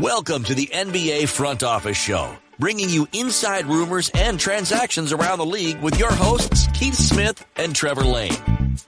Welcome 0.00 0.44
to 0.44 0.54
the 0.54 0.70
NBA 0.72 1.28
Front 1.28 1.64
Office 1.64 1.96
Show, 1.96 2.36
bringing 2.56 2.88
you 2.88 3.08
inside 3.12 3.66
rumors 3.66 4.12
and 4.14 4.38
transactions 4.38 5.12
around 5.12 5.38
the 5.38 5.46
league 5.46 5.80
with 5.80 5.98
your 5.98 6.12
hosts, 6.12 6.68
Keith 6.72 6.94
Smith 6.94 7.44
and 7.56 7.74
Trevor 7.74 8.04
Lane. 8.04 8.36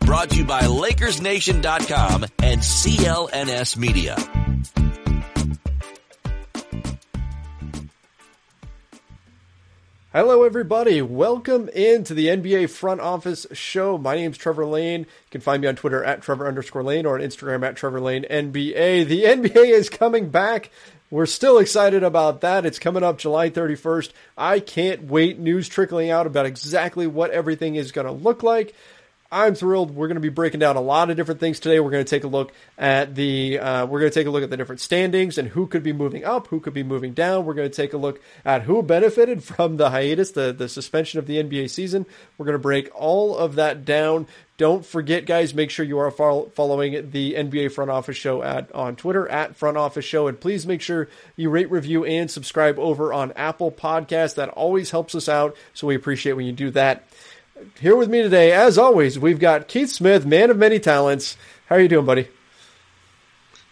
Brought 0.06 0.30
to 0.30 0.36
you 0.36 0.44
by 0.44 0.60
LakersNation.com 0.60 2.26
and 2.44 2.60
CLNS 2.60 3.76
Media. 3.76 4.14
Hello, 10.12 10.44
everybody. 10.44 11.02
Welcome 11.02 11.68
into 11.70 12.14
the 12.14 12.26
NBA 12.26 12.68
Front 12.70 13.00
Office 13.00 13.46
Show. 13.52 13.96
My 13.98 14.16
name's 14.16 14.36
Trevor 14.36 14.66
Lane. 14.66 15.00
You 15.00 15.06
can 15.30 15.40
find 15.40 15.62
me 15.62 15.68
on 15.68 15.76
Twitter 15.76 16.04
at 16.04 16.22
Trevor 16.22 16.46
underscore 16.46 16.82
Lane 16.82 17.06
or 17.06 17.14
on 17.14 17.20
Instagram 17.20 17.64
at 17.64 17.76
Trevor 17.76 18.00
Lane 18.00 18.24
NBA. 18.30 19.06
The 19.06 19.24
NBA 19.24 19.70
is 19.70 19.88
coming 19.88 20.28
back. 20.30 20.70
We're 21.10 21.26
still 21.26 21.58
excited 21.58 22.04
about 22.04 22.40
that. 22.42 22.64
It's 22.64 22.78
coming 22.78 23.02
up 23.02 23.18
July 23.18 23.50
31st. 23.50 24.12
I 24.38 24.60
can't 24.60 25.04
wait. 25.04 25.40
News 25.40 25.68
trickling 25.68 26.10
out 26.10 26.28
about 26.28 26.46
exactly 26.46 27.08
what 27.08 27.32
everything 27.32 27.74
is 27.74 27.90
going 27.90 28.06
to 28.06 28.12
look 28.12 28.44
like. 28.44 28.76
I'm 29.32 29.54
thrilled. 29.56 29.94
We're 29.94 30.08
going 30.08 30.16
to 30.16 30.20
be 30.20 30.28
breaking 30.28 30.60
down 30.60 30.76
a 30.76 30.80
lot 30.80 31.10
of 31.10 31.16
different 31.16 31.38
things 31.38 31.60
today. 31.60 31.78
We're 31.78 31.90
going 31.90 32.04
to 32.04 32.08
take 32.08 32.24
a 32.24 32.28
look 32.28 32.52
at 32.76 33.14
the 33.14 33.60
uh, 33.60 33.86
we're 33.86 34.00
going 34.00 34.10
to 34.10 34.14
take 34.14 34.26
a 34.26 34.30
look 34.30 34.42
at 34.42 34.50
the 34.50 34.56
different 34.56 34.80
standings 34.80 35.38
and 35.38 35.48
who 35.48 35.68
could 35.68 35.84
be 35.84 35.92
moving 35.92 36.24
up, 36.24 36.48
who 36.48 36.58
could 36.58 36.74
be 36.74 36.82
moving 36.82 37.12
down. 37.12 37.44
We're 37.44 37.54
going 37.54 37.70
to 37.70 37.74
take 37.74 37.92
a 37.92 37.96
look 37.96 38.20
at 38.44 38.62
who 38.62 38.82
benefited 38.82 39.44
from 39.44 39.76
the 39.76 39.90
hiatus, 39.90 40.32
the 40.32 40.52
the 40.52 40.68
suspension 40.68 41.20
of 41.20 41.26
the 41.26 41.42
NBA 41.42 41.70
season. 41.70 42.06
We're 42.38 42.46
going 42.46 42.54
to 42.54 42.58
break 42.58 42.90
all 42.92 43.36
of 43.36 43.54
that 43.54 43.84
down. 43.84 44.26
Don't 44.60 44.84
forget, 44.84 45.24
guys. 45.24 45.54
Make 45.54 45.70
sure 45.70 45.86
you 45.86 45.98
are 46.00 46.10
following 46.10 47.12
the 47.12 47.32
NBA 47.32 47.72
Front 47.72 47.90
Office 47.90 48.18
Show 48.18 48.42
at 48.42 48.70
on 48.72 48.94
Twitter 48.94 49.26
at 49.26 49.56
Front 49.56 49.78
Office 49.78 50.04
Show, 50.04 50.28
and 50.28 50.38
please 50.38 50.66
make 50.66 50.82
sure 50.82 51.08
you 51.34 51.48
rate, 51.48 51.70
review, 51.70 52.04
and 52.04 52.30
subscribe 52.30 52.78
over 52.78 53.10
on 53.10 53.32
Apple 53.36 53.72
Podcast. 53.72 54.34
That 54.34 54.50
always 54.50 54.90
helps 54.90 55.14
us 55.14 55.30
out, 55.30 55.56
so 55.72 55.86
we 55.86 55.94
appreciate 55.94 56.34
when 56.34 56.44
you 56.44 56.52
do 56.52 56.70
that 56.72 57.08
here 57.80 57.96
with 57.96 58.10
me 58.10 58.20
today, 58.20 58.52
as 58.52 58.76
always, 58.76 59.18
we've 59.18 59.38
got 59.38 59.66
Keith 59.66 59.88
Smith, 59.88 60.26
man 60.26 60.50
of 60.50 60.58
many 60.58 60.78
talents. 60.78 61.38
How 61.64 61.76
are 61.76 61.80
you 61.80 61.88
doing, 61.88 62.04
buddy? 62.04 62.28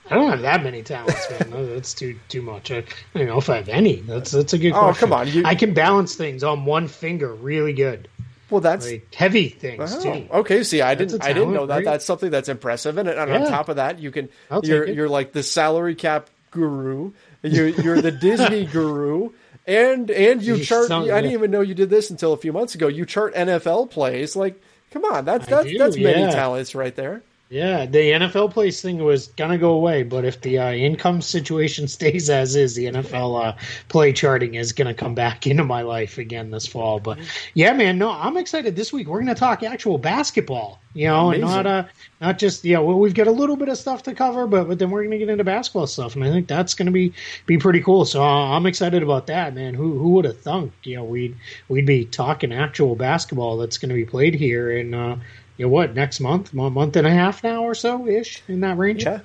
I 0.08 0.14
don't 0.14 0.30
have 0.30 0.40
that 0.40 0.62
many 0.62 0.82
talents, 0.82 1.28
man. 1.30 1.50
that's 1.68 1.92
too 1.92 2.18
too 2.30 2.40
much. 2.40 2.70
I, 2.70 2.78
I, 2.78 3.18
don't 3.18 3.26
know 3.26 3.36
if 3.36 3.50
I 3.50 3.56
have 3.56 3.68
any. 3.68 3.96
That's 3.96 4.30
that's 4.30 4.54
a 4.54 4.58
good 4.58 4.72
oh, 4.72 4.80
question. 4.80 5.00
come 5.00 5.12
on. 5.12 5.28
You... 5.28 5.42
I 5.44 5.54
can 5.54 5.74
balance 5.74 6.14
things 6.14 6.42
on 6.42 6.64
one 6.64 6.88
finger 6.88 7.34
really 7.34 7.74
good. 7.74 8.08
Well, 8.50 8.60
that's 8.60 8.90
like 8.90 9.14
heavy 9.14 9.48
things 9.48 9.94
oh, 9.94 10.02
too. 10.02 10.26
Okay, 10.30 10.62
see, 10.62 10.80
I 10.80 10.94
didn't, 10.94 11.22
I 11.22 11.32
didn't 11.32 11.52
know 11.52 11.66
that. 11.66 11.84
That's 11.84 12.04
something 12.04 12.30
that's 12.30 12.48
impressive, 12.48 12.96
and, 12.96 13.08
and 13.08 13.30
yeah. 13.30 13.44
on 13.44 13.48
top 13.48 13.68
of 13.68 13.76
that, 13.76 13.98
you 13.98 14.10
can, 14.10 14.30
you're, 14.62 14.88
you're 14.88 15.08
like 15.08 15.32
the 15.32 15.42
salary 15.42 15.94
cap 15.94 16.30
guru. 16.50 17.12
You're, 17.42 17.68
you're 17.68 18.00
the 18.00 18.10
Disney 18.10 18.64
guru. 18.72 19.30
And 19.66 20.10
and 20.10 20.42
you 20.42 20.64
chart. 20.64 20.90
I 20.90 21.04
didn't 21.04 21.32
even 21.32 21.50
know 21.50 21.60
you 21.60 21.74
did 21.74 21.90
this 21.90 22.08
until 22.08 22.32
a 22.32 22.38
few 22.38 22.54
months 22.54 22.74
ago. 22.74 22.88
You 22.88 23.04
chart 23.04 23.34
NFL 23.34 23.90
plays. 23.90 24.34
Like, 24.34 24.58
come 24.92 25.04
on, 25.04 25.26
that's 25.26 25.46
that's 25.46 25.68
do, 25.68 25.76
that's 25.76 25.96
many 25.98 26.22
yeah. 26.22 26.30
talents 26.30 26.74
right 26.74 26.96
there. 26.96 27.22
Yeah, 27.50 27.86
the 27.86 28.12
NFL 28.12 28.50
place 28.52 28.82
thing 28.82 29.02
was 29.02 29.28
gonna 29.28 29.56
go 29.56 29.70
away, 29.70 30.02
but 30.02 30.26
if 30.26 30.42
the 30.42 30.58
uh, 30.58 30.72
income 30.72 31.22
situation 31.22 31.88
stays 31.88 32.28
as 32.28 32.54
is, 32.54 32.74
the 32.74 32.86
NFL 32.86 33.42
uh, 33.42 33.56
play 33.88 34.12
charting 34.12 34.54
is 34.54 34.72
gonna 34.72 34.92
come 34.92 35.14
back 35.14 35.46
into 35.46 35.64
my 35.64 35.80
life 35.80 36.18
again 36.18 36.50
this 36.50 36.66
fall. 36.66 37.00
But 37.00 37.18
yeah, 37.54 37.72
man, 37.72 37.96
no, 37.96 38.10
I'm 38.10 38.36
excited. 38.36 38.76
This 38.76 38.92
week 38.92 39.08
we're 39.08 39.20
gonna 39.20 39.34
talk 39.34 39.62
actual 39.62 39.96
basketball, 39.96 40.78
you 40.92 41.06
know, 41.06 41.28
Amazing. 41.28 41.44
and 41.44 41.50
not 41.50 41.66
uh, 41.66 41.84
not 42.20 42.38
just 42.38 42.66
yeah. 42.66 42.80
Well, 42.80 42.98
we've 42.98 43.14
got 43.14 43.28
a 43.28 43.32
little 43.32 43.56
bit 43.56 43.70
of 43.70 43.78
stuff 43.78 44.02
to 44.02 44.14
cover, 44.14 44.46
but 44.46 44.68
but 44.68 44.78
then 44.78 44.90
we're 44.90 45.04
gonna 45.04 45.16
get 45.16 45.30
into 45.30 45.44
basketball 45.44 45.86
stuff, 45.86 46.16
and 46.16 46.24
I 46.24 46.30
think 46.30 46.48
that's 46.48 46.74
gonna 46.74 46.90
be 46.90 47.14
be 47.46 47.56
pretty 47.56 47.80
cool. 47.80 48.04
So 48.04 48.22
uh, 48.22 48.56
I'm 48.56 48.66
excited 48.66 49.02
about 49.02 49.26
that, 49.28 49.54
man. 49.54 49.72
Who 49.72 49.98
who 49.98 50.10
would 50.10 50.26
have 50.26 50.38
thunk, 50.38 50.74
you 50.82 50.96
know, 50.96 51.04
we'd 51.04 51.34
we'd 51.68 51.86
be 51.86 52.04
talking 52.04 52.52
actual 52.52 52.94
basketball 52.94 53.56
that's 53.56 53.78
gonna 53.78 53.94
be 53.94 54.04
played 54.04 54.34
here 54.34 54.76
and. 54.78 55.18
You 55.58 55.66
know, 55.66 55.70
what 55.70 55.94
next 55.94 56.20
month, 56.20 56.52
a 56.52 56.56
month 56.56 56.96
and 56.96 57.06
a 57.06 57.10
half 57.10 57.42
now 57.42 57.64
or 57.64 57.74
so 57.74 58.06
ish 58.06 58.42
in 58.46 58.60
that 58.60 58.78
range. 58.78 59.04
Yeah, 59.04 59.20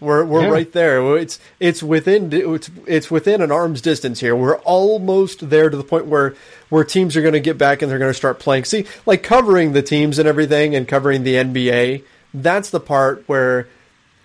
we're 0.00 0.24
we're 0.24 0.42
yeah. 0.42 0.48
right 0.48 0.72
there. 0.72 1.16
It's 1.16 1.38
it's 1.60 1.82
within 1.82 2.30
it's 2.32 2.70
it's 2.86 3.10
within 3.10 3.40
an 3.40 3.52
arm's 3.52 3.80
distance 3.80 4.20
here. 4.20 4.34
We're 4.34 4.58
almost 4.58 5.48
there 5.48 5.70
to 5.70 5.76
the 5.76 5.84
point 5.84 6.06
where 6.06 6.34
where 6.68 6.84
teams 6.84 7.16
are 7.16 7.22
going 7.22 7.34
to 7.34 7.40
get 7.40 7.56
back 7.56 7.82
and 7.82 7.90
they're 7.90 7.98
going 7.98 8.10
to 8.10 8.14
start 8.14 8.40
playing. 8.40 8.64
See, 8.64 8.84
like 9.06 9.22
covering 9.22 9.72
the 9.72 9.82
teams 9.82 10.18
and 10.18 10.28
everything, 10.28 10.74
and 10.74 10.86
covering 10.86 11.22
the 11.22 11.34
NBA. 11.34 12.02
That's 12.34 12.70
the 12.70 12.80
part 12.80 13.24
where, 13.28 13.68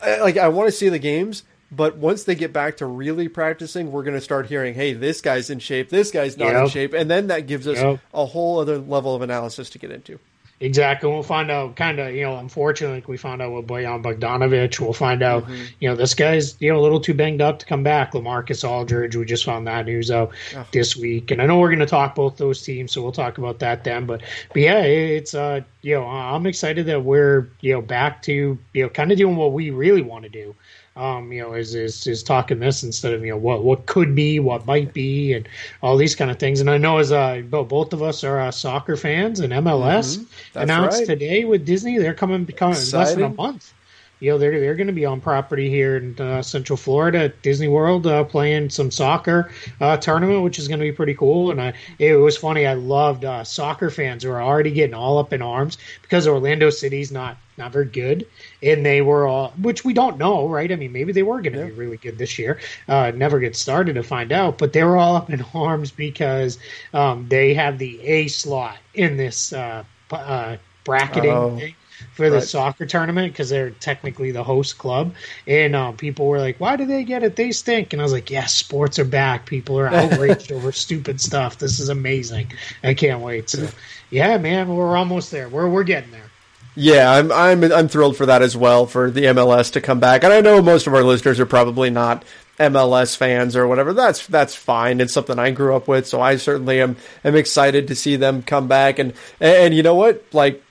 like, 0.01 0.35
I 0.35 0.49
want 0.49 0.67
to 0.67 0.71
see 0.75 0.89
the 0.89 0.99
games. 0.99 1.43
But 1.73 1.95
once 1.95 2.25
they 2.25 2.35
get 2.35 2.51
back 2.51 2.77
to 2.77 2.85
really 2.85 3.29
practicing, 3.29 3.93
we're 3.93 4.03
going 4.03 4.17
to 4.17 4.21
start 4.21 4.47
hearing, 4.47 4.73
"Hey, 4.73 4.91
this 4.91 5.21
guy's 5.21 5.49
in 5.49 5.59
shape. 5.59 5.89
This 5.89 6.11
guy's 6.11 6.37
not 6.37 6.51
yep. 6.51 6.63
in 6.63 6.69
shape," 6.69 6.93
and 6.93 7.09
then 7.09 7.27
that 7.27 7.47
gives 7.47 7.65
us 7.67 7.77
yep. 7.77 8.01
a 8.13 8.25
whole 8.25 8.59
other 8.59 8.77
level 8.77 9.15
of 9.15 9.21
analysis 9.21 9.69
to 9.69 9.79
get 9.79 9.91
into. 9.91 10.19
Exactly. 10.61 11.09
We'll 11.09 11.23
find 11.23 11.49
out 11.49 11.75
kind 11.75 11.99
of, 11.99 12.13
you 12.13 12.21
know, 12.21 12.37
unfortunately, 12.37 13.03
we 13.07 13.17
found 13.17 13.41
out 13.41 13.51
with 13.51 13.65
Bojan 13.65 14.03
Bogdanovic. 14.03 14.79
We'll 14.79 14.93
find 14.93 15.23
out, 15.23 15.43
mm-hmm. 15.43 15.63
you 15.79 15.89
know, 15.89 15.95
this 15.95 16.13
guy's, 16.13 16.55
you 16.61 16.71
know, 16.71 16.79
a 16.79 16.83
little 16.83 16.99
too 16.99 17.15
banged 17.15 17.41
up 17.41 17.57
to 17.59 17.65
come 17.65 17.81
back. 17.81 18.11
LaMarcus 18.11 18.67
Aldridge, 18.67 19.15
we 19.15 19.25
just 19.25 19.43
found 19.43 19.65
that 19.65 19.87
news 19.87 20.11
out 20.11 20.31
oh. 20.55 20.65
this 20.71 20.95
week. 20.95 21.31
And 21.31 21.41
I 21.41 21.47
know 21.47 21.59
we're 21.59 21.69
going 21.69 21.79
to 21.79 21.87
talk 21.87 22.13
both 22.13 22.37
those 22.37 22.61
teams, 22.61 22.91
so 22.91 23.01
we'll 23.01 23.11
talk 23.11 23.39
about 23.39 23.57
that 23.59 23.83
then. 23.83 24.05
But, 24.05 24.21
but 24.49 24.61
yeah, 24.61 24.81
it's, 24.81 25.33
uh, 25.33 25.61
you 25.81 25.95
know, 25.95 26.05
I'm 26.05 26.45
excited 26.45 26.85
that 26.85 27.03
we're, 27.03 27.49
you 27.61 27.73
know, 27.73 27.81
back 27.81 28.21
to, 28.23 28.59
you 28.73 28.83
know, 28.83 28.89
kind 28.89 29.11
of 29.11 29.17
doing 29.17 29.35
what 29.35 29.53
we 29.53 29.71
really 29.71 30.03
want 30.03 30.23
to 30.25 30.29
do 30.29 30.55
um, 31.01 31.31
you 31.31 31.41
know, 31.41 31.53
is, 31.53 31.73
is 31.73 32.05
is 32.05 32.21
talking 32.21 32.59
this 32.59 32.83
instead 32.83 33.13
of 33.13 33.25
you 33.25 33.31
know 33.31 33.37
what 33.37 33.63
what 33.63 33.87
could 33.87 34.13
be, 34.13 34.39
what 34.39 34.67
might 34.67 34.93
be, 34.93 35.33
and 35.33 35.49
all 35.81 35.97
these 35.97 36.13
kind 36.13 36.29
of 36.29 36.37
things. 36.37 36.61
And 36.61 36.69
I 36.69 36.77
know 36.77 36.99
as 36.99 37.11
uh, 37.11 37.41
both 37.41 37.91
of 37.91 38.03
us 38.03 38.23
are 38.23 38.39
uh, 38.39 38.51
soccer 38.51 38.95
fans, 38.95 39.39
and 39.39 39.51
MLS 39.51 40.19
mm-hmm. 40.19 40.59
announced 40.59 40.99
right. 40.99 41.07
today 41.07 41.45
with 41.45 41.65
Disney 41.65 41.97
they're 41.97 42.13
coming 42.13 42.43
becoming 42.43 42.77
less 42.93 43.15
than 43.15 43.23
a 43.23 43.29
month. 43.29 43.73
You 44.21 44.29
know, 44.29 44.37
they're 44.37 44.59
they're 44.59 44.75
going 44.75 44.85
to 44.85 44.93
be 44.93 45.05
on 45.05 45.19
property 45.19 45.67
here 45.67 45.97
in 45.97 46.15
uh, 46.19 46.43
Central 46.43 46.77
Florida 46.77 47.23
at 47.23 47.41
Disney 47.41 47.67
World, 47.67 48.05
uh, 48.05 48.23
playing 48.23 48.69
some 48.69 48.91
soccer 48.91 49.51
uh, 49.81 49.97
tournament, 49.97 50.43
which 50.43 50.59
is 50.59 50.67
going 50.67 50.79
to 50.79 50.85
be 50.85 50.91
pretty 50.91 51.15
cool. 51.15 51.49
And 51.49 51.59
I, 51.59 51.73
it 51.97 52.13
was 52.13 52.37
funny. 52.37 52.67
I 52.67 52.75
loved 52.75 53.25
uh, 53.25 53.43
soccer 53.43 53.89
fans 53.89 54.23
who 54.23 54.29
are 54.29 54.41
already 54.41 54.69
getting 54.69 54.93
all 54.93 55.17
up 55.17 55.33
in 55.33 55.41
arms 55.41 55.79
because 56.03 56.27
Orlando 56.27 56.69
City's 56.69 57.11
not 57.11 57.35
not 57.57 57.71
very 57.71 57.85
good, 57.85 58.27
and 58.61 58.85
they 58.85 59.01
were 59.01 59.27
all, 59.27 59.53
which 59.59 59.83
we 59.83 59.91
don't 59.91 60.19
know, 60.19 60.47
right? 60.47 60.71
I 60.71 60.75
mean, 60.75 60.91
maybe 60.91 61.13
they 61.13 61.23
were 61.23 61.41
going 61.41 61.53
to 61.53 61.59
yeah. 61.59 61.65
be 61.65 61.71
really 61.71 61.97
good 61.97 62.19
this 62.19 62.37
year. 62.37 62.59
Uh, 62.87 63.11
never 63.15 63.39
get 63.39 63.55
started 63.55 63.93
to 63.93 64.03
find 64.03 64.31
out, 64.31 64.59
but 64.59 64.71
they 64.71 64.83
were 64.83 64.97
all 64.97 65.15
up 65.15 65.31
in 65.31 65.43
arms 65.55 65.89
because 65.89 66.59
um, 66.93 67.27
they 67.27 67.55
have 67.55 67.79
the 67.79 67.99
A 68.01 68.27
slot 68.27 68.77
in 68.93 69.17
this 69.17 69.51
uh, 69.51 69.83
uh, 70.11 70.57
bracketing 70.83 71.31
oh. 71.31 71.57
thing 71.57 71.73
for 72.13 72.29
the 72.29 72.37
right. 72.37 72.43
soccer 72.43 72.85
tournament 72.85 73.33
because 73.33 73.49
they're 73.49 73.71
technically 73.71 74.31
the 74.31 74.43
host 74.43 74.77
club. 74.77 75.13
And 75.47 75.75
um, 75.75 75.97
people 75.97 76.27
were 76.27 76.39
like, 76.39 76.59
"Why 76.59 76.75
do 76.75 76.85
they 76.85 77.03
get 77.03 77.23
it? 77.23 77.35
They 77.35 77.51
stink." 77.51 77.93
And 77.93 78.01
I 78.01 78.05
was 78.05 78.13
like, 78.13 78.29
"Yes, 78.29 78.53
sports 78.53 78.99
are 78.99 79.05
back. 79.05 79.45
People 79.45 79.79
are 79.79 79.87
outraged 79.87 80.51
over 80.51 80.71
stupid 80.71 81.19
stuff. 81.21 81.57
This 81.57 81.79
is 81.79 81.89
amazing. 81.89 82.51
I 82.83 82.93
can't 82.93 83.21
wait." 83.21 83.49
So, 83.49 83.67
yeah, 84.09 84.37
man, 84.37 84.75
we're 84.75 84.97
almost 84.97 85.31
there. 85.31 85.49
We're 85.49 85.69
we're 85.69 85.83
getting 85.83 86.11
there. 86.11 86.31
Yeah, 86.75 87.11
I'm 87.11 87.31
I'm 87.31 87.63
I'm 87.71 87.87
thrilled 87.87 88.15
for 88.15 88.25
that 88.25 88.41
as 88.41 88.55
well 88.55 88.85
for 88.85 89.11
the 89.11 89.25
MLS 89.25 89.73
to 89.73 89.81
come 89.81 89.99
back. 89.99 90.23
And 90.23 90.31
I 90.31 90.39
know 90.41 90.61
most 90.61 90.87
of 90.87 90.93
our 90.93 91.03
listeners 91.03 91.39
are 91.39 91.45
probably 91.45 91.89
not 91.89 92.23
MLS 92.59 93.17
fans 93.17 93.55
or 93.55 93.67
whatever. 93.67 93.93
That's 93.93 94.25
that's 94.27 94.55
fine. 94.55 95.01
It's 95.01 95.11
something 95.11 95.37
I 95.37 95.51
grew 95.51 95.75
up 95.75 95.87
with, 95.87 96.07
so 96.07 96.21
I 96.21 96.37
certainly 96.37 96.79
am 96.79 96.95
am 97.23 97.35
excited 97.35 97.87
to 97.89 97.95
see 97.95 98.15
them 98.15 98.41
come 98.41 98.67
back. 98.67 98.99
And 98.99 99.13
and 99.39 99.73
you 99.73 99.83
know 99.83 99.95
what? 99.95 100.23
Like 100.31 100.63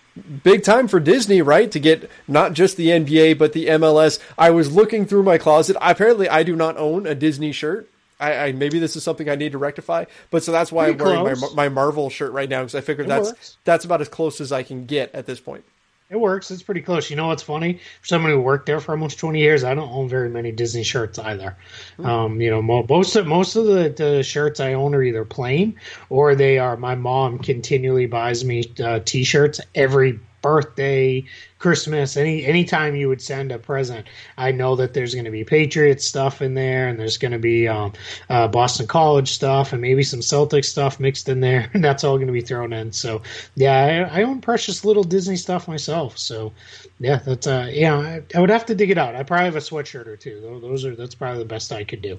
big 0.43 0.63
time 0.63 0.89
for 0.89 1.01
Disney, 1.01 1.43
right? 1.43 1.71
To 1.71 1.81
get 1.81 2.11
not 2.29 2.53
just 2.53 2.77
the 2.77 2.89
NBA 2.89 3.39
but 3.39 3.53
the 3.53 3.67
MLS. 3.67 4.19
I 4.37 4.51
was 4.51 4.73
looking 4.73 5.07
through 5.07 5.23
my 5.23 5.39
closet. 5.39 5.77
Apparently, 5.81 6.29
I 6.29 6.43
do 6.43 6.57
not 6.57 6.77
own 6.77 7.07
a 7.07 7.15
Disney 7.15 7.53
shirt. 7.53 7.89
I, 8.19 8.35
I, 8.35 8.53
maybe 8.53 8.79
this 8.79 8.97
is 8.97 9.03
something 9.03 9.31
I 9.31 9.35
need 9.35 9.53
to 9.53 9.59
rectify, 9.59 10.05
but 10.31 10.43
so 10.43 10.53
that's 10.53 10.71
why 10.71 10.93
Pretty 10.93 11.17
I'm 11.17 11.25
wearing 11.25 11.41
my, 11.41 11.49
my 11.55 11.69
Marvel 11.71 12.11
shirt 12.11 12.33
right 12.33 12.51
now 12.51 12.61
because 12.61 12.75
I 12.75 12.83
figured 12.83 13.07
it 13.07 13.09
that's 13.09 13.29
works. 13.29 13.57
that's 13.65 13.87
about 13.87 14.03
as 14.03 14.11
close 14.11 14.43
as 14.43 14.53
I 14.53 14.63
can 14.63 14.85
get 14.85 15.15
at 15.15 15.25
this 15.25 15.41
point. 15.41 15.65
It 16.11 16.19
works. 16.19 16.51
It's 16.51 16.63
pretty 16.63 16.81
close. 16.81 17.09
You 17.09 17.15
know 17.15 17.29
what's 17.29 17.43
funny? 17.43 17.75
For 18.01 18.07
someone 18.09 18.33
who 18.33 18.41
worked 18.41 18.67
there 18.67 18.81
for 18.81 18.91
almost 18.91 19.21
twenty 19.21 19.39
years, 19.39 19.63
I 19.63 19.75
don't 19.75 19.91
own 19.93 20.09
very 20.09 20.29
many 20.29 20.51
Disney 20.51 20.83
shirts 20.83 21.21
either. 21.21 21.57
Mm-hmm. 21.99 22.07
Um, 22.07 22.41
you 22.41 22.51
know, 22.51 22.61
most 22.61 23.15
of 23.15 23.29
most 23.29 23.55
of 23.55 23.67
the, 23.67 23.95
the, 23.97 24.23
shirts 24.25 24.59
I 24.59 24.73
own 24.73 24.93
are 24.97 25.05
either 25.05 25.25
plain 25.25 25.77
or 26.09 26.35
they 26.35 26.59
are. 26.59 26.77
My 26.77 26.97
mom 26.97 27.39
continually 27.39 28.07
buys 28.07 28.45
me 28.45 28.73
uh, 28.83 29.01
T-shirts 29.05 29.61
every 29.77 30.19
birthday, 30.43 31.25
Christmas, 31.59 32.17
any 32.17 32.45
anytime 32.45 32.97
you 32.97 33.09
would 33.09 33.21
send 33.21 33.53
a 33.53 33.59
present, 33.59 34.07
I 34.39 34.53
know 34.53 34.77
that 34.77 34.95
there's 34.95 35.15
going 35.15 35.27
to 35.27 35.31
be 35.31 35.45
Patriots 35.45 36.07
stuff 36.07 36.41
in 36.41 36.55
there, 36.55 36.89
and 36.89 36.99
there's 36.99 37.19
going 37.19 37.33
to 37.33 37.39
be 37.39 37.69
um, 37.69 37.93
uh, 38.29 38.49
Boston 38.49 38.87
College 38.87 39.31
stuff, 39.31 39.73
and 39.73 39.83
maybe 39.83 40.03
some 40.03 40.23
Celtic 40.23 40.65
stuff 40.65 40.99
mixed 40.99 41.29
in 41.29 41.41
there, 41.41 41.71
and 41.75 41.85
that's 41.85 42.05
all 42.05 42.17
going 42.17 42.29
to 42.29 42.33
be 42.33 42.41
thrown 42.41 42.73
in. 42.73 42.93
So, 42.93 43.23
yeah, 43.55 44.09
I, 44.13 44.21
I, 44.21 44.23
own 44.23 44.41
precious 44.41 44.85
little 44.85 45.05
Disney 45.05 45.37
stuff 45.37 45.69
myself. 45.69 46.17
So, 46.19 46.53
yeah, 46.99 47.17
that's 47.17 47.47
uh, 47.47 47.69
yeah, 47.71 47.97
I, 47.97 48.23
I, 48.35 48.41
would 48.41 48.51
have 48.51 48.67
to 48.67 48.75
dig 48.75 48.91
it 48.91 48.99
out. 48.99 49.15
I 49.15 49.23
probably 49.23 49.47
have 49.47 49.57
a 49.57 49.61
sweatshirt 49.61 50.07
or 50.07 50.17
two. 50.17 50.41
Those 50.63 50.85
are 50.85 50.97
that's 50.97 51.15
probably 51.15 51.41
the 51.41 51.49
best 51.49 51.73
I 51.73 51.85
could 51.85 52.03
do. 52.03 52.19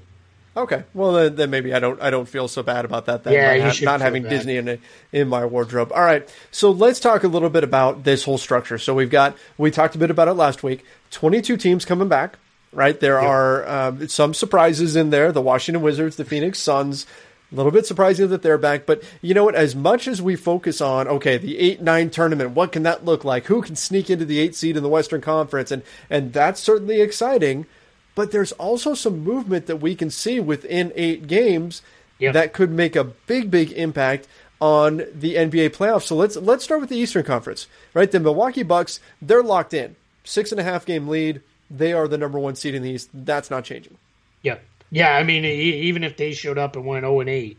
Okay, 0.56 0.83
well 0.94 1.13
then, 1.13 1.36
then, 1.36 1.50
maybe 1.50 1.74
I 1.74 1.80
don't 1.80 2.01
I 2.01 2.09
don't 2.09 2.27
feel 2.27 2.50
so 2.50 2.62
bad 2.62 2.83
about 2.83 3.06
that. 3.06 3.24
Then 3.24 3.33
yeah, 3.33 3.65
not, 3.65 3.81
not 3.81 4.01
having 4.01 4.24
bad. 4.24 4.30
Disney 4.30 4.57
in 4.57 4.80
in 5.13 5.30
my 5.30 5.45
wardrobe. 5.45 5.94
All 5.94 6.03
right, 6.03 6.27
so 6.51 6.71
let's 6.71 7.00
talk 7.00 7.24
a 7.24 7.30
little 7.30 7.50
bit 7.50 7.63
about 7.63 8.03
this 8.03 8.25
whole 8.25 8.38
structure. 8.38 8.77
So 8.77 8.94
we've 8.94 9.09
got 9.09 9.38
we 9.57 9.71
talked 9.71 9.95
a 9.95 9.98
bit 9.98 10.12
about 10.12 10.27
it 10.27 10.33
last 10.33 10.62
week. 10.62 10.83
Twenty 11.09 11.42
two 11.42 11.56
teams 11.56 11.86
coming 11.86 12.09
back. 12.09 12.38
Right, 12.74 13.00
there 13.00 13.19
are 13.19 13.68
um, 13.68 14.07
some 14.07 14.33
surprises 14.33 14.95
in 14.95 15.09
there. 15.09 15.31
The 15.31 15.42
Washington 15.42 15.81
Wizards, 15.81 16.18
the 16.18 16.25
Phoenix 16.25 16.59
Suns. 16.59 17.06
A 17.51 17.56
little 17.56 17.71
bit 17.71 17.86
surprising 17.86 18.30
that 18.30 18.44
they're 18.44 18.57
back, 18.57 18.86
but 18.86 19.03
you 19.21 19.33
know 19.33 19.44
what? 19.44 19.56
As 19.56 19.75
much 19.75 20.07
as 20.07 20.21
we 20.21 20.38
focus 20.38 20.80
on 20.80 21.07
okay, 21.07 21.38
the 21.38 21.59
eight 21.59 21.81
nine 21.81 22.09
tournament, 22.09 22.51
what 22.51 22.74
can 22.74 22.83
that 22.83 23.06
look 23.06 23.24
like? 23.24 23.45
Who 23.45 23.62
can 23.62 23.77
sneak 23.77 24.09
into 24.09 24.25
the 24.25 24.39
eight 24.39 24.56
seed 24.56 24.75
in 24.75 24.83
the 24.83 24.89
Western 24.89 25.21
Conference? 25.21 25.71
And 25.71 25.83
and 26.09 26.33
that's 26.33 26.59
certainly 26.59 27.00
exciting 27.00 27.68
but 28.15 28.31
there's 28.31 28.51
also 28.53 28.93
some 28.93 29.19
movement 29.19 29.67
that 29.67 29.77
we 29.77 29.95
can 29.95 30.09
see 30.09 30.39
within 30.39 30.91
eight 30.95 31.27
games 31.27 31.81
that 32.19 32.53
could 32.53 32.71
make 32.71 32.95
a 32.95 33.03
big, 33.03 33.49
big 33.49 33.71
impact 33.71 34.27
on 34.59 34.97
the 35.13 35.35
NBA 35.35 35.71
playoffs. 35.71 36.03
So 36.03 36.15
let's 36.15 36.35
let's 36.35 36.63
start 36.63 36.81
with 36.81 36.89
the 36.89 36.97
Eastern 36.97 37.23
Conference, 37.23 37.67
right? 37.93 38.09
The 38.09 38.19
Milwaukee 38.19 38.63
Bucks, 38.63 38.99
they're 39.21 39.43
locked 39.43 39.73
in, 39.73 39.95
six 40.23 40.51
and 40.51 40.59
a 40.59 40.63
half 40.63 40.85
game 40.85 41.07
lead. 41.07 41.41
They 41.69 41.93
are 41.93 42.07
the 42.07 42.17
number 42.17 42.37
one 42.37 42.55
seed 42.55 42.75
in 42.75 42.83
the 42.83 42.91
East. 42.91 43.09
That's 43.13 43.49
not 43.49 43.63
changing. 43.63 43.97
Yeah, 44.43 44.57
yeah. 44.91 45.15
I 45.15 45.23
mean, 45.23 45.45
even 45.45 46.03
if 46.03 46.17
they 46.17 46.33
showed 46.33 46.57
up 46.57 46.75
and 46.75 46.85
went 46.85 47.03
zero 47.03 47.15
oh 47.15 47.19
and 47.21 47.29
eight, 47.29 47.57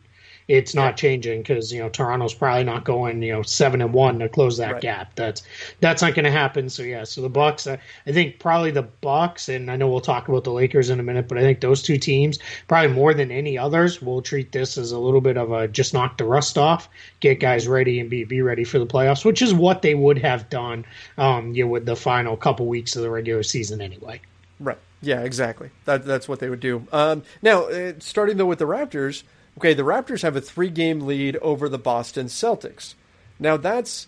it's 0.48 0.74
not 0.74 0.96
changing 0.96 1.40
because 1.40 1.72
you 1.72 1.80
know 1.80 1.88
Toronto's 1.88 2.34
probably 2.34 2.64
not 2.64 2.84
going 2.84 3.22
you 3.22 3.32
know 3.32 3.42
seven 3.42 3.80
and 3.80 3.92
one 3.92 4.18
to 4.18 4.28
close 4.28 4.56
that 4.58 4.72
right. 4.72 4.82
gap. 4.82 5.14
That's 5.14 5.42
that's 5.80 6.02
not 6.02 6.14
going 6.14 6.24
to 6.24 6.30
happen. 6.30 6.68
So 6.68 6.82
yeah, 6.82 7.04
so 7.04 7.22
the 7.22 7.28
Bucks, 7.28 7.66
I, 7.66 7.78
I, 8.06 8.12
think 8.12 8.38
probably 8.38 8.70
the 8.70 8.82
Bucks, 8.82 9.48
and 9.48 9.70
I 9.70 9.76
know 9.76 9.88
we'll 9.88 10.00
talk 10.00 10.28
about 10.28 10.44
the 10.44 10.52
Lakers 10.52 10.90
in 10.90 11.00
a 11.00 11.02
minute, 11.02 11.28
but 11.28 11.38
I 11.38 11.42
think 11.42 11.60
those 11.60 11.82
two 11.82 11.96
teams 11.96 12.38
probably 12.68 12.92
more 12.92 13.14
than 13.14 13.30
any 13.30 13.56
others 13.56 14.02
will 14.02 14.22
treat 14.22 14.52
this 14.52 14.76
as 14.76 14.92
a 14.92 14.98
little 14.98 15.20
bit 15.20 15.36
of 15.36 15.52
a 15.52 15.68
just 15.68 15.94
knock 15.94 16.18
the 16.18 16.24
rust 16.24 16.58
off, 16.58 16.88
get 17.20 17.40
guys 17.40 17.68
ready, 17.68 18.00
and 18.00 18.10
be 18.10 18.24
be 18.24 18.42
ready 18.42 18.64
for 18.64 18.78
the 18.78 18.86
playoffs, 18.86 19.24
which 19.24 19.42
is 19.42 19.54
what 19.54 19.82
they 19.82 19.94
would 19.94 20.18
have 20.18 20.48
done, 20.50 20.84
um, 21.18 21.54
you 21.54 21.64
know, 21.64 21.70
with 21.70 21.86
the 21.86 21.96
final 21.96 22.36
couple 22.36 22.66
weeks 22.66 22.96
of 22.96 23.02
the 23.02 23.10
regular 23.10 23.42
season 23.42 23.80
anyway. 23.80 24.20
Right. 24.58 24.78
Yeah. 25.00 25.22
Exactly. 25.22 25.70
That 25.84 26.04
that's 26.04 26.28
what 26.28 26.40
they 26.40 26.48
would 26.48 26.60
do. 26.60 26.86
Um, 26.92 27.22
now, 27.42 27.64
uh, 27.64 27.92
starting 27.98 28.36
though 28.36 28.46
with 28.46 28.58
the 28.58 28.66
Raptors. 28.66 29.22
Okay, 29.58 29.74
the 29.74 29.82
Raptors 29.82 30.22
have 30.22 30.36
a 30.36 30.40
three 30.40 30.70
game 30.70 31.00
lead 31.00 31.36
over 31.36 31.68
the 31.68 31.78
Boston 31.78 32.26
Celtics. 32.26 32.94
Now, 33.38 33.56
that's, 33.56 34.06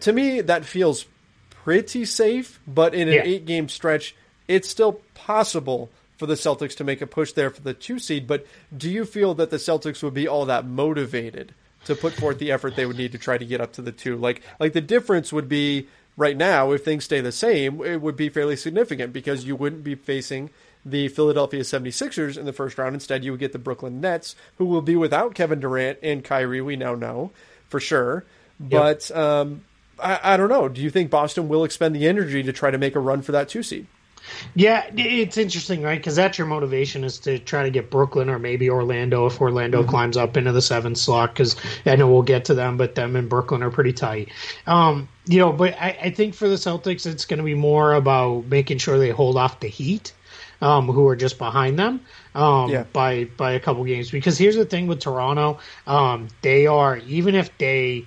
to 0.00 0.12
me, 0.12 0.40
that 0.40 0.64
feels 0.64 1.06
pretty 1.50 2.04
safe, 2.04 2.60
but 2.66 2.94
in 2.94 3.08
an 3.08 3.14
yeah. 3.14 3.22
eight 3.24 3.46
game 3.46 3.68
stretch, 3.68 4.14
it's 4.48 4.68
still 4.68 5.00
possible 5.14 5.90
for 6.16 6.26
the 6.26 6.34
Celtics 6.34 6.76
to 6.76 6.84
make 6.84 7.00
a 7.00 7.06
push 7.06 7.32
there 7.32 7.50
for 7.50 7.62
the 7.62 7.74
two 7.74 7.98
seed. 7.98 8.26
But 8.26 8.46
do 8.76 8.90
you 8.90 9.04
feel 9.04 9.34
that 9.34 9.50
the 9.50 9.56
Celtics 9.56 10.02
would 10.02 10.14
be 10.14 10.28
all 10.28 10.46
that 10.46 10.66
motivated 10.66 11.54
to 11.84 11.94
put 11.94 12.12
forth 12.14 12.38
the 12.38 12.52
effort 12.52 12.76
they 12.76 12.86
would 12.86 12.96
need 12.96 13.12
to 13.12 13.18
try 13.18 13.38
to 13.38 13.44
get 13.44 13.60
up 13.60 13.72
to 13.74 13.82
the 13.82 13.92
two? 13.92 14.16
Like, 14.16 14.42
like 14.58 14.72
the 14.72 14.80
difference 14.80 15.32
would 15.32 15.48
be 15.48 15.88
right 16.16 16.36
now, 16.36 16.72
if 16.72 16.84
things 16.84 17.04
stay 17.04 17.20
the 17.20 17.32
same, 17.32 17.82
it 17.82 18.00
would 18.00 18.16
be 18.16 18.28
fairly 18.28 18.56
significant 18.56 19.12
because 19.12 19.44
you 19.44 19.56
wouldn't 19.56 19.84
be 19.84 19.94
facing 19.94 20.50
the 20.84 21.08
Philadelphia 21.08 21.60
76ers 21.60 22.36
in 22.36 22.44
the 22.44 22.52
first 22.52 22.78
round. 22.78 22.94
Instead, 22.94 23.24
you 23.24 23.30
would 23.30 23.40
get 23.40 23.52
the 23.52 23.58
Brooklyn 23.58 24.00
Nets, 24.00 24.34
who 24.56 24.64
will 24.64 24.82
be 24.82 24.96
without 24.96 25.34
Kevin 25.34 25.60
Durant 25.60 25.98
and 26.02 26.24
Kyrie, 26.24 26.60
we 26.60 26.76
now 26.76 26.94
know 26.94 27.30
for 27.68 27.80
sure. 27.80 28.24
But 28.60 29.08
yep. 29.10 29.18
um, 29.18 29.64
I, 29.98 30.20
I, 30.22 30.36
don't 30.36 30.48
know. 30.48 30.68
Do 30.68 30.80
you 30.80 30.90
think 30.90 31.10
Boston 31.10 31.48
will 31.48 31.64
expend 31.64 31.94
the 31.96 32.06
energy 32.06 32.42
to 32.42 32.52
try 32.52 32.70
to 32.70 32.78
make 32.78 32.94
a 32.94 33.00
run 33.00 33.22
for 33.22 33.32
that 33.32 33.48
two 33.48 33.62
seed? 33.62 33.86
Yeah, 34.54 34.88
it's 34.94 35.36
interesting, 35.36 35.82
right? 35.82 35.98
Because 35.98 36.14
that's 36.14 36.38
your 36.38 36.46
motivation 36.46 37.02
is 37.02 37.18
to 37.20 37.40
try 37.40 37.64
to 37.64 37.70
get 37.70 37.90
Brooklyn 37.90 38.30
or 38.30 38.38
maybe 38.38 38.70
Orlando 38.70 39.26
if 39.26 39.40
Orlando 39.40 39.80
mm-hmm. 39.80 39.90
climbs 39.90 40.16
up 40.16 40.36
into 40.36 40.52
the 40.52 40.62
seventh 40.62 40.98
slot. 40.98 41.34
Because 41.34 41.56
I 41.86 41.96
know 41.96 42.08
we'll 42.08 42.22
get 42.22 42.44
to 42.44 42.54
them, 42.54 42.76
but 42.76 42.94
them 42.94 43.16
and 43.16 43.28
Brooklyn 43.28 43.64
are 43.64 43.70
pretty 43.70 43.92
tight. 43.92 44.28
Um, 44.66 45.08
you 45.26 45.38
know, 45.38 45.52
but 45.52 45.74
I, 45.74 45.98
I 46.02 46.10
think 46.10 46.34
for 46.34 46.48
the 46.48 46.54
Celtics, 46.54 47.04
it's 47.04 47.24
going 47.24 47.38
to 47.38 47.44
be 47.44 47.54
more 47.54 47.94
about 47.94 48.46
making 48.46 48.78
sure 48.78 48.98
they 48.98 49.10
hold 49.10 49.36
off 49.36 49.58
the 49.58 49.68
Heat 49.68 50.12
um, 50.62 50.86
who 50.86 51.06
are 51.08 51.16
just 51.16 51.36
behind 51.36 51.78
them 51.78 52.00
um, 52.34 52.70
yeah. 52.70 52.84
by 52.92 53.24
by 53.24 53.52
a 53.52 53.60
couple 53.60 53.84
games. 53.84 54.10
Because 54.10 54.38
here's 54.38 54.56
the 54.56 54.64
thing 54.64 54.86
with 54.86 55.00
Toronto, 55.00 55.58
um, 55.86 56.28
they 56.40 56.66
are 56.66 56.96
even 56.96 57.34
if 57.34 57.56
they. 57.58 58.06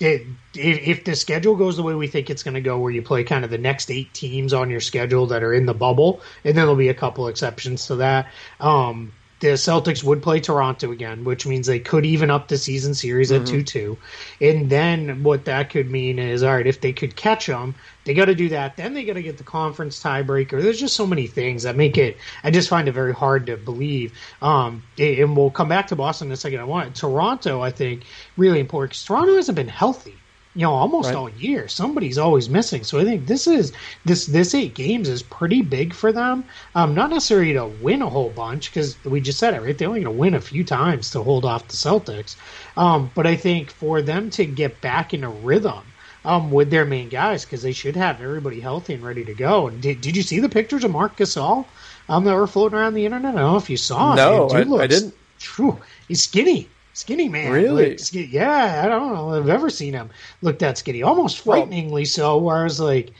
It, 0.00 0.26
if 0.54 1.04
the 1.04 1.14
schedule 1.14 1.54
goes 1.54 1.76
the 1.76 1.84
way 1.84 1.94
we 1.94 2.08
think 2.08 2.28
it's 2.28 2.42
going 2.42 2.54
to 2.54 2.60
go, 2.60 2.78
where 2.78 2.90
you 2.90 3.00
play 3.00 3.22
kind 3.22 3.44
of 3.44 3.50
the 3.50 3.58
next 3.58 3.92
eight 3.92 4.12
teams 4.12 4.52
on 4.52 4.68
your 4.68 4.80
schedule 4.80 5.28
that 5.28 5.44
are 5.44 5.54
in 5.54 5.66
the 5.66 5.72
bubble, 5.72 6.20
and 6.44 6.56
then 6.56 6.64
there'll 6.64 6.74
be 6.74 6.88
a 6.88 6.94
couple 6.94 7.28
exceptions 7.28 7.86
to 7.86 7.96
that. 7.96 8.26
Um, 8.58 9.12
the 9.44 9.58
Celtics 9.58 10.02
would 10.02 10.22
play 10.22 10.40
Toronto 10.40 10.90
again, 10.90 11.22
which 11.22 11.46
means 11.46 11.66
they 11.66 11.78
could 11.78 12.06
even 12.06 12.30
up 12.30 12.48
the 12.48 12.56
season 12.56 12.94
series 12.94 13.30
mm-hmm. 13.30 13.42
at 13.42 13.48
2 13.48 13.62
2. 13.62 13.98
And 14.40 14.70
then 14.70 15.22
what 15.22 15.44
that 15.44 15.68
could 15.68 15.90
mean 15.90 16.18
is 16.18 16.42
all 16.42 16.54
right, 16.54 16.66
if 16.66 16.80
they 16.80 16.94
could 16.94 17.14
catch 17.14 17.46
them, 17.46 17.74
they 18.04 18.14
got 18.14 18.24
to 18.24 18.34
do 18.34 18.48
that. 18.48 18.78
Then 18.78 18.94
they 18.94 19.04
got 19.04 19.14
to 19.14 19.22
get 19.22 19.36
the 19.36 19.44
conference 19.44 20.02
tiebreaker. 20.02 20.62
There's 20.62 20.80
just 20.80 20.96
so 20.96 21.06
many 21.06 21.26
things 21.26 21.64
that 21.64 21.76
make 21.76 21.98
it, 21.98 22.16
I 22.42 22.50
just 22.50 22.70
find 22.70 22.88
it 22.88 22.92
very 22.92 23.12
hard 23.12 23.44
to 23.46 23.58
believe. 23.58 24.14
Um, 24.40 24.82
and 24.98 25.36
we'll 25.36 25.50
come 25.50 25.68
back 25.68 25.88
to 25.88 25.96
Boston 25.96 26.28
in 26.28 26.32
a 26.32 26.36
second. 26.36 26.60
I 26.60 26.64
want 26.64 26.96
Toronto, 26.96 27.60
I 27.60 27.70
think, 27.70 28.04
really 28.38 28.60
important 28.60 28.92
because 28.92 29.04
Toronto 29.04 29.36
hasn't 29.36 29.56
been 29.56 29.68
healthy 29.68 30.14
you 30.54 30.62
know 30.62 30.72
almost 30.72 31.08
right. 31.08 31.16
all 31.16 31.28
year 31.30 31.68
somebody's 31.68 32.18
always 32.18 32.48
missing 32.48 32.84
so 32.84 32.98
i 32.98 33.04
think 33.04 33.26
this 33.26 33.46
is 33.46 33.72
this 34.04 34.26
this 34.26 34.54
eight 34.54 34.74
games 34.74 35.08
is 35.08 35.22
pretty 35.22 35.62
big 35.62 35.92
for 35.92 36.12
them 36.12 36.44
um 36.74 36.94
not 36.94 37.10
necessarily 37.10 37.52
to 37.52 37.66
win 37.80 38.02
a 38.02 38.08
whole 38.08 38.30
bunch 38.30 38.70
because 38.72 39.02
we 39.04 39.20
just 39.20 39.38
said 39.38 39.54
it 39.54 39.62
right 39.62 39.78
they're 39.78 39.88
only 39.88 40.02
going 40.02 40.14
to 40.14 40.20
win 40.20 40.34
a 40.34 40.40
few 40.40 40.64
times 40.64 41.10
to 41.10 41.22
hold 41.22 41.44
off 41.44 41.66
the 41.68 41.76
celtics 41.76 42.36
um 42.76 43.10
but 43.14 43.26
i 43.26 43.36
think 43.36 43.70
for 43.70 44.00
them 44.02 44.30
to 44.30 44.44
get 44.44 44.80
back 44.80 45.12
in 45.12 45.24
a 45.24 45.30
rhythm 45.30 45.82
um, 46.24 46.50
with 46.50 46.70
their 46.70 46.86
main 46.86 47.10
guys 47.10 47.44
because 47.44 47.62
they 47.62 47.72
should 47.72 47.96
have 47.96 48.20
everybody 48.22 48.58
healthy 48.58 48.94
and 48.94 49.04
ready 49.04 49.26
to 49.26 49.34
go. 49.34 49.68
And 49.68 49.82
did, 49.82 50.00
did 50.00 50.16
you 50.16 50.22
see 50.22 50.40
the 50.40 50.48
pictures 50.48 50.82
of 50.82 50.90
Marc 50.90 51.18
Gasol 51.18 51.66
um, 52.08 52.24
that 52.24 52.34
were 52.34 52.46
floating 52.46 52.78
around 52.78 52.94
the 52.94 53.04
internet? 53.04 53.34
I 53.34 53.38
don't 53.38 53.50
know 53.52 53.56
if 53.58 53.68
you 53.68 53.76
saw. 53.76 54.14
No, 54.14 54.48
I, 54.48 54.60
I, 54.60 54.86
didn't. 54.86 55.14
Whew, 55.56 55.78
he's 56.08 56.22
skinny 56.22 56.68
skinny 56.94 57.28
man. 57.28 57.52
Really? 57.52 57.90
Like, 57.90 58.32
yeah, 58.32 58.82
I 58.84 58.88
don't 58.88 59.12
know. 59.12 59.34
I've 59.34 59.48
ever 59.48 59.68
seen 59.68 59.92
him 59.92 60.10
look 60.40 60.60
that 60.60 60.78
skinny, 60.78 61.02
almost 61.02 61.40
frighteningly 61.40 62.02
well, 62.02 62.06
so. 62.06 62.38
Where 62.38 62.56
I 62.56 62.64
was 62.64 62.80
like, 62.80 63.12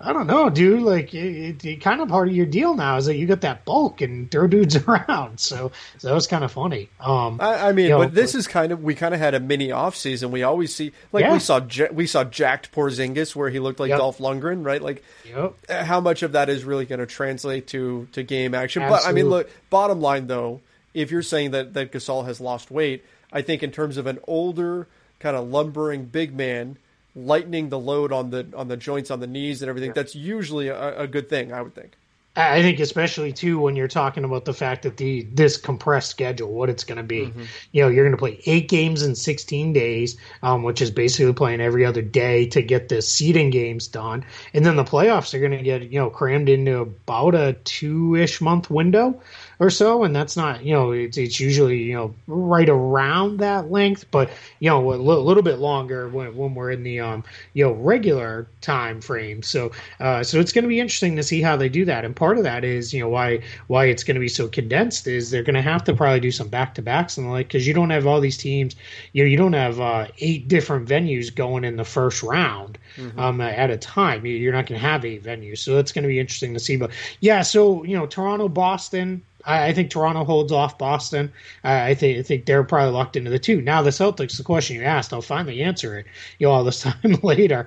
I 0.00 0.12
don't 0.12 0.26
know, 0.26 0.50
dude. 0.50 0.82
Like, 0.82 1.14
it, 1.14 1.64
it, 1.64 1.80
kind 1.80 2.00
of 2.00 2.08
part 2.08 2.28
of 2.28 2.34
your 2.34 2.46
deal 2.46 2.74
now 2.74 2.98
is 2.98 3.06
that 3.06 3.16
you 3.16 3.26
got 3.26 3.40
that 3.40 3.64
bulk 3.64 4.02
and 4.02 4.30
throw 4.30 4.46
dudes 4.46 4.76
around. 4.88 5.40
So, 5.40 5.72
so 5.98 6.08
that 6.08 6.14
was 6.14 6.26
kind 6.26 6.44
of 6.44 6.52
funny. 6.52 6.90
Um, 7.00 7.40
I, 7.40 7.68
I 7.68 7.72
mean, 7.72 7.90
but 7.90 7.98
know, 7.98 8.08
this 8.08 8.32
but, 8.32 8.38
is 8.40 8.46
kind 8.46 8.70
of 8.70 8.82
we 8.82 8.94
kind 8.94 9.14
of 9.14 9.20
had 9.20 9.34
a 9.34 9.40
mini 9.40 9.72
off 9.72 9.96
season. 9.96 10.30
We 10.30 10.42
always 10.42 10.74
see 10.74 10.92
like 11.10 11.22
yeah. 11.22 11.32
we 11.32 11.38
saw 11.38 11.60
we 11.92 12.06
saw 12.06 12.24
jacked 12.24 12.72
Porzingis 12.72 13.34
where 13.34 13.48
he 13.48 13.58
looked 13.58 13.80
like 13.80 13.88
yep. 13.88 13.98
Dolph 13.98 14.18
Lundgren, 14.18 14.64
right? 14.64 14.82
Like, 14.82 15.02
yep. 15.24 15.54
how 15.68 16.00
much 16.00 16.22
of 16.22 16.32
that 16.32 16.50
is 16.50 16.64
really 16.64 16.84
going 16.84 17.00
to 17.00 17.06
translate 17.06 17.66
to 17.68 18.06
to 18.12 18.22
game 18.22 18.54
action? 18.54 18.82
Absolutely. 18.82 19.04
But 19.04 19.08
I 19.08 19.12
mean, 19.12 19.30
look, 19.30 19.50
bottom 19.70 20.02
line 20.02 20.26
though, 20.26 20.60
if 20.92 21.10
you're 21.10 21.22
saying 21.22 21.52
that 21.52 21.72
that 21.74 21.92
Gasol 21.92 22.26
has 22.26 22.40
lost 22.40 22.70
weight 22.70 23.04
I 23.34 23.42
think 23.42 23.62
in 23.62 23.72
terms 23.72 23.98
of 23.98 24.06
an 24.06 24.20
older 24.26 24.86
kind 25.18 25.36
of 25.36 25.48
lumbering 25.48 26.06
big 26.06 26.34
man 26.34 26.78
lightening 27.16 27.68
the 27.68 27.78
load 27.78 28.12
on 28.12 28.30
the 28.30 28.46
on 28.56 28.68
the 28.68 28.76
joints 28.76 29.10
on 29.10 29.20
the 29.20 29.26
knees 29.26 29.60
and 29.60 29.68
everything, 29.68 29.92
that's 29.92 30.14
usually 30.14 30.68
a, 30.68 31.00
a 31.00 31.06
good 31.06 31.28
thing, 31.28 31.52
I 31.52 31.60
would 31.60 31.74
think. 31.74 31.96
I 32.36 32.62
think 32.62 32.80
especially 32.80 33.32
too 33.32 33.60
when 33.60 33.76
you're 33.76 33.86
talking 33.86 34.24
about 34.24 34.44
the 34.44 34.52
fact 34.52 34.82
that 34.82 34.96
the 34.96 35.22
this 35.32 35.56
compressed 35.56 36.10
schedule, 36.10 36.52
what 36.52 36.68
it's 36.68 36.82
going 36.82 36.96
to 36.96 37.04
be. 37.04 37.26
Mm-hmm. 37.26 37.42
You 37.70 37.82
know, 37.82 37.88
you're 37.88 38.04
going 38.04 38.16
to 38.16 38.18
play 38.18 38.40
eight 38.46 38.68
games 38.68 39.02
in 39.02 39.14
16 39.14 39.72
days, 39.72 40.16
um, 40.42 40.64
which 40.64 40.82
is 40.82 40.90
basically 40.90 41.32
playing 41.32 41.60
every 41.60 41.84
other 41.84 42.02
day 42.02 42.46
to 42.46 42.60
get 42.60 42.88
the 42.88 43.02
seeding 43.02 43.50
games 43.50 43.86
done, 43.86 44.24
and 44.52 44.66
then 44.66 44.74
the 44.74 44.84
playoffs 44.84 45.32
are 45.32 45.38
going 45.38 45.52
to 45.52 45.62
get 45.62 45.82
you 45.82 45.98
know 45.98 46.10
crammed 46.10 46.48
into 46.48 46.80
about 46.80 47.36
a 47.36 47.52
two 47.64 48.16
ish 48.16 48.40
month 48.40 48.68
window 48.68 49.20
or 49.60 49.70
so, 49.70 50.04
and 50.04 50.14
that's 50.14 50.36
not 50.36 50.64
you 50.64 50.72
know 50.72 50.92
it's 50.92 51.16
it's 51.16 51.40
usually 51.40 51.82
you 51.82 51.94
know 51.94 52.14
right 52.26 52.68
around 52.68 53.38
that 53.38 53.70
length, 53.70 54.06
but 54.10 54.30
you 54.60 54.70
know 54.70 54.92
a 54.92 54.94
l- 54.94 55.24
little 55.24 55.42
bit 55.42 55.58
longer 55.58 56.08
when 56.08 56.36
when 56.36 56.54
we're 56.54 56.70
in 56.70 56.82
the 56.82 57.00
um 57.00 57.24
you 57.52 57.64
know 57.64 57.72
regular 57.72 58.46
time 58.60 59.00
frame. 59.00 59.42
So 59.42 59.72
uh, 60.00 60.22
so 60.22 60.40
it's 60.40 60.52
going 60.52 60.64
to 60.64 60.68
be 60.68 60.80
interesting 60.80 61.16
to 61.16 61.22
see 61.22 61.40
how 61.40 61.56
they 61.56 61.68
do 61.68 61.84
that, 61.84 62.04
and 62.04 62.14
part 62.14 62.38
of 62.38 62.44
that 62.44 62.64
is 62.64 62.92
you 62.92 63.00
know 63.00 63.08
why 63.08 63.40
why 63.66 63.86
it's 63.86 64.04
going 64.04 64.16
to 64.16 64.20
be 64.20 64.28
so 64.28 64.48
condensed 64.48 65.06
is 65.06 65.30
they're 65.30 65.42
going 65.42 65.54
to 65.54 65.62
have 65.62 65.84
to 65.84 65.94
probably 65.94 66.20
do 66.20 66.30
some 66.30 66.48
back 66.48 66.74
to 66.74 66.82
backs 66.82 67.16
and 67.16 67.26
the 67.26 67.30
like 67.30 67.48
because 67.48 67.66
you 67.66 67.74
don't 67.74 67.90
have 67.90 68.06
all 68.06 68.20
these 68.20 68.36
teams 68.36 68.76
you 69.12 69.22
know 69.22 69.28
you 69.28 69.36
don't 69.36 69.52
have 69.52 69.80
uh, 69.80 70.06
eight 70.18 70.48
different 70.48 70.88
venues 70.88 71.34
going 71.34 71.64
in 71.64 71.76
the 71.76 71.84
first 71.84 72.22
round 72.22 72.78
mm-hmm. 72.96 73.18
um, 73.18 73.40
at 73.40 73.70
a 73.70 73.76
time. 73.76 74.24
You're 74.26 74.52
not 74.52 74.66
going 74.66 74.80
to 74.80 74.86
have 74.86 75.04
eight 75.04 75.22
venues, 75.22 75.58
so 75.58 75.78
it's 75.78 75.92
going 75.92 76.02
to 76.02 76.08
be 76.08 76.18
interesting 76.18 76.54
to 76.54 76.60
see. 76.60 76.76
But 76.76 76.90
yeah, 77.20 77.42
so 77.42 77.84
you 77.84 77.96
know 77.96 78.06
Toronto, 78.06 78.48
Boston. 78.48 79.22
I, 79.44 79.68
I 79.68 79.72
think 79.72 79.90
Toronto 79.90 80.24
holds 80.24 80.52
off 80.52 80.78
Boston. 80.78 81.32
I, 81.62 81.90
I 81.90 81.94
think 81.94 82.18
I 82.18 82.22
think 82.22 82.46
they're 82.46 82.64
probably 82.64 82.92
locked 82.92 83.16
into 83.16 83.30
the 83.30 83.38
two. 83.38 83.60
Now 83.60 83.82
the 83.82 83.90
Celtics, 83.90 84.36
the 84.36 84.42
question 84.42 84.76
you 84.76 84.82
asked, 84.82 85.12
I'll 85.12 85.22
finally 85.22 85.62
answer 85.62 85.98
it. 85.98 86.06
You 86.38 86.48
know, 86.48 86.52
all 86.52 86.64
this 86.64 86.80
time 86.80 87.18
later. 87.22 87.66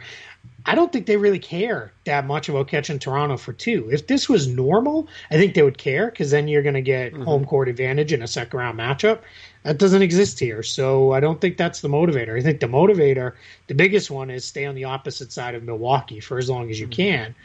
I 0.65 0.75
don't 0.75 0.91
think 0.91 1.05
they 1.05 1.15
really 1.15 1.39
care 1.39 1.93
that 2.03 2.25
much 2.25 2.49
about 2.49 2.67
catching 2.67 2.99
Toronto 2.99 3.37
for 3.37 3.53
two. 3.53 3.87
If 3.89 4.07
this 4.07 4.27
was 4.27 4.47
normal, 4.47 5.07
I 5.31 5.37
think 5.37 5.53
they 5.53 5.61
would 5.61 5.77
care 5.77 6.09
because 6.09 6.31
then 6.31 6.49
you're 6.49 6.61
going 6.61 6.75
to 6.75 6.81
get 6.81 7.13
mm-hmm. 7.13 7.23
home 7.23 7.45
court 7.45 7.69
advantage 7.69 8.11
in 8.11 8.21
a 8.21 8.27
second 8.27 8.59
round 8.59 8.77
matchup. 8.77 9.21
That 9.63 9.77
doesn't 9.77 10.01
exist 10.01 10.39
here. 10.39 10.63
So 10.63 11.13
I 11.13 11.21
don't 11.21 11.39
think 11.39 11.55
that's 11.55 11.79
the 11.79 11.87
motivator. 11.87 12.37
I 12.37 12.41
think 12.41 12.59
the 12.59 12.67
motivator, 12.67 13.33
the 13.67 13.75
biggest 13.75 14.11
one, 14.11 14.29
is 14.29 14.43
stay 14.43 14.65
on 14.65 14.75
the 14.75 14.83
opposite 14.83 15.31
side 15.31 15.55
of 15.55 15.63
Milwaukee 15.63 16.19
for 16.19 16.37
as 16.37 16.49
long 16.49 16.69
as 16.69 16.79
you 16.79 16.87
mm-hmm. 16.87 17.01
can 17.01 17.35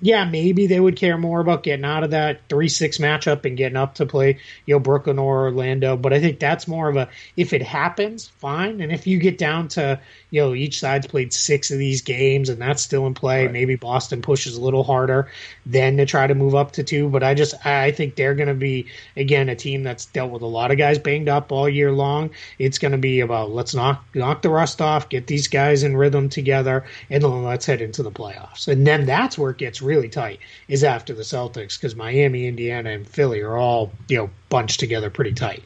yeah, 0.00 0.24
maybe 0.24 0.66
they 0.66 0.80
would 0.80 0.96
care 0.96 1.18
more 1.18 1.40
about 1.40 1.62
getting 1.62 1.84
out 1.84 2.04
of 2.04 2.10
that 2.10 2.40
three 2.48 2.68
six 2.68 2.98
matchup 2.98 3.44
and 3.44 3.56
getting 3.56 3.76
up 3.76 3.96
to 3.96 4.06
play, 4.06 4.38
you 4.66 4.74
know, 4.74 4.80
Brooklyn 4.80 5.18
or 5.18 5.44
Orlando. 5.44 5.96
But 5.96 6.12
I 6.12 6.20
think 6.20 6.38
that's 6.38 6.66
more 6.66 6.88
of 6.88 6.96
a 6.96 7.08
if 7.36 7.52
it 7.52 7.62
happens, 7.62 8.28
fine. 8.28 8.80
And 8.80 8.92
if 8.92 9.06
you 9.06 9.18
get 9.18 9.38
down 9.38 9.68
to, 9.68 10.00
you 10.30 10.40
know, 10.40 10.54
each 10.54 10.80
side's 10.80 11.06
played 11.06 11.32
six 11.32 11.70
of 11.70 11.78
these 11.78 12.02
games 12.02 12.48
and 12.48 12.60
that's 12.60 12.82
still 12.82 13.06
in 13.06 13.14
play, 13.14 13.44
right. 13.44 13.52
maybe 13.52 13.76
Boston 13.76 14.22
pushes 14.22 14.56
a 14.56 14.60
little 14.60 14.84
harder 14.84 15.30
then 15.66 15.96
to 15.96 16.06
try 16.06 16.26
to 16.26 16.34
move 16.34 16.54
up 16.54 16.72
to 16.72 16.84
two. 16.84 17.08
But 17.08 17.22
I 17.22 17.34
just 17.34 17.54
I 17.66 17.90
think 17.90 18.14
they're 18.14 18.34
gonna 18.34 18.54
be 18.54 18.86
again 19.16 19.48
a 19.48 19.56
team 19.56 19.82
that's 19.82 20.06
dealt 20.06 20.30
with 20.30 20.42
a 20.42 20.46
lot 20.46 20.70
of 20.70 20.78
guys 20.78 20.98
banged 20.98 21.28
up 21.28 21.52
all 21.52 21.68
year 21.68 21.92
long. 21.92 22.30
It's 22.58 22.78
gonna 22.78 22.98
be 22.98 23.20
about 23.20 23.50
let's 23.50 23.74
knock 23.74 24.04
knock 24.14 24.42
the 24.42 24.50
rust 24.50 24.80
off, 24.80 25.08
get 25.08 25.26
these 25.26 25.48
guys 25.48 25.82
in 25.82 25.96
rhythm 25.96 26.28
together, 26.28 26.84
and 27.08 27.22
then 27.22 27.44
let's 27.44 27.66
head 27.66 27.80
into 27.80 28.02
the 28.02 28.12
playoffs. 28.12 28.68
And 28.68 28.86
then 28.86 29.06
that's 29.06 29.36
where 29.36 29.50
it 29.50 29.58
gets 29.58 29.82
really 29.82 30.08
tight 30.08 30.40
is 30.68 30.84
after 30.84 31.14
the 31.14 31.22
Celtics 31.22 31.76
because 31.76 31.96
Miami, 31.96 32.46
Indiana, 32.46 32.90
and 32.90 33.08
Philly 33.08 33.40
are 33.40 33.56
all 33.56 33.92
you 34.08 34.16
know 34.16 34.30
bunched 34.48 34.80
together 34.80 35.10
pretty 35.10 35.32
tight. 35.32 35.62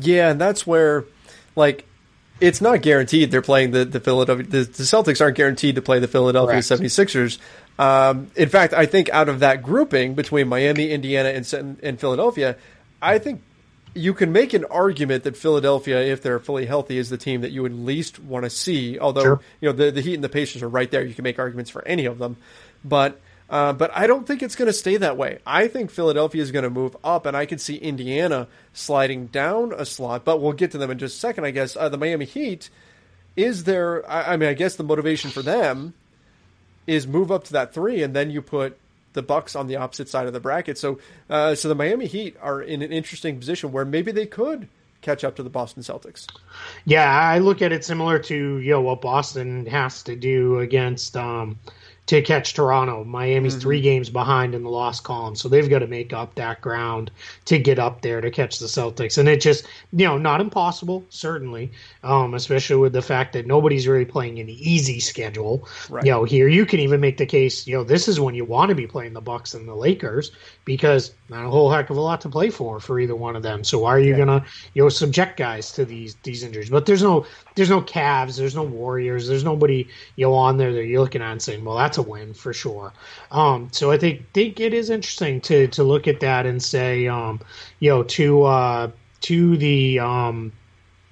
Yeah, 0.00 0.30
and 0.30 0.40
that's 0.40 0.66
where 0.66 1.04
like 1.56 1.84
it's 2.40 2.60
not 2.60 2.82
guaranteed 2.82 3.30
they're 3.30 3.42
playing 3.42 3.72
the, 3.72 3.84
the 3.84 4.00
Philadelphia 4.00 4.46
the, 4.46 4.58
the 4.64 4.82
Celtics 4.82 5.20
aren't 5.20 5.36
guaranteed 5.36 5.74
to 5.74 5.82
play 5.82 5.98
the 5.98 6.08
Philadelphia 6.08 6.62
Correct. 6.62 6.82
76ers. 6.82 7.38
Um, 7.78 8.30
in 8.34 8.48
fact, 8.48 8.74
I 8.74 8.86
think 8.86 9.08
out 9.10 9.28
of 9.28 9.40
that 9.40 9.62
grouping 9.62 10.14
between 10.14 10.48
Miami, 10.48 10.90
Indiana, 10.90 11.28
and, 11.28 11.78
and 11.82 12.00
Philadelphia, 12.00 12.56
I 13.00 13.18
think 13.18 13.42
you 13.94 14.14
can 14.14 14.32
make 14.32 14.52
an 14.52 14.64
argument 14.64 15.24
that 15.24 15.36
Philadelphia, 15.36 16.00
if 16.00 16.22
they're 16.22 16.38
fully 16.38 16.66
healthy, 16.66 16.98
is 16.98 17.08
the 17.08 17.16
team 17.16 17.40
that 17.42 17.52
you 17.52 17.62
would 17.62 17.74
least 17.74 18.18
want 18.18 18.44
to 18.44 18.50
see. 18.50 18.98
Although 18.98 19.22
sure. 19.22 19.40
you 19.60 19.68
know 19.68 19.72
the 19.72 19.90
the 19.90 20.00
Heat 20.00 20.14
and 20.14 20.24
the 20.24 20.28
Pacers 20.28 20.62
are 20.62 20.68
right 20.68 20.90
there, 20.90 21.04
you 21.04 21.14
can 21.14 21.22
make 21.22 21.38
arguments 21.38 21.70
for 21.70 21.86
any 21.86 22.06
of 22.06 22.18
them. 22.18 22.36
But 22.84 23.20
uh, 23.50 23.72
but 23.72 23.90
I 23.94 24.06
don't 24.06 24.26
think 24.26 24.42
it's 24.42 24.56
going 24.56 24.66
to 24.66 24.72
stay 24.72 24.96
that 24.98 25.16
way. 25.16 25.38
I 25.46 25.68
think 25.68 25.90
Philadelphia 25.90 26.42
is 26.42 26.52
going 26.52 26.64
to 26.64 26.70
move 26.70 26.96
up, 27.02 27.24
and 27.24 27.36
I 27.36 27.46
could 27.46 27.60
see 27.60 27.76
Indiana 27.76 28.46
sliding 28.72 29.26
down 29.26 29.72
a 29.72 29.86
slot. 29.86 30.24
But 30.24 30.40
we'll 30.40 30.52
get 30.52 30.72
to 30.72 30.78
them 30.78 30.90
in 30.90 30.98
just 30.98 31.16
a 31.16 31.20
second, 31.20 31.44
I 31.44 31.50
guess. 31.50 31.76
Uh, 31.76 31.88
the 31.88 31.96
Miami 31.96 32.26
Heat 32.26 32.68
is 33.36 33.64
there. 33.64 34.08
I, 34.10 34.34
I, 34.34 34.36
mean, 34.36 34.50
I 34.50 34.54
guess 34.54 34.76
the 34.76 34.84
motivation 34.84 35.30
for 35.30 35.42
them 35.42 35.94
is 36.86 37.06
move 37.06 37.32
up 37.32 37.44
to 37.44 37.52
that 37.54 37.72
three, 37.72 38.02
and 38.02 38.14
then 38.14 38.30
you 38.30 38.42
put 38.42 38.76
the 39.14 39.22
Bucks 39.22 39.56
on 39.56 39.66
the 39.66 39.76
opposite 39.76 40.08
side 40.10 40.26
of 40.26 40.34
the 40.34 40.40
bracket. 40.40 40.76
So, 40.76 40.98
uh, 41.30 41.54
so 41.54 41.68
the 41.68 41.74
Miami 41.74 42.06
Heat 42.06 42.36
are 42.42 42.60
in 42.60 42.82
an 42.82 42.92
interesting 42.92 43.38
position 43.38 43.72
where 43.72 43.86
maybe 43.86 44.12
they 44.12 44.26
could 44.26 44.68
catch 45.00 45.24
up 45.24 45.36
to 45.36 45.42
the 45.42 45.50
Boston 45.50 45.82
Celtics. 45.82 46.26
Yeah, 46.84 47.10
I 47.10 47.38
look 47.38 47.62
at 47.62 47.72
it 47.72 47.84
similar 47.84 48.18
to 48.18 48.58
you 48.58 48.70
know 48.72 48.82
what 48.82 49.00
Boston 49.00 49.64
has 49.66 50.02
to 50.02 50.16
do 50.16 50.58
against. 50.58 51.16
Um, 51.16 51.58
to 52.08 52.22
catch 52.22 52.54
Toronto. 52.54 53.04
Miami's 53.04 53.52
mm-hmm. 53.52 53.60
three 53.60 53.80
games 53.82 54.08
behind 54.08 54.54
in 54.54 54.62
the 54.62 54.70
loss 54.70 54.98
column, 54.98 55.36
so 55.36 55.46
they've 55.46 55.68
got 55.68 55.80
to 55.80 55.86
make 55.86 56.14
up 56.14 56.34
that 56.36 56.60
ground 56.62 57.10
to 57.44 57.58
get 57.58 57.78
up 57.78 58.00
there 58.00 58.22
to 58.22 58.30
catch 58.30 58.58
the 58.58 58.66
Celtics. 58.66 59.18
And 59.18 59.28
it 59.28 59.42
just, 59.42 59.66
you 59.92 60.06
know, 60.06 60.16
not 60.16 60.40
impossible, 60.40 61.04
certainly, 61.10 61.70
um, 62.02 62.32
especially 62.32 62.76
with 62.76 62.94
the 62.94 63.02
fact 63.02 63.34
that 63.34 63.46
nobody's 63.46 63.86
really 63.86 64.06
playing 64.06 64.38
an 64.38 64.48
easy 64.48 65.00
schedule. 65.00 65.68
Right. 65.90 66.04
You 66.04 66.12
know, 66.12 66.24
here 66.24 66.48
you 66.48 66.64
can 66.64 66.80
even 66.80 66.98
make 66.98 67.18
the 67.18 67.26
case, 67.26 67.66
you 67.66 67.76
know, 67.76 67.84
this 67.84 68.08
is 68.08 68.18
when 68.18 68.34
you 68.34 68.46
want 68.46 68.70
to 68.70 68.74
be 68.74 68.86
playing 68.86 69.12
the 69.12 69.20
Bucks 69.20 69.52
and 69.52 69.68
the 69.68 69.74
Lakers 69.74 70.32
because 70.64 71.12
not 71.28 71.44
a 71.44 71.50
whole 71.50 71.70
heck 71.70 71.90
of 71.90 71.98
a 71.98 72.00
lot 72.00 72.22
to 72.22 72.30
play 72.30 72.48
for 72.48 72.80
for 72.80 72.98
either 72.98 73.14
one 73.14 73.36
of 73.36 73.42
them. 73.42 73.64
So 73.64 73.80
why 73.80 73.90
are 73.90 74.00
you 74.00 74.12
yeah. 74.12 74.18
gonna, 74.18 74.44
you 74.72 74.82
know, 74.82 74.88
subject 74.88 75.36
guys 75.36 75.72
to 75.72 75.84
these 75.84 76.16
these 76.22 76.42
injuries? 76.42 76.70
But 76.70 76.86
there's 76.86 77.02
no 77.02 77.26
there's 77.54 77.68
no 77.68 77.82
Cavs, 77.82 78.38
there's 78.38 78.54
no 78.54 78.62
Warriors, 78.62 79.28
there's 79.28 79.44
nobody 79.44 79.86
you 80.16 80.24
know 80.24 80.32
on 80.32 80.56
there 80.56 80.72
that 80.72 80.86
you're 80.86 81.02
looking 81.02 81.20
at 81.20 81.32
and 81.32 81.42
saying, 81.42 81.64
well, 81.64 81.76
that's 81.76 81.97
win 82.02 82.34
for 82.34 82.52
sure. 82.52 82.92
Um, 83.30 83.68
so 83.72 83.90
I 83.90 83.98
think 83.98 84.32
think 84.32 84.60
it 84.60 84.74
is 84.74 84.90
interesting 84.90 85.40
to 85.42 85.68
to 85.68 85.82
look 85.82 86.08
at 86.08 86.20
that 86.20 86.46
and 86.46 86.62
say, 86.62 87.06
um, 87.06 87.40
you 87.80 87.90
know, 87.90 88.02
to 88.04 88.42
uh, 88.44 88.90
to 89.22 89.56
the 89.56 90.00
um, 90.00 90.52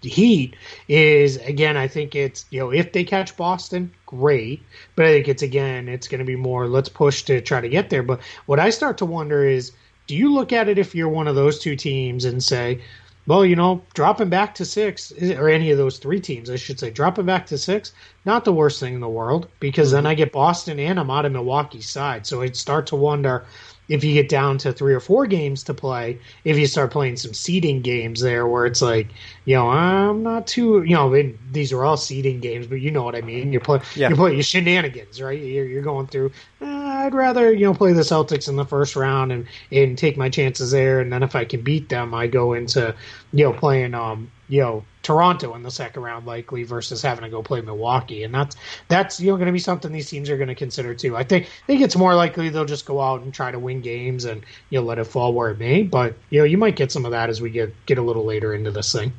Heat 0.03 0.57
is 0.89 1.37
again. 1.39 1.77
I 1.77 1.89
think 1.89 2.15
it's 2.15 2.45
you 2.51 2.61
know 2.61 2.71
if 2.71 2.93
they 2.93 3.05
catch 3.05 3.37
Boston, 3.37 3.93
great. 4.07 4.63
But 4.95 5.07
I 5.07 5.13
think 5.13 5.29
it's 5.29 5.43
again, 5.43 5.89
it's 5.89 6.09
going 6.09 6.21
to 6.21 6.25
be 6.25 6.37
more. 6.37 6.67
Let's 6.69 6.89
push 6.89 7.23
to 7.25 7.41
try 7.41 7.61
to 7.61 7.69
get 7.69 7.91
there. 7.91 8.03
But 8.03 8.21
what 8.47 8.61
I 8.61 8.71
start 8.71 8.99
to 8.99 9.07
wonder 9.07 9.45
is, 9.45 9.73
do 10.07 10.17
you 10.17 10.33
look 10.33 10.53
at 10.53 10.69
it 10.69 10.79
if 10.79 10.95
you're 10.95 11.09
one 11.09 11.29
of 11.29 11.35
those 11.35 11.59
two 11.59 11.77
teams 11.77 12.25
and 12.25 12.43
say, 12.43 12.81
well, 13.27 13.45
you 13.45 13.57
know, 13.57 13.83
dropping 13.95 14.29
back 14.29 14.55
to 14.57 14.65
six, 14.65 15.13
or 15.13 15.49
any 15.49 15.71
of 15.71 15.79
those 15.79 15.99
three 15.99 16.21
teams, 16.21 16.49
I 16.49 16.57
should 16.57 16.79
say, 16.79 16.91
dropping 16.91 17.27
back 17.27 17.47
to 17.47 17.59
six, 17.59 17.93
not 18.25 18.45
the 18.45 18.53
worst 18.53 18.79
thing 18.79 18.95
in 18.95 19.01
the 19.01 19.09
world, 19.09 19.49
because 19.59 19.89
mm-hmm. 19.89 19.97
then 19.97 20.07
I 20.07 20.15
get 20.15 20.33
Boston 20.33 20.79
and 20.79 20.99
I'm 20.99 21.11
out 21.11 21.27
of 21.27 21.33
Milwaukee's 21.33 21.89
side. 21.89 22.27
So 22.27 22.43
I'd 22.43 22.57
start 22.57 22.87
to 22.89 22.97
wonder 22.97 23.45
if 23.89 24.03
you 24.03 24.15
get 24.15 24.29
down 24.29 24.59
to 24.59 24.73
three 24.73 24.95
or 24.95 25.01
four 25.01 25.27
games 25.27 25.63
to 25.65 25.75
play, 25.75 26.19
if 26.45 26.59
you 26.59 26.67
start 26.67 26.91
playing 26.91 27.17
some 27.17 27.35
seeding 27.35 27.83
games 27.83 28.21
there 28.21 28.47
where 28.47 28.67
it's 28.67 28.83
like, 28.83 29.09
you 29.45 29.55
know, 29.55 29.69
I'm 29.69 30.23
not 30.23 30.47
too, 30.47 30.83
you 30.83 30.95
know, 30.95 31.13
it, 31.13 31.37
these 31.53 31.73
are 31.73 31.85
all 31.85 31.97
seeding 31.97 32.41
games, 32.41 32.67
but 32.67 32.77
you 32.77 32.91
know 32.91 33.03
what 33.03 33.15
I 33.15 33.21
mean. 33.21 33.53
You're 33.53 33.61
playing, 33.61 33.83
yeah. 33.95 34.09
you're 34.09 34.17
playing 34.17 34.37
your 34.37 34.43
shenanigans, 34.43 35.23
right? 35.23 35.41
You're, 35.41 35.67
you're 35.67 35.83
going 35.83 36.07
through. 36.09 36.33
Uh, 36.61 36.87
I'd 37.07 37.15
rather 37.15 37.53
you 37.53 37.67
know 37.67 37.75
play 37.75 37.93
the 37.93 38.03
Celtics 38.03 38.49
in 38.49 38.57
the 38.57 38.65
first 38.65 38.97
round 38.97 39.31
and 39.31 39.47
and 39.71 39.97
take 39.97 40.17
my 40.17 40.29
chances 40.29 40.71
there, 40.71 41.01
and 41.01 41.13
then 41.13 41.23
if 41.23 41.37
I 41.37 41.45
can 41.45 41.63
beat 41.63 41.89
them, 41.89 42.15
I 42.15 42.27
go 42.27 42.53
into 42.53 42.95
you 43.33 43.45
know 43.45 43.53
playing 43.53 43.95
um 43.95 44.31
you 44.49 44.61
know 44.61 44.85
Toronto 45.03 45.55
in 45.55 45.63
the 45.63 45.71
second 45.71 46.03
round 46.03 46.27
likely 46.27 46.65
versus 46.65 47.03
having 47.03 47.25
to 47.25 47.31
go 47.31 47.43
play 47.43 47.61
Milwaukee, 47.61 48.25
and 48.25 48.35
that's 48.35 48.57
that's 48.89 49.21
you 49.21 49.31
know 49.31 49.37
going 49.37 49.47
to 49.47 49.53
be 49.53 49.59
something 49.59 49.93
these 49.93 50.11
teams 50.11 50.31
are 50.31 50.37
going 50.37 50.49
to 50.49 50.55
consider 50.55 50.95
too. 50.95 51.17
I 51.17 51.25
think 51.25 51.47
I 51.47 51.67
think 51.67 51.83
it's 51.83 51.97
more 51.97 52.15
likely 52.15 52.49
they'll 52.49 52.65
just 52.65 52.87
go 52.87 53.01
out 53.01 53.23
and 53.23 53.33
try 53.33 53.51
to 53.51 53.59
win 53.59 53.81
games 53.81 54.25
and 54.25 54.45
you 54.71 54.81
know 54.81 54.85
let 54.85 54.99
it 54.99 55.05
fall 55.05 55.33
where 55.33 55.51
it 55.51 55.59
may, 55.59 55.83
but 55.83 56.15
you 56.31 56.41
know 56.41 56.45
you 56.45 56.59
might 56.59 56.77
get 56.77 56.93
some 56.93 57.05
of 57.05 57.13
that 57.13 57.31
as 57.31 57.41
we 57.41 57.51
get 57.51 57.75
get 57.87 57.99
a 57.99 58.03
little 58.03 58.25
later 58.25 58.55
into 58.55 58.71
this 58.71 58.93
thing. 58.93 59.13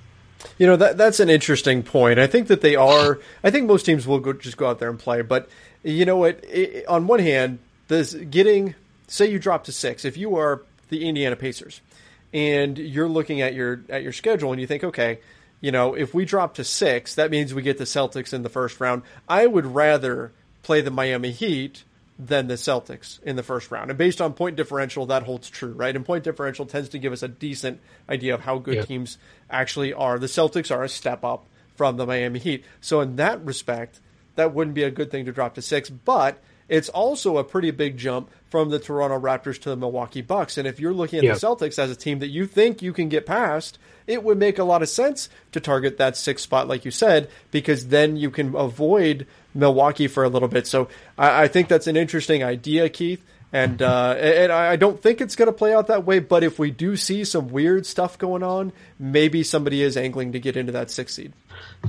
You 0.57 0.67
know 0.67 0.75
that 0.75 0.97
that's 0.97 1.19
an 1.19 1.29
interesting 1.29 1.83
point. 1.83 2.19
I 2.19 2.27
think 2.27 2.47
that 2.47 2.61
they 2.61 2.75
are. 2.75 3.19
I 3.43 3.49
think 3.49 3.67
most 3.67 3.83
teams 3.83 4.05
will 4.05 4.19
go, 4.19 4.33
just 4.33 4.57
go 4.57 4.67
out 4.67 4.79
there 4.79 4.89
and 4.89 4.99
play, 4.99 5.21
but 5.21 5.49
you 5.83 6.05
know 6.05 6.17
what? 6.17 6.43
On 6.87 7.07
one 7.07 7.19
hand, 7.19 7.59
this 7.87 8.13
getting 8.13 8.75
say 9.07 9.29
you 9.29 9.39
drop 9.39 9.63
to 9.65 9.71
six. 9.71 10.05
If 10.05 10.17
you 10.17 10.35
are 10.35 10.61
the 10.89 11.07
Indiana 11.07 11.35
Pacers 11.35 11.81
and 12.33 12.77
you're 12.77 13.09
looking 13.09 13.41
at 13.41 13.53
your 13.53 13.83
at 13.89 14.03
your 14.03 14.13
schedule 14.13 14.51
and 14.51 14.61
you 14.61 14.67
think, 14.67 14.83
okay, 14.83 15.19
you 15.61 15.71
know, 15.71 15.93
if 15.93 16.13
we 16.13 16.25
drop 16.25 16.55
to 16.55 16.63
six, 16.63 17.15
that 17.15 17.31
means 17.31 17.53
we 17.53 17.61
get 17.61 17.77
the 17.77 17.85
Celtics 17.85 18.33
in 18.33 18.43
the 18.43 18.49
first 18.49 18.79
round. 18.79 19.03
I 19.27 19.47
would 19.47 19.65
rather 19.65 20.31
play 20.61 20.81
the 20.81 20.91
Miami 20.91 21.31
Heat 21.31 21.83
than 22.19 22.47
the 22.47 22.55
Celtics 22.55 23.21
in 23.23 23.35
the 23.35 23.43
first 23.43 23.71
round. 23.71 23.89
And 23.89 23.97
based 23.97 24.21
on 24.21 24.33
point 24.33 24.55
differential, 24.55 25.05
that 25.07 25.23
holds 25.23 25.49
true, 25.49 25.71
right? 25.73 25.95
And 25.95 26.05
point 26.05 26.23
differential 26.23 26.65
tends 26.65 26.89
to 26.89 26.99
give 26.99 27.13
us 27.13 27.23
a 27.23 27.27
decent 27.27 27.79
idea 28.09 28.33
of 28.33 28.41
how 28.41 28.57
good 28.57 28.75
yeah. 28.75 28.81
teams 28.83 29.17
actually 29.49 29.93
are. 29.93 30.17
The 30.17 30.27
Celtics 30.27 30.75
are 30.75 30.83
a 30.83 30.89
step 30.89 31.23
up 31.23 31.45
from 31.75 31.97
the 31.97 32.05
Miami 32.05 32.39
Heat. 32.39 32.65
So 32.81 33.01
in 33.01 33.17
that 33.17 33.43
respect, 33.45 33.99
that 34.35 34.53
wouldn't 34.53 34.73
be 34.73 34.83
a 34.83 34.91
good 34.91 35.11
thing 35.11 35.25
to 35.25 35.31
drop 35.31 35.55
to 35.55 35.61
six. 35.61 35.89
But 35.89 36.41
it's 36.69 36.89
also 36.89 37.37
a 37.37 37.43
pretty 37.43 37.71
big 37.71 37.97
jump 37.97 38.29
from 38.49 38.69
the 38.69 38.79
Toronto 38.79 39.19
Raptors 39.19 39.59
to 39.61 39.69
the 39.69 39.75
Milwaukee 39.75 40.21
Bucks. 40.21 40.57
And 40.57 40.67
if 40.67 40.79
you're 40.79 40.93
looking 40.93 41.19
at 41.19 41.25
yep. 41.25 41.39
the 41.39 41.47
Celtics 41.47 41.79
as 41.79 41.91
a 41.91 41.95
team 41.95 42.19
that 42.19 42.27
you 42.27 42.45
think 42.45 42.81
you 42.81 42.93
can 42.93 43.09
get 43.09 43.25
past, 43.25 43.77
it 44.05 44.23
would 44.23 44.37
make 44.37 44.57
a 44.57 44.63
lot 44.63 44.81
of 44.81 44.89
sense 44.89 45.29
to 45.51 45.59
target 45.59 45.97
that 45.97 46.15
sixth 46.15 46.43
spot, 46.43 46.67
like 46.67 46.85
you 46.85 46.91
said, 46.91 47.29
because 47.51 47.87
then 47.87 48.15
you 48.15 48.31
can 48.31 48.55
avoid 48.55 49.27
Milwaukee 49.53 50.07
for 50.07 50.23
a 50.23 50.29
little 50.29 50.47
bit. 50.47 50.67
So 50.67 50.87
I, 51.17 51.43
I 51.43 51.47
think 51.47 51.67
that's 51.67 51.87
an 51.87 51.97
interesting 51.97 52.43
idea, 52.43 52.89
Keith. 52.89 53.23
And 53.53 53.81
uh, 53.81 54.11
and 54.19 54.51
I 54.51 54.75
don't 54.75 55.01
think 55.01 55.21
it's 55.21 55.37
going 55.37 55.47
to 55.47 55.53
play 55.53 55.73
out 55.73 55.87
that 55.87 56.03
way. 56.05 56.19
But 56.19 56.43
if 56.43 56.59
we 56.59 56.69
do 56.69 56.97
see 56.97 57.23
some 57.23 57.47
weird 57.47 57.85
stuff 57.85 58.17
going 58.17 58.43
on, 58.43 58.73
maybe 58.99 59.41
somebody 59.41 59.81
is 59.81 59.95
angling 59.95 60.33
to 60.33 60.39
get 60.39 60.57
into 60.57 60.73
that 60.73 60.91
sixth 60.91 61.15
seed. 61.15 61.31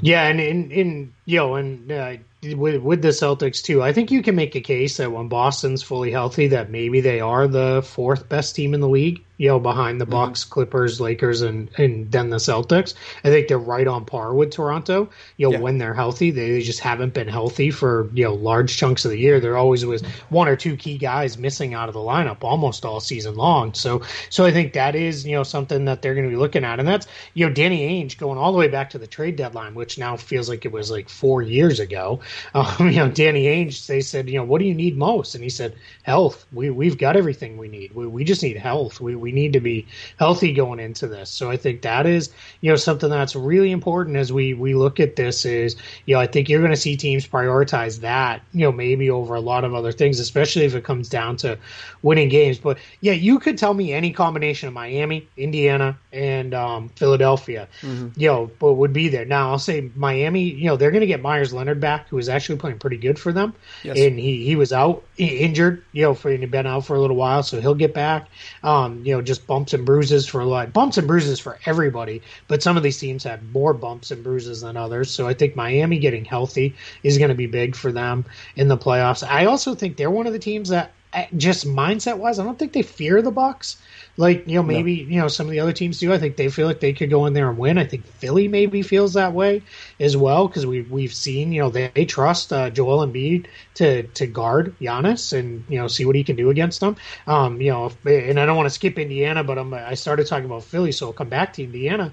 Yeah, 0.00 0.26
and 0.26 0.40
in, 0.40 0.70
in 0.70 1.12
you 1.25 1.38
know, 1.38 1.54
and 1.56 1.90
uh, 1.90 2.16
with 2.42 2.82
with 2.82 3.02
the 3.02 3.08
Celtics 3.08 3.62
too. 3.62 3.82
I 3.82 3.92
think 3.92 4.10
you 4.10 4.22
can 4.22 4.37
make 4.37 4.54
a 4.54 4.60
case 4.60 4.96
that 4.98 5.10
when 5.10 5.28
Boston's 5.28 5.82
fully 5.82 6.12
healthy, 6.12 6.46
that 6.48 6.70
maybe 6.70 7.00
they 7.00 7.20
are 7.20 7.48
the 7.48 7.82
fourth 7.82 8.28
best 8.28 8.54
team 8.54 8.75
in 8.75 8.80
the 8.80 8.88
league. 8.88 9.25
You 9.38 9.48
know, 9.48 9.60
behind 9.60 10.00
the 10.00 10.04
mm-hmm. 10.04 10.12
Bucks, 10.12 10.44
Clippers, 10.44 11.00
Lakers, 11.00 11.42
and 11.42 11.68
and 11.78 12.10
then 12.10 12.30
the 12.30 12.37
Celtics. 12.37 12.94
I 13.25 13.28
think 13.28 13.48
they're 13.48 13.58
right 13.58 13.87
on 13.87 14.04
par 14.04 14.34
with 14.34 14.50
Toronto. 14.50 15.10
You 15.37 15.46
know, 15.46 15.52
yeah. 15.52 15.60
when 15.60 15.78
they're 15.78 15.94
healthy, 15.94 16.30
they 16.30 16.60
just 16.60 16.80
haven't 16.80 17.14
been 17.14 17.28
healthy 17.28 17.70
for 17.70 18.08
you 18.14 18.25
know 18.25 18.34
large 18.34 18.76
chunks 18.76 19.04
of 19.04 19.10
the 19.10 19.18
year. 19.18 19.40
There 19.40 19.56
always 19.56 19.84
was 19.84 20.02
one 20.28 20.48
or 20.48 20.56
two 20.56 20.76
key 20.76 20.98
guys 20.98 21.38
missing 21.38 21.75
out 21.75 21.88
of 21.88 21.94
the 21.94 22.00
lineup 22.00 22.38
almost 22.42 22.84
all 22.84 23.00
season 23.00 23.37
long. 23.37 23.75
So 23.75 24.02
so 24.30 24.44
I 24.44 24.52
think 24.52 24.72
that 24.75 24.94
is 24.94 25.26
you 25.26 25.32
know 25.32 25.44
something 25.44 25.84
that 25.87 26.02
they're 26.02 26.14
going 26.14 26.26
to 26.26 26.30
be 26.30 26.40
looking 26.40 26.64
at, 26.64 26.78
and 26.78 26.87
that's 26.87 27.06
you 27.34 27.46
know 27.46 27.52
Danny 27.52 28.02
Ainge 28.02 28.16
going 28.16 28.38
all 28.38 28.52
the 28.52 28.58
way 28.58 28.68
back 28.68 28.90
to 28.90 28.98
the 28.98 29.08
trade 29.08 29.37
deadline 29.37 29.57
deadline, 29.58 29.74
which 29.74 29.98
now 29.98 30.16
feels 30.16 30.48
like 30.48 30.64
it 30.64 30.72
was 30.72 30.90
like 30.90 31.08
four 31.08 31.42
years 31.42 31.80
ago. 31.80 32.20
Um, 32.54 32.88
you 32.88 32.96
know, 32.96 33.08
Danny 33.08 33.44
Ainge, 33.44 33.86
they 33.86 34.00
said, 34.00 34.28
you 34.28 34.36
know, 34.36 34.44
what 34.44 34.58
do 34.58 34.64
you 34.64 34.74
need 34.74 34.96
most? 34.96 35.34
And 35.34 35.44
he 35.44 35.50
said, 35.50 35.76
health. 36.02 36.46
We 36.50 36.70
we've 36.70 36.96
got 36.96 37.16
everything 37.16 37.58
we 37.58 37.68
need. 37.68 37.94
We 37.94 38.06
we 38.06 38.24
just 38.24 38.42
need 38.42 38.56
health. 38.56 39.00
We 39.00 39.14
we 39.14 39.30
need 39.32 39.52
to 39.52 39.60
be 39.60 39.86
healthy 40.18 40.54
going 40.54 40.80
into 40.80 41.06
this. 41.06 41.28
So 41.28 41.50
I 41.50 41.58
think 41.58 41.82
that 41.82 42.06
is 42.06 42.30
you 42.62 42.70
know 42.70 42.76
something 42.76 43.10
that's 43.10 43.36
really 43.36 43.70
important 43.70 44.16
as 44.16 44.32
we 44.32 44.54
we 44.54 44.74
look 44.74 44.98
at 44.98 45.16
this. 45.16 45.44
Is 45.44 45.76
you 46.06 46.14
know 46.14 46.20
I 46.20 46.26
think 46.26 46.48
you're 46.48 46.60
going 46.60 46.72
to 46.72 46.80
see 46.80 46.96
teams 46.96 47.28
prioritize 47.28 48.00
that 48.00 48.40
you 48.52 48.64
know 48.64 48.72
maybe 48.72 49.10
over 49.10 49.34
a 49.34 49.40
lot 49.40 49.64
of 49.64 49.74
other 49.74 49.92
things, 49.92 50.18
especially 50.18 50.64
if 50.64 50.74
it 50.74 50.84
comes 50.84 51.10
down 51.10 51.36
to 51.38 51.58
winning 52.02 52.30
games. 52.30 52.58
But 52.58 52.78
yeah, 53.02 53.12
you 53.12 53.38
could 53.38 53.58
tell 53.58 53.74
me 53.74 53.92
any 53.92 54.10
combination 54.10 54.68
of 54.68 54.74
Miami, 54.74 55.28
Indiana, 55.36 55.98
and 56.10 56.54
um, 56.54 56.88
Philadelphia, 56.96 57.68
mm-hmm. 57.82 58.18
you 58.18 58.28
know, 58.28 58.50
but 58.58 58.72
would 58.72 58.94
be 58.94 59.08
there. 59.08 59.26
Now 59.26 59.48
I'll 59.49 59.59
say 59.59 59.90
Miami, 59.97 60.43
you 60.43 60.67
know, 60.67 60.76
they're 60.76 60.90
going 60.90 61.00
to 61.00 61.07
get 61.07 61.23
Meyers 61.23 61.52
Leonard 61.52 61.81
back, 61.81 62.09
who 62.09 62.19
is 62.19 62.28
actually 62.28 62.59
playing 62.59 62.78
pretty 62.78 62.97
good 62.97 63.19
for 63.19 63.33
them, 63.33 63.55
yes. 63.83 63.99
and 63.99 64.19
he 64.19 64.45
he 64.45 64.57
was 64.57 64.73
out 64.73 65.02
he 65.17 65.38
injured, 65.38 65.83
you 65.93 66.02
know, 66.02 66.14
for 66.14 66.31
he'd 66.31 66.50
been 66.50 66.67
out 66.67 66.87
for 66.87 66.95
a 66.95 67.00
little 67.00 67.17
while, 67.17 67.43
so 67.43 67.61
he'll 67.61 67.75
get 67.75 67.93
back. 67.95 68.28
Um, 68.62 69.05
you 69.05 69.14
know, 69.14 69.23
just 69.23 69.47
bumps 69.47 69.75
and 69.75 69.85
bruises 69.85 70.26
for 70.26 70.40
a 70.40 70.47
lot, 70.47 70.73
bumps 70.73 70.99
and 70.99 71.07
bruises 71.07 71.40
for 71.40 71.59
everybody, 71.67 72.23
but 72.47 72.62
some 72.62 72.76
of 72.76 72.83
these 72.83 72.99
teams 72.99 73.25
had 73.25 73.52
more 73.52 73.75
bumps 73.75 74.11
and 74.11 74.23
bruises 74.23 74.61
than 74.61 74.76
others. 74.76 75.11
So 75.11 75.26
I 75.26 75.35
think 75.35 75.57
Miami 75.57 75.99
getting 75.99 76.25
healthy 76.25 76.75
is 77.02 77.19
going 77.19 77.31
to 77.31 77.35
be 77.35 77.47
big 77.47 77.75
for 77.75 77.90
them 77.93 78.25
in 78.57 78.69
the 78.69 78.78
playoffs. 78.78 79.26
I 79.26 79.47
also 79.47 79.75
think 79.75 79.97
they're 79.97 80.11
one 80.11 80.26
of 80.26 80.33
the 80.33 80.38
teams 80.38 80.69
that 80.69 80.93
just 81.36 81.66
mindset 81.66 82.18
wise, 82.18 82.38
I 82.38 82.44
don't 82.44 82.58
think 82.58 82.72
they 82.72 82.82
fear 82.82 83.22
the 83.22 83.30
Bucks. 83.30 83.80
Like 84.16 84.48
you 84.48 84.56
know, 84.56 84.62
maybe 84.62 85.04
no. 85.04 85.10
you 85.10 85.20
know 85.20 85.28
some 85.28 85.46
of 85.46 85.52
the 85.52 85.60
other 85.60 85.72
teams 85.72 86.00
do. 86.00 86.12
I 86.12 86.18
think 86.18 86.36
they 86.36 86.48
feel 86.48 86.66
like 86.66 86.80
they 86.80 86.92
could 86.92 87.08
go 87.08 87.26
in 87.26 87.34
there 87.34 87.48
and 87.48 87.56
win. 87.56 87.78
I 87.78 87.84
think 87.84 88.04
Philly 88.04 88.48
maybe 88.48 88.82
feels 88.82 89.14
that 89.14 89.32
way 89.32 89.62
as 90.00 90.16
well 90.16 90.48
because 90.48 90.66
we 90.66 90.82
we've 90.82 91.14
seen 91.14 91.52
you 91.52 91.62
know 91.62 91.70
they, 91.70 91.90
they 91.94 92.04
trust 92.04 92.52
uh, 92.52 92.68
Joel 92.68 93.06
Embiid 93.06 93.46
to 93.74 94.02
to 94.02 94.26
guard 94.26 94.74
Giannis 94.80 95.38
and 95.38 95.64
you 95.68 95.78
know 95.78 95.86
see 95.86 96.04
what 96.04 96.16
he 96.16 96.24
can 96.24 96.36
do 96.36 96.50
against 96.50 96.80
them. 96.80 96.96
Um, 97.26 97.60
you 97.60 97.70
know, 97.70 97.86
if, 97.86 98.06
and 98.06 98.40
I 98.40 98.44
don't 98.44 98.56
want 98.56 98.66
to 98.66 98.74
skip 98.74 98.98
Indiana, 98.98 99.44
but 99.44 99.56
I'm, 99.56 99.72
I 99.72 99.94
started 99.94 100.26
talking 100.26 100.46
about 100.46 100.64
Philly, 100.64 100.92
so 100.92 101.06
I'll 101.06 101.12
come 101.12 101.28
back 101.28 101.52
to 101.54 101.62
Indiana 101.62 102.12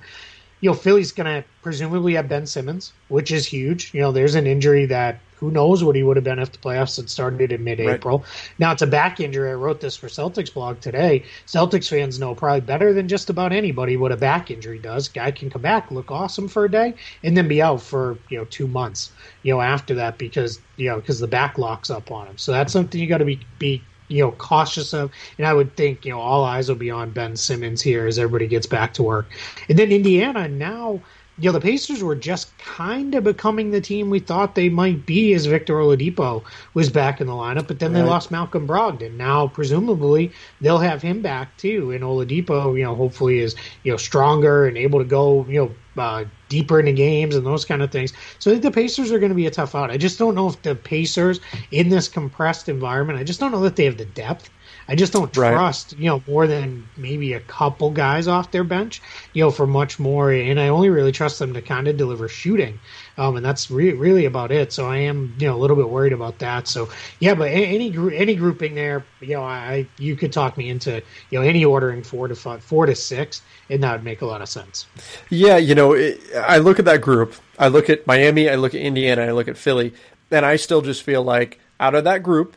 you 0.62 0.70
know, 0.70 0.74
Philly's 0.74 1.12
going 1.12 1.26
to 1.28 1.48
presumably 1.62 2.14
have 2.14 2.30
Ben 2.30 2.48
Simmons, 2.48 2.94
which 3.08 3.32
is 3.32 3.46
huge. 3.46 3.94
You 3.94 4.02
know, 4.02 4.12
there's 4.12 4.36
an 4.36 4.48
injury 4.48 4.86
that 4.88 5.20
who 5.38 5.52
knows 5.52 5.84
what 5.84 5.96
he 5.96 6.04
would 6.04 6.18
have 6.18 6.24
been 6.24 6.40
if 6.40 6.52
the 6.52 6.58
playoffs 6.58 6.98
had 6.98 7.10
started 7.10 7.52
in 7.52 7.64
mid-April. 7.64 8.20
Right. 8.20 8.54
Now 8.60 8.72
it's 8.72 8.82
a 8.82 8.88
back 8.88 9.20
injury. 9.20 9.50
I 9.50 9.54
wrote 9.54 9.82
this 9.82 9.96
for 9.96 10.08
Celtics 10.08 10.54
blog 10.54 10.80
today. 10.80 11.24
Celtics 11.46 11.90
fans 11.90 12.20
know 12.20 12.36
probably 12.36 12.62
better 12.62 12.94
than 12.94 13.08
just 13.08 13.30
about 13.30 13.52
anybody 13.52 13.98
what 13.98 14.12
a 14.12 14.18
back 14.18 14.50
injury 14.52 14.80
does. 14.80 15.08
Guy 15.08 15.32
can 15.32 15.50
come 15.50 15.62
back, 15.62 15.92
look 15.92 16.12
awesome 16.12 16.48
for 16.48 16.66
a 16.66 16.72
day, 16.72 16.94
and 17.24 17.36
then 17.36 17.48
be 17.48 17.62
out 17.62 17.82
for 17.82 18.18
you 18.30 18.38
know 18.38 18.46
two 18.46 18.68
months. 18.68 19.12
You 19.44 19.54
know 19.54 19.62
after 19.62 19.96
that 19.96 20.18
because 20.18 20.60
you 20.78 20.90
know 20.90 20.98
because 20.98 21.20
the 21.20 21.28
back 21.28 21.58
locks 21.58 21.90
up 21.90 22.12
on 22.12 22.28
him. 22.28 22.38
So 22.38 22.52
that's 22.52 22.74
something 22.74 23.00
you 23.00 23.08
got 23.08 23.20
to 23.20 23.26
be 23.26 23.40
be 23.60 23.82
you 24.08 24.22
know 24.22 24.32
cautious 24.34 24.94
of 24.94 25.12
and 25.38 25.48
i 25.48 25.54
would 25.54 25.76
think 25.76 26.06
you 26.06 26.12
know 26.12 26.20
all 26.20 26.44
eyes 26.44 26.70
will 26.70 26.76
be 26.76 26.92
on 26.92 27.10
ben 27.10 27.36
simmons 27.36 27.82
here 27.82 28.06
as 28.06 28.20
everybody 28.20 28.48
gets 28.48 28.68
back 28.68 28.94
to 28.94 29.04
work 29.04 29.28
and 29.68 29.80
then 29.80 29.92
indiana 29.92 30.48
now 30.48 31.00
you 31.38 31.50
know, 31.50 31.52
the 31.52 31.62
Pacers 31.62 32.02
were 32.02 32.16
just 32.16 32.58
kind 32.58 33.14
of 33.14 33.26
becoming 33.26 33.72
the 33.72 33.82
team 33.82 34.10
we 34.10 34.20
thought 34.20 34.56
they 34.56 34.70
might 34.70 35.06
be 35.06 35.34
as 35.34 35.46
Victor 35.46 35.74
Oladipo 35.74 36.44
was 36.74 36.90
back 36.90 37.20
in 37.20 37.28
the 37.28 37.34
lineup, 37.34 37.68
but 37.68 37.80
then 37.80 37.92
right. 37.92 38.02
they 38.02 38.08
lost 38.08 38.32
Malcolm 38.32 38.66
Brogdon. 38.66 39.18
Now, 39.18 39.48
presumably, 39.48 40.32
they'll 40.62 40.78
have 40.78 41.02
him 41.02 41.22
back 41.22 41.56
too, 41.58 41.92
and 41.92 42.04
Oladipo, 42.04 42.78
you 42.78 42.84
know, 42.84 42.96
hopefully 42.96 43.40
is 43.40 43.56
you 43.84 43.92
know 43.92 43.98
stronger 43.98 44.66
and 44.66 44.78
able 44.78 45.00
to 45.00 45.06
go, 45.06 45.46
you 45.50 45.66
know, 45.66 46.02
uh, 46.02 46.24
deeper 46.48 46.80
into 46.80 46.94
games 46.94 47.36
and 47.36 47.46
those 47.46 47.66
kind 47.66 47.82
of 47.82 47.92
things. 47.92 48.14
So 48.40 48.52
I 48.52 48.54
think 48.54 48.64
the 48.64 48.72
Pacers 48.72 49.12
are 49.12 49.20
going 49.20 49.30
to 49.30 49.36
be 49.36 49.48
a 49.48 49.52
tough 49.52 49.76
out. 49.76 49.92
I 49.92 49.98
just 49.98 50.18
don't 50.18 50.36
know 50.36 50.48
if 50.48 50.62
the 50.62 50.76
Pacers 50.76 51.42
in 51.72 51.90
this 51.90 52.08
compressed 52.08 52.70
environment, 52.70 53.20
I 53.20 53.24
just 53.24 53.42
don't 53.42 53.52
know 53.52 53.62
that 53.62 53.76
they 53.76 53.86
have 53.86 53.98
the 53.98 54.06
depth 54.06 54.50
I 54.88 54.96
just 54.96 55.14
don't 55.14 55.34
trust, 55.34 55.94
right. 55.94 56.00
you 56.00 56.10
know, 56.10 56.24
more 56.28 56.46
than 56.48 56.88
maybe 56.96 57.34
a 57.34 57.40
couple 57.40 57.90
guys 57.92 58.28
off 58.28 58.52
their 58.52 58.64
bench, 58.64 59.02
you 59.34 59.44
know, 59.44 59.52
for 59.52 59.66
much 59.66 60.00
more. 60.00 60.32
And 60.32 60.60
I 60.60 60.68
only 60.68 60.90
really 60.90 61.12
trust 61.12 61.40
them 61.40 61.54
to 61.54 61.62
kind 61.62 61.88
of 61.88 61.98
deliver 61.98 62.28
shooting. 62.28 62.80
Um, 63.18 63.38
and 63.38 63.46
that's 63.46 63.72
re- 63.72 63.94
really 63.94 64.26
about 64.26 64.52
it. 64.52 64.72
So 64.74 64.88
I 64.88 64.98
am, 64.98 65.34
you 65.40 65.48
know, 65.48 65.56
a 65.56 65.58
little 65.58 65.76
bit 65.76 65.90
worried 65.90 66.14
about 66.14 66.40
that. 66.40 66.68
So 66.68 66.90
yeah, 67.20 67.34
but 67.34 67.50
any 67.52 67.96
any 68.16 68.36
grouping 68.36 68.76
there, 68.76 69.06
you 69.22 69.36
know, 69.36 69.44
I 69.44 69.88
you 69.98 70.16
could 70.16 70.34
talk 70.34 70.58
me 70.58 70.70
into 70.70 71.02
you 71.30 71.40
know 71.40 71.42
any 71.42 71.64
ordering 71.64 72.04
four 72.04 72.28
to 72.28 72.36
five, 72.36 72.64
four 72.64 72.86
to 72.86 72.96
six, 72.96 73.42
and 73.70 73.82
that 73.84 73.94
would 73.94 74.04
make 74.04 74.22
a 74.22 74.26
lot 74.26 74.42
of 74.42 74.50
sense. 74.50 74.86
Yeah, 75.30 75.58
you 75.58 75.76
know, 75.76 75.94
it, 75.94 76.22
I 76.36 76.58
look 76.58 76.78
at 76.80 76.86
that 76.86 77.02
group. 77.02 77.34
I 77.58 77.70
look 77.70 77.90
at 77.90 78.06
Miami. 78.06 78.50
I 78.50 78.56
look 78.56 78.76
at 78.76 78.82
Indiana. 78.82 79.24
I 79.24 79.32
look 79.32 79.48
at 79.48 79.58
Philly, 79.58 79.94
and 80.30 80.46
I 80.46 80.58
still 80.58 80.82
just 80.82 81.02
feel 81.02 81.24
like 81.24 81.60
out 81.80 81.96
of 81.96 82.04
that 82.04 82.22
group, 82.22 82.56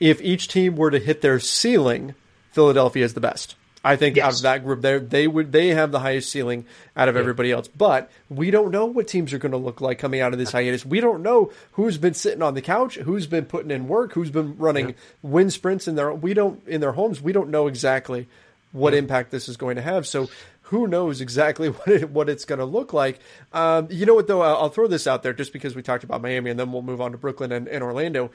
if 0.00 0.20
each 0.22 0.48
team 0.48 0.76
were 0.76 0.90
to 0.90 0.98
hit 0.98 1.20
their 1.20 1.38
ceiling, 1.38 2.14
Philadelphia 2.52 3.04
is 3.04 3.14
the 3.14 3.20
best. 3.20 3.54
I 3.82 3.96
think 3.96 4.16
yes. 4.16 4.26
out 4.26 4.34
of 4.34 4.42
that 4.42 4.64
group, 4.64 4.82
they 4.82 4.98
they 4.98 5.26
would 5.26 5.52
they 5.52 5.68
have 5.68 5.90
the 5.90 6.00
highest 6.00 6.30
ceiling 6.30 6.66
out 6.96 7.08
of 7.08 7.14
yeah. 7.14 7.20
everybody 7.20 7.50
else. 7.50 7.68
But 7.68 8.10
we 8.28 8.50
don't 8.50 8.70
know 8.70 8.86
what 8.86 9.08
teams 9.08 9.32
are 9.32 9.38
going 9.38 9.52
to 9.52 9.58
look 9.58 9.80
like 9.80 9.98
coming 9.98 10.20
out 10.20 10.32
of 10.32 10.38
this 10.38 10.52
hiatus. 10.52 10.84
We 10.84 11.00
don't 11.00 11.22
know 11.22 11.50
who's 11.72 11.96
been 11.96 12.12
sitting 12.12 12.42
on 12.42 12.54
the 12.54 12.60
couch, 12.60 12.96
who's 12.96 13.26
been 13.26 13.46
putting 13.46 13.70
in 13.70 13.88
work, 13.88 14.12
who's 14.12 14.30
been 14.30 14.58
running 14.58 14.90
yeah. 14.90 14.94
wind 15.22 15.52
sprints 15.52 15.88
in 15.88 15.94
their 15.94 16.12
we 16.12 16.34
don't 16.34 16.66
in 16.66 16.82
their 16.82 16.92
homes. 16.92 17.22
We 17.22 17.32
don't 17.32 17.48
know 17.48 17.68
exactly 17.68 18.28
what 18.72 18.92
yeah. 18.92 18.98
impact 18.98 19.30
this 19.30 19.48
is 19.48 19.56
going 19.56 19.76
to 19.76 19.82
have. 19.82 20.06
So 20.06 20.28
who 20.64 20.86
knows 20.86 21.22
exactly 21.22 21.68
what 21.70 21.88
it, 21.88 22.10
what 22.10 22.28
it's 22.28 22.44
going 22.44 22.58
to 22.58 22.66
look 22.66 22.92
like. 22.92 23.18
Um, 23.52 23.88
you 23.90 24.04
know 24.04 24.14
what 24.14 24.26
though? 24.26 24.42
I'll, 24.42 24.56
I'll, 24.56 24.68
throw 24.68 24.88
this 24.88 25.06
out 25.06 25.22
there 25.22 25.32
just 25.32 25.54
because 25.54 25.74
we 25.74 25.82
talked 25.82 26.04
about 26.04 26.20
Miami, 26.20 26.50
and 26.50 26.60
then 26.60 26.70
we'll 26.70 26.82
move 26.82 27.00
on 27.00 27.12
to 27.12 27.18
Brooklyn 27.18 27.50
and, 27.50 27.66
and 27.66 27.82
Orlando 27.82 28.30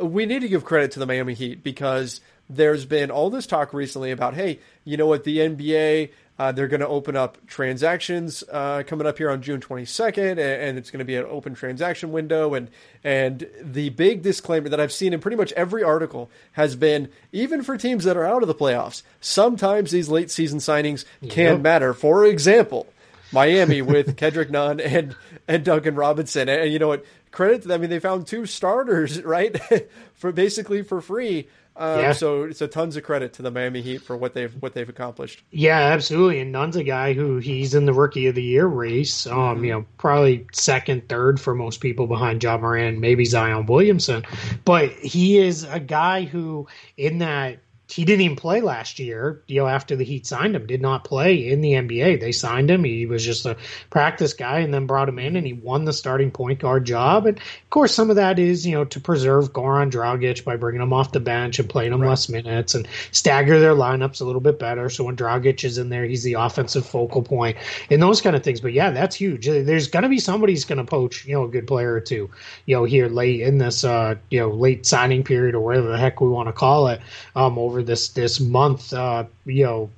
we 0.00 0.26
need 0.26 0.40
to 0.40 0.48
give 0.48 0.64
credit 0.64 0.92
to 0.92 0.98
the 0.98 1.06
Miami 1.06 1.34
Heat 1.34 1.62
because 1.62 2.20
there's 2.48 2.84
been 2.84 3.10
all 3.10 3.30
this 3.30 3.46
talk 3.46 3.72
recently 3.72 4.10
about, 4.10 4.34
hey, 4.34 4.58
you 4.84 4.96
know 4.96 5.06
what, 5.06 5.24
the 5.24 5.38
NBA, 5.38 6.10
uh, 6.40 6.50
they're 6.52 6.68
going 6.68 6.80
to 6.80 6.88
open 6.88 7.16
up 7.16 7.36
transactions 7.46 8.42
uh, 8.50 8.82
coming 8.86 9.06
up 9.06 9.18
here 9.18 9.30
on 9.30 9.42
June 9.42 9.60
22nd, 9.60 10.30
and, 10.30 10.40
and 10.40 10.78
it's 10.78 10.90
going 10.90 10.98
to 10.98 11.04
be 11.04 11.14
an 11.14 11.26
open 11.28 11.54
transaction 11.54 12.12
window. 12.12 12.54
And 12.54 12.70
and 13.04 13.46
the 13.60 13.90
big 13.90 14.22
disclaimer 14.22 14.70
that 14.70 14.80
I've 14.80 14.90
seen 14.90 15.12
in 15.12 15.20
pretty 15.20 15.36
much 15.36 15.52
every 15.52 15.82
article 15.82 16.30
has 16.52 16.76
been, 16.76 17.10
even 17.30 17.62
for 17.62 17.76
teams 17.76 18.04
that 18.04 18.16
are 18.16 18.24
out 18.24 18.40
of 18.40 18.48
the 18.48 18.54
playoffs, 18.54 19.02
sometimes 19.20 19.90
these 19.90 20.08
late 20.08 20.30
season 20.30 20.60
signings 20.60 21.04
can 21.28 21.56
yep. 21.56 21.60
matter. 21.60 21.92
For 21.92 22.24
example, 22.24 22.86
Miami 23.32 23.82
with 23.82 24.16
Kendrick 24.18 24.50
Nunn 24.50 24.80
and 24.80 25.16
and 25.48 25.64
Duncan 25.64 25.94
Robinson, 25.94 26.48
and, 26.48 26.72
you 26.72 26.78
know 26.78 26.88
what? 26.88 27.04
credit 27.30 27.62
to 27.62 27.68
them. 27.68 27.76
I 27.76 27.82
mean, 27.82 27.90
they 27.90 28.00
found 28.00 28.26
two 28.26 28.46
starters, 28.46 29.22
right, 29.24 29.58
for 30.14 30.32
basically 30.32 30.82
for 30.82 31.00
free. 31.00 31.48
Um, 31.76 32.00
yeah. 32.00 32.12
So 32.12 32.44
it's 32.44 32.60
a 32.60 32.68
tons 32.68 32.96
of 32.96 33.04
credit 33.04 33.32
to 33.34 33.42
the 33.42 33.50
Miami 33.50 33.80
Heat 33.80 33.98
for 33.98 34.16
what 34.16 34.34
they've 34.34 34.52
what 34.60 34.74
they've 34.74 34.88
accomplished. 34.88 35.42
Yeah, 35.50 35.78
absolutely. 35.78 36.40
And 36.40 36.52
Nunn's 36.52 36.76
a 36.76 36.84
guy 36.84 37.14
who 37.14 37.38
he's 37.38 37.74
in 37.74 37.86
the 37.86 37.94
Rookie 37.94 38.26
of 38.26 38.34
the 38.34 38.42
Year 38.42 38.66
race. 38.66 39.26
Um, 39.26 39.34
mm-hmm. 39.34 39.64
you 39.64 39.72
know, 39.72 39.86
probably 39.96 40.46
second, 40.52 41.08
third 41.08 41.40
for 41.40 41.54
most 41.54 41.80
people 41.80 42.06
behind 42.06 42.42
Ja 42.42 42.58
Morant, 42.58 42.98
maybe 42.98 43.24
Zion 43.24 43.66
Williamson. 43.66 44.24
But 44.64 44.90
he 44.90 45.38
is 45.38 45.64
a 45.64 45.80
guy 45.80 46.24
who, 46.24 46.66
in 46.96 47.18
that 47.18 47.60
he 47.90 48.04
didn't 48.04 48.22
even 48.22 48.36
play 48.36 48.60
last 48.60 48.98
year. 48.98 49.42
You 49.46 49.60
know, 49.60 49.66
after 49.66 49.96
the 49.96 50.04
Heat 50.04 50.26
signed 50.26 50.54
him, 50.54 50.66
did 50.66 50.80
not 50.80 51.04
play 51.04 51.48
in 51.48 51.60
the 51.60 51.72
NBA. 51.72 52.20
They 52.20 52.32
signed 52.32 52.70
him. 52.70 52.84
He 52.84 53.06
was 53.06 53.24
just 53.24 53.46
a 53.46 53.56
practice 53.90 54.32
guy, 54.32 54.60
and 54.60 54.72
then 54.72 54.86
brought 54.86 55.08
him 55.08 55.18
in, 55.18 55.36
and 55.36 55.46
he 55.46 55.52
won 55.52 55.84
the 55.84 55.92
starting 55.92 56.30
point 56.30 56.60
guard 56.60 56.84
job. 56.84 57.26
And 57.26 57.38
of 57.38 57.70
course, 57.70 57.94
some 57.94 58.10
of 58.10 58.16
that 58.16 58.38
is 58.38 58.66
you 58.66 58.72
know 58.72 58.84
to 58.84 59.00
preserve 59.00 59.52
Goran 59.52 59.90
Dragic 59.90 60.44
by 60.44 60.56
bringing 60.56 60.82
him 60.82 60.92
off 60.92 61.12
the 61.12 61.20
bench 61.20 61.58
and 61.58 61.68
playing 61.68 61.92
him 61.92 62.00
right. 62.00 62.10
less 62.10 62.28
minutes 62.28 62.74
and 62.74 62.86
stagger 63.10 63.58
their 63.60 63.74
lineups 63.74 64.20
a 64.20 64.24
little 64.24 64.40
bit 64.40 64.58
better. 64.58 64.88
So 64.88 65.04
when 65.04 65.16
Dragic 65.16 65.64
is 65.64 65.78
in 65.78 65.88
there, 65.88 66.04
he's 66.04 66.22
the 66.22 66.34
offensive 66.34 66.86
focal 66.86 67.22
point 67.22 67.56
and 67.90 68.02
those 68.02 68.20
kind 68.20 68.36
of 68.36 68.42
things. 68.42 68.60
But 68.60 68.72
yeah, 68.72 68.90
that's 68.90 69.16
huge. 69.16 69.46
There's 69.46 69.88
going 69.88 70.04
to 70.04 70.08
be 70.08 70.18
somebody's 70.18 70.64
going 70.64 70.78
to 70.78 70.84
poach 70.84 71.24
you 71.26 71.34
know 71.34 71.44
a 71.44 71.48
good 71.48 71.66
player 71.66 71.92
or 71.94 72.00
two. 72.00 72.30
You 72.66 72.76
know, 72.76 72.84
here 72.84 73.08
late 73.08 73.40
in 73.40 73.58
this 73.58 73.84
uh 73.84 74.14
you 74.30 74.40
know 74.40 74.50
late 74.50 74.86
signing 74.86 75.22
period 75.22 75.54
or 75.54 75.60
whatever 75.60 75.88
the 75.88 75.98
heck 75.98 76.20
we 76.20 76.28
want 76.28 76.48
to 76.48 76.52
call 76.52 76.88
it 76.88 77.00
um 77.34 77.58
over 77.58 77.79
over 77.80 77.86
this 77.86 78.08
this 78.10 78.40
month. 78.40 78.92
Uh, 78.92 79.24
you 79.46 79.64
know, 79.64 79.90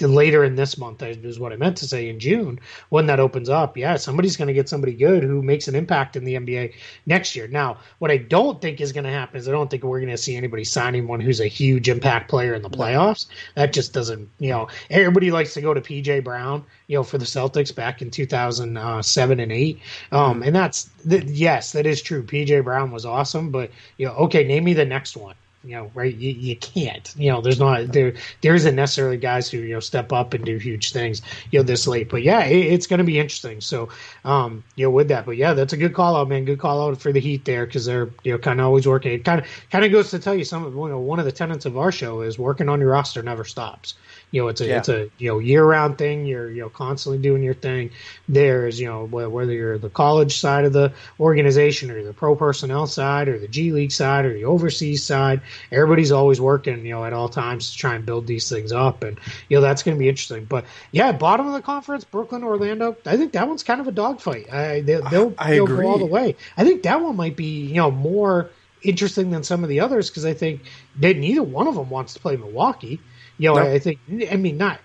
later 0.00 0.44
in 0.44 0.56
this 0.56 0.78
month 0.78 1.02
is 1.02 1.38
what 1.38 1.52
I 1.52 1.56
meant 1.56 1.76
to 1.78 1.86
say 1.86 2.08
in 2.08 2.18
June 2.18 2.58
when 2.88 3.06
that 3.06 3.20
opens 3.20 3.48
up. 3.48 3.76
Yeah, 3.76 3.96
somebody's 3.96 4.36
going 4.36 4.48
to 4.48 4.54
get 4.54 4.68
somebody 4.68 4.94
good 4.94 5.22
who 5.22 5.42
makes 5.42 5.68
an 5.68 5.74
impact 5.74 6.16
in 6.16 6.24
the 6.24 6.34
NBA 6.34 6.74
next 7.04 7.36
year. 7.36 7.46
Now, 7.46 7.78
what 7.98 8.10
I 8.10 8.16
don't 8.16 8.60
think 8.60 8.80
is 8.80 8.92
going 8.92 9.04
to 9.04 9.10
happen 9.10 9.38
is 9.38 9.48
I 9.48 9.52
don't 9.52 9.70
think 9.70 9.84
we're 9.84 10.00
going 10.00 10.10
to 10.10 10.16
see 10.16 10.36
anybody 10.36 10.64
signing 10.64 11.06
one 11.06 11.20
who's 11.20 11.40
a 11.40 11.46
huge 11.46 11.88
impact 11.88 12.28
player 12.30 12.54
in 12.54 12.62
the 12.62 12.70
playoffs. 12.70 13.26
That 13.54 13.72
just 13.72 13.92
doesn't. 13.92 14.28
You 14.38 14.50
know, 14.50 14.68
everybody 14.90 15.30
likes 15.30 15.54
to 15.54 15.60
go 15.60 15.74
to 15.74 15.80
PJ 15.80 16.24
Brown. 16.24 16.64
You 16.88 16.98
know, 16.98 17.02
for 17.02 17.18
the 17.18 17.24
Celtics 17.24 17.74
back 17.74 18.00
in 18.00 18.10
2007 18.10 19.40
and 19.40 19.52
eight. 19.52 19.80
Um, 20.12 20.42
and 20.42 20.54
that's 20.54 20.88
yes, 21.04 21.72
that 21.72 21.84
is 21.84 22.00
true. 22.00 22.22
PJ 22.22 22.64
Brown 22.64 22.90
was 22.90 23.04
awesome, 23.04 23.50
but 23.50 23.70
you 23.98 24.06
know, 24.06 24.12
okay, 24.12 24.44
name 24.44 24.64
me 24.64 24.72
the 24.72 24.84
next 24.84 25.16
one 25.16 25.34
you 25.66 25.74
know, 25.74 25.90
right? 25.94 26.14
You, 26.14 26.30
you 26.30 26.56
can't. 26.56 27.12
You 27.16 27.32
know, 27.32 27.40
there's 27.40 27.58
not 27.58 27.92
there 27.92 28.14
there 28.40 28.54
isn't 28.54 28.76
necessarily 28.76 29.16
guys 29.16 29.50
who 29.50 29.58
you 29.58 29.74
know 29.74 29.80
step 29.80 30.12
up 30.12 30.32
and 30.32 30.44
do 30.44 30.56
huge 30.58 30.92
things 30.92 31.22
you 31.50 31.58
know 31.58 31.64
this 31.64 31.86
late. 31.86 32.08
But 32.08 32.22
yeah, 32.22 32.44
it, 32.44 32.72
it's 32.72 32.86
going 32.86 32.98
to 32.98 33.04
be 33.04 33.18
interesting. 33.18 33.60
So 33.60 33.88
um, 34.24 34.62
you 34.76 34.86
know, 34.86 34.90
with 34.90 35.08
that, 35.08 35.26
but 35.26 35.36
yeah, 35.36 35.54
that's 35.54 35.72
a 35.72 35.76
good 35.76 35.94
call 35.94 36.16
out, 36.16 36.28
man. 36.28 36.44
Good 36.44 36.60
call 36.60 36.86
out 36.88 37.00
for 37.00 37.12
the 37.12 37.20
Heat 37.20 37.44
there 37.44 37.66
because 37.66 37.84
they're 37.84 38.10
you 38.22 38.32
know 38.32 38.38
kind 38.38 38.60
of 38.60 38.66
always 38.66 38.86
working. 38.86 39.12
It 39.12 39.24
kind 39.24 39.40
of 39.40 39.46
kind 39.70 39.84
of 39.84 39.90
goes 39.90 40.10
to 40.10 40.18
tell 40.18 40.34
you 40.34 40.44
some 40.44 40.64
of 40.64 40.74
you 40.74 40.88
know, 40.88 41.00
one 41.00 41.18
of 41.18 41.24
the 41.24 41.32
tenets 41.32 41.66
of 41.66 41.76
our 41.76 41.90
show 41.90 42.20
is 42.20 42.38
working 42.38 42.68
on 42.68 42.80
your 42.80 42.90
roster 42.90 43.22
never 43.22 43.44
stops. 43.44 43.94
You 44.32 44.42
know, 44.42 44.48
it's 44.48 44.60
a 44.60 44.66
yeah. 44.66 44.78
it's 44.78 44.88
a 44.88 45.08
you 45.18 45.28
know 45.28 45.38
year 45.38 45.64
round 45.64 45.98
thing. 45.98 46.26
You're 46.26 46.50
you 46.50 46.60
know 46.60 46.68
constantly 46.68 47.22
doing 47.22 47.42
your 47.42 47.54
thing. 47.54 47.90
There's 48.28 48.80
you 48.80 48.86
know 48.86 49.06
whether 49.06 49.52
you're 49.52 49.78
the 49.78 49.88
college 49.88 50.38
side 50.38 50.64
of 50.64 50.72
the 50.72 50.92
organization 51.20 51.90
or 51.90 52.02
the 52.02 52.12
pro 52.12 52.34
personnel 52.34 52.86
side 52.86 53.28
or 53.28 53.38
the 53.38 53.46
G 53.46 53.70
League 53.70 53.92
side 53.92 54.24
or 54.24 54.34
the 54.34 54.44
overseas 54.44 55.04
side, 55.04 55.40
everybody's 55.70 56.10
always 56.10 56.40
working 56.40 56.84
you 56.84 56.92
know 56.92 57.04
at 57.04 57.12
all 57.12 57.28
times 57.28 57.70
to 57.70 57.78
try 57.78 57.94
and 57.94 58.04
build 58.04 58.26
these 58.26 58.48
things 58.48 58.72
up, 58.72 59.04
and 59.04 59.18
you 59.48 59.56
know 59.56 59.60
that's 59.60 59.84
going 59.84 59.96
to 59.96 59.98
be 59.98 60.08
interesting. 60.08 60.44
But 60.44 60.64
yeah, 60.90 61.12
bottom 61.12 61.46
of 61.46 61.52
the 61.52 61.62
conference, 61.62 62.04
Brooklyn, 62.04 62.42
Orlando. 62.42 62.96
I 63.06 63.16
think 63.16 63.32
that 63.32 63.46
one's 63.46 63.62
kind 63.62 63.80
of 63.80 63.86
a 63.86 63.92
dogfight. 63.92 64.52
I, 64.52 64.80
they, 64.80 64.96
will 64.96 65.34
I 65.38 65.56
go 65.58 65.86
all 65.86 65.98
the 65.98 66.06
way. 66.06 66.34
I 66.56 66.64
think 66.64 66.82
that 66.82 67.00
one 67.00 67.16
might 67.16 67.36
be 67.36 67.66
you 67.66 67.76
know 67.76 67.92
more 67.92 68.50
interesting 68.82 69.30
than 69.30 69.42
some 69.42 69.62
of 69.62 69.68
the 69.68 69.80
others 69.80 70.10
because 70.10 70.24
I 70.24 70.34
think 70.34 70.62
that 70.96 71.16
neither 71.16 71.42
one 71.42 71.66
of 71.66 71.74
them 71.74 71.90
wants 71.90 72.14
to 72.14 72.20
play 72.20 72.36
Milwaukee. 72.36 73.00
You 73.38 73.50
know, 73.50 73.56
nope. 73.56 73.66
I 73.68 73.78
think, 73.78 73.98
I 74.30 74.36
mean, 74.36 74.56
not, 74.56 74.80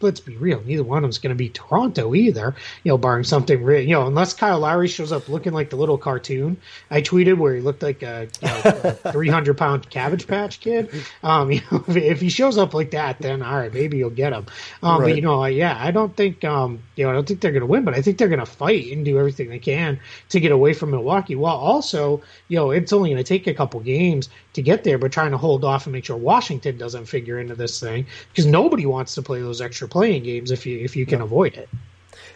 let's 0.00 0.20
be 0.20 0.36
real, 0.36 0.62
neither 0.64 0.82
one 0.82 0.98
of 0.98 1.02
them's 1.02 1.18
going 1.18 1.30
to 1.30 1.36
be 1.36 1.48
Toronto 1.50 2.14
either, 2.14 2.54
you 2.82 2.90
know, 2.90 2.98
barring 2.98 3.24
something, 3.24 3.62
real, 3.62 3.80
you 3.80 3.94
know, 3.94 4.06
unless 4.06 4.32
Kyle 4.32 4.60
Lowry 4.60 4.88
shows 4.88 5.12
up 5.12 5.28
looking 5.28 5.52
like 5.52 5.70
the 5.70 5.76
little 5.76 5.98
cartoon 5.98 6.56
I 6.90 7.02
tweeted 7.02 7.36
where 7.36 7.54
he 7.54 7.60
looked 7.60 7.82
like 7.82 8.02
a, 8.02 8.28
you 8.40 8.48
know, 8.48 8.96
a 9.04 9.12
300 9.12 9.56
pound 9.56 9.90
cabbage 9.90 10.26
patch 10.26 10.60
kid. 10.60 10.90
Um, 11.22 11.52
you 11.52 11.60
know, 11.70 11.84
if, 11.88 11.96
if, 11.96 12.20
he 12.20 12.28
shows 12.28 12.58
up 12.58 12.74
like 12.74 12.92
that, 12.92 13.18
then 13.18 13.42
all 13.42 13.58
right, 13.58 13.72
maybe 13.72 13.98
you'll 13.98 14.10
get 14.10 14.32
him. 14.32 14.46
Um, 14.82 15.00
right. 15.00 15.08
but, 15.08 15.16
you 15.16 15.22
know, 15.22 15.44
yeah, 15.44 15.76
I 15.78 15.90
don't 15.90 16.16
think, 16.16 16.44
um, 16.44 16.82
you 16.96 17.04
know, 17.04 17.10
I 17.10 17.12
don't 17.14 17.26
think 17.26 17.40
they're 17.40 17.52
going 17.52 17.60
to 17.60 17.66
win, 17.66 17.84
but 17.84 17.94
I 17.94 18.02
think 18.02 18.18
they're 18.18 18.28
going 18.28 18.40
to 18.40 18.46
fight 18.46 18.92
and 18.92 19.04
do 19.04 19.18
everything 19.18 19.50
they 19.50 19.58
can 19.58 20.00
to 20.30 20.40
get 20.40 20.52
away 20.52 20.72
from 20.72 20.90
Milwaukee 20.90 21.34
while 21.34 21.56
also, 21.56 22.22
you 22.48 22.56
know, 22.56 22.70
it's 22.70 22.92
only 22.92 23.10
going 23.10 23.22
to 23.22 23.28
take 23.28 23.46
a 23.46 23.54
couple 23.54 23.80
games 23.80 24.28
to 24.52 24.62
get 24.62 24.84
there, 24.84 24.98
but 24.98 25.12
trying 25.12 25.30
to 25.30 25.38
hold 25.38 25.64
off 25.64 25.86
and 25.86 25.92
make 25.92 26.04
sure 26.04 26.16
Washington 26.16 26.76
doesn't 26.76 27.06
figure 27.06 27.38
into 27.38 27.54
this 27.54 27.78
thing 27.78 28.06
because 28.28 28.46
nobody 28.46 28.86
wants 28.86 29.14
to 29.14 29.22
play 29.22 29.42
those 29.50 29.60
extra 29.60 29.88
playing 29.88 30.22
games 30.22 30.50
if 30.50 30.64
you 30.64 30.78
if 30.78 30.94
you 30.96 31.04
can 31.04 31.20
avoid 31.20 31.54
it. 31.54 31.68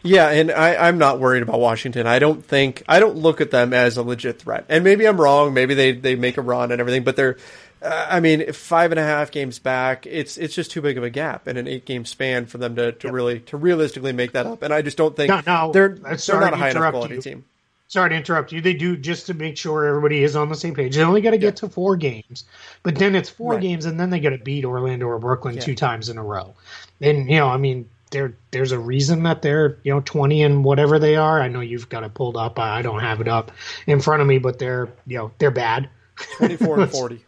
Yeah, 0.03 0.29
and 0.29 0.51
I, 0.51 0.89
I'm 0.89 0.99
not 0.99 1.19
worried 1.19 1.43
about 1.43 1.61
Washington. 1.61 2.07
I 2.07 2.19
don't 2.19 2.45
think 2.45 2.83
I 2.87 3.01
don't 3.01 3.17
look 3.17 3.41
at 3.41 3.51
them 3.51 3.73
as 3.73 3.97
a 3.97 4.03
legit 4.03 4.39
threat. 4.39 4.67
And 4.69 4.85
maybe 4.85 5.07
I'm 5.07 5.19
wrong. 5.19 5.55
Maybe 5.55 5.73
they, 5.73 5.93
they 5.93 6.15
make 6.15 6.37
a 6.37 6.43
run 6.43 6.73
and 6.73 6.81
everything, 6.81 7.05
but 7.05 7.17
they're 7.17 7.39
uh, 7.81 8.07
I 8.11 8.21
mean, 8.21 8.53
five 8.53 8.93
and 8.93 8.99
a 8.99 9.03
half 9.03 9.31
games 9.31 9.59
back, 9.59 10.07
it's 10.07 10.37
it's 10.37 10.55
just 10.55 10.71
too 10.71 10.81
big 10.83 10.99
of 10.99 11.05
a 11.05 11.11
gap 11.11 11.47
in 11.47 11.57
an 11.57 11.69
eight 11.69 11.85
game 11.85 12.05
span 12.05 12.47
for 12.47 12.59
them 12.59 12.77
to, 12.77 12.93
to 12.93 13.07
yep. 13.07 13.15
really 13.15 13.41
to 13.41 13.57
realistically 13.57 14.13
make 14.13 14.33
that 14.33 14.47
up. 14.47 14.63
And 14.63 14.73
I 14.73 14.83
just 14.83 14.97
don't 14.97 15.15
think 15.15 15.29
no, 15.29 15.43
no, 15.47 15.73
they're 15.73 15.91
they're 15.91 16.41
not 16.41 16.55
a 16.55 16.57
high 16.57 16.71
enough 16.71 16.93
quality 16.93 17.17
you. 17.17 17.23
team 17.23 17.45
sorry 17.95 18.11
to 18.11 18.17
interrupt 18.17 18.51
you. 18.51 18.61
They 18.61 18.75
do 18.75 18.97
just 18.97 19.27
to 19.27 19.35
make 19.35 19.57
sure 19.57 19.85
everybody 19.85 20.25
is 20.25 20.35
on 20.35 20.49
the 20.49 20.57
same 20.57 20.75
page. 20.75 20.97
They 20.97 21.03
only 21.03 21.21
got 21.21 21.31
to 21.31 21.39
get 21.39 21.55
yeah. 21.55 21.69
to 21.69 21.69
four 21.69 21.97
games, 21.97 22.45
but 22.83 22.97
then 22.97 23.15
it's 23.15 23.31
four 23.31 23.53
right. 23.53 23.63
games, 23.63 23.87
and 23.87 23.99
then 23.99 24.11
they 24.11 24.19
got 24.19 24.31
to 24.31 24.39
beat 24.39 24.65
Orlando 24.65 25.07
or 25.07 25.19
Brooklyn 25.21 25.55
yeah. 25.55 25.61
two 25.61 25.77
times 25.77 26.09
in 26.09 26.19
a 26.19 26.23
row. 26.23 26.55
And 27.01 27.31
you 27.31 27.37
know, 27.37 27.49
I 27.49 27.57
mean, 27.57 27.89
there 28.11 28.35
there's 28.51 28.73
a 28.73 28.79
reason 28.79 29.23
that 29.23 29.43
they're 29.43 29.79
you 29.85 29.95
know 29.95 30.01
20 30.01 30.43
and 30.43 30.65
whatever 30.65 30.99
they 30.99 31.15
are. 31.15 31.41
I 31.41 31.47
know 31.47 31.61
you've 31.61 31.89
got 31.89 32.03
it 32.03 32.15
pulled 32.15 32.37
up. 32.37 32.59
I 32.59 32.83
don't 32.83 33.01
have 33.01 33.21
it 33.21 33.29
up 33.29 33.53
in 33.87 34.01
front 34.01 34.21
of 34.21 34.29
me, 34.29 34.39
but 34.39 34.59
they're 34.59 34.89
you 35.07 35.17
know 35.17 35.31
they're 35.39 35.53
bad. 35.53 35.89
24 36.39 36.81
and 36.81 36.91
40. 36.93 37.25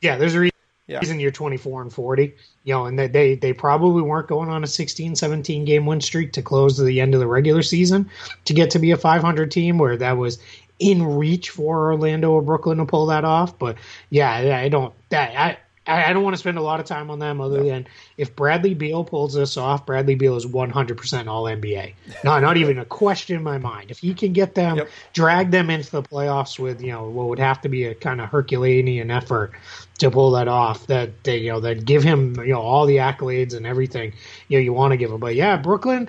yeah, 0.00 0.16
there's 0.16 0.34
a 0.34 0.40
reason 0.40 0.57
yeah. 0.88 0.98
reason 0.98 1.20
you're 1.20 1.30
24 1.30 1.82
and 1.82 1.92
40 1.92 2.34
you 2.64 2.74
know 2.74 2.86
and 2.86 2.98
they 2.98 3.34
they 3.36 3.52
probably 3.52 4.02
weren't 4.02 4.26
going 4.26 4.48
on 4.48 4.64
a 4.64 4.66
16 4.66 5.14
17 5.14 5.64
game 5.64 5.86
win 5.86 6.00
streak 6.00 6.32
to 6.32 6.42
close 6.42 6.76
to 6.76 6.82
the 6.82 7.00
end 7.00 7.14
of 7.14 7.20
the 7.20 7.26
regular 7.26 7.62
season 7.62 8.10
to 8.46 8.54
get 8.54 8.70
to 8.70 8.78
be 8.78 8.90
a 8.90 8.96
500 8.96 9.50
team 9.50 9.78
where 9.78 9.96
that 9.96 10.16
was 10.16 10.38
in 10.78 11.02
reach 11.04 11.50
for 11.50 11.92
Orlando 11.92 12.30
or 12.32 12.42
Brooklyn 12.42 12.78
to 12.78 12.86
pull 12.86 13.06
that 13.06 13.24
off 13.24 13.58
but 13.58 13.76
yeah 14.10 14.32
I 14.32 14.68
don't 14.68 14.94
that 15.10 15.60
I 15.88 16.10
I, 16.10 16.12
don't 16.12 16.22
want 16.22 16.34
to 16.34 16.38
spend 16.38 16.58
a 16.58 16.62
lot 16.62 16.80
of 16.80 16.86
time 16.86 17.10
on 17.10 17.18
them 17.18 17.40
other 17.40 17.58
no. 17.58 17.64
than 17.64 17.86
if 18.16 18.36
Bradley 18.36 18.74
Beal 18.74 19.04
pulls 19.04 19.34
this 19.34 19.56
off, 19.56 19.86
Bradley 19.86 20.14
Beal 20.14 20.36
is 20.36 20.46
100% 20.46 21.26
all 21.26 21.44
NBA. 21.44 21.94
No, 22.22 22.38
not 22.38 22.56
even 22.56 22.78
a 22.78 22.84
question 22.84 23.36
in 23.36 23.42
my 23.42 23.58
mind. 23.58 23.90
If 23.90 23.98
he 23.98 24.14
can 24.14 24.32
get 24.32 24.54
them, 24.54 24.76
yep. 24.76 24.90
drag 25.14 25.50
them 25.50 25.70
into 25.70 25.90
the 25.90 26.02
playoffs 26.02 26.58
with, 26.58 26.82
you 26.82 26.92
know, 26.92 27.08
what 27.08 27.28
would 27.28 27.38
have 27.38 27.60
to 27.62 27.68
be 27.68 27.84
a 27.84 27.94
kind 27.94 28.20
of 28.20 28.28
Herculean 28.28 29.10
effort 29.10 29.52
to 29.98 30.10
pull 30.10 30.32
that 30.32 30.46
off, 30.46 30.86
that 30.86 31.24
they, 31.24 31.38
you 31.38 31.52
know, 31.52 31.60
that 31.60 31.84
give 31.84 32.02
him, 32.02 32.36
you 32.36 32.52
know, 32.52 32.60
all 32.60 32.86
the 32.86 32.96
accolades 32.96 33.54
and 33.54 33.66
everything, 33.66 34.12
you 34.48 34.58
know, 34.58 34.62
you 34.62 34.72
want 34.72 34.92
to 34.92 34.96
give 34.96 35.10
him. 35.10 35.18
But 35.18 35.34
yeah, 35.34 35.56
Brooklyn, 35.56 36.08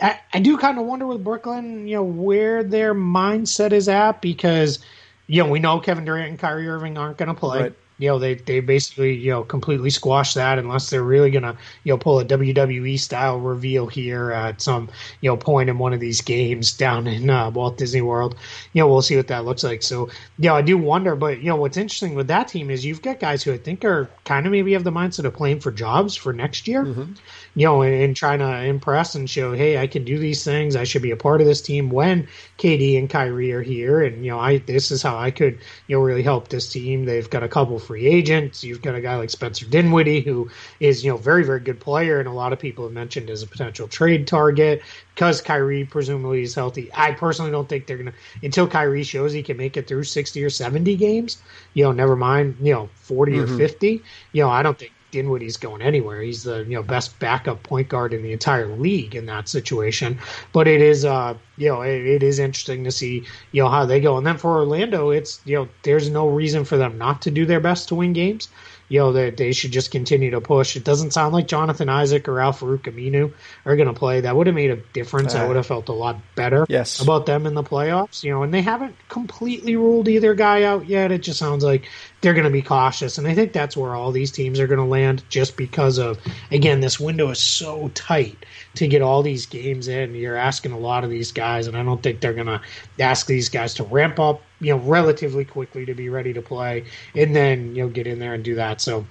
I, 0.00 0.18
I 0.32 0.40
do 0.40 0.56
kind 0.56 0.78
of 0.78 0.86
wonder 0.86 1.06
with 1.06 1.22
Brooklyn, 1.22 1.86
you 1.86 1.96
know, 1.96 2.02
where 2.02 2.64
their 2.64 2.94
mindset 2.94 3.72
is 3.72 3.88
at 3.88 4.22
because, 4.22 4.78
you 5.26 5.42
know, 5.42 5.50
we 5.50 5.58
know 5.58 5.80
Kevin 5.80 6.04
Durant 6.04 6.30
and 6.30 6.38
Kyrie 6.38 6.68
Irving 6.68 6.96
aren't 6.96 7.18
going 7.18 7.28
to 7.28 7.34
play. 7.34 7.62
Right 7.62 7.74
you 7.98 8.08
know 8.08 8.18
they 8.18 8.34
they 8.34 8.60
basically 8.60 9.14
you 9.14 9.30
know 9.30 9.42
completely 9.42 9.90
squash 9.90 10.34
that 10.34 10.58
unless 10.58 10.90
they're 10.90 11.02
really 11.02 11.30
gonna 11.30 11.56
you 11.84 11.92
know 11.92 11.98
pull 11.98 12.20
a 12.20 12.24
WWE 12.24 12.98
style 12.98 13.38
reveal 13.38 13.86
here 13.86 14.32
at 14.32 14.60
some 14.62 14.88
you 15.20 15.30
know 15.30 15.36
point 15.36 15.68
in 15.68 15.78
one 15.78 15.92
of 15.92 16.00
these 16.00 16.20
games 16.20 16.72
down 16.72 17.06
in 17.06 17.28
uh, 17.28 17.50
Walt 17.50 17.76
Disney 17.76 18.02
World. 18.02 18.36
You 18.72 18.82
know 18.82 18.88
we'll 18.88 19.02
see 19.02 19.16
what 19.16 19.28
that 19.28 19.44
looks 19.44 19.64
like. 19.64 19.82
So 19.82 20.08
you 20.38 20.48
know 20.48 20.54
I 20.54 20.62
do 20.62 20.78
wonder, 20.78 21.16
but 21.16 21.38
you 21.38 21.48
know 21.48 21.56
what's 21.56 21.76
interesting 21.76 22.14
with 22.14 22.28
that 22.28 22.48
team 22.48 22.70
is 22.70 22.84
you've 22.84 23.02
got 23.02 23.20
guys 23.20 23.42
who 23.42 23.52
I 23.52 23.58
think 23.58 23.84
are 23.84 24.08
kind 24.24 24.46
of 24.46 24.52
maybe 24.52 24.72
have 24.72 24.84
the 24.84 24.92
mindset 24.92 25.24
of 25.24 25.34
playing 25.34 25.60
for 25.60 25.70
jobs 25.70 26.14
for 26.16 26.32
next 26.32 26.68
year. 26.68 26.84
Mm-hmm 26.84 27.12
you 27.58 27.66
know, 27.66 27.82
and, 27.82 27.92
and, 27.92 28.14
trying 28.14 28.38
to 28.38 28.62
impress 28.62 29.16
and 29.16 29.28
show, 29.28 29.52
hey, 29.52 29.78
I 29.78 29.88
can 29.88 30.04
do 30.04 30.16
these 30.16 30.44
things. 30.44 30.76
I 30.76 30.84
should 30.84 31.02
be 31.02 31.10
a 31.10 31.16
part 31.16 31.40
of 31.40 31.46
this 31.48 31.60
team 31.60 31.90
when 31.90 32.28
KD 32.56 32.96
and 32.96 33.10
Kyrie 33.10 33.50
are 33.50 33.62
here, 33.62 34.00
and 34.00 34.24
you 34.24 34.30
know, 34.30 34.38
I 34.38 34.58
this 34.58 34.92
is 34.92 35.02
how 35.02 35.18
I 35.18 35.32
could 35.32 35.58
you 35.88 35.96
know 35.96 36.02
really 36.02 36.22
help 36.22 36.48
this 36.48 36.70
team. 36.70 37.04
They've 37.04 37.28
got 37.28 37.42
a 37.42 37.48
couple 37.48 37.76
free 37.80 38.06
agents. 38.06 38.62
You've 38.62 38.80
got 38.80 38.94
a 38.94 39.00
guy 39.00 39.16
like 39.16 39.30
Spencer 39.30 39.66
Dinwiddie 39.66 40.20
who 40.20 40.48
is 40.78 41.04
you 41.04 41.10
know 41.10 41.16
very 41.16 41.42
very 41.42 41.58
good 41.58 41.80
player, 41.80 42.20
and 42.20 42.28
a 42.28 42.32
lot 42.32 42.52
of 42.52 42.60
people 42.60 42.84
have 42.84 42.92
mentioned 42.92 43.28
as 43.28 43.42
a 43.42 43.46
potential 43.48 43.88
trade 43.88 44.28
target 44.28 44.80
because 45.16 45.40
Kyrie 45.40 45.84
presumably 45.84 46.42
is 46.42 46.54
healthy. 46.54 46.88
I 46.94 47.10
personally 47.10 47.50
don't 47.50 47.68
think 47.68 47.88
they're 47.88 47.98
gonna 47.98 48.14
until 48.40 48.68
Kyrie 48.68 49.02
shows 49.02 49.32
he 49.32 49.42
can 49.42 49.56
make 49.56 49.76
it 49.76 49.88
through 49.88 50.04
sixty 50.04 50.44
or 50.44 50.50
seventy 50.50 50.94
games. 50.94 51.42
You 51.74 51.82
know, 51.82 51.90
never 51.90 52.14
mind 52.14 52.56
you 52.62 52.72
know 52.72 52.88
40 52.94 53.32
mm-hmm. 53.32 53.42
or 53.42 53.56
fifty. 53.58 54.00
You 54.30 54.44
know, 54.44 54.48
I 54.48 54.62
don't 54.62 54.78
think 54.78 54.92
Dinwiddie's 55.10 55.56
going 55.56 55.82
anywhere. 55.82 56.22
He's 56.22 56.42
the 56.42 56.64
you 56.64 56.74
know 56.74 56.82
best 56.82 57.18
backup 57.18 57.62
point 57.62 57.88
guard 57.88 58.12
in 58.12 58.22
the 58.22 58.32
entire 58.32 58.66
league 58.66 59.14
in 59.14 59.26
that 59.26 59.48
situation. 59.48 60.18
But 60.52 60.68
it 60.68 60.80
is 60.80 61.04
uh 61.04 61.34
you 61.56 61.68
know 61.68 61.82
it, 61.82 62.04
it 62.06 62.22
is 62.22 62.38
interesting 62.38 62.84
to 62.84 62.90
see 62.90 63.24
you 63.52 63.62
know 63.62 63.68
how 63.68 63.86
they 63.86 64.00
go. 64.00 64.16
And 64.16 64.26
then 64.26 64.38
for 64.38 64.56
Orlando, 64.56 65.10
it's 65.10 65.40
you 65.44 65.56
know 65.56 65.68
there's 65.82 66.10
no 66.10 66.28
reason 66.28 66.64
for 66.64 66.76
them 66.76 66.98
not 66.98 67.22
to 67.22 67.30
do 67.30 67.46
their 67.46 67.60
best 67.60 67.88
to 67.88 67.94
win 67.94 68.12
games 68.12 68.48
you 68.88 68.98
know, 68.98 69.12
they, 69.12 69.30
they 69.30 69.52
should 69.52 69.72
just 69.72 69.90
continue 69.90 70.30
to 70.30 70.40
push. 70.40 70.76
It 70.76 70.84
doesn't 70.84 71.12
sound 71.12 71.34
like 71.34 71.46
Jonathan 71.46 71.88
Isaac 71.88 72.28
or 72.28 72.40
Al-Farouq 72.40 72.82
Aminu 72.82 73.32
are 73.64 73.76
going 73.76 73.88
to 73.88 73.94
play. 73.94 74.20
That 74.20 74.34
would 74.34 74.46
have 74.46 74.56
made 74.56 74.70
a 74.70 74.76
difference. 74.94 75.34
Uh, 75.34 75.38
I 75.38 75.46
would 75.46 75.56
have 75.56 75.66
felt 75.66 75.88
a 75.88 75.92
lot 75.92 76.16
better 76.34 76.66
yes. 76.68 77.00
about 77.00 77.26
them 77.26 77.46
in 77.46 77.54
the 77.54 77.62
playoffs. 77.62 78.24
You 78.24 78.32
know, 78.32 78.42
and 78.42 78.52
they 78.52 78.62
haven't 78.62 78.96
completely 79.08 79.76
ruled 79.76 80.08
either 80.08 80.34
guy 80.34 80.62
out 80.62 80.86
yet. 80.86 81.12
It 81.12 81.22
just 81.22 81.38
sounds 81.38 81.64
like 81.64 81.88
they're 82.20 82.34
going 82.34 82.44
to 82.44 82.50
be 82.50 82.62
cautious. 82.62 83.18
And 83.18 83.26
I 83.26 83.34
think 83.34 83.52
that's 83.52 83.76
where 83.76 83.94
all 83.94 84.10
these 84.10 84.32
teams 84.32 84.58
are 84.58 84.66
going 84.66 84.80
to 84.80 84.84
land 84.84 85.22
just 85.28 85.56
because 85.56 85.98
of, 85.98 86.18
again, 86.50 86.80
this 86.80 86.98
window 86.98 87.30
is 87.30 87.38
so 87.38 87.90
tight 87.94 88.44
to 88.74 88.88
get 88.88 89.02
all 89.02 89.22
these 89.22 89.46
games 89.46 89.88
in. 89.88 90.14
You're 90.14 90.36
asking 90.36 90.72
a 90.72 90.78
lot 90.78 91.04
of 91.04 91.10
these 91.10 91.30
guys, 91.30 91.66
and 91.66 91.76
I 91.76 91.82
don't 91.82 92.02
think 92.02 92.20
they're 92.20 92.32
going 92.32 92.46
to 92.46 92.60
ask 92.98 93.26
these 93.26 93.48
guys 93.48 93.74
to 93.74 93.84
ramp 93.84 94.18
up, 94.18 94.42
you 94.60 94.74
know, 94.74 94.82
relatively 94.82 95.44
quickly 95.44 95.86
to 95.86 95.94
be 95.94 96.08
ready 96.08 96.32
to 96.32 96.42
play, 96.42 96.84
and 97.14 97.34
then 97.34 97.74
you 97.74 97.82
know 97.84 97.88
get 97.88 98.06
in 98.06 98.18
there 98.18 98.34
and 98.34 98.44
do 98.44 98.56
that. 98.56 98.80
So. 98.80 99.06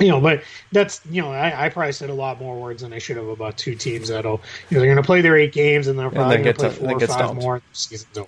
You 0.00 0.08
know, 0.08 0.20
but 0.20 0.42
that's 0.72 1.00
you 1.08 1.22
know, 1.22 1.30
I, 1.30 1.66
I 1.66 1.68
probably 1.68 1.92
said 1.92 2.10
a 2.10 2.14
lot 2.14 2.40
more 2.40 2.60
words 2.60 2.82
than 2.82 2.92
I 2.92 2.98
should 2.98 3.16
have 3.16 3.28
about 3.28 3.56
two 3.56 3.76
teams 3.76 4.08
that'll 4.08 4.40
you 4.68 4.76
know 4.76 4.80
they're 4.80 4.92
going 4.92 4.96
to 4.96 5.06
play 5.06 5.20
their 5.20 5.36
eight 5.36 5.52
games 5.52 5.86
and 5.86 5.96
they're 5.96 6.10
probably 6.10 6.38
going 6.38 6.56
to 6.56 6.68
play 6.68 6.70
four 6.70 6.96
or 6.96 7.00
five 7.00 7.10
stomped. 7.10 7.42
more. 7.42 7.62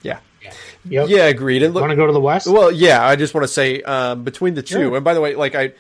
Yeah, 0.03 0.21
yeah, 0.41 0.53
yep. 0.85 1.09
yeah, 1.09 1.25
agreed. 1.25 1.65
And 1.65 1.75
look, 1.75 1.81
want 1.81 1.91
to 1.91 1.97
go 1.97 2.07
to 2.07 2.13
the 2.13 2.21
West? 2.21 2.47
Well, 2.47 2.71
yeah. 2.71 3.05
I 3.05 3.17
just 3.17 3.35
want 3.35 3.49
to 3.49 3.53
say 3.53 3.83
um, 3.83 4.23
between 4.23 4.55
the 4.55 4.63
two, 4.63 4.75
sure. 4.75 4.95
and 4.95 5.05
by 5.05 5.13
the 5.13 5.21
way, 5.21 5.35
like 5.35 5.57
I, 5.57 5.73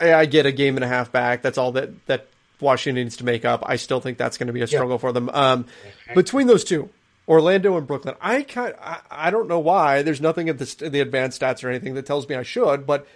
I 0.00 0.26
get 0.26 0.46
a 0.46 0.52
game 0.52 0.76
and 0.76 0.82
a 0.84 0.88
half 0.88 1.12
back. 1.12 1.42
That's 1.42 1.58
all 1.58 1.70
that 1.72 2.06
that 2.06 2.26
Washington 2.60 3.04
needs 3.04 3.16
to 3.18 3.24
make 3.24 3.44
up. 3.44 3.62
I 3.64 3.76
still 3.76 4.00
think 4.00 4.18
that's 4.18 4.36
going 4.36 4.48
to 4.48 4.52
be 4.52 4.62
a 4.62 4.66
struggle 4.66 4.98
for 4.98 5.12
them. 5.12 5.28
Um, 5.30 5.66
between 6.14 6.46
those 6.46 6.64
two, 6.64 6.90
Orlando 7.30 7.76
and 7.76 7.86
Brooklyn, 7.86 8.16
I 8.20 8.42
kind 8.42 8.74
I, 8.82 8.98
I 9.08 9.30
don't 9.30 9.46
know 9.46 9.60
why. 9.60 10.02
There's 10.02 10.20
nothing 10.20 10.48
in 10.48 10.56
the 10.56 10.88
the 10.90 11.00
advanced 11.00 11.40
stats 11.40 11.62
or 11.62 11.68
anything 11.68 11.94
that 11.94 12.04
tells 12.04 12.28
me 12.28 12.34
I 12.34 12.42
should, 12.42 12.86
but 12.86 13.06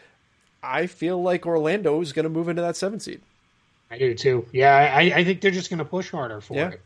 I 0.62 0.86
feel 0.86 1.20
like 1.20 1.46
Orlando 1.46 2.00
is 2.00 2.12
going 2.12 2.22
to 2.22 2.30
move 2.30 2.48
into 2.48 2.62
that 2.62 2.76
seven 2.76 3.00
seed. 3.00 3.20
I 3.90 3.98
do 3.98 4.14
too. 4.14 4.46
Yeah, 4.52 4.72
I, 4.72 5.00
I 5.00 5.24
think 5.24 5.40
they're 5.40 5.50
just 5.50 5.68
going 5.68 5.78
to 5.78 5.84
push 5.84 6.10
harder 6.10 6.40
for 6.40 6.54
yeah. 6.54 6.68
it. 6.70 6.80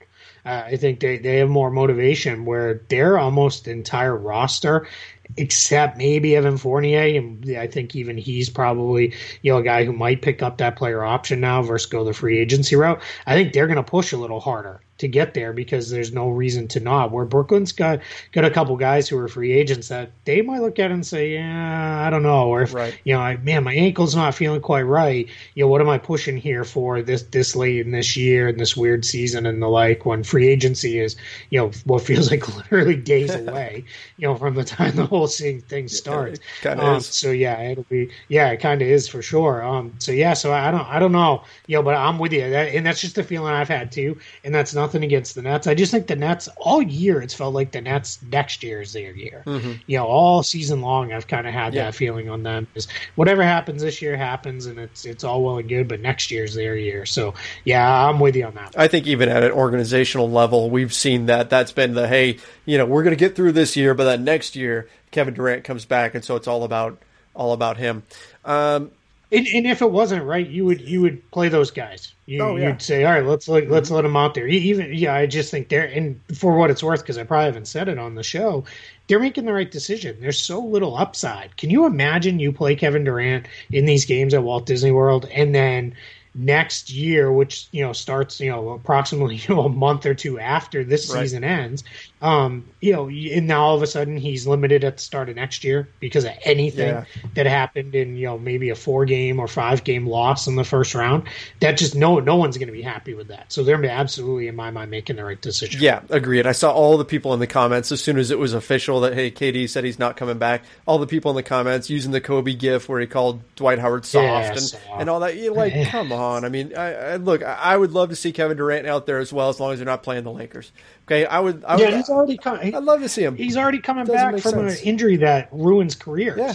Uh, 0.45 0.63
I 0.67 0.77
think 0.77 1.01
they, 1.01 1.19
they 1.19 1.37
have 1.37 1.51
more 1.51 1.71
motivation 1.71 2.47
where 2.47 2.81
their 2.89 3.19
almost 3.19 3.69
entire 3.69 4.17
roster 4.17 4.89
except 5.37 5.99
maybe 5.99 6.35
Evan 6.35 6.57
Fournier. 6.57 7.19
And 7.19 7.57
I 7.57 7.67
think 7.67 7.95
even 7.95 8.17
he's 8.17 8.49
probably, 8.49 9.15
you 9.43 9.53
know, 9.53 9.59
a 9.59 9.63
guy 9.63 9.85
who 9.85 9.93
might 9.93 10.23
pick 10.23 10.43
up 10.43 10.59
that 10.59 10.77
player 10.77 11.05
option 11.05 11.41
now 11.41 11.63
versus 11.63 11.91
go 11.91 12.05
the 12.05 12.15
free 12.15 12.39
agency 12.39 12.77
route. 12.77 13.01
I 13.27 13.35
think 13.35 13.53
they're 13.53 13.67
going 13.67 13.77
to 13.77 13.83
push 13.83 14.13
a 14.13 14.17
little 14.17 14.41
harder 14.41 14.81
to 14.99 15.09
get 15.09 15.35
there 15.35 15.53
because 15.53 15.91
there's 15.91 16.13
no 16.13 16.29
reason 16.29 16.69
to 16.69 16.81
not. 16.81 17.11
Where 17.11 17.25
Brooklyn's 17.25 17.73
got 17.73 18.01
got 18.33 18.45
a 18.45 18.51
couple 18.51 18.77
guys 18.77 19.09
who 19.09 19.19
are 19.19 19.29
free 19.29 19.53
agents 19.53 19.89
that 19.89 20.11
they 20.25 20.43
might 20.43 20.61
look 20.61 20.79
at 20.79 20.91
and 20.91 21.07
say, 21.07 21.35
yeah, 21.35 22.05
I 22.07 22.11
don't 22.11 22.23
know, 22.23 22.49
or 22.49 22.63
if 22.63 22.75
right. 22.75 22.99
you 23.05 23.15
know, 23.15 23.21
I, 23.21 23.37
man, 23.39 23.65
my 23.65 23.75
ankle's 23.75 24.15
not 24.15 24.35
feeling 24.35 24.61
quite 24.61 24.83
right. 24.83 25.29
You 25.55 25.65
know, 25.65 25.69
what 25.69 25.81
am 25.81 25.89
I 25.89 25.99
pushing 25.99 26.37
here 26.37 26.65
for 26.65 27.03
this 27.03 27.23
this 27.23 27.57
late 27.57 27.81
in 27.87 27.93
this 27.93 28.17
year 28.17 28.49
and 28.49 28.59
this 28.59 28.77
weird 28.77 29.05
season 29.05 29.47
and 29.47 29.63
the 29.63 29.69
like 29.69 30.05
when 30.05 30.23
free 30.25 30.49
agency 30.49 30.99
is 30.99 31.17
you 31.51 31.59
know 31.61 31.71
what 31.85 32.03
feels 32.03 32.31
like 32.31 32.49
literally 32.57 32.97
days 32.97 33.35
away. 33.35 33.85
You 34.17 34.29
know, 34.29 34.35
from 34.35 34.55
the 34.55 34.65
time 34.65 34.97
the 34.97 35.07
whole 35.07 35.29
thing 35.29 35.89
starts. 35.89 36.41
Um, 36.65 37.01
so 37.01 37.31
yeah, 37.31 37.61
it'll 37.61 37.85
be 37.85 38.11
yeah, 38.29 38.51
it 38.51 38.59
kind 38.59 38.83
of 38.83 38.89
is 38.89 39.09
for 39.09 39.23
sure. 39.23 39.63
Um, 39.63 39.95
so 39.99 40.13
yeah, 40.13 40.35
so 40.35 40.53
I 40.53 40.71
don't 40.71 40.87
I 40.87 40.99
don't 40.99 41.13
know, 41.13 41.45
you 41.67 41.77
know, 41.77 41.83
but 41.83 41.95
I'm 41.95 42.19
with 42.19 42.33
you, 42.33 42.49
that, 42.51 42.75
and 42.75 42.85
that's 42.85 43.01
just 43.01 43.15
the 43.15 43.23
feeling 43.23 43.53
I've 43.53 43.69
had 43.69 43.93
too, 43.93 44.19
and 44.45 44.55
that's 44.55 44.75
not 44.75 44.88
nothing 44.89 45.05
against 45.05 45.35
the 45.35 45.43
Nets. 45.43 45.67
I 45.67 45.75
just 45.75 45.93
think 45.93 46.07
the 46.07 46.17
Nets 46.17 46.49
all 46.57 46.81
year 46.81 47.21
it's 47.21 47.35
felt 47.35 47.53
like 47.53 47.73
the 47.73 47.83
Nets 47.83 48.19
next 48.31 48.63
year 48.63 48.81
is 48.81 48.95
their 48.95 49.13
year. 49.13 49.43
Mm-hmm. 49.47 49.73
You 49.87 49.99
know, 49.99 50.07
all 50.07 50.43
season 50.43 50.81
long 50.81 51.13
I've 51.13 51.27
kind 51.27 51.47
of 51.47 51.53
had 51.53 51.75
yeah. 51.75 51.85
that 51.85 51.95
feeling 51.95 52.31
on 52.31 52.43
them. 52.43 52.67
Is 52.75 52.89
whatever 53.15 53.43
happens 53.43 53.83
this 53.83 54.01
year 54.01 54.17
happens, 54.17 54.65
and 54.65 54.79
it's 54.79 55.05
it's 55.05 55.25
all 55.25 55.43
well 55.43 55.59
and 55.59 55.69
good, 55.69 55.89
but 55.89 56.01
next 56.01 56.31
year's 56.31 56.55
their 56.55 56.75
year. 56.75 57.05
So 57.05 57.35
yeah, 57.65 58.09
I'm 58.09 58.19
with 58.19 58.35
you 58.35 58.47
on 58.47 58.55
that. 58.55 58.75
I 58.79 58.89
think 58.89 59.07
even 59.07 59.29
at 59.29 59.43
an 59.43 59.53
organizational 59.53 60.31
level, 60.31 60.71
we've 60.71 60.95
seen 60.95 61.27
that. 61.27 61.51
That's 61.51 61.73
been 61.73 61.93
the 61.93 62.09
hey, 62.09 62.39
you 62.65 62.79
know, 62.79 62.87
we're 62.87 63.03
going 63.03 63.17
to 63.17 63.21
get 63.21 63.37
through 63.37 63.53
this 63.53 63.77
year, 63.77 63.93
but 63.93 64.05
then 64.05 64.25
next 64.25 64.57
year 64.57 64.89
Kevin 65.11 65.35
Durant 65.35 65.65
comes 65.65 65.85
back, 65.85 66.15
and 66.15 66.25
so 66.25 66.37
it's 66.37 66.49
all 66.49 66.65
about 66.65 66.99
all 67.35 67.53
about 67.53 67.77
him. 67.77 68.05
Um, 68.45 68.91
and, 69.31 69.47
and, 69.47 69.67
if 69.67 69.83
it 69.83 69.91
wasn't 69.91 70.25
right, 70.25 70.49
you 70.49 70.65
would 70.65 70.81
you 70.81 71.03
would 71.03 71.31
play 71.31 71.49
those 71.49 71.71
guys. 71.71 72.15
You, 72.27 72.43
oh, 72.43 72.57
yeah. 72.57 72.69
You'd 72.69 72.83
say, 72.83 73.05
all 73.05 73.13
right, 73.13 73.25
let's 73.25 73.49
let, 73.49 73.71
let's 73.71 73.91
let 73.91 74.03
them 74.03 74.17
out 74.17 74.35
there. 74.35 74.47
Even 74.47 74.93
yeah, 74.95 75.15
I 75.15 75.27
just 75.27 75.51
think 75.51 75.69
they're 75.69 75.85
and 75.85 76.21
for 76.35 76.57
what 76.57 76.71
it's 76.71 76.83
worth, 76.83 77.01
because 77.01 77.19
I 77.19 77.25
probably 77.25 77.47
haven't 77.47 77.69
said 77.69 77.89
it 77.89 77.99
on 77.99 78.15
the 78.15 78.23
show, 78.23 78.65
they're 79.07 79.21
making 79.21 79.45
the 79.45 79.53
right 79.53 79.71
decision. 79.71 80.17
There's 80.21 80.41
so 80.41 80.61
little 80.61 80.97
upside. 80.97 81.57
Can 81.57 81.71
you 81.71 81.85
imagine 81.85 82.39
you 82.39 82.53
play 82.53 82.75
Kevin 82.75 83.05
Durant 83.05 83.47
in 83.71 83.85
these 83.85 84.05
games 84.05 84.33
at 84.35 84.43
Walt 84.43 84.67
Disney 84.67 84.93
World, 84.93 85.29
and 85.33 85.55
then 85.55 85.95
next 86.39 86.91
year, 86.91 87.31
which 87.31 87.69
you 87.73 87.85
know 87.85 87.93
starts 87.93 88.39
you 88.41 88.51
know 88.51 88.71
approximately 88.71 89.37
you 89.49 89.55
know 89.55 89.63
a 89.63 89.69
month 89.69 90.07
or 90.07 90.15
two 90.15 90.39
after 90.39 90.85
this 90.85 91.13
right. 91.13 91.23
season 91.23 91.45
ends, 91.45 91.85
um, 92.23 92.65
you 92.81 92.93
know, 92.93 93.09
and 93.09 93.47
now 93.47 93.63
all 93.63 93.77
of 93.77 93.83
a 93.83 93.87
sudden 93.87 94.17
he's 94.17 94.47
limited 94.47 94.85
at 94.85 94.97
the 94.97 95.03
start 95.03 95.29
of 95.29 95.37
next 95.37 95.65
year 95.65 95.89
because 96.01 96.25
of 96.25 96.33
anything 96.45 96.89
yeah. 96.89 97.05
that 97.35 97.47
happened 97.47 97.95
in 97.95 98.17
you 98.17 98.27
know 98.27 98.39
maybe 98.39 98.71
a 98.71 98.75
four 98.75 99.05
game 99.05 99.41
or 99.41 99.49
five 99.49 99.85
game 99.85 100.07
loss 100.07 100.47
in 100.47 100.57
the 100.57 100.65
first 100.65 100.95
round. 100.95 101.25
That 101.61 101.73
just 101.73 101.95
no 101.95 102.21
no 102.21 102.37
one's 102.37 102.57
going 102.57 102.69
to 102.69 102.73
be 102.73 102.83
happy 102.83 103.15
with 103.15 103.29
that. 103.29 103.53
So 103.53 103.65
they're 103.65 103.85
absolutely 103.85 104.49
in 104.49 104.57
my 104.57 104.71
mind 104.71 104.91
making 104.91 105.17
the 105.17 105.25
right 105.25 105.41
decision. 105.41 105.83
Yeah, 105.83 106.01
agreed. 106.11 106.47
I 106.47 106.53
saw 106.53 106.73
all 106.73 106.99
the 106.99 107.05
people 107.05 107.35
in 107.35 107.41
the 107.41 107.47
comments 107.47 107.91
as 107.91 108.01
soon 108.01 108.19
as 108.19 108.31
it 108.31 108.39
was 108.39 108.55
official 108.55 109.01
that 109.01 109.15
hey, 109.15 109.31
KD 109.31 109.69
said 109.69 109.85
he's 109.85 109.99
not 109.99 110.17
coming 110.17 110.39
back. 110.39 110.63
All 110.87 110.99
the 110.99 111.07
people 111.07 111.31
in 111.31 111.37
the 111.37 111.43
comments 111.43 111.91
using 111.91 112.13
the 112.13 112.21
Kobe 112.21 112.55
gif 112.55 112.89
where 112.89 113.01
he 113.01 113.07
called 113.07 113.41
Dwight 113.57 113.79
Howard 113.79 114.05
soft 114.05 114.25
yeah, 114.25 114.51
and, 114.51 114.61
soft. 114.61 114.85
and 114.99 115.11
all 115.11 115.21
that. 115.21 115.37
You're 115.37 115.55
like, 115.55 115.89
come 115.89 116.13
on. 116.13 116.28
I 116.45 116.49
mean, 116.49 116.77
I, 116.77 116.95
I, 116.95 117.17
look, 117.17 117.43
I 117.43 117.77
would 117.77 117.93
love 117.93 118.11
to 118.11 118.17
see 118.17 118.33
Kevin 118.33 118.57
Durant 118.57 118.87
out 118.87 119.07
there 119.07 119.19
as 119.19 119.33
well, 119.33 119.49
as 119.49 119.61
long 119.61 119.73
as 119.73 119.79
they're 119.79 119.87
not 119.87 120.03
playing 120.03 120.25
the 120.25 120.33
Lakers. 120.33 120.73
Okay, 121.07 121.27
I 121.27 121.41
would. 121.41 121.65
I 121.65 121.77
yeah, 121.77 121.87
would, 121.87 121.95
he's 121.95 122.11
already 122.11 122.37
coming. 122.37 122.75
I'd 122.75 122.83
love 122.83 123.01
to 123.01 123.09
see 123.09 123.23
him. 123.23 123.37
He's 123.37 123.57
already 123.57 123.81
coming 123.81 124.07
back 124.07 124.39
from 124.39 124.53
sense. 124.53 124.81
an 124.81 124.87
injury 124.87 125.17
that 125.19 125.49
ruins 125.53 125.95
careers. 125.95 126.39
Yeah. 126.39 126.55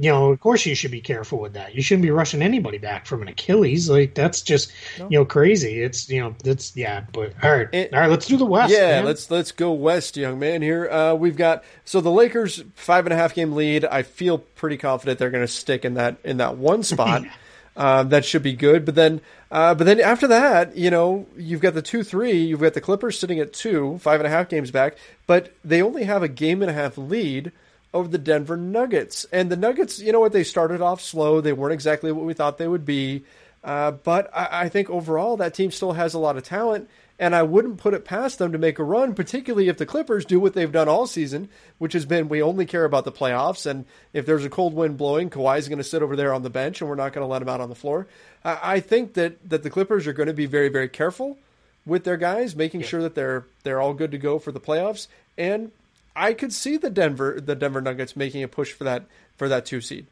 You 0.00 0.10
know, 0.10 0.30
of 0.30 0.40
course, 0.40 0.64
you 0.64 0.74
should 0.74 0.90
be 0.90 1.02
careful 1.02 1.40
with 1.40 1.52
that. 1.52 1.74
You 1.74 1.82
shouldn't 1.82 2.04
be 2.04 2.10
rushing 2.10 2.40
anybody 2.40 2.78
back 2.78 3.04
from 3.04 3.20
an 3.20 3.28
Achilles. 3.28 3.90
Like 3.90 4.14
that's 4.14 4.40
just 4.40 4.72
no. 4.98 5.08
you 5.10 5.18
know 5.18 5.26
crazy. 5.26 5.82
It's 5.82 6.08
you 6.08 6.20
know 6.20 6.34
that's 6.42 6.74
yeah. 6.74 7.04
But 7.12 7.34
all 7.42 7.54
right, 7.54 7.68
it, 7.70 7.92
all 7.92 8.00
right. 8.00 8.08
Let's 8.08 8.26
do 8.26 8.38
the 8.38 8.46
West. 8.46 8.72
Yeah, 8.72 8.92
man. 8.92 9.04
let's 9.04 9.30
let's 9.30 9.52
go 9.52 9.72
West, 9.72 10.16
young 10.16 10.38
man. 10.38 10.62
Here 10.62 10.88
uh, 10.88 11.14
we've 11.14 11.36
got 11.36 11.64
so 11.84 12.00
the 12.00 12.10
Lakers 12.10 12.64
five 12.74 13.04
and 13.04 13.12
a 13.12 13.16
half 13.16 13.34
game 13.34 13.52
lead. 13.52 13.84
I 13.84 14.02
feel 14.02 14.38
pretty 14.38 14.78
confident 14.78 15.18
they're 15.18 15.30
going 15.30 15.46
to 15.46 15.52
stick 15.52 15.84
in 15.84 15.94
that 15.94 16.16
in 16.24 16.38
that 16.38 16.56
one 16.56 16.82
spot. 16.82 17.24
Um, 17.80 18.10
that 18.10 18.26
should 18.26 18.42
be 18.42 18.52
good. 18.52 18.84
But 18.84 18.94
then, 18.94 19.22
uh, 19.50 19.74
but 19.74 19.84
then 19.84 20.00
after 20.00 20.26
that, 20.26 20.76
you 20.76 20.90
know, 20.90 21.26
you've 21.34 21.62
got 21.62 21.72
the 21.72 21.80
two 21.80 22.02
three. 22.02 22.32
You've 22.32 22.60
got 22.60 22.74
the 22.74 22.80
Clippers 22.82 23.18
sitting 23.18 23.38
at 23.38 23.54
two, 23.54 23.96
five 24.02 24.20
and 24.20 24.26
a 24.26 24.30
half 24.30 24.50
games 24.50 24.70
back, 24.70 24.98
but 25.26 25.54
they 25.64 25.80
only 25.80 26.04
have 26.04 26.22
a 26.22 26.28
game 26.28 26.60
and 26.60 26.70
a 26.70 26.74
half 26.74 26.98
lead 26.98 27.52
over 27.94 28.06
the 28.06 28.18
Denver 28.18 28.58
Nuggets. 28.58 29.24
And 29.32 29.50
the 29.50 29.56
Nuggets, 29.56 29.98
you 29.98 30.12
know 30.12 30.20
what? 30.20 30.32
They 30.32 30.44
started 30.44 30.82
off 30.82 31.00
slow. 31.00 31.40
They 31.40 31.54
weren't 31.54 31.72
exactly 31.72 32.12
what 32.12 32.26
we 32.26 32.34
thought 32.34 32.58
they 32.58 32.68
would 32.68 32.84
be. 32.84 33.24
Uh, 33.64 33.92
but 33.92 34.30
I, 34.36 34.64
I 34.64 34.68
think 34.68 34.90
overall 34.90 35.38
that 35.38 35.54
team 35.54 35.70
still 35.70 35.92
has 35.92 36.12
a 36.12 36.18
lot 36.18 36.36
of 36.36 36.42
talent 36.42 36.90
and 37.20 37.36
I 37.36 37.42
wouldn't 37.42 37.76
put 37.76 37.92
it 37.92 38.06
past 38.06 38.38
them 38.38 38.52
to 38.52 38.58
make 38.58 38.78
a 38.78 38.82
run, 38.84 39.14
particularly 39.14 39.68
if 39.68 39.76
the 39.76 39.84
Clippers 39.84 40.24
do 40.24 40.40
what 40.40 40.54
they've 40.54 40.72
done 40.72 40.88
all 40.88 41.06
season, 41.06 41.50
which 41.76 41.92
has 41.92 42.06
been 42.06 42.30
we 42.30 42.42
only 42.42 42.64
care 42.64 42.86
about 42.86 43.04
the 43.04 43.12
playoffs. 43.12 43.66
And 43.66 43.84
if 44.14 44.24
there's 44.24 44.46
a 44.46 44.50
cold 44.50 44.72
wind 44.72 44.96
blowing, 44.96 45.28
Kawhi's 45.28 45.68
going 45.68 45.78
to 45.78 45.84
sit 45.84 46.02
over 46.02 46.16
there 46.16 46.32
on 46.32 46.42
the 46.42 46.50
bench, 46.50 46.80
and 46.80 46.88
we're 46.88 46.96
not 46.96 47.12
going 47.12 47.22
to 47.22 47.30
let 47.30 47.42
him 47.42 47.48
out 47.50 47.60
on 47.60 47.68
the 47.68 47.74
floor. 47.74 48.08
I 48.42 48.80
think 48.80 49.14
that 49.14 49.50
that 49.50 49.62
the 49.62 49.70
Clippers 49.70 50.06
are 50.06 50.14
going 50.14 50.28
to 50.28 50.32
be 50.32 50.46
very, 50.46 50.70
very 50.70 50.88
careful 50.88 51.36
with 51.84 52.04
their 52.04 52.16
guys, 52.16 52.56
making 52.56 52.80
yeah. 52.80 52.86
sure 52.86 53.02
that 53.02 53.14
they're 53.14 53.44
they're 53.64 53.82
all 53.82 53.92
good 53.92 54.12
to 54.12 54.18
go 54.18 54.38
for 54.38 54.50
the 54.50 54.60
playoffs. 54.60 55.06
And 55.36 55.72
I 56.16 56.32
could 56.32 56.54
see 56.54 56.78
the 56.78 56.88
Denver 56.88 57.38
the 57.38 57.54
Denver 57.54 57.82
Nuggets 57.82 58.16
making 58.16 58.42
a 58.42 58.48
push 58.48 58.72
for 58.72 58.84
that 58.84 59.04
for 59.36 59.46
that 59.46 59.66
two 59.66 59.82
seed. 59.82 60.06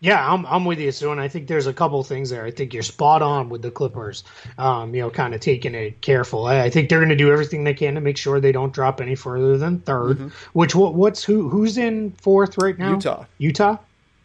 Yeah, 0.00 0.32
I'm 0.32 0.46
I'm 0.46 0.64
with 0.64 0.78
you, 0.80 0.92
Sue, 0.92 1.10
and 1.12 1.20
I 1.20 1.28
think 1.28 1.48
there's 1.48 1.66
a 1.66 1.72
couple 1.72 2.02
things 2.02 2.30
there. 2.30 2.44
I 2.44 2.50
think 2.50 2.74
you're 2.74 2.82
spot 2.82 3.22
on 3.22 3.48
with 3.48 3.62
the 3.62 3.70
Clippers. 3.70 4.24
Um, 4.58 4.94
you 4.94 5.02
know, 5.02 5.10
kind 5.10 5.34
of 5.34 5.40
taking 5.40 5.74
it 5.74 6.00
careful. 6.00 6.46
I, 6.46 6.62
I 6.62 6.70
think 6.70 6.88
they're 6.88 6.98
going 6.98 7.08
to 7.08 7.16
do 7.16 7.32
everything 7.32 7.64
they 7.64 7.74
can 7.74 7.94
to 7.94 8.00
make 8.00 8.16
sure 8.16 8.40
they 8.40 8.52
don't 8.52 8.72
drop 8.72 9.00
any 9.00 9.14
further 9.14 9.56
than 9.56 9.80
3rd 9.80 10.14
mm-hmm. 10.14 10.28
Which 10.52 10.74
what 10.74 10.94
what's 10.94 11.24
who 11.24 11.48
who's 11.48 11.78
in 11.78 12.12
fourth 12.12 12.58
right 12.58 12.78
now? 12.78 12.92
Utah. 12.92 13.24
Utah. 13.38 13.76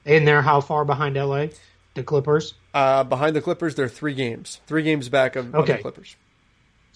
And 0.06 0.28
they're 0.28 0.42
how 0.42 0.62
far 0.62 0.86
behind 0.86 1.16
LA? 1.16 1.48
The 1.94 2.04
Clippers. 2.04 2.54
Uh, 2.74 3.04
behind 3.04 3.36
the 3.36 3.42
Clippers, 3.42 3.76
they're 3.76 3.90
three 3.90 4.14
games. 4.14 4.62
Three 4.68 4.84
games 4.84 5.10
back 5.10 5.36
of, 5.36 5.54
okay. 5.56 5.74
of 5.74 5.78
the 5.78 5.82
Clippers. 5.82 6.16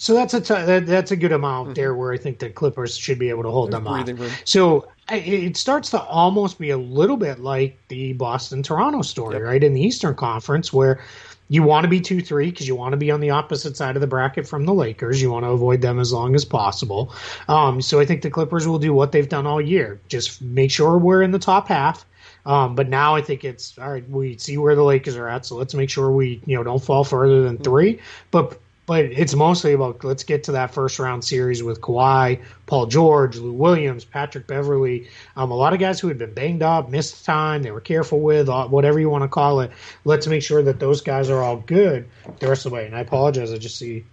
So 0.04 0.13
that's 0.13 0.34
a 0.34 0.42
t- 0.42 0.54
that, 0.54 0.86
that's 0.86 1.12
a 1.12 1.16
good 1.16 1.32
amount 1.32 1.68
mm-hmm. 1.68 1.74
there 1.76 1.96
where 1.96 2.12
I 2.12 2.18
think 2.18 2.39
the 2.39 2.50
Clippers 2.50 2.98
should 2.98 3.18
be 3.18 3.30
able 3.30 3.44
to 3.44 3.50
hold 3.50 3.72
There's 3.72 3.86
them 3.86 3.88
off. 3.88 4.06
Room. 4.06 4.32
So 4.44 4.89
it 5.10 5.56
starts 5.56 5.89
to 5.92 6.02
almost 6.02 6.60
be 6.60 6.72
a 6.72 6.78
little 6.78 7.16
bit 7.16 7.39
like 7.39 7.80
the 7.88 8.12
Boston 8.12 8.62
Toronto 8.63 9.02
story, 9.02 9.36
yep. 9.36 9.44
right? 9.44 9.63
In 9.63 9.74
the 9.74 9.80
Eastern 9.80 10.13
Conference, 10.13 10.74
where 10.74 11.02
you 11.48 11.63
want 11.63 11.86
to 11.86 11.88
be 11.88 12.02
2 12.02 12.20
3 12.20 12.52
because 12.52 12.68
you 12.68 12.76
want 12.76 12.92
to 12.92 12.98
be 12.98 13.12
on 13.12 13.22
the 13.22 13.30
opposite 13.30 13.78
side 13.78 13.96
of 13.96 14.02
the 14.02 14.08
bracket 14.08 14.46
from 14.46 14.66
the 14.66 14.74
Lakers. 14.74 15.22
You 15.22 15.32
want 15.32 15.46
to 15.46 15.52
avoid 15.52 15.80
them 15.80 15.98
as 16.02 16.12
long 16.12 16.36
as 16.36 16.44
possible. 16.44 17.13
Um, 17.48 17.82
so 17.82 18.02
I 18.02 18.06
think 18.06 18.24
the 18.24 18.30
Clippers 18.30 18.68
will 18.68 18.80
do 18.80 18.94
what 18.94 19.13
they've 19.13 19.30
done 19.30 19.48
all 19.48 19.62
year 19.62 20.02
just 20.10 20.42
make 20.42 20.70
sure 20.70 20.98
we're 20.98 21.22
in 21.22 21.32
the 21.32 21.39
top 21.39 21.70
half. 21.70 22.06
Um, 22.46 22.76
but 22.76 22.89
now 22.89 23.16
I 23.16 23.22
think 23.22 23.46
it's 23.46 23.78
all 23.78 23.89
right. 23.89 24.10
We 24.10 24.38
see 24.38 24.58
where 24.58 24.76
the 24.76 24.84
Lakers 24.84 25.16
are 25.16 25.30
at, 25.30 25.46
so 25.46 25.56
let's 25.56 25.74
make 25.74 25.89
sure 25.89 26.12
we 26.12 26.42
you 26.46 26.58
know 26.58 26.63
don't 26.63 26.84
fall 26.84 27.06
further 27.06 27.42
than 27.42 27.58
three. 27.58 28.02
But 28.32 28.60
but 28.86 29.06
it's 29.06 29.34
mostly 29.34 29.74
about 29.74 30.04
let's 30.04 30.24
get 30.24 30.43
to 30.46 30.54
that 30.54 30.74
first 30.74 31.00
round 31.00 31.24
series 31.24 31.63
with 31.63 31.82
Kawhi, 31.82 32.41
Paul 32.65 32.86
George, 32.88 33.38
Lou 33.38 33.54
Williams, 33.54 34.04
Patrick 34.04 34.48
Beverley, 34.48 35.08
um, 35.36 35.52
a 35.52 35.56
lot 35.56 35.74
of 35.74 35.80
guys 35.80 36.00
who 36.00 36.08
had 36.10 36.17
been 36.17 36.34
banged 36.34 36.63
up, 36.63 36.89
missed 36.89 37.26
time, 37.26 37.63
they 37.63 37.72
were 37.72 37.82
careful 37.82 38.19
with, 38.19 38.50
uh, 38.50 38.67
whatever 38.67 39.00
you 39.00 39.10
want 39.10 39.24
to 39.24 39.28
call 39.30 39.62
it. 39.62 39.72
Let's 40.06 40.28
make 40.28 40.43
sure 40.43 40.62
that 40.63 40.80
those 40.80 41.02
guys 41.02 41.30
are 41.30 41.41
all 41.41 41.58
good 41.58 42.08
the 42.39 42.48
rest 42.48 42.65
of 42.65 42.72
the 42.72 42.76
way. 42.76 42.86
And 42.86 42.96
I 42.96 43.00
apologize, 43.00 43.54
I 43.54 43.58
just 43.58 43.78
see. 43.78 44.06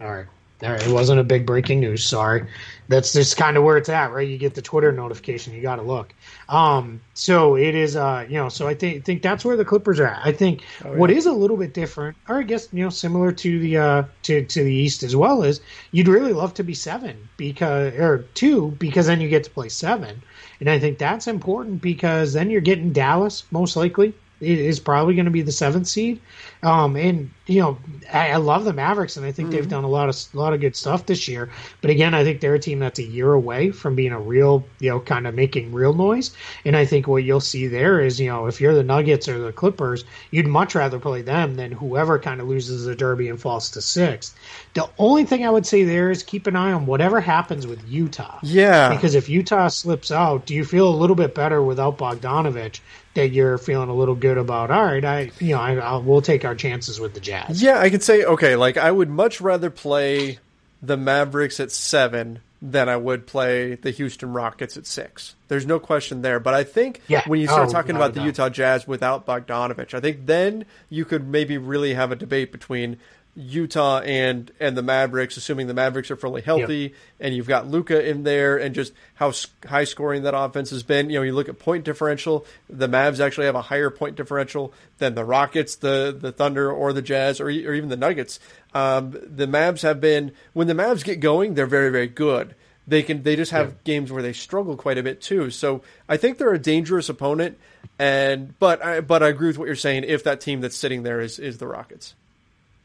All 0.00 0.10
right, 0.10 0.26
all 0.62 0.70
right, 0.70 0.86
it 0.86 0.92
wasn't 0.92 1.20
a 1.20 1.24
big 1.24 1.46
breaking 1.46 1.80
news. 1.80 2.04
Sorry, 2.04 2.46
that's 2.88 3.12
just 3.12 3.36
kind 3.36 3.56
of 3.56 3.64
where 3.64 3.76
it's 3.76 3.88
at, 3.88 4.12
right? 4.12 4.26
You 4.26 4.38
get 4.38 4.54
the 4.54 4.62
Twitter 4.62 4.92
notification, 4.92 5.52
you 5.52 5.60
got 5.60 5.76
to 5.76 5.82
look. 5.82 6.14
Um, 6.48 7.00
so 7.12 7.56
it 7.56 7.74
is, 7.74 7.96
uh, 7.96 8.24
you 8.28 8.36
know, 8.36 8.48
so 8.48 8.68
I 8.68 8.74
think 8.74 9.04
think 9.04 9.22
that's 9.22 9.44
where 9.44 9.56
the 9.56 9.64
Clippers 9.64 9.98
are 9.98 10.06
at. 10.06 10.20
I 10.24 10.32
think 10.32 10.62
oh, 10.84 10.92
yeah. 10.92 10.98
what 10.98 11.10
is 11.10 11.26
a 11.26 11.32
little 11.32 11.56
bit 11.56 11.74
different, 11.74 12.16
or 12.28 12.38
I 12.38 12.42
guess 12.44 12.68
you 12.72 12.84
know, 12.84 12.90
similar 12.90 13.32
to 13.32 13.58
the 13.58 13.76
uh, 13.78 14.02
to 14.22 14.44
to 14.44 14.64
the 14.64 14.72
East 14.72 15.02
as 15.02 15.16
well, 15.16 15.42
is 15.42 15.60
you'd 15.90 16.08
really 16.08 16.32
love 16.32 16.54
to 16.54 16.62
be 16.62 16.74
seven 16.74 17.28
because 17.36 17.94
or 17.94 18.18
two 18.34 18.70
because 18.78 19.06
then 19.06 19.20
you 19.20 19.28
get 19.28 19.44
to 19.44 19.50
play 19.50 19.68
seven, 19.68 20.22
and 20.60 20.70
I 20.70 20.78
think 20.78 20.98
that's 20.98 21.26
important 21.26 21.82
because 21.82 22.32
then 22.32 22.48
you're 22.48 22.60
getting 22.60 22.92
Dallas 22.92 23.44
most 23.50 23.76
likely 23.76 24.14
is 24.40 24.80
probably 24.80 25.14
going 25.14 25.24
to 25.24 25.30
be 25.30 25.42
the 25.42 25.52
seventh 25.52 25.86
seed. 25.86 26.20
Um, 26.62 26.96
and 26.96 27.30
you 27.46 27.60
know, 27.60 27.78
I, 28.10 28.30
I, 28.30 28.36
love 28.36 28.64
the 28.64 28.72
Mavericks, 28.72 29.18
and 29.18 29.26
I 29.26 29.32
think 29.32 29.48
mm-hmm. 29.48 29.56
they've 29.56 29.68
done 29.68 29.84
a 29.84 29.88
lot 29.88 30.08
of 30.08 30.16
a 30.32 30.38
lot 30.38 30.54
of 30.54 30.60
good 30.60 30.74
stuff 30.74 31.04
this 31.04 31.28
year. 31.28 31.50
But 31.82 31.90
again, 31.90 32.14
I 32.14 32.24
think 32.24 32.40
they're 32.40 32.54
a 32.54 32.58
team 32.58 32.78
that's 32.78 32.98
a 32.98 33.04
year 33.04 33.34
away 33.34 33.70
from 33.70 33.94
being 33.94 34.12
a 34.12 34.18
real, 34.18 34.64
you 34.80 34.88
know, 34.88 34.98
kind 34.98 35.26
of 35.26 35.34
making 35.34 35.72
real 35.72 35.92
noise. 35.92 36.34
And 36.64 36.74
I 36.74 36.86
think 36.86 37.06
what 37.06 37.22
you'll 37.22 37.40
see 37.40 37.66
there 37.66 38.00
is, 38.00 38.18
you 38.18 38.28
know, 38.28 38.46
if 38.46 38.62
you're 38.62 38.74
the 38.74 38.82
Nuggets 38.82 39.28
or 39.28 39.38
the 39.38 39.52
Clippers, 39.52 40.04
you'd 40.30 40.46
much 40.46 40.74
rather 40.74 40.98
play 40.98 41.20
them 41.20 41.56
than 41.56 41.70
whoever 41.70 42.18
kind 42.18 42.40
of 42.40 42.48
loses 42.48 42.86
the 42.86 42.94
Derby 42.94 43.28
and 43.28 43.38
falls 43.38 43.70
to 43.72 43.82
sixth. 43.82 44.34
The 44.72 44.88
only 44.98 45.24
thing 45.24 45.44
I 45.44 45.50
would 45.50 45.66
say 45.66 45.84
there 45.84 46.10
is 46.10 46.22
keep 46.22 46.46
an 46.46 46.56
eye 46.56 46.72
on 46.72 46.86
whatever 46.86 47.20
happens 47.20 47.66
with 47.66 47.86
Utah. 47.86 48.38
Yeah, 48.42 48.88
because 48.88 49.14
if 49.14 49.28
Utah 49.28 49.68
slips 49.68 50.10
out, 50.10 50.46
do 50.46 50.54
you 50.54 50.64
feel 50.64 50.88
a 50.88 50.96
little 50.96 51.16
bit 51.16 51.34
better 51.34 51.62
without 51.62 51.98
Bogdanovich? 51.98 52.80
That 53.14 53.30
you're 53.30 53.58
feeling 53.58 53.88
a 53.88 53.94
little 53.94 54.14
good 54.14 54.38
about. 54.38 54.70
All 54.70 54.84
right, 54.84 55.04
I 55.04 55.30
you 55.40 55.54
know 55.54 55.60
I 55.60 55.76
I'll, 55.76 56.02
we'll 56.02 56.22
take 56.22 56.44
our 56.44 56.54
chances 56.54 57.00
with 57.00 57.14
the 57.14 57.20
Jazz. 57.20 57.62
Yeah, 57.62 57.78
I 57.78 57.90
could 57.90 58.02
say 58.02 58.24
okay. 58.24 58.56
Like 58.56 58.76
I 58.76 58.90
would 58.90 59.08
much 59.08 59.40
rather 59.40 59.70
play 59.70 60.38
the 60.82 60.96
Mavericks 60.96 61.60
at 61.60 61.72
seven 61.72 62.40
than 62.60 62.88
I 62.88 62.96
would 62.96 63.26
play 63.26 63.74
the 63.74 63.90
Houston 63.90 64.32
Rockets 64.32 64.76
at 64.76 64.86
six. 64.86 65.34
There's 65.48 65.66
no 65.66 65.78
question 65.78 66.22
there. 66.22 66.40
But 66.40 66.54
I 66.54 66.64
think 66.64 67.02
yeah. 67.08 67.22
when 67.26 67.40
you 67.40 67.46
start 67.46 67.68
oh, 67.68 67.72
talking 67.72 67.94
about 67.94 68.14
the 68.14 68.22
Utah 68.22 68.48
Jazz 68.48 68.88
without 68.88 69.26
Bogdanovich, 69.26 69.92
I 69.92 70.00
think 70.00 70.26
then 70.26 70.64
you 70.88 71.04
could 71.04 71.28
maybe 71.28 71.58
really 71.58 71.94
have 71.94 72.10
a 72.10 72.16
debate 72.16 72.52
between 72.52 72.98
Utah 73.36 74.00
and 74.00 74.52
and 74.60 74.76
the 74.76 74.82
Mavericks, 74.82 75.36
assuming 75.36 75.66
the 75.66 75.74
Mavericks 75.74 76.10
are 76.10 76.16
fully 76.16 76.40
healthy, 76.40 76.78
yep. 76.78 76.92
and 77.18 77.34
you've 77.34 77.48
got 77.48 77.66
Luka 77.66 78.08
in 78.08 78.22
there, 78.22 78.56
and 78.56 78.74
just 78.74 78.92
how 79.14 79.32
high 79.66 79.84
scoring 79.84 80.22
that 80.22 80.36
offense 80.36 80.70
has 80.70 80.84
been. 80.84 81.10
You 81.10 81.18
know, 81.18 81.22
you 81.22 81.32
look 81.32 81.48
at 81.48 81.58
point 81.58 81.84
differential. 81.84 82.46
The 82.70 82.88
Mavs 82.88 83.18
actually 83.18 83.46
have 83.46 83.56
a 83.56 83.62
higher 83.62 83.90
point 83.90 84.14
differential 84.14 84.72
than 84.98 85.14
the 85.14 85.24
Rockets, 85.24 85.76
the 85.76 86.16
the 86.18 86.30
Thunder, 86.30 86.70
or 86.70 86.92
the 86.92 87.02
Jazz, 87.02 87.40
or, 87.40 87.46
or 87.46 87.50
even 87.74 87.88
the 87.88 87.96
Nuggets. 87.96 88.38
Um, 88.72 89.10
the 89.10 89.46
Mavs 89.46 89.82
have 89.82 90.00
been 90.00 90.32
when 90.52 90.68
the 90.68 90.74
Mavs 90.74 91.02
get 91.02 91.18
going, 91.18 91.54
they're 91.54 91.66
very 91.66 91.90
very 91.90 92.08
good. 92.08 92.54
They 92.86 93.02
can 93.02 93.24
they 93.24 93.34
just 93.34 93.50
have 93.50 93.68
yeah. 93.68 93.74
games 93.82 94.12
where 94.12 94.22
they 94.22 94.32
struggle 94.32 94.76
quite 94.76 94.98
a 94.98 95.02
bit 95.02 95.20
too. 95.20 95.50
So 95.50 95.82
I 96.08 96.18
think 96.18 96.38
they're 96.38 96.54
a 96.54 96.58
dangerous 96.58 97.08
opponent. 97.08 97.58
And 97.98 98.58
but 98.58 98.84
I 98.84 99.00
but 99.00 99.22
I 99.24 99.28
agree 99.28 99.48
with 99.48 99.58
what 99.58 99.66
you're 99.66 99.74
saying. 99.74 100.04
If 100.06 100.24
that 100.24 100.40
team 100.40 100.60
that's 100.60 100.76
sitting 100.76 101.02
there 101.02 101.20
is 101.20 101.38
is 101.38 101.58
the 101.58 101.66
Rockets. 101.66 102.14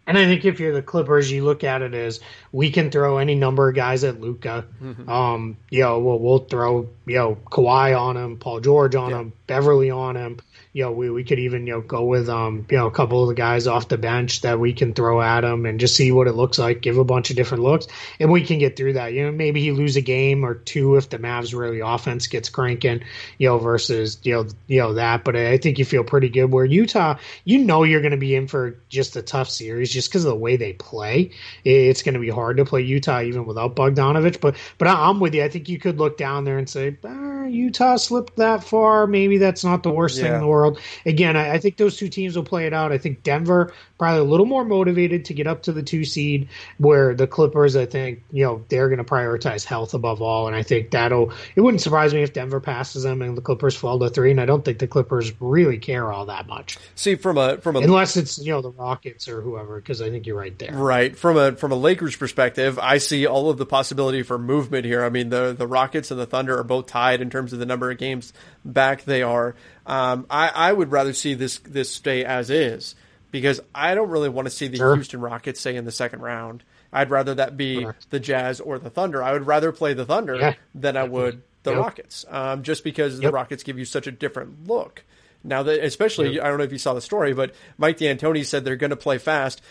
And 0.10 0.18
I 0.18 0.26
think 0.26 0.44
if 0.44 0.60
you're 0.60 0.74
the 0.74 0.82
Clippers, 0.82 1.32
you 1.32 1.46
look 1.46 1.64
at 1.64 1.84
it 1.84 1.94
as 1.94 2.20
we 2.52 2.72
can 2.72 2.90
throw 2.90 3.20
any 3.20 3.36
number 3.36 3.70
of 3.70 3.76
guys 3.76 4.04
at 4.04 4.20
Luka. 4.20 4.66
Mm-hmm. 4.82 5.08
Um, 5.08 5.58
you 5.70 5.84
know, 5.84 6.00
we'll, 6.00 6.18
we'll 6.18 6.40
throw 6.40 6.90
you 7.06 7.16
know 7.16 7.36
Kawhi 7.36 7.96
on 7.96 8.18
him, 8.18 8.38
Paul 8.38 8.60
George 8.60 8.96
on 8.96 9.12
yeah. 9.12 9.20
him, 9.20 9.34
Beverley 9.46 9.92
on 9.92 10.18
him 10.18 10.40
you 10.72 10.84
know, 10.84 10.92
we, 10.92 11.10
we 11.10 11.24
could 11.24 11.40
even, 11.40 11.66
you 11.66 11.74
know, 11.74 11.82
go 11.82 12.04
with, 12.04 12.30
um, 12.30 12.66
you 12.70 12.78
know, 12.78 12.86
a 12.86 12.92
couple 12.92 13.24
of 13.24 13.28
the 13.28 13.34
guys 13.34 13.66
off 13.66 13.88
the 13.88 13.98
bench 13.98 14.42
that 14.42 14.60
we 14.60 14.72
can 14.72 14.94
throw 14.94 15.20
at 15.20 15.44
him 15.44 15.66
and 15.66 15.80
just 15.80 15.96
see 15.96 16.12
what 16.12 16.28
it 16.28 16.34
looks 16.34 16.60
like, 16.60 16.82
give 16.82 17.00
a 17.00 17.04
bunch 17.04 17.32
of 17.32 17.36
different 17.36 17.64
looks, 17.64 17.88
and 18.20 18.32
we 18.32 18.46
can 18.46 18.60
get 18.60 18.78
through 18.78 18.94
that. 18.94 19.14
You 19.14 19.26
know, 19.26 19.32
maybe 19.32 19.62
he 19.62 19.72
lose 19.72 19.96
a 19.96 20.02
game 20.02 20.46
or 20.46 20.54
two 20.54 20.96
if 20.96 21.10
the 21.10 21.18
Mavs 21.18 21.58
really 21.58 21.80
offense 21.80 22.28
gets 22.28 22.50
cranking, 22.50 23.02
you 23.40 23.48
know, 23.48 23.58
versus, 23.58 24.20
you 24.22 24.34
know, 24.34 24.48
you 24.68 24.80
know, 24.80 24.94
that. 24.94 25.24
But 25.24 25.36
I 25.36 25.58
think 25.58 25.80
you 25.80 25.86
feel 25.86 26.04
pretty 26.04 26.30
good 26.30 26.52
where 26.52 26.66
Utah, 26.66 27.18
you 27.46 27.58
know, 27.58 27.84
you're 27.84 28.02
going 28.02 28.12
to 28.12 28.18
be 28.18 28.36
in 28.36 28.48
for 28.48 28.78
just 28.90 29.16
a 29.16 29.24
tough 29.24 29.50
series 29.50 29.92
just 30.00 30.10
because 30.10 30.24
of 30.24 30.30
the 30.30 30.36
way 30.36 30.56
they 30.56 30.74
play. 30.74 31.32
It's 31.66 32.02
going 32.02 32.14
to 32.14 32.22
be 32.22 32.30
hard 32.30 32.56
to 32.58 32.66
play 32.66 32.82
Utah 32.82 33.22
even 33.22 33.46
without 33.46 33.76
Bogdanovic. 33.76 34.40
But, 34.40 34.56
but 34.78 34.88
I'm 34.88 35.20
with 35.20 35.36
you. 35.36 35.44
I 35.44 35.50
think 35.50 35.68
you 35.68 35.78
could 35.78 35.98
look 35.98 36.18
down 36.18 36.46
there 36.46 36.58
and 36.58 36.70
say, 36.70 36.98
ah, 37.04 37.44
Utah 37.46 37.98
slipped 37.98 38.38
that 38.38 38.64
far. 38.64 39.08
Maybe 39.08 39.38
that's 39.38 39.64
not 39.64 39.84
the 39.84 39.92
worst 39.92 40.18
yeah. 40.18 40.24
thing 40.24 40.34
in 40.36 40.40
the 40.40 40.48
world. 40.48 40.80
Again, 41.06 41.36
I, 41.36 41.56
I, 41.56 41.58
think 41.58 41.78
those 41.78 41.98
two 41.98 42.08
teams 42.08 42.36
will 42.36 42.44
play 42.44 42.66
it 42.66 42.74
out. 42.74 42.92
I 42.92 42.98
think 42.98 43.24
Denver 43.24 43.74
probably 43.98 44.22
a 44.22 44.24
little 44.24 44.46
more 44.46 44.64
motivated 44.64 45.26
to 45.26 45.34
get 45.34 45.46
up 45.46 45.64
to 45.64 45.74
the 45.74 45.84
two 45.84 46.06
seed, 46.06 46.48
where 46.78 47.14
the 47.14 47.28
Clippers, 47.28 47.76
I 47.76 47.86
think, 47.86 48.24
you 48.32 48.46
know, 48.46 48.64
they're 48.70 48.88
going 48.88 49.00
to 49.00 49.04
prioritize 49.04 49.66
health 49.66 49.94
above 49.94 50.22
all, 50.22 50.48
and 50.48 50.56
I 50.56 50.64
think 50.64 50.92
that'll. 50.92 51.34
It 51.56 51.62
wouldn't 51.62 51.82
surprise 51.82 52.14
me 52.14 52.24
if 52.24 52.34
Denver 52.34 52.60
passes 52.60 53.04
them 53.04 53.22
and 53.22 53.36
the 53.36 53.42
Clippers 53.42 53.76
fall 53.76 54.00
to 54.00 54.10
three, 54.10 54.32
and 54.32 54.40
I 54.40 54.46
don't 54.46 54.64
think 54.64 54.80
the 54.80 54.88
Clippers 54.88 55.34
really 55.42 55.78
care 55.78 56.12
all 56.12 56.26
that 56.28 56.48
much. 56.48 56.78
See, 56.96 57.16
from 57.16 57.38
a 57.38 57.58
from 57.58 57.76
a 57.76 57.80
unless 57.80 58.16
it's 58.16 58.40
you 58.40 58.52
know 58.52 58.62
the 58.62 58.72
Rockets 58.72 59.28
or 59.28 59.42
whoever, 59.42 59.80
because 59.90 60.04
I 60.04 60.12
think 60.12 60.28
you're 60.28 60.38
right 60.38 60.58
there. 60.60 60.72
Right 60.72 61.18
from 61.18 61.36
a 61.36 61.54
from 61.54 61.72
a 61.72 61.76
Lakers 61.76 62.16
perspective, 62.16 62.78
I 62.78 63.00
see 63.00 63.26
all 63.26 63.50
of 63.50 63.58
the 63.58 63.66
possibility 63.66 64.22
for 64.22 64.38
movement 64.38 64.86
here. 64.86 65.04
I 65.04 65.10
mean, 65.10 65.30
the 65.30 65.56
the 65.58 65.66
Rockets 65.66 66.12
and 66.12 66.20
the 66.20 66.28
Thunder 66.28 66.56
are 66.60 66.64
both 66.64 66.86
tied 66.86 67.22
in 67.22 67.32
terms 67.32 67.54
of 67.54 67.60
the 67.60 67.66
number 67.66 67.90
of 67.90 67.98
games 67.98 68.32
back 68.64 69.04
they 69.04 69.24
are. 69.24 69.56
Um, 69.88 70.28
I, 70.30 70.50
I 70.50 70.72
would 70.72 70.92
rather 70.92 71.12
see 71.14 71.34
this 71.34 71.58
this 71.60 71.92
stay 71.92 72.24
as 72.24 72.52
is 72.52 72.94
because 73.32 73.62
I 73.74 73.96
don't 73.96 74.12
really 74.12 74.30
want 74.30 74.46
to 74.46 74.52
see 74.52 74.68
the 74.68 74.78
sure. 74.78 74.94
Houston 74.94 75.22
Rockets 75.22 75.60
say 75.60 75.76
in 75.76 75.86
the 75.86 75.92
second 75.92 76.22
round. 76.22 76.64
I'd 76.94 77.10
rather 77.10 77.34
that 77.36 77.58
be 77.58 77.82
Correct. 77.82 78.12
the 78.12 78.20
Jazz 78.20 78.60
or 78.60 78.78
the 78.78 78.92
Thunder. 78.92 79.24
I 79.24 79.34
would 79.34 79.48
rather 79.48 79.72
play 79.72 79.96
the 79.96 80.06
Thunder 80.06 80.36
yeah, 80.36 80.54
than 80.76 80.98
I 80.98 81.04
would 81.04 81.42
the 81.64 81.72
yep. 81.72 81.80
Rockets, 81.80 82.26
um, 82.30 82.62
just 82.62 82.84
because 82.84 83.16
yep. 83.16 83.24
the 83.24 83.32
Rockets 83.32 83.64
give 83.64 83.80
you 83.80 83.86
such 83.86 84.06
a 84.06 84.12
different 84.12 84.68
look. 84.68 85.04
Now 85.44 85.64
that, 85.64 85.84
especially, 85.84 86.36
yep. 86.36 86.44
I 86.44 86.50
don't 86.50 86.58
know 86.58 86.64
if 86.64 86.72
you 86.72 86.78
saw 86.78 86.94
the 86.94 87.02
story, 87.02 87.34
but 87.34 87.54
Mike 87.78 87.98
D'Antoni 87.98 88.46
said 88.46 88.66
they're 88.66 88.76
going 88.76 88.90
to 88.90 88.98
play 88.98 89.18
fast, 89.18 89.62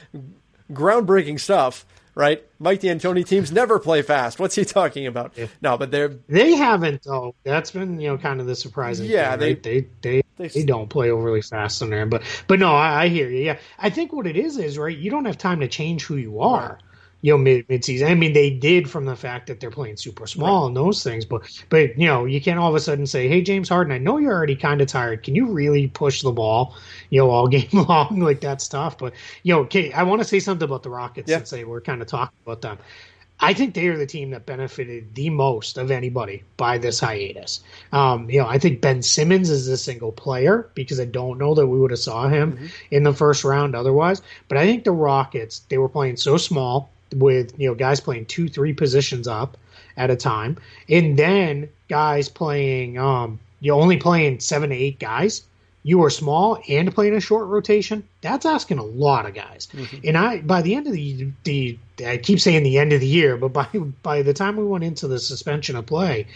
groundbreaking 0.72 1.40
stuff 1.40 1.84
right? 2.18 2.44
Mike 2.58 2.80
D'Antoni 2.80 3.24
teams 3.24 3.52
never 3.52 3.78
play 3.78 4.02
fast. 4.02 4.40
What's 4.40 4.56
he 4.56 4.64
talking 4.64 5.06
about? 5.06 5.32
Yeah. 5.36 5.46
No, 5.62 5.78
but 5.78 5.92
they're 5.92 6.16
they 6.28 6.56
haven't 6.56 7.04
though. 7.04 7.34
That's 7.44 7.70
been 7.70 8.00
you 8.00 8.08
know 8.08 8.18
kind 8.18 8.40
of 8.40 8.46
the 8.46 8.56
surprising. 8.56 9.08
Yeah, 9.08 9.30
thing, 9.30 9.38
they, 9.38 9.46
right? 9.46 9.62
they, 9.62 9.80
they 10.00 10.22
they 10.36 10.48
they 10.48 10.64
don't 10.64 10.88
play 10.90 11.10
overly 11.10 11.42
fast 11.42 11.80
in 11.80 11.90
there. 11.90 12.06
But 12.06 12.24
but 12.48 12.58
no, 12.58 12.74
I, 12.74 13.04
I, 13.04 13.08
hear 13.08 13.30
you. 13.30 13.44
Yeah, 13.44 13.58
I 13.78 13.88
think 13.88 14.12
what 14.12 14.26
it 14.26 14.36
is 14.36 14.58
is 14.58 14.76
right. 14.76 14.96
You 14.96 15.10
don't 15.10 15.24
have 15.26 15.38
time 15.38 15.60
to 15.60 15.68
change 15.68 16.04
who 16.04 16.16
you 16.16 16.40
are. 16.40 16.80
You 17.20 17.32
know 17.32 17.38
mid 17.38 17.68
mid 17.68 17.84
season. 17.84 18.08
I 18.08 18.14
mean, 18.14 18.32
they 18.32 18.50
did 18.50 18.88
from 18.88 19.04
the 19.04 19.16
fact 19.16 19.48
that 19.48 19.58
they're 19.58 19.70
playing 19.70 19.96
super 19.96 20.26
small 20.26 20.62
right. 20.62 20.66
and 20.68 20.76
those 20.76 21.02
things, 21.02 21.24
but 21.24 21.42
but 21.68 21.98
you 21.98 22.06
know 22.06 22.26
you 22.26 22.40
can't 22.40 22.58
all 22.58 22.68
of 22.68 22.74
a 22.76 22.80
sudden 22.80 23.06
say, 23.06 23.28
"Hey, 23.28 23.42
James 23.42 23.68
Harden, 23.68 23.92
I 23.92 23.98
know 23.98 24.18
you're 24.18 24.32
already 24.32 24.54
kind 24.54 24.80
of 24.80 24.86
tired. 24.86 25.24
Can 25.24 25.34
you 25.34 25.46
really 25.46 25.88
push 25.88 26.22
the 26.22 26.30
ball, 26.30 26.76
you 27.10 27.20
know, 27.20 27.30
all 27.30 27.48
game 27.56 27.68
long 27.72 28.20
like 28.20 28.40
that 28.42 28.62
stuff?" 28.62 28.98
But 28.98 29.14
you 29.42 29.52
know, 29.52 29.60
okay, 29.62 29.92
I 29.92 30.04
want 30.04 30.20
to 30.20 30.28
say 30.28 30.38
something 30.38 30.64
about 30.64 30.84
the 30.84 30.90
Rockets 30.90 31.28
yeah. 31.28 31.38
since 31.38 31.50
they 31.50 31.64
were 31.64 31.80
kind 31.80 32.02
of 32.02 32.08
talking 32.08 32.38
about 32.44 32.62
them. 32.62 32.78
I 33.40 33.54
think 33.54 33.74
they 33.74 33.86
are 33.86 33.96
the 33.96 34.06
team 34.06 34.30
that 34.30 34.46
benefited 34.46 35.14
the 35.14 35.30
most 35.30 35.78
of 35.78 35.92
anybody 35.92 36.42
by 36.56 36.78
this 36.78 36.98
hiatus. 36.98 37.60
Um, 37.92 38.28
you 38.28 38.40
know, 38.40 38.48
I 38.48 38.58
think 38.58 38.80
Ben 38.80 39.00
Simmons 39.00 39.48
is 39.48 39.68
a 39.68 39.76
single 39.76 40.10
player 40.10 40.68
because 40.74 40.98
I 40.98 41.04
don't 41.04 41.38
know 41.38 41.54
that 41.54 41.66
we 41.66 41.78
would 41.78 41.92
have 41.92 42.00
saw 42.00 42.28
him 42.28 42.52
mm-hmm. 42.52 42.66
in 42.90 43.04
the 43.04 43.12
first 43.12 43.44
round 43.44 43.76
otherwise. 43.76 44.22
But 44.48 44.58
I 44.58 44.66
think 44.66 44.82
the 44.82 44.92
Rockets 44.92 45.60
they 45.68 45.78
were 45.78 45.88
playing 45.88 46.16
so 46.16 46.36
small 46.36 46.90
with 47.14 47.58
you 47.58 47.68
know 47.68 47.74
guys 47.74 48.00
playing 48.00 48.26
two 48.26 48.48
three 48.48 48.72
positions 48.72 49.26
up 49.28 49.56
at 49.96 50.10
a 50.10 50.16
time. 50.16 50.56
And 50.88 51.16
then 51.16 51.68
guys 51.88 52.28
playing 52.28 52.98
um 52.98 53.38
you're 53.60 53.80
only 53.80 53.96
playing 53.96 54.40
seven 54.40 54.70
to 54.70 54.76
eight 54.76 54.98
guys. 54.98 55.42
You 55.82 56.02
are 56.04 56.10
small 56.10 56.58
and 56.68 56.94
playing 56.94 57.14
a 57.14 57.20
short 57.20 57.46
rotation 57.48 58.06
that's 58.20 58.46
asking 58.46 58.78
a 58.78 58.84
lot 58.84 59.26
of 59.26 59.34
guys 59.34 59.68
mm-hmm. 59.72 59.96
and 60.04 60.16
i 60.16 60.40
by 60.40 60.62
the 60.62 60.74
end 60.74 60.86
of 60.86 60.92
the 60.92 61.28
the 61.44 61.78
i 62.06 62.16
keep 62.16 62.40
saying 62.40 62.62
the 62.62 62.78
end 62.78 62.92
of 62.92 63.00
the 63.00 63.06
year 63.06 63.36
but 63.36 63.48
by 63.48 63.66
by 64.02 64.22
the 64.22 64.34
time 64.34 64.56
we 64.56 64.64
went 64.64 64.84
into 64.84 65.06
the 65.08 65.18
suspension 65.18 65.76
of 65.76 65.86
play 65.86 66.26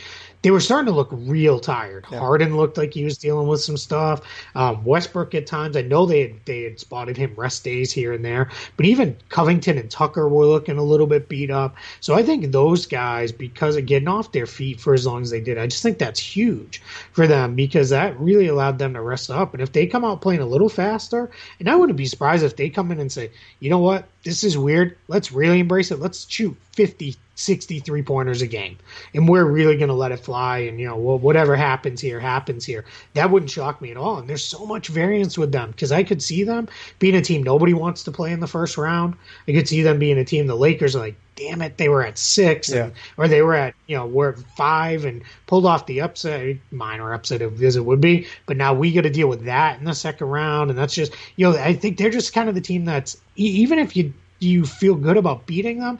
they 0.42 0.51
were 0.51 0.61
starting 0.61 0.87
to 0.87 0.92
look 0.92 1.09
real 1.12 1.59
tired. 1.61 2.05
Yeah. 2.11 2.18
Harden 2.18 2.57
looked 2.57 2.77
like 2.77 2.92
he 2.92 3.05
was 3.05 3.16
dealing 3.16 3.47
with 3.47 3.61
some 3.61 3.77
stuff. 3.77 4.23
Um, 4.55 4.85
Westbrook 4.85 5.35
at 5.35 5.47
times, 5.47 5.77
I 5.77 5.83
know 5.83 6.05
they 6.05 6.21
had, 6.23 6.35
they 6.45 6.62
had 6.64 6.81
spotted 6.81 7.16
him 7.16 7.33
rest 7.37 7.64
days 7.64 7.92
here 7.92 8.12
and 8.12 8.25
there, 8.25 8.51
but 8.77 8.87
even 8.87 9.16
Covington 9.29 9.79
and 9.79 9.90
Tucker 9.90 10.29
were 10.29 10.47
looking 10.47 10.79
a 10.79 10.83
little 10.83 11.07
bit 11.07 11.29
beat 11.29 11.51
up. 11.51 11.77
So 12.01 12.14
I 12.14 12.23
think 12.23 12.51
those 12.51 12.87
guys, 12.87 13.31
because 13.31 13.77
of 13.77 13.87
getting 13.87 14.09
off 14.09 14.33
their 14.33 14.47
feet 14.47 14.81
for 14.81 14.95
as 14.95 15.07
long 15.07 15.23
as 15.23 15.31
they 15.31 15.40
did, 15.40 15.59
I 15.59 15.68
just 15.68 15.83
think 15.83 15.99
that's 15.99 16.21
huge 16.21 16.83
for 17.12 17.27
them 17.27 17.55
because 17.55 17.90
that 17.90 18.18
really 18.18 18.49
allowed 18.49 18.79
them 18.79 18.95
to 18.95 19.01
rest 19.01 19.31
up. 19.31 19.55
And 19.55 19.62
if 19.62 19.73
they 19.73 19.87
come 19.87 20.05
out 20.05 20.21
playing 20.21 20.40
a 20.40 20.47
little 20.47 20.68
faster, 20.68 21.31
and 21.61 21.68
I 21.73 21.75
wouldn't 21.75 21.97
be 21.97 22.05
surprised 22.05 22.45
if 22.45 22.55
they 22.55 22.69
come 22.69 22.93
in 22.93 23.01
and 23.01 23.11
say, 23.11 23.31
you 23.59 23.71
know 23.71 23.79
what, 23.79 24.07
this 24.25 24.45
is 24.45 24.59
weird. 24.59 24.99
Let's 25.09 25.33
really 25.33 25.59
embrace 25.59 25.91
it. 25.91 26.01
Let's 26.01 26.29
shoot 26.29 26.55
50, 26.73 27.17
63 27.35 28.03
pointers 28.03 28.43
a 28.43 28.47
game. 28.47 28.77
And 29.15 29.27
we're 29.27 29.47
really 29.47 29.79
going 29.79 29.89
to 29.89 29.95
let 29.95 30.13
it 30.13 30.19
fly. 30.19 30.59
And, 30.59 30.79
you 30.79 30.87
know, 30.87 30.97
whatever 30.97 31.57
happens 31.57 31.99
here, 31.99 32.21
happens 32.21 32.67
here. 32.67 32.85
That 33.15 33.31
wouldn't 33.31 33.51
shock 33.51 33.81
me 33.81 33.91
at 33.91 33.97
all. 33.97 34.19
And 34.19 34.29
there's 34.29 34.45
so 34.45 34.67
much 34.67 34.89
variance 34.89 35.39
with 35.39 35.51
them 35.51 35.71
because 35.71 35.93
I 35.93 36.03
could 36.03 36.23
see 36.23 36.45
them 36.45 36.69
being 36.99 37.15
a 37.15 37.23
team 37.23 37.43
nobody 37.43 37.73
wants 37.73 38.05
to 38.05 38.13
play 38.13 38.33
in 38.33 38.41
the 38.41 38.47
first 38.47 38.77
round. 38.77 39.15
I 39.49 39.53
could 39.53 39.67
see 39.67 39.81
them 39.81 39.99
being 39.99 40.19
a 40.19 40.27
team 40.27 40.47
the 40.47 40.55
Lakers 40.55 40.95
are 40.95 40.99
like, 40.99 41.17
damn 41.37 41.62
it, 41.62 41.79
they 41.79 41.88
were 41.88 42.05
at 42.05 42.18
six, 42.18 42.68
yeah. 42.68 42.85
and, 42.85 42.92
or 43.16 43.29
they 43.29 43.42
were 43.42 43.55
at, 43.55 43.75
you 43.87 43.97
know, 43.97 44.07
we're 44.07 44.31
at 44.31 44.38
five 44.57 45.05
and 45.05 45.23
pulled 45.47 45.66
off 45.66 45.87
the 45.87 46.01
upset, 46.01 46.57
minor 46.71 47.12
upset 47.12 47.42
as 47.42 47.77
it 47.77 47.85
would 47.85 48.01
be. 48.01 48.27
But 48.47 48.57
now 48.57 48.75
we 48.75 48.92
got 48.92 49.03
to 49.03 49.11
deal 49.11 49.29
with 49.29 49.45
that 49.45 49.79
in 49.79 49.85
the 49.85 49.95
second 49.95 50.29
round. 50.29 50.71
And 50.71 50.79
that's 50.79 50.95
just, 50.95 51.14
you 51.37 51.49
know, 51.49 51.57
I 51.57 51.75
think 51.75 51.99
they're 51.99 52.11
just 52.11 52.35
kind 52.35 52.49
of 52.49 52.55
the 52.55 52.61
team 52.61 52.85
that's, 52.85 53.16
even 53.37 53.79
if 53.79 53.97
you, 53.97 54.12
you 54.40 54.64
feel 54.64 54.95
good 54.95 55.16
about 55.16 55.47
beating 55.47 55.81
them, 55.81 55.99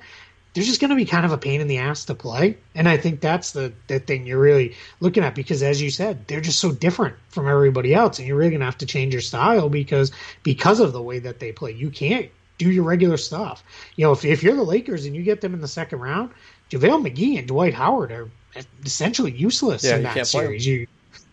they're 0.55 0.65
just 0.65 0.81
going 0.81 0.91
to 0.91 0.97
be 0.97 1.07
kind 1.07 1.25
of 1.25 1.33
a 1.33 1.39
pain 1.39 1.63
in 1.63 1.67
the 1.67 1.79
ass 1.79 2.05
to 2.05 2.15
play. 2.15 2.59
And 2.75 2.87
I 2.87 2.99
think 2.99 3.21
that's 3.21 3.53
the, 3.53 3.73
the 3.87 4.01
thing 4.01 4.27
you're 4.27 4.39
really 4.39 4.77
looking 5.01 5.25
at 5.25 5.35
because, 5.35 5.63
as 5.63 5.81
you 5.81 5.91
said, 5.91 6.29
they're 6.29 6.43
just 6.43 6.59
so 6.59 6.73
different 6.73 7.17
from 7.31 7.49
everybody 7.49 7.95
else. 7.95 8.19
And 8.19 8.29
you're 8.29 8.37
really 8.37 8.51
going 8.51 8.61
to 8.61 8.67
have 8.67 8.79
to 8.79 8.87
change 8.87 9.15
your 9.15 9.23
style 9.23 9.71
because 9.71 10.13
because 10.43 10.79
of 10.79 10.93
the 10.93 11.01
way 11.01 11.21
that 11.21 11.41
they 11.41 11.53
play. 11.53 11.73
You 11.73 11.89
can't 11.89 12.31
do 12.59 12.71
your 12.71 12.85
regular 12.85 13.17
stuff. 13.17 13.63
You 13.97 14.05
know, 14.05 14.13
if, 14.13 14.25
if 14.25 14.43
you're 14.43 14.55
the 14.57 14.63
Lakers 14.63 15.05
and 15.07 15.15
you 15.17 15.23
get 15.23 15.41
them 15.41 15.55
in 15.55 15.61
the 15.61 15.69
second 15.69 16.01
round, 16.01 16.31
JaVale 16.71 17.07
McGee 17.11 17.39
and 17.39 17.47
Dwight 17.49 17.75
Howard 17.75 18.13
are 18.13 18.29
essentially 18.85 19.33
useless 19.33 19.83
Yeah, 19.85 19.97
in 19.97 20.03
that 20.05 20.15
can't 20.15 20.29
play 20.29 20.43
'em. 20.43 20.47
series. 20.49 20.67
You 20.67 20.87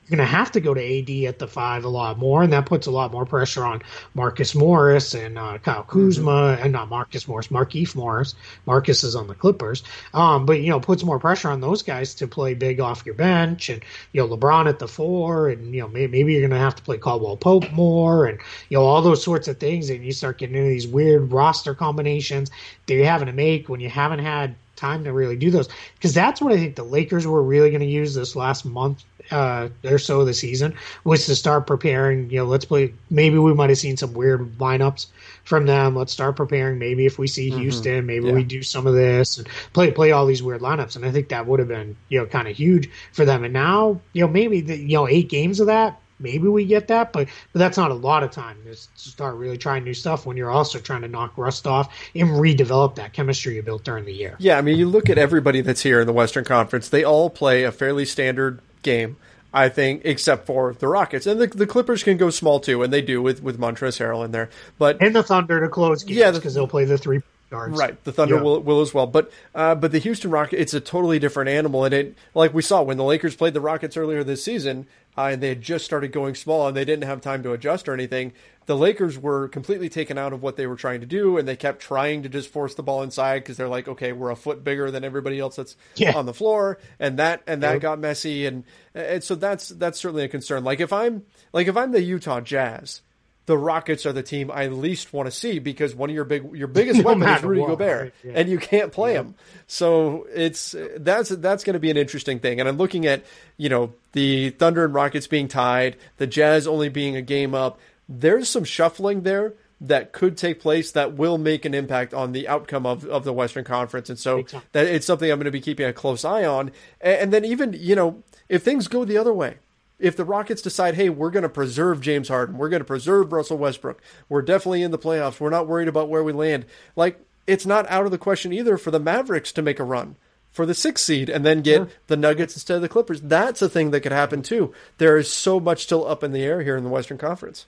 you're 0.10 0.18
going 0.18 0.28
to 0.28 0.36
have 0.36 0.52
to 0.52 0.60
go 0.60 0.74
to 0.74 0.82
AD 0.82 1.26
at 1.28 1.38
the 1.38 1.48
five 1.48 1.84
a 1.86 1.90
lot 1.90 2.18
more, 2.18 2.42
and 2.42 2.52
that 2.52 2.66
puts 2.66 2.88
a 2.88 2.92
lot 2.92 3.12
more 3.12 3.26
pressure 3.26 3.64
on 3.64 3.84
Marcus 4.16 4.56
Morris 4.56 5.14
and 5.14 5.38
uh, 5.38 5.60
Kyle 5.60 5.84
Kuzma, 5.84 6.58
and 6.60 6.74
not 6.74 6.90
Marcus 6.90 7.28
Morris, 7.28 7.50
Markieff 7.50 7.96
Morris. 7.96 8.34
Marcus 8.66 9.04
is 9.04 9.16
on 9.16 9.28
the 9.28 9.36
Clippers, 9.36 9.84
um, 10.16 10.48
but 10.48 10.62
you 10.62 10.70
know 10.70 10.80
puts 10.80 11.04
more 11.04 11.20
pressure 11.20 11.50
on 11.50 11.62
those 11.62 11.84
guys 11.84 12.16
to 12.16 12.28
play 12.28 12.56
big 12.56 12.80
off 12.80 13.06
your 13.06 13.14
bench, 13.14 13.70
and 13.70 13.84
you 14.12 14.22
know 14.22 14.36
LeBron 14.36 14.68
at 14.68 14.80
the 14.80 14.88
four, 14.88 15.50
and 15.50 15.76
you 15.76 15.82
know 15.82 15.88
maybe, 15.88 16.12
maybe 16.12 16.34
you're 16.34 16.42
going 16.42 16.52
to 16.52 16.58
have 16.58 16.76
to 16.76 16.84
play 16.84 16.98
Caldwell 16.98 17.38
Pope 17.38 17.72
more, 17.72 18.26
and 18.26 18.40
you 18.70 18.78
know 18.78 18.84
all 18.84 19.04
those 19.04 19.24
sorts 19.24 19.48
of 19.48 19.60
things, 19.60 19.92
and 19.92 20.04
you 20.04 20.12
start 20.12 20.40
getting 20.40 20.56
into 20.56 20.70
these 20.70 20.88
weird 20.88 21.32
roster 21.32 21.76
combinations 21.76 22.50
that 22.88 22.96
you're 22.96 23.06
having 23.06 23.28
to 23.28 23.34
make 23.34 23.70
when 23.70 23.80
you 23.80 23.90
haven't 23.90 24.20
had 24.20 24.56
time 24.76 25.04
to 25.04 25.14
really 25.14 25.36
do 25.36 25.52
those. 25.52 25.70
Because 25.96 26.16
that's 26.16 26.42
what 26.42 26.54
I 26.54 26.58
think 26.58 26.76
the 26.76 26.84
Lakers 26.84 27.28
were 27.28 27.44
really 27.44 27.70
going 27.70 27.82
to 27.82 27.86
use 27.86 28.16
this 28.16 28.36
last 28.36 28.66
month 28.66 29.04
uh, 29.32 29.70
or 29.86 29.98
so 30.00 30.22
of 30.22 30.26
the 30.28 30.34
season 30.34 30.74
was 31.04 31.26
to 31.26 31.36
start 31.36 31.68
preparing. 31.68 32.30
You 32.30 32.38
know, 32.38 32.46
let's 32.46 32.66
play. 32.66 32.94
Maybe 33.10 33.38
we 33.38 33.54
might 33.54 33.70
have 33.70 33.78
seen 33.80 33.98
some 33.98 34.14
weird 34.14 34.58
lineups 34.58 35.08
from 35.44 35.66
them. 35.66 35.96
Let's 35.96 36.14
start 36.14 36.36
preparing. 36.36 36.80
Maybe 36.80 37.06
if 37.06 37.18
we 37.18 37.28
see 37.28 37.50
Houston, 37.50 38.06
maybe 38.06 38.28
Yeah. 38.28 38.34
we 38.34 38.44
do 38.44 38.64
some 38.64 38.88
of 38.88 38.94
this 38.94 39.38
and 39.38 39.48
play 39.74 39.92
play 39.92 40.12
all 40.12 40.26
these 40.26 40.44
weird 40.44 40.62
lineups. 40.62 40.96
And 40.96 41.06
I 41.06 41.12
think 41.12 41.30
that 41.30 41.48
would 41.48 41.60
have 41.60 41.68
been 41.70 41.96
you 42.10 42.20
know 42.20 42.26
kind 42.26 42.48
of 42.48 42.56
huge 42.56 42.90
for 43.14 43.26
them. 43.26 43.44
And 43.44 43.54
now 43.54 44.00
you 44.14 44.22
know 44.22 44.28
maybe 44.28 44.62
the, 44.62 44.78
you 44.78 44.96
know 44.96 45.08
eight 45.08 45.30
games 45.30 45.60
of 45.60 45.68
that. 45.68 46.00
Maybe 46.22 46.50
we 46.50 46.66
get 46.66 46.90
that, 46.90 47.14
but 47.14 47.30
but 47.54 47.60
that's 47.60 47.78
not 47.78 47.92
a 47.92 47.94
lot 47.94 48.24
of 48.24 48.32
time 48.32 48.58
to 48.66 48.76
start 48.76 49.36
really 49.36 49.58
trying 49.58 49.86
new 49.86 49.94
stuff 49.94 50.26
when 50.26 50.36
you're 50.36 50.52
also 50.52 50.78
trying 50.78 51.02
to 51.04 51.08
knock 51.08 51.38
rust 51.38 51.66
off 51.66 51.98
and 52.14 52.28
redevelop 52.32 52.96
that 52.96 53.14
chemistry 53.14 53.56
you 53.56 53.64
built 53.64 53.86
during 53.86 54.04
the 54.04 54.12
year. 54.12 54.36
Yeah, 54.38 54.58
I 54.58 54.62
mean, 54.62 54.78
you 54.78 54.86
look 54.86 55.10
at 55.10 55.18
everybody 55.18 55.62
that's 55.62 55.82
here 55.82 56.02
in 56.02 56.08
the 56.08 56.12
Western 56.14 56.44
Conference; 56.44 56.90
they 56.90 57.06
all 57.06 57.30
play 57.30 57.64
a 57.64 57.72
fairly 57.72 58.04
standard 58.04 58.60
game, 58.82 59.18
I 59.54 59.70
think, 59.70 60.02
except 60.06 60.46
for 60.46 60.74
the 60.74 60.88
Rockets 60.88 61.26
and 61.28 61.40
the, 61.40 61.48
the 61.48 61.68
Clippers 61.68 62.04
can 62.04 62.18
go 62.18 62.30
small 62.30 62.60
too, 62.60 62.84
and 62.84 62.92
they 62.94 63.02
do 63.02 63.22
with 63.22 63.42
with 63.44 63.60
Montrezl 63.60 64.00
Harrell 64.00 64.24
in 64.26 64.32
there. 64.32 64.50
But 64.78 65.02
and 65.02 65.16
the 65.16 65.24
Thunder 65.24 65.60
to 65.60 65.70
close 65.70 66.04
games 66.04 66.18
Yeah, 66.18 66.32
because 66.32 66.54
the- 66.54 66.60
they'll 66.62 66.68
play 66.68 66.86
the 66.86 66.98
three 66.98 67.22
guards. 67.50 67.78
Right, 67.80 68.02
the 68.04 68.12
Thunder 68.12 68.36
Yeah. 68.36 68.42
will, 68.42 68.60
will 68.62 68.82
as 68.82 68.94
well, 68.94 69.08
but 69.08 69.32
uh, 69.56 69.74
but 69.76 69.92
the 69.92 69.98
Houston 70.00 70.30
Rockets, 70.30 70.62
it's 70.62 70.74
a 70.76 70.80
totally 70.80 71.18
different 71.20 71.50
animal, 71.50 71.84
and 71.84 71.94
it 71.94 72.16
like 72.36 72.54
we 72.54 72.62
saw 72.62 72.82
when 72.84 72.98
the 72.98 73.04
Lakers 73.04 73.36
played 73.36 73.54
the 73.56 73.62
Rockets 73.62 73.98
earlier 73.98 74.24
this 74.24 74.44
season, 74.44 74.86
uh, 75.18 75.30
and 75.32 75.42
they 75.42 75.50
had 75.50 75.62
just 75.62 75.84
started 75.86 76.12
going 76.12 76.36
small, 76.36 76.68
and 76.68 76.78
they 76.78 76.86
didn't 76.86 77.06
have 77.06 77.22
time 77.22 77.42
to 77.44 77.52
adjust 77.54 77.90
or 77.90 77.94
anything. 77.94 78.34
The 78.70 78.78
Lakers 78.78 79.18
were 79.18 79.48
completely 79.48 79.90
taken 79.90 80.20
out 80.20 80.32
of 80.32 80.44
what 80.44 80.56
they 80.56 80.68
were 80.68 80.76
trying 80.76 81.00
to 81.00 81.08
do, 81.08 81.40
and 81.40 81.48
they 81.48 81.56
kept 81.56 81.82
trying 81.82 82.22
to 82.22 82.30
just 82.30 82.50
force 82.50 82.76
the 82.76 82.84
ball 82.84 83.02
inside 83.02 83.40
because 83.40 83.58
they're 83.58 83.68
like, 83.68 83.88
okay, 83.88 84.12
we're 84.12 84.30
a 84.30 84.36
foot 84.36 84.64
bigger 84.64 84.92
than 84.92 85.04
everybody 85.04 85.40
else 85.40 85.56
that's 85.56 85.76
Yeah. 85.96 86.16
on 86.16 86.28
the 86.28 86.36
floor, 86.36 86.78
and 87.00 87.18
that 87.18 87.42
and 87.48 87.64
that 87.64 87.74
Yep. 87.74 87.82
got 87.82 88.00
messy, 88.00 88.46
and 88.46 88.64
and 88.94 89.24
so 89.24 89.34
that's 89.34 89.70
that's 89.70 89.98
certainly 90.00 90.24
a 90.24 90.28
concern. 90.28 90.64
Like 90.64 90.82
if 90.82 90.94
I'm 90.94 91.24
like 91.52 91.66
if 91.68 91.76
I'm 91.76 91.92
the 91.92 92.02
Utah 92.04 92.42
Jazz. 92.42 93.02
The 93.48 93.58
Rockets 93.58 94.06
are 94.06 94.14
the 94.14 94.22
team 94.22 94.52
I 94.54 94.68
least 94.68 95.12
want 95.12 95.26
to 95.26 95.32
see 95.32 95.58
because 95.58 95.96
one 95.96 96.12
of 96.12 96.16
your 96.16 96.24
big 96.24 96.54
your 96.56 96.68
biggest 96.68 97.00
No 97.04 97.06
weapon 97.16 97.24
is 97.28 97.42
Rudy 97.42 97.62
what, 97.62 97.70
Gobert, 97.70 98.02
right, 98.04 98.14
yeah. 98.24 98.34
and 98.36 98.48
you 98.48 98.60
can't 98.60 98.92
play 98.92 99.14
him. 99.16 99.34
So 99.66 100.28
it's 100.32 100.76
that's 100.98 101.30
that's 101.30 101.64
going 101.64 101.74
to 101.74 101.80
be 101.80 101.90
an 101.90 101.98
interesting 101.98 102.38
thing. 102.38 102.60
And 102.60 102.70
I'm 102.70 102.78
looking 102.78 103.08
at 103.08 103.24
you 103.58 103.70
know 103.70 103.94
the 104.12 104.52
Thunder 104.52 104.86
and 104.86 104.94
Rockets 104.94 105.26
being 105.26 105.48
tied, 105.48 105.96
the 106.18 106.28
Jazz 106.28 106.68
only 106.68 106.90
being 106.90 107.16
a 107.16 107.24
game 107.24 107.56
up. 107.56 107.80
There's 108.12 108.50
some 108.50 108.64
shuffling 108.64 109.22
there 109.22 109.54
that 109.82 110.12
could 110.12 110.36
take 110.36 110.60
place 110.60 110.92
that 110.92 111.14
will 111.14 111.38
make 111.38 111.64
an 111.64 111.74
impact 111.74 112.14
on 112.14 112.34
the 112.34 112.48
outcome 112.48 112.86
of, 112.86 113.06
of 113.06 113.24
the 113.24 113.32
Western 113.32 113.64
Conference. 113.64 114.10
And 114.10 114.20
so 114.20 114.44
that 114.74 114.88
it's 114.88 115.06
something 115.06 115.32
I'm 115.32 115.38
going 115.38 115.46
to 115.46 115.52
be 115.52 115.62
keeping 115.62 115.86
a 115.86 115.94
close 115.94 116.26
eye 116.26 116.44
on. 116.44 116.72
And, 117.00 117.22
and 117.22 117.34
then 117.34 117.46
even 117.46 117.74
you 117.74 117.96
know 117.96 118.24
if 118.50 118.64
things 118.64 118.88
go 118.88 119.06
the 119.06 119.18
other 119.18 119.34
way. 119.34 119.58
If 120.00 120.16
the 120.16 120.24
Rockets 120.24 120.62
decide, 120.62 120.96
hey, 120.96 121.10
we're 121.10 121.30
going 121.30 121.44
to 121.44 121.50
preserve 121.50 122.00
James 122.00 122.30
Harden, 122.30 122.58
we're 122.58 122.70
going 122.70 122.80
to 122.80 122.86
preserve 122.86 123.34
Russell 123.34 123.58
Westbrook, 123.58 124.02
we're 124.30 124.42
definitely 124.42 124.82
in 124.82 124.92
the 124.92 124.98
playoffs, 124.98 125.42
we're 125.42 125.50
not 125.50 125.68
worried 125.68 125.90
about 125.90 126.08
where 126.08 126.24
we 126.24 126.32
land. 126.32 126.66
Like, 126.96 127.20
it's 127.46 127.66
not 127.66 127.86
out 127.90 128.06
of 128.06 128.12
the 128.12 128.18
question 128.18 128.54
either 128.54 128.78
for 128.78 128.92
the 128.92 129.00
Mavericks 129.00 129.52
to 129.52 129.62
make 129.62 129.78
a 129.78 129.84
run 129.84 130.16
for 130.50 130.66
the 130.66 130.74
sixth 130.74 131.04
seed 131.04 131.30
and 131.30 131.46
then 131.46 131.62
get 131.62 131.82
mm-hmm. 131.82 131.92
the 132.08 132.16
Nuggets 132.16 132.56
instead 132.56 132.76
of 132.76 132.82
the 132.82 132.88
Clippers. 132.88 133.20
That's 133.20 133.62
a 133.62 133.68
thing 133.68 133.92
that 133.92 134.00
could 134.00 134.14
happen 134.14 134.42
too. 134.42 134.74
There 135.00 135.18
is 135.18 135.30
so 135.30 135.60
much 135.60 135.84
still 135.84 136.08
up 136.08 136.24
in 136.24 136.32
the 136.32 136.44
air 136.44 136.62
here 136.62 136.78
in 136.78 136.86
the 136.86 136.90
Western 136.90 137.18
Conference. 137.18 137.66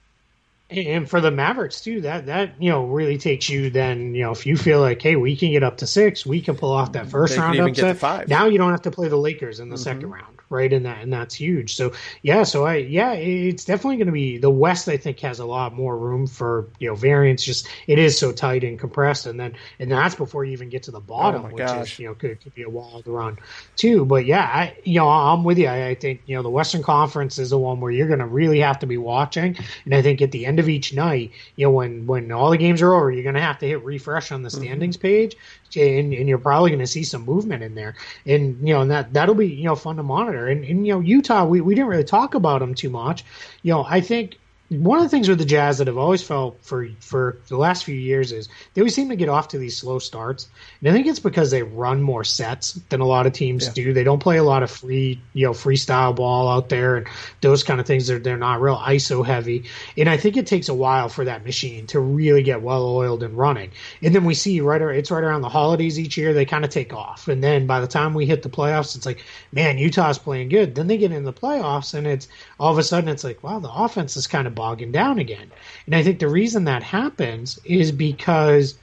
And 0.72 1.09
for 1.09 1.22
the 1.22 1.32
Mavericks 1.32 1.82
too, 1.82 2.01
that 2.01 2.26
that 2.28 2.61
you 2.61 2.69
know 2.69 2.86
really 2.86 3.17
takes 3.17 3.49
you. 3.49 3.69
Then 3.69 4.15
you 4.15 4.24
know 4.24 4.32
if 4.32 4.45
you 4.45 4.57
feel 4.57 4.80
like, 4.80 5.01
hey, 5.01 5.15
we 5.15 5.36
can 5.36 5.51
get 5.51 5.63
up 5.63 5.78
to 5.78 5.88
six, 5.88 6.26
we 6.26 6.41
can 6.41 6.55
pull 6.55 6.72
off 6.72 6.93
that 6.93 7.07
first 7.07 7.38
round 7.38 7.59
upset. 7.59 7.97
five. 7.97 8.28
Now 8.28 8.45
you 8.45 8.57
don't 8.57 8.72
have 8.72 8.84
to 8.84 8.91
play 8.91 9.07
the 9.07 9.17
Lakers 9.17 9.59
in 9.59 9.69
the 9.69 9.78
second 9.78 10.09
round, 10.09 10.40
right? 10.51 10.71
And 10.71 10.85
that 10.85 11.01
and 11.01 11.11
that's 11.13 11.35
huge. 11.35 11.75
So 11.75 11.93
yeah, 12.21 12.43
so 12.43 12.65
I 12.65 12.75
yeah, 12.77 13.13
it's 13.13 13.65
definitely 13.65 13.97
going 13.97 14.07
to 14.07 14.11
be 14.13 14.37
the 14.37 14.49
West. 14.49 14.87
I 14.87 14.97
think 14.97 15.19
has 15.21 15.39
a 15.39 15.45
lot 15.45 15.73
more 15.73 15.97
room 15.97 16.27
for 16.27 16.71
you 16.79 16.89
know 16.89 16.95
variance. 16.95 17.43
Just 17.43 17.67
it 17.87 17.99
is 17.99 18.17
so 18.17 18.31
tight 18.31 18.63
and 18.63 18.79
compressed, 18.79 19.25
and 19.25 19.39
then 19.39 19.55
and 19.79 19.91
that's 19.91 20.15
before 20.15 20.45
you 20.45 20.53
even 20.53 20.69
get 20.69 20.83
to 20.83 20.91
the 20.91 20.99
bottom, 20.99 21.43
Oh 21.43 21.51
which 21.51 21.73
gosh. 21.73 21.97
is 21.97 21.97
you 21.99 22.07
know 22.07 22.15
could, 22.15 22.41
could 22.43 22.53
be 22.53 22.63
a 22.63 22.69
wild 22.69 23.07
run 23.07 23.37
too. 23.75 24.05
But 24.05 24.25
yeah, 24.25 24.43
I 24.43 24.77
you 24.83 24.99
know 24.99 25.09
I'm 25.09 25.43
with 25.43 25.57
you. 25.57 25.67
I, 25.67 25.89
I 25.89 25.95
think 25.95 26.21
you 26.25 26.35
know 26.35 26.43
the 26.43 26.49
Western 26.49 26.83
Conference 26.83 27.37
is 27.37 27.49
the 27.51 27.59
one 27.59 27.79
where 27.79 27.91
you're 27.91 28.07
going 28.07 28.19
to 28.19 28.27
really 28.27 28.59
have 28.59 28.79
to 28.79 28.87
be 28.87 28.97
watching, 28.97 29.57
and 29.85 29.95
I 29.95 30.01
think 30.01 30.21
at 30.21 30.31
the 30.31 30.45
end 30.45 30.59
of 30.59 30.69
each 30.69 30.93
night, 30.93 31.33
you 31.55 31.65
know 31.65 31.71
when 31.71 32.05
when 32.07 32.31
all 32.31 32.49
the 32.51 32.57
games 32.57 32.81
are 32.81 32.93
over, 32.93 33.11
you're 33.11 33.23
going 33.23 33.35
to 33.35 33.41
have 33.41 33.59
to 33.59 33.67
hit 33.67 33.83
refresh 33.83 34.31
on 34.31 34.41
the 34.43 34.49
Mm-hmm. 34.53 34.91
standings 34.91 34.97
page, 34.97 35.35
and, 35.78 36.13
and 36.13 36.28
you're 36.28 36.38
probably 36.38 36.69
going 36.69 36.80
to 36.80 36.88
see 36.88 37.03
some 37.03 37.24
movement 37.24 37.63
in 37.63 37.76
there, 37.76 37.95
and 38.26 38.57
you 38.67 38.74
know 38.74 38.82
and 38.82 38.91
that 38.91 39.13
that'll 39.13 39.36
be 39.36 39.47
you 39.47 39.65
know 39.65 39.76
fun 39.76 39.97
to 39.97 40.03
monitor. 40.03 40.47
And, 40.47 40.63
and 40.65 40.86
you 40.86 40.93
know 40.93 40.99
Utah, 40.99 41.45
we 41.45 41.61
we 41.61 41.76
didn't 41.76 41.89
really 41.89 42.03
talk 42.03 42.34
about 42.34 42.59
them 42.59 42.76
too 42.76 42.89
much. 42.89 43.24
You 43.63 43.74
know 43.74 43.86
I 43.88 44.01
think 44.01 44.38
one 44.72 44.99
of 44.99 45.03
the 45.03 45.09
things 45.09 45.28
with 45.28 45.38
the 45.38 45.43
Jazz 45.43 45.80
that 45.80 45.89
I've 45.89 45.97
always 45.97 46.24
felt 46.24 46.63
for 46.63 46.88
for 47.01 47.38
the 47.49 47.57
last 47.57 47.84
few 47.84 47.95
years 47.95 48.32
is 48.32 48.47
they 48.74 48.82
always 48.82 48.95
seem 48.95 49.09
to 49.09 49.17
get 49.17 49.28
off 49.28 49.49
to 49.49 49.57
these 49.57 49.76
slow 49.76 49.99
starts, 49.99 50.47
and 50.80 50.88
I 50.88 50.93
think 50.93 51.07
it's 51.07 51.19
because 51.19 51.51
they 51.51 51.61
run 51.61 52.01
more 52.01 52.24
sets 52.24 52.74
than 52.88 53.01
a 53.01 53.05
lot 53.05 53.28
of 53.28 53.34
teams 53.34 53.65
Yeah. 53.65 53.74
do. 53.74 53.93
They 53.93 54.05
don't 54.05 54.19
play 54.19 54.38
a 54.38 54.43
lot 54.43 54.63
of 54.63 54.72
free, 54.72 55.22
you 55.34 55.45
know, 55.45 55.51
freestyle 55.51 56.15
ball 56.15 56.47
out 56.47 56.69
there 56.69 56.95
and 56.95 57.07
those 57.41 57.63
kind 57.63 57.82
of 57.82 57.86
things. 57.86 58.07
They're 58.07 58.19
they're 58.19 58.38
not 58.38 58.61
real 58.61 58.78
ISO 58.78 59.26
heavy, 59.26 59.65
and 59.97 60.07
I 60.07 60.15
think 60.15 60.38
it 60.38 60.47
takes 60.47 60.69
a 60.69 60.74
while 60.74 61.09
for 61.09 61.26
that 61.26 61.43
machine 61.43 61.86
to 61.88 61.99
really 61.99 62.41
get 62.41 62.61
well 62.61 62.86
oiled 62.86 63.24
and 63.24 63.38
running. 63.38 63.72
And 64.01 64.15
then 64.15 64.24
we 64.24 64.34
see 64.36 64.61
right 64.61 64.82
it's 64.82 65.11
right 65.11 65.24
around 65.24 65.41
the 65.41 65.49
holidays 65.49 65.99
each 65.99 66.17
year 66.17 66.32
they 66.34 66.45
kind 66.45 66.63
of 66.63 66.72
take 66.72 66.93
off, 66.93 67.28
and 67.28 67.43
then 67.43 67.67
by 67.67 67.82
the 67.82 67.88
time 67.88 68.13
we 68.13 68.26
hit 68.26 68.41
the 68.41 68.49
playoffs, 68.49 68.95
it's 68.95 69.05
like 69.05 69.22
man, 69.51 69.78
Utah's 69.78 70.17
playing 70.17 70.47
good. 70.47 70.76
Then 70.76 70.88
they 70.88 70.97
get 70.97 71.11
in 71.11 71.26
the 71.26 71.34
playoffs, 71.34 71.93
and 71.93 72.07
it's 72.07 72.30
all 72.57 72.72
of 72.72 72.78
a 72.78 72.84
sudden 72.84 73.09
it's 73.09 73.26
like 73.26 73.43
wow, 73.43 73.59
the 73.59 73.69
offense 73.69 74.15
is 74.15 74.28
kind 74.28 74.47
of 74.47 74.55
bogging 74.62 74.91
down 74.91 75.18
again. 75.18 75.49
And 75.88 75.95
I 75.95 76.03
think 76.03 76.20
the 76.20 76.28
reason 76.28 76.66
that 76.66 76.84
happens 76.84 77.59
is 77.66 77.91
because 77.91 78.76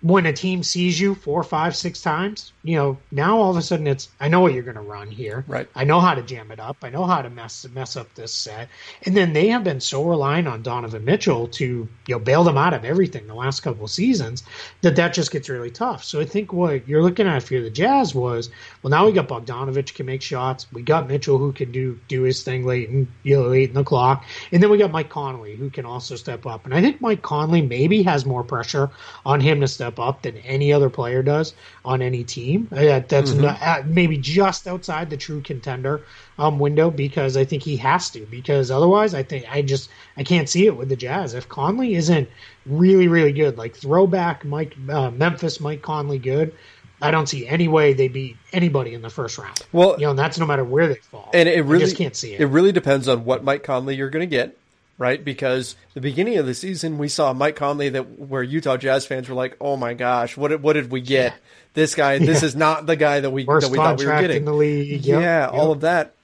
when 0.00 0.26
a 0.26 0.32
team 0.32 0.62
sees 0.62 1.00
you 1.00 1.14
four, 1.14 1.42
five, 1.42 1.74
six 1.74 2.00
times, 2.00 2.52
you 2.62 2.76
know, 2.76 2.96
now 3.10 3.36
all 3.36 3.50
of 3.50 3.56
a 3.56 3.62
sudden 3.62 3.86
it's 3.88 4.08
I 4.20 4.28
know 4.28 4.40
what 4.40 4.52
you're 4.52 4.62
going 4.62 4.76
to 4.76 4.80
run 4.80 5.10
here. 5.10 5.44
Right. 5.48 5.68
I 5.74 5.84
know 5.84 6.00
how 6.00 6.14
to 6.14 6.22
jam 6.22 6.52
it 6.52 6.60
up. 6.60 6.76
I 6.82 6.90
know 6.90 7.04
how 7.04 7.20
to 7.20 7.30
mess 7.30 7.66
mess 7.74 7.96
up 7.96 8.14
this 8.14 8.32
set. 8.32 8.68
And 9.04 9.16
then 9.16 9.32
they 9.32 9.48
have 9.48 9.64
been 9.64 9.80
so 9.80 10.04
reliant 10.04 10.46
on 10.46 10.62
Donovan 10.62 11.04
Mitchell 11.04 11.48
to 11.48 11.64
you 11.64 12.14
know 12.14 12.18
bail 12.20 12.44
them 12.44 12.56
out 12.56 12.74
of 12.74 12.84
everything 12.84 13.26
the 13.26 13.34
last 13.34 13.60
couple 13.60 13.84
of 13.84 13.90
seasons 13.90 14.44
that 14.82 14.94
that 14.96 15.14
just 15.14 15.32
gets 15.32 15.48
really 15.48 15.70
tough. 15.70 16.04
So 16.04 16.20
I 16.20 16.24
think 16.24 16.52
what 16.52 16.86
you're 16.86 17.02
looking 17.02 17.26
at 17.26 17.42
if 17.42 17.50
you're 17.50 17.62
the 17.62 17.70
Jazz 17.70 18.14
was 18.14 18.50
well 18.82 18.90
now 18.90 19.04
we 19.06 19.12
got 19.12 19.28
Bogdanovic 19.28 19.94
can 19.94 20.06
make 20.06 20.22
shots. 20.22 20.66
We 20.72 20.82
got 20.82 21.08
Mitchell 21.08 21.38
who 21.38 21.52
can 21.52 21.72
do 21.72 21.98
do 22.06 22.22
his 22.22 22.44
thing 22.44 22.64
late 22.64 22.88
in 22.88 23.08
you 23.24 23.36
know 23.36 23.48
late 23.48 23.70
in 23.70 23.74
the 23.74 23.84
clock, 23.84 24.24
and 24.52 24.62
then 24.62 24.70
we 24.70 24.78
got 24.78 24.92
Mike 24.92 25.08
Conley 25.08 25.56
who 25.56 25.70
can 25.70 25.84
also 25.84 26.14
step 26.14 26.46
up. 26.46 26.64
And 26.66 26.74
I 26.74 26.80
think 26.80 27.00
Mike 27.00 27.22
Conley 27.22 27.62
maybe 27.62 28.02
has 28.04 28.24
more 28.24 28.44
pressure 28.44 28.90
on 29.26 29.40
him 29.40 29.60
to 29.60 29.66
step 29.66 29.87
up 29.96 30.22
than 30.22 30.36
any 30.38 30.72
other 30.72 30.90
player 30.90 31.22
does 31.22 31.54
on 31.84 32.02
any 32.02 32.24
team. 32.24 32.66
Uh, 32.72 33.00
that's 33.06 33.32
not, 33.32 33.62
uh, 33.62 33.82
maybe 33.86 34.18
just 34.18 34.66
outside 34.66 35.08
the 35.08 35.16
true 35.16 35.40
contender 35.40 36.02
um, 36.38 36.58
window 36.58 36.90
because 36.90 37.36
I 37.36 37.44
think 37.44 37.62
he 37.62 37.76
has 37.76 38.10
to. 38.10 38.26
Because 38.26 38.72
otherwise, 38.72 39.14
I 39.14 39.22
think 39.22 39.46
I 39.48 39.62
just 39.62 39.88
I 40.16 40.24
can't 40.24 40.48
see 40.48 40.66
it 40.66 40.76
with 40.76 40.88
the 40.88 40.96
Jazz. 40.96 41.34
If 41.34 41.48
Conley 41.48 41.94
isn't 41.94 42.28
really 42.66 43.06
really 43.06 43.32
good, 43.32 43.56
like 43.56 43.76
throwback 43.76 44.44
Mike 44.44 44.74
uh, 44.88 45.10
Memphis 45.12 45.60
Mike 45.60 45.82
Conley 45.82 46.18
good. 46.18 46.52
I 47.00 47.12
don't 47.12 47.28
see 47.28 47.46
any 47.46 47.68
way 47.68 47.92
they 47.92 48.08
beat 48.08 48.36
anybody 48.52 48.92
in 48.92 49.02
the 49.02 49.10
first 49.10 49.38
round. 49.38 49.60
Well, 49.70 49.94
you 49.98 50.06
know, 50.06 50.10
and 50.10 50.18
that's 50.18 50.36
no 50.36 50.46
matter 50.46 50.64
where 50.64 50.88
they 50.88 50.96
fall. 50.96 51.30
and 51.32 51.48
it 51.48 51.62
really 51.62 51.84
I 51.84 51.86
just 51.86 51.96
can't 51.96 52.16
see 52.16 52.34
it. 52.34 52.40
It 52.40 52.46
really 52.46 52.72
depends 52.72 53.06
on 53.06 53.24
what 53.24 53.44
Mike 53.44 53.62
Conley 53.62 53.94
you're 53.94 54.10
going 54.10 54.28
to 54.28 54.36
get, 54.36 54.57
right? 54.98 55.24
Because 55.24 55.76
the 55.94 56.00
beginning 56.00 56.36
of 56.36 56.46
the 56.46 56.54
season, 56.54 56.98
we 56.98 57.08
saw 57.08 57.32
Mike 57.32 57.56
Conley 57.56 57.88
that 57.90 58.18
where 58.18 58.42
Utah 58.42 58.76
Jazz 58.76 59.06
fans 59.06 59.28
were 59.28 59.34
like, 59.34 59.56
"Oh 59.60 59.76
my 59.76 59.94
gosh, 59.94 60.36
what 60.36 60.48
did, 60.48 60.62
what 60.62 60.74
did 60.74 60.90
we 60.90 61.00
get? 61.00 61.32
Yeah. 61.32 61.38
This 61.74 61.94
guy, 61.94 62.14
yeah. 62.14 62.26
this 62.26 62.42
is 62.42 62.56
not 62.56 62.86
the 62.86 62.96
guy 62.96 63.20
that 63.20 63.30
we 63.30 63.44
Worst 63.44 63.66
that 63.66 63.72
we 63.72 63.78
thought 63.78 63.98
we 63.98 64.06
were 64.06 64.20
getting." 64.20 64.38
In 64.38 64.44
the 64.44 64.52
league. 64.52 65.04
Yep. 65.04 65.20
Yeah, 65.20 65.44
yep. 65.44 65.52
all 65.52 65.70
of 65.70 65.80
that. 65.80 66.14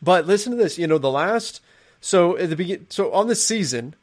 But 0.00 0.26
listen 0.26 0.52
to 0.52 0.58
this. 0.58 0.78
You 0.78 0.86
know, 0.86 0.98
the 0.98 1.10
last 1.10 1.60
so 2.00 2.36
at 2.38 2.50
the 2.50 2.56
begin 2.56 2.86
so 2.88 3.12
on 3.12 3.26
the 3.26 3.34
season, 3.34 3.94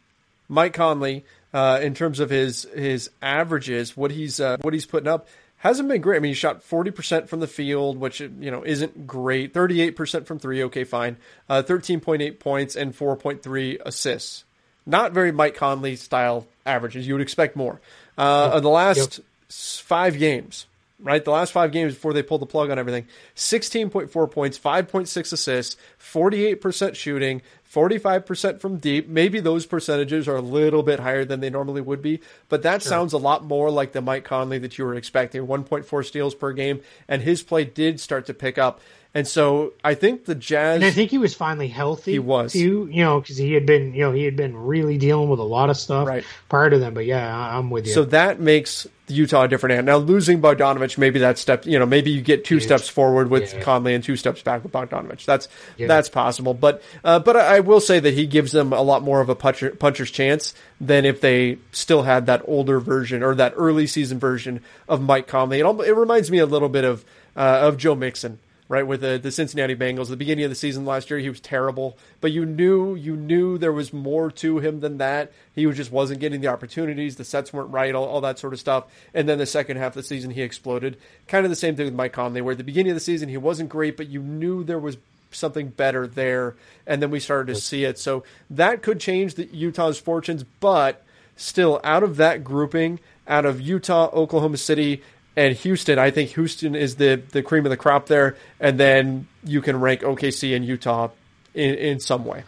Mike 0.49 0.73
Conley, 0.73 1.23
uh, 1.53 1.79
in 1.81 1.93
terms 1.93 2.19
of 2.19 2.29
his 2.29 2.63
his 2.75 3.09
averages, 3.21 3.95
what 3.95 4.11
he's 4.11 4.39
uh, 4.39 4.57
what 4.61 4.73
he's 4.73 4.85
putting 4.85 5.07
up 5.07 5.27
hasn't 5.65 5.89
been 5.89 5.99
great. 5.99 6.17
I 6.17 6.19
mean, 6.19 6.29
he 6.29 6.35
shot 6.35 6.61
40% 6.61 7.27
from 7.27 7.39
the 7.39 7.47
field, 7.47 7.97
which, 7.97 8.19
you 8.19 8.51
know, 8.51 8.63
isn't 8.63 9.07
great. 9.07 9.51
38% 9.51 10.27
from 10.27 10.37
three, 10.37 10.63
okay, 10.65 10.83
fine. 10.83 11.17
Uh, 11.49 11.63
13.8 11.63 12.39
points 12.39 12.75
and 12.75 12.95
4.3 12.95 13.79
assists. 13.83 14.43
Not 14.85 15.11
very 15.11 15.31
Mike 15.31 15.55
Conley 15.55 15.95
style 15.95 16.45
averages. 16.67 17.07
You 17.07 17.15
would 17.15 17.23
expect 17.23 17.55
more. 17.55 17.81
Uh, 18.15 18.51
yep. 18.53 18.61
the 18.61 18.69
last 18.69 19.17
yep. 19.17 19.25
five 19.49 20.19
games, 20.19 20.67
right? 20.99 21.23
The 21.23 21.31
last 21.31 21.51
five 21.51 21.71
games 21.71 21.93
before 21.93 22.13
they 22.13 22.23
pulled 22.23 22.41
the 22.41 22.45
plug 22.45 22.69
on 22.69 22.79
everything 22.79 23.07
16.4 23.35 24.31
points, 24.31 24.59
5.6 24.59 25.33
assists, 25.33 25.77
48% 25.99 26.95
shooting, 26.95 27.41
45% 27.71 28.59
from 28.61 28.77
deep. 28.77 29.07
Maybe 29.07 29.39
those 29.39 29.65
percentages 29.65 30.27
are 30.27 30.37
a 30.37 30.41
little 30.41 30.83
bit 30.83 30.99
higher 30.99 31.25
than 31.25 31.41
they 31.41 31.49
normally 31.49 31.81
would 31.81 32.01
be, 32.01 32.21
but 32.47 32.63
that 32.63 32.81
sure. 32.81 32.89
sounds 32.89 33.13
a 33.13 33.17
lot 33.17 33.43
more 33.43 33.69
like 33.69 33.91
the 33.91 34.01
Mike 34.01 34.23
Conley 34.23 34.57
that 34.59 34.77
you 34.77 34.85
were 34.85 34.95
expecting 34.95 35.47
1.4 35.47 36.05
steals 36.05 36.35
per 36.35 36.53
game. 36.53 36.81
And 37.07 37.21
his 37.21 37.43
play 37.43 37.65
did 37.65 37.99
start 37.99 38.25
to 38.27 38.33
pick 38.33 38.57
up. 38.57 38.79
And 39.15 39.25
so 39.25 39.71
I 39.81 39.93
think 39.93 40.25
the 40.25 40.35
Jazz. 40.35 40.75
And 40.75 40.83
I 40.83 40.91
think 40.91 41.09
he 41.09 41.17
was 41.17 41.33
finally 41.33 41.69
healthy. 41.69 42.11
He 42.11 42.19
was, 42.19 42.51
too, 42.51 42.89
you 42.91 43.01
know, 43.01 43.21
because 43.21 43.37
he 43.37 43.53
had 43.53 43.65
been, 43.65 43.93
you 43.93 44.01
know, 44.01 44.11
he 44.11 44.25
had 44.25 44.35
been 44.35 44.57
really 44.57 44.97
dealing 44.97 45.29
with 45.29 45.39
a 45.39 45.43
lot 45.43 45.69
of 45.69 45.77
stuff 45.77 46.05
right. 46.05 46.25
prior 46.49 46.69
to 46.69 46.77
them. 46.77 46.93
But 46.93 47.05
yeah, 47.05 47.57
I'm 47.57 47.69
with 47.69 47.87
you. 47.87 47.93
So 47.93 48.03
that 48.03 48.41
makes 48.41 48.85
Utah 49.07 49.43
a 49.43 49.47
different 49.47 49.75
hand. 49.75 49.85
Now 49.85 49.95
losing 49.95 50.41
Bogdanovic, 50.41 50.97
maybe 50.97 51.19
that 51.19 51.37
step, 51.37 51.65
you 51.65 51.79
know, 51.79 51.85
maybe 51.85 52.11
you 52.11 52.21
get 52.21 52.43
two 52.43 52.55
Huge. 52.55 52.65
steps 52.65 52.89
forward 52.89 53.29
with 53.29 53.53
yeah. 53.53 53.61
Conley 53.61 53.93
and 53.93 54.03
two 54.03 54.17
steps 54.17 54.41
back 54.41 54.63
with 54.63 54.73
Bogdanovic. 54.73 55.23
That's 55.23 55.47
yeah. 55.77 55.87
that's 55.87 56.09
possible. 56.09 56.53
But 56.53 56.83
uh, 57.05 57.19
but 57.19 57.37
I 57.37 57.61
will 57.61 57.79
say 57.79 58.01
that 58.01 58.15
he 58.15 58.25
gives 58.25 58.51
them 58.51 58.73
a 58.73 58.81
lot 58.81 59.01
more 59.01 59.21
of 59.21 59.29
a 59.29 59.35
puncher, 59.35 59.69
puncher's 59.71 60.11
chance 60.11 60.53
than 60.81 61.05
if 61.05 61.21
they 61.21 61.57
still 61.71 62.03
had 62.03 62.25
that 62.25 62.41
older 62.49 62.81
version 62.81 63.23
or 63.23 63.33
that 63.35 63.53
early 63.55 63.87
season 63.87 64.19
version 64.19 64.59
of 64.89 65.01
Mike 65.01 65.25
Conley. 65.25 65.61
It, 65.61 65.65
it 65.65 65.93
reminds 65.93 66.29
me 66.29 66.39
a 66.39 66.45
little 66.45 66.67
bit 66.67 66.83
of 66.83 67.05
uh, 67.37 67.59
of 67.61 67.77
Joe 67.77 67.95
Mixon 67.95 68.39
right 68.67 68.85
with 68.85 69.01
the, 69.01 69.19
the 69.21 69.31
Cincinnati 69.31 69.75
Bengals. 69.75 70.09
the 70.09 70.17
beginning 70.17 70.43
of 70.43 70.51
the 70.51 70.55
season 70.55 70.85
last 70.85 71.09
year, 71.09 71.19
he 71.19 71.29
was 71.29 71.39
terrible, 71.39 71.97
but 72.19 72.31
you 72.31 72.45
knew 72.45 72.95
you 72.95 73.15
knew 73.15 73.57
there 73.57 73.71
was 73.71 73.93
more 73.93 74.31
to 74.31 74.59
him 74.59 74.79
than 74.79 74.97
that. 74.97 75.31
He 75.53 75.69
just 75.71 75.91
wasn't 75.91 76.19
getting 76.19 76.41
the 76.41 76.47
opportunities, 76.47 77.15
the 77.15 77.23
sets 77.23 77.53
weren't 77.53 77.71
right, 77.71 77.93
all, 77.93 78.05
all 78.05 78.21
that 78.21 78.39
sort 78.39 78.53
of 78.53 78.59
stuff. 78.59 78.85
And 79.13 79.29
then 79.29 79.37
the 79.37 79.45
second 79.45 79.77
half 79.77 79.91
of 79.91 79.95
the 79.95 80.03
season, 80.03 80.31
he 80.31 80.41
exploded. 80.41 80.97
Kind 81.27 81.45
of 81.45 81.49
the 81.49 81.55
same 81.55 81.75
thing 81.75 81.85
with 81.85 81.93
Mike 81.93 82.13
Conley, 82.13 82.41
where 82.41 82.53
at 82.53 82.57
the 82.57 82.63
beginning 82.63 82.91
of 82.91 82.95
the 82.95 83.01
season 83.01 83.29
he 83.29 83.37
wasn't 83.37 83.69
great, 83.69 83.97
but 83.97 84.07
you 84.07 84.21
knew 84.21 84.63
there 84.63 84.79
was 84.79 84.97
something 85.31 85.67
better 85.67 86.07
there, 86.07 86.55
and 86.87 87.01
then 87.01 87.11
we 87.11 87.19
started 87.19 87.53
to 87.53 87.59
see 87.59 87.83
it. 87.83 87.99
So 87.99 88.23
that 88.49 88.81
could 88.81 88.99
change 88.99 89.35
the 89.35 89.45
Utah's 89.45 89.99
fortunes, 89.99 90.43
but 90.59 91.03
still 91.35 91.81
out 91.83 92.03
of 92.03 92.17
that 92.17 92.43
grouping, 92.43 92.99
out 93.27 93.45
of 93.45 93.59
Utah, 93.59 94.09
Oklahoma 94.13 94.57
City, 94.57 95.01
and 95.35 95.55
Houston. 95.57 95.99
I 95.99 96.11
think 96.11 96.31
Houston 96.31 96.75
is 96.75 96.95
the 96.95 97.21
the 97.31 97.43
cream 97.43 97.65
of 97.65 97.69
the 97.69 97.77
crop 97.77 98.07
there, 98.07 98.37
and 98.59 98.79
then 98.79 99.27
you 99.43 99.61
can 99.61 99.79
rank 99.79 100.01
OKC 100.01 100.55
and 100.55 100.65
Utah 100.65 101.09
in 101.53 101.75
in 101.75 101.99
some 101.99 102.25
way. 102.25 102.43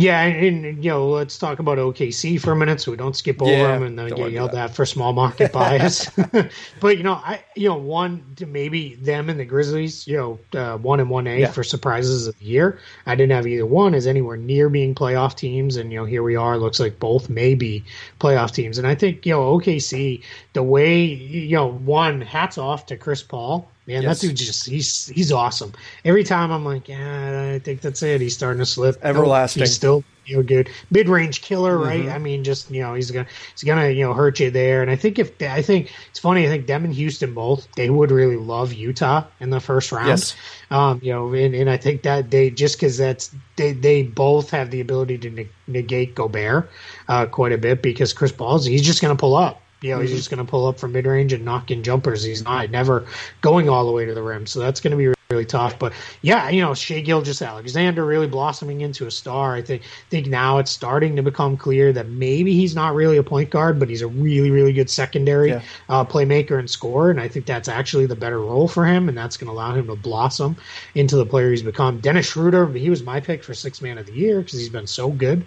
Yeah, 0.00 0.22
and, 0.22 0.84
you 0.84 0.90
know, 0.92 1.08
let's 1.08 1.36
talk 1.38 1.58
about 1.58 1.76
OKC 1.76 2.40
for 2.40 2.52
a 2.52 2.56
minute, 2.56 2.80
so 2.80 2.92
we 2.92 2.96
don't 2.96 3.16
skip 3.16 3.42
over 3.42 3.50
yeah, 3.50 3.66
them 3.66 3.82
and 3.82 3.98
then 3.98 4.10
get 4.10 4.30
yelled 4.30 4.54
at 4.54 4.72
for 4.72 4.86
small 4.86 5.12
market 5.12 5.50
bias. 5.52 6.08
but 6.80 6.96
you 6.96 7.02
know, 7.02 7.14
I 7.14 7.42
you 7.56 7.68
know, 7.68 7.74
one 7.74 8.24
to 8.36 8.46
maybe 8.46 8.94
them 8.94 9.28
and 9.28 9.40
the 9.40 9.44
Grizzlies, 9.44 10.06
you 10.06 10.16
know, 10.16 10.38
uh, 10.56 10.78
one 10.78 11.00
and 11.00 11.10
one 11.10 11.26
A 11.26 11.40
yeah. 11.40 11.50
for 11.50 11.64
surprises 11.64 12.28
of 12.28 12.38
the 12.38 12.44
year. 12.44 12.78
I 13.06 13.16
didn't 13.16 13.32
have 13.32 13.44
either 13.48 13.66
one 13.66 13.92
as 13.92 14.06
anywhere 14.06 14.36
near 14.36 14.68
being 14.68 14.94
playoff 14.94 15.34
teams, 15.34 15.74
and 15.74 15.90
you 15.90 15.98
know, 15.98 16.04
here 16.04 16.22
we 16.22 16.36
are. 16.36 16.58
Looks 16.58 16.78
like 16.78 17.00
both 17.00 17.28
may 17.28 17.56
be 17.56 17.84
playoff 18.20 18.52
teams, 18.52 18.78
and 18.78 18.86
I 18.86 18.94
think 18.94 19.26
you 19.26 19.32
know 19.32 19.58
OKC, 19.58 20.22
the 20.52 20.62
way 20.62 21.02
you 21.02 21.56
know, 21.56 21.72
one 21.72 22.20
hats 22.20 22.56
off 22.56 22.86
to 22.86 22.96
Chris 22.96 23.24
Paul 23.24 23.68
Man, 23.88 24.02
yes. 24.02 24.20
that 24.20 24.26
dude 24.26 24.36
just 24.36 24.66
he's 24.66 25.06
he's 25.06 25.32
awesome. 25.32 25.72
Every 26.04 26.22
time 26.22 26.52
I'm 26.52 26.62
like, 26.62 26.90
yeah, 26.90 27.52
I 27.54 27.58
think 27.58 27.80
that's 27.80 28.02
it. 28.02 28.20
He's 28.20 28.34
starting 28.34 28.58
to 28.58 28.66
slip. 28.66 28.96
Everlasting. 29.02 29.62
he's 29.62 29.74
still 29.74 30.04
you 30.26 30.36
know 30.36 30.42
good. 30.42 30.68
Mid 30.90 31.08
range 31.08 31.40
killer, 31.40 31.78
right? 31.78 32.02
Mm-hmm. 32.02 32.12
I 32.12 32.18
mean, 32.18 32.44
just 32.44 32.70
you 32.70 32.82
know, 32.82 32.92
he's 32.92 33.10
gonna 33.10 33.26
he's 33.54 33.64
gonna 33.64 33.88
you 33.88 34.04
know 34.04 34.12
hurt 34.12 34.40
you 34.40 34.50
there. 34.50 34.82
And 34.82 34.90
I 34.90 34.96
think 34.96 35.18
if 35.18 35.32
I 35.40 35.62
think 35.62 35.90
it's 36.10 36.18
funny, 36.18 36.44
I 36.44 36.50
think 36.50 36.66
them 36.66 36.84
and 36.84 36.92
Houston 36.92 37.32
both 37.32 37.66
they 37.76 37.88
would 37.88 38.10
really 38.10 38.36
love 38.36 38.74
Utah 38.74 39.24
in 39.40 39.48
the 39.48 39.58
first 39.58 39.90
round. 39.90 40.08
Yes. 40.08 40.36
Um, 40.70 41.00
you 41.02 41.10
know, 41.10 41.32
and, 41.32 41.54
and 41.54 41.70
I 41.70 41.78
think 41.78 42.02
that 42.02 42.30
they 42.30 42.50
just 42.50 42.76
because 42.76 42.98
that's 42.98 43.34
they 43.56 43.72
they 43.72 44.02
both 44.02 44.50
have 44.50 44.70
the 44.70 44.82
ability 44.82 45.16
to 45.16 45.48
negate 45.66 46.14
Gobert 46.14 46.68
uh, 47.08 47.24
quite 47.24 47.52
a 47.52 47.58
bit 47.58 47.80
because 47.80 48.12
Chris 48.12 48.32
Paul's 48.32 48.66
he's 48.66 48.84
just 48.84 49.00
gonna 49.00 49.16
pull 49.16 49.34
up. 49.34 49.62
You 49.80 49.90
know, 49.90 49.96
mm-hmm. 49.96 50.06
he's 50.06 50.16
just 50.16 50.30
going 50.30 50.44
to 50.44 50.50
pull 50.50 50.66
up 50.66 50.78
from 50.78 50.92
mid 50.92 51.06
range 51.06 51.32
and 51.32 51.44
knock 51.44 51.70
in 51.70 51.82
jumpers. 51.82 52.24
He's 52.24 52.42
not 52.42 52.70
never 52.70 53.06
going 53.40 53.68
all 53.68 53.86
the 53.86 53.92
way 53.92 54.06
to 54.06 54.14
the 54.14 54.22
rim. 54.22 54.46
So 54.46 54.60
that's 54.60 54.80
going 54.80 54.90
to 54.92 54.96
be 54.96 55.17
really 55.30 55.44
tough. 55.44 55.78
But 55.78 55.92
yeah, 56.22 56.48
you 56.48 56.62
know, 56.62 56.72
Shai 56.72 57.00
Gilgeous-Alexander 57.00 58.02
really 58.02 58.26
blossoming 58.26 58.80
into 58.80 59.06
a 59.06 59.10
star. 59.10 59.54
I 59.54 59.60
think 59.60 59.82
think 60.08 60.26
now 60.26 60.56
it's 60.56 60.70
starting 60.70 61.16
to 61.16 61.22
become 61.22 61.58
clear 61.58 61.92
that 61.92 62.08
maybe 62.08 62.54
he's 62.54 62.74
not 62.74 62.94
really 62.94 63.18
a 63.18 63.22
point 63.22 63.50
guard, 63.50 63.78
but 63.78 63.90
he's 63.90 64.00
a 64.00 64.08
really 64.08 64.50
really 64.50 64.72
good 64.72 64.88
secondary 64.88 65.50
yeah. 65.50 65.60
uh, 65.90 66.02
playmaker 66.02 66.58
and 66.58 66.70
scorer. 66.70 67.10
And 67.10 67.20
I 67.20 67.28
think 67.28 67.44
that's 67.44 67.68
actually 67.68 68.06
the 68.06 68.16
better 68.16 68.40
role 68.40 68.68
for 68.68 68.86
him, 68.86 69.06
and 69.06 69.18
that's 69.18 69.36
going 69.36 69.48
to 69.48 69.52
allow 69.52 69.74
him 69.74 69.88
to 69.88 69.96
blossom 69.96 70.56
into 70.94 71.16
the 71.16 71.26
player 71.26 71.50
he's 71.50 71.62
become. 71.62 72.00
Dennis 72.00 72.24
Schroeder, 72.24 72.66
he 72.72 72.88
was 72.88 73.02
my 73.02 73.20
pick 73.20 73.44
for 73.44 73.52
six 73.52 73.82
man 73.82 73.98
of 73.98 74.06
the 74.06 74.14
year 74.14 74.40
because 74.40 74.58
he's 74.58 74.70
been 74.70 74.86
so 74.86 75.10
good 75.10 75.44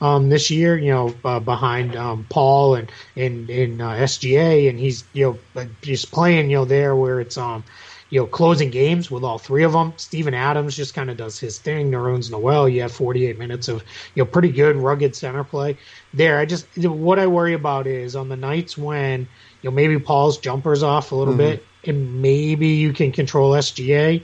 um, 0.00 0.28
this 0.28 0.48
year. 0.48 0.78
You 0.78 0.92
know, 0.92 1.14
uh, 1.24 1.40
behind 1.40 1.96
um, 1.96 2.24
Paul 2.28 2.76
and 2.76 2.92
in 3.16 3.50
in 3.50 3.80
uh, 3.80 3.94
SGA, 3.94 4.70
and 4.70 4.78
he's 4.78 5.02
you 5.12 5.36
know 5.56 5.66
just 5.82 6.12
playing 6.12 6.50
you 6.50 6.58
know 6.58 6.64
there 6.64 6.94
where 6.94 7.18
it's 7.18 7.36
um 7.36 7.64
you 8.14 8.20
know, 8.20 8.26
closing 8.28 8.70
games 8.70 9.10
with 9.10 9.24
all 9.24 9.38
three 9.38 9.64
of 9.64 9.72
them. 9.72 9.92
Steven 9.96 10.34
Adams 10.34 10.76
just 10.76 10.94
kind 10.94 11.10
of 11.10 11.16
does 11.16 11.36
his 11.36 11.58
thing. 11.58 11.90
Nerlens 11.90 12.30
Noel, 12.30 12.68
you 12.68 12.80
have 12.80 12.92
48 12.92 13.40
minutes 13.40 13.66
of, 13.66 13.82
you 14.14 14.22
know, 14.22 14.24
pretty 14.24 14.52
good, 14.52 14.76
rugged 14.76 15.16
center 15.16 15.42
play 15.42 15.76
there. 16.12 16.38
I 16.38 16.44
just, 16.44 16.68
what 16.78 17.18
I 17.18 17.26
worry 17.26 17.54
about 17.54 17.88
is 17.88 18.14
on 18.14 18.28
the 18.28 18.36
nights 18.36 18.78
when, 18.78 19.22
you 19.62 19.68
know, 19.68 19.74
maybe 19.74 19.98
Paul's 19.98 20.38
jumpers 20.38 20.84
off 20.84 21.10
a 21.10 21.16
little 21.16 21.34
mm-hmm. 21.34 21.56
bit 21.56 21.66
and 21.86 22.22
maybe 22.22 22.68
you 22.68 22.92
can 22.92 23.10
control 23.10 23.50
SGA. 23.50 24.22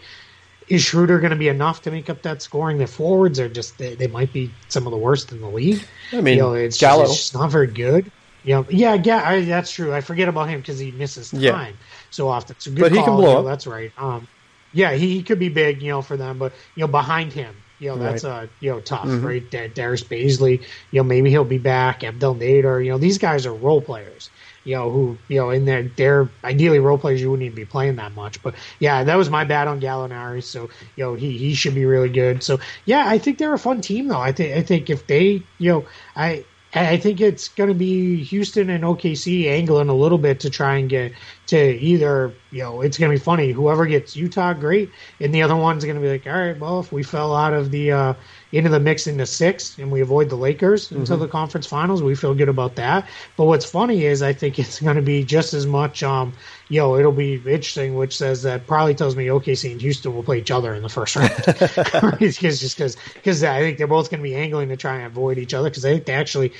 Is 0.68 0.82
Schroeder 0.82 1.18
going 1.18 1.32
to 1.32 1.36
be 1.36 1.48
enough 1.48 1.82
to 1.82 1.90
make 1.90 2.08
up 2.08 2.22
that 2.22 2.42
scoring? 2.42 2.78
The 2.78 2.86
forwards 2.86 3.40
are 3.40 3.48
just, 3.48 3.76
they, 3.78 3.96
they 3.96 4.06
might 4.06 4.32
be 4.32 4.52
some 4.68 4.86
of 4.86 4.92
the 4.92 4.98
worst 4.98 5.32
in 5.32 5.40
the 5.40 5.48
league. 5.48 5.84
I 6.12 6.20
mean, 6.20 6.36
you 6.36 6.42
know, 6.42 6.52
it's. 6.52 6.78
Just, 6.78 7.00
it's 7.00 7.16
just 7.16 7.34
not 7.34 7.50
very 7.50 7.66
good. 7.66 8.12
You 8.44 8.54
know, 8.54 8.66
yeah, 8.70 8.94
yeah, 8.94 9.28
I, 9.28 9.44
that's 9.44 9.72
true. 9.72 9.92
I 9.92 10.00
forget 10.00 10.28
about 10.28 10.48
him 10.48 10.60
because 10.60 10.78
he 10.78 10.92
misses 10.92 11.32
time. 11.32 11.40
Yeah 11.40 11.70
so 12.10 12.28
often. 12.28 12.56
So 12.58 12.70
good 12.70 12.80
but 12.80 12.92
he 12.92 12.98
can 12.98 13.16
blow 13.16 13.28
you 13.28 13.34
know. 13.36 13.42
That's 13.42 13.66
right. 13.66 13.92
Um, 13.98 14.28
yeah, 14.72 14.92
he, 14.92 15.16
he, 15.16 15.22
could 15.22 15.38
be 15.38 15.48
big, 15.48 15.82
you 15.82 15.88
know, 15.88 16.02
for 16.02 16.16
them, 16.16 16.38
but 16.38 16.52
you 16.74 16.82
know, 16.82 16.86
behind 16.86 17.32
him, 17.32 17.56
you 17.80 17.88
know, 17.88 17.96
that's 17.96 18.24
right. 18.24 18.44
uh, 18.44 18.46
you 18.60 18.70
know, 18.70 18.80
tough, 18.80 19.06
mm-hmm. 19.06 19.26
right? 19.26 19.50
D- 19.50 19.68
Darius 19.68 20.04
Bazley, 20.04 20.60
you 20.90 21.00
know, 21.00 21.02
maybe 21.02 21.30
he'll 21.30 21.44
be 21.44 21.58
back. 21.58 22.04
Abdel 22.04 22.34
Nader, 22.34 22.84
you 22.84 22.90
know, 22.90 22.98
these 22.98 23.18
guys 23.18 23.46
are 23.46 23.54
role 23.54 23.80
players, 23.80 24.30
you 24.64 24.76
know, 24.76 24.90
who 24.90 25.18
you 25.28 25.40
know, 25.40 25.50
in 25.50 25.64
their 25.64 25.84
they're 25.96 26.28
ideally 26.44 26.78
role 26.78 26.98
players. 26.98 27.20
You 27.20 27.30
wouldn't 27.30 27.46
even 27.46 27.56
be 27.56 27.64
playing 27.64 27.96
that 27.96 28.14
much, 28.14 28.42
but 28.42 28.54
yeah, 28.78 29.02
that 29.02 29.16
was 29.16 29.30
my 29.30 29.44
bad 29.44 29.66
on 29.66 29.80
Gallinari. 29.80 30.44
So 30.44 30.68
you 30.96 31.04
know, 31.04 31.14
he 31.14 31.36
he 31.38 31.54
should 31.54 31.74
be 31.74 31.86
really 31.86 32.10
good. 32.10 32.42
So 32.42 32.60
yeah, 32.84 33.08
I 33.08 33.18
think 33.18 33.38
they're 33.38 33.54
a 33.54 33.58
fun 33.58 33.80
team 33.80 34.08
though. 34.08 34.20
I 34.20 34.32
think 34.32 34.56
I 34.56 34.62
think 34.62 34.90
if 34.90 35.06
they, 35.06 35.42
you 35.58 35.72
know, 35.72 35.86
I 36.14 36.44
I 36.74 36.98
think 36.98 37.20
it's 37.20 37.48
going 37.48 37.68
to 37.68 37.74
be 37.74 38.22
Houston 38.22 38.70
and 38.70 38.84
OKC 38.84 39.46
angling 39.46 39.88
a 39.88 39.94
little 39.94 40.18
bit 40.18 40.38
to 40.40 40.50
try 40.50 40.76
and 40.76 40.88
get 40.88 41.12
to 41.50 41.80
either, 41.80 42.32
you 42.52 42.62
know, 42.62 42.80
it's 42.80 42.96
going 42.96 43.10
to 43.10 43.16
be 43.16 43.22
funny. 43.22 43.50
Whoever 43.50 43.84
gets 43.84 44.14
Utah, 44.14 44.52
great. 44.52 44.88
And 45.18 45.34
the 45.34 45.42
other 45.42 45.56
one's 45.56 45.84
going 45.84 45.96
to 45.96 46.00
be 46.02 46.08
like, 46.08 46.26
all 46.26 46.32
right, 46.32 46.58
well, 46.58 46.78
if 46.78 46.92
we 46.92 47.02
fell 47.02 47.34
out 47.34 47.52
of 47.52 47.72
the, 47.72 47.90
uh, 47.90 48.14
into 48.52 48.68
the 48.68 48.78
mix 48.78 49.08
into 49.08 49.26
six 49.26 49.76
and 49.78 49.90
we 49.90 50.00
avoid 50.00 50.28
the 50.28 50.36
Lakers 50.36 50.86
mm-hmm. 50.86 51.00
until 51.00 51.16
the 51.16 51.26
conference 51.26 51.66
finals, 51.66 52.04
we 52.04 52.14
feel 52.14 52.34
good 52.34 52.48
about 52.48 52.76
that. 52.76 53.08
But 53.36 53.46
what's 53.46 53.64
funny 53.64 54.04
is 54.04 54.22
I 54.22 54.32
think 54.32 54.58
it's 54.60 54.80
going 54.80 54.94
to 54.94 55.02
be 55.02 55.24
just 55.24 55.52
as 55.52 55.66
much, 55.66 56.04
um, 56.04 56.32
you 56.68 56.78
know, 56.78 56.96
it'll 56.96 57.10
be 57.10 57.34
interesting, 57.34 57.96
which 57.96 58.16
says 58.16 58.42
that 58.42 58.68
probably 58.68 58.94
tells 58.94 59.16
me 59.16 59.26
OKC 59.26 59.72
and 59.72 59.80
Houston 59.80 60.14
will 60.14 60.22
play 60.22 60.38
each 60.38 60.52
other 60.52 60.72
in 60.72 60.82
the 60.84 60.88
first 60.88 61.16
round. 61.16 61.32
it's 62.20 62.38
just 62.38 62.76
because 62.76 62.96
because 63.14 63.42
I 63.42 63.60
think 63.60 63.78
they're 63.78 63.88
both 63.88 64.08
going 64.08 64.20
to 64.20 64.28
be 64.28 64.36
angling 64.36 64.68
to 64.68 64.76
try 64.76 64.96
and 64.96 65.06
avoid 65.06 65.38
each 65.38 65.52
other 65.52 65.68
because 65.68 65.84
I 65.84 65.92
think 65.92 66.04
they 66.04 66.14
actually 66.14 66.52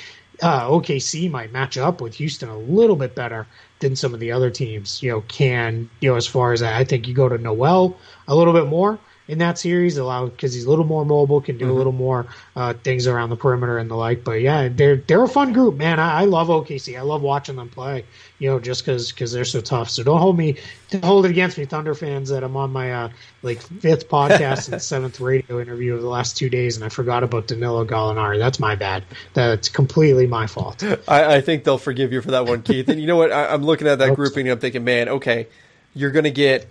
uh, 0.42 0.68
OKC 0.68 1.30
might 1.30 1.52
match 1.52 1.76
up 1.78 2.00
with 2.00 2.14
Houston 2.14 2.48
a 2.48 2.58
little 2.58 2.96
bit 2.96 3.14
better 3.14 3.46
than 3.80 3.96
some 3.96 4.14
of 4.14 4.20
the 4.20 4.32
other 4.32 4.50
teams. 4.50 5.02
You 5.02 5.10
know, 5.10 5.20
can 5.22 5.88
you 6.00 6.10
know 6.10 6.16
as 6.16 6.26
far 6.26 6.52
as 6.52 6.62
I 6.62 6.84
think 6.84 7.06
you 7.08 7.14
go 7.14 7.28
to 7.28 7.38
Noel 7.38 7.96
a 8.28 8.34
little 8.34 8.52
bit 8.52 8.66
more 8.66 8.98
in 9.30 9.38
that 9.38 9.58
series, 9.58 9.96
allow 9.96 10.26
because 10.26 10.52
he's 10.52 10.64
a 10.64 10.70
little 10.70 10.84
more 10.84 11.04
mobile, 11.06 11.40
can 11.40 11.56
do 11.56 11.64
Mm-hmm. 11.66 11.74
a 11.74 11.76
little 11.76 11.92
more 11.92 12.26
uh, 12.56 12.74
things 12.74 13.06
around 13.06 13.30
the 13.30 13.36
perimeter 13.36 13.78
and 13.78 13.90
the 13.90 13.94
like. 13.94 14.24
But 14.24 14.40
yeah, 14.40 14.68
they're 14.68 14.96
they're 14.96 15.22
a 15.22 15.28
fun 15.28 15.52
group, 15.52 15.76
man. 15.76 16.00
I, 16.00 16.22
I 16.22 16.24
love 16.24 16.48
OKC. 16.48 16.98
I 16.98 17.02
love 17.02 17.22
watching 17.22 17.56
them 17.56 17.68
play. 17.68 18.04
You 18.38 18.50
know, 18.50 18.58
just 18.58 18.84
because 18.84 19.12
because 19.12 19.32
they're 19.32 19.44
so 19.44 19.60
tough. 19.60 19.90
So 19.90 20.02
don't 20.02 20.18
hold 20.18 20.36
me 20.36 20.56
don't 20.90 21.04
hold 21.04 21.26
it 21.26 21.30
against 21.30 21.58
me, 21.58 21.64
Thunder 21.66 21.94
fans. 21.94 22.30
That 22.30 22.42
I'm 22.42 22.56
on 22.56 22.72
my 22.72 22.92
uh, 22.92 23.08
like 23.42 23.60
fifth 23.60 24.08
podcast 24.08 24.72
and 24.72 24.82
seventh 24.90 25.20
radio 25.20 25.60
interview 25.60 25.94
of 25.94 26.02
the 26.02 26.08
last 26.08 26.36
two 26.36 26.48
days, 26.48 26.76
and 26.76 26.84
I 26.84 26.88
forgot 26.88 27.22
about 27.22 27.46
Danilo 27.46 27.84
Gallinari. 27.84 28.38
That's 28.38 28.58
my 28.58 28.74
bad. 28.74 29.04
That's 29.34 29.68
completely 29.68 30.26
my 30.26 30.46
fault. 30.46 30.82
I, 31.06 31.36
I 31.36 31.40
think 31.40 31.64
they'll 31.64 31.78
forgive 31.78 32.12
you 32.12 32.20
for 32.22 32.32
that 32.32 32.46
one, 32.46 32.62
Keith. 32.62 32.88
And 32.88 33.00
you 33.00 33.06
know 33.06 33.16
what? 33.16 33.30
I, 33.30 33.46
I'm 33.46 33.62
looking 33.62 33.86
at 33.86 33.98
that 33.98 34.14
grouping 34.16 34.48
and 34.48 34.54
I'm 34.54 34.58
thinking, 34.58 34.82
man, 34.84 35.08
okay, 35.08 35.46
you're 35.94 36.10
going 36.10 36.24
to 36.24 36.30
get 36.30 36.66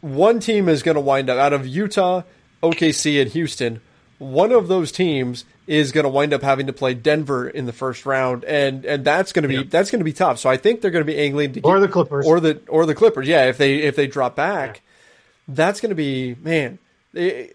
one 0.00 0.40
team 0.40 0.68
is 0.68 0.82
going 0.82 0.94
to 0.96 1.00
wind 1.00 1.30
up 1.30 1.38
out 1.38 1.52
of 1.52 1.66
Utah, 1.66 2.22
OKC, 2.62 3.20
and 3.20 3.30
Houston. 3.32 3.80
One 4.18 4.52
of 4.52 4.68
those 4.68 4.92
teams 4.92 5.44
is 5.66 5.92
going 5.92 6.04
to 6.04 6.08
wind 6.10 6.32
up 6.32 6.42
having 6.42 6.68
to 6.68 6.72
play 6.72 6.94
Denver 6.94 7.48
in 7.48 7.66
the 7.66 7.72
first 7.72 8.06
round, 8.06 8.44
and 8.44 8.84
and 8.84 9.04
that's 9.04 9.32
going 9.32 9.42
to 9.42 9.48
be 9.48 9.56
Yeah. 9.56 9.62
that's 9.68 9.90
going 9.90 10.00
to 10.00 10.04
be 10.04 10.12
tough. 10.12 10.38
So 10.38 10.48
I 10.48 10.56
think 10.56 10.80
they're 10.80 10.90
going 10.90 11.04
to 11.04 11.12
be 11.12 11.18
angling 11.18 11.52
to 11.54 11.60
Or 11.62 11.80
the 11.80 11.88
Clippers. 11.88 12.26
or 12.26 12.40
the 12.40 12.60
or 12.68 12.86
the 12.86 12.94
Clippers. 12.94 13.26
Yeah, 13.28 13.46
if 13.46 13.58
they 13.58 13.76
if 13.78 13.94
they 13.96 14.06
drop 14.06 14.36
back, 14.36 14.80
that's 15.48 15.80
going 15.80 15.90
to 15.90 15.94
be 15.96 16.34
man. 16.42 16.78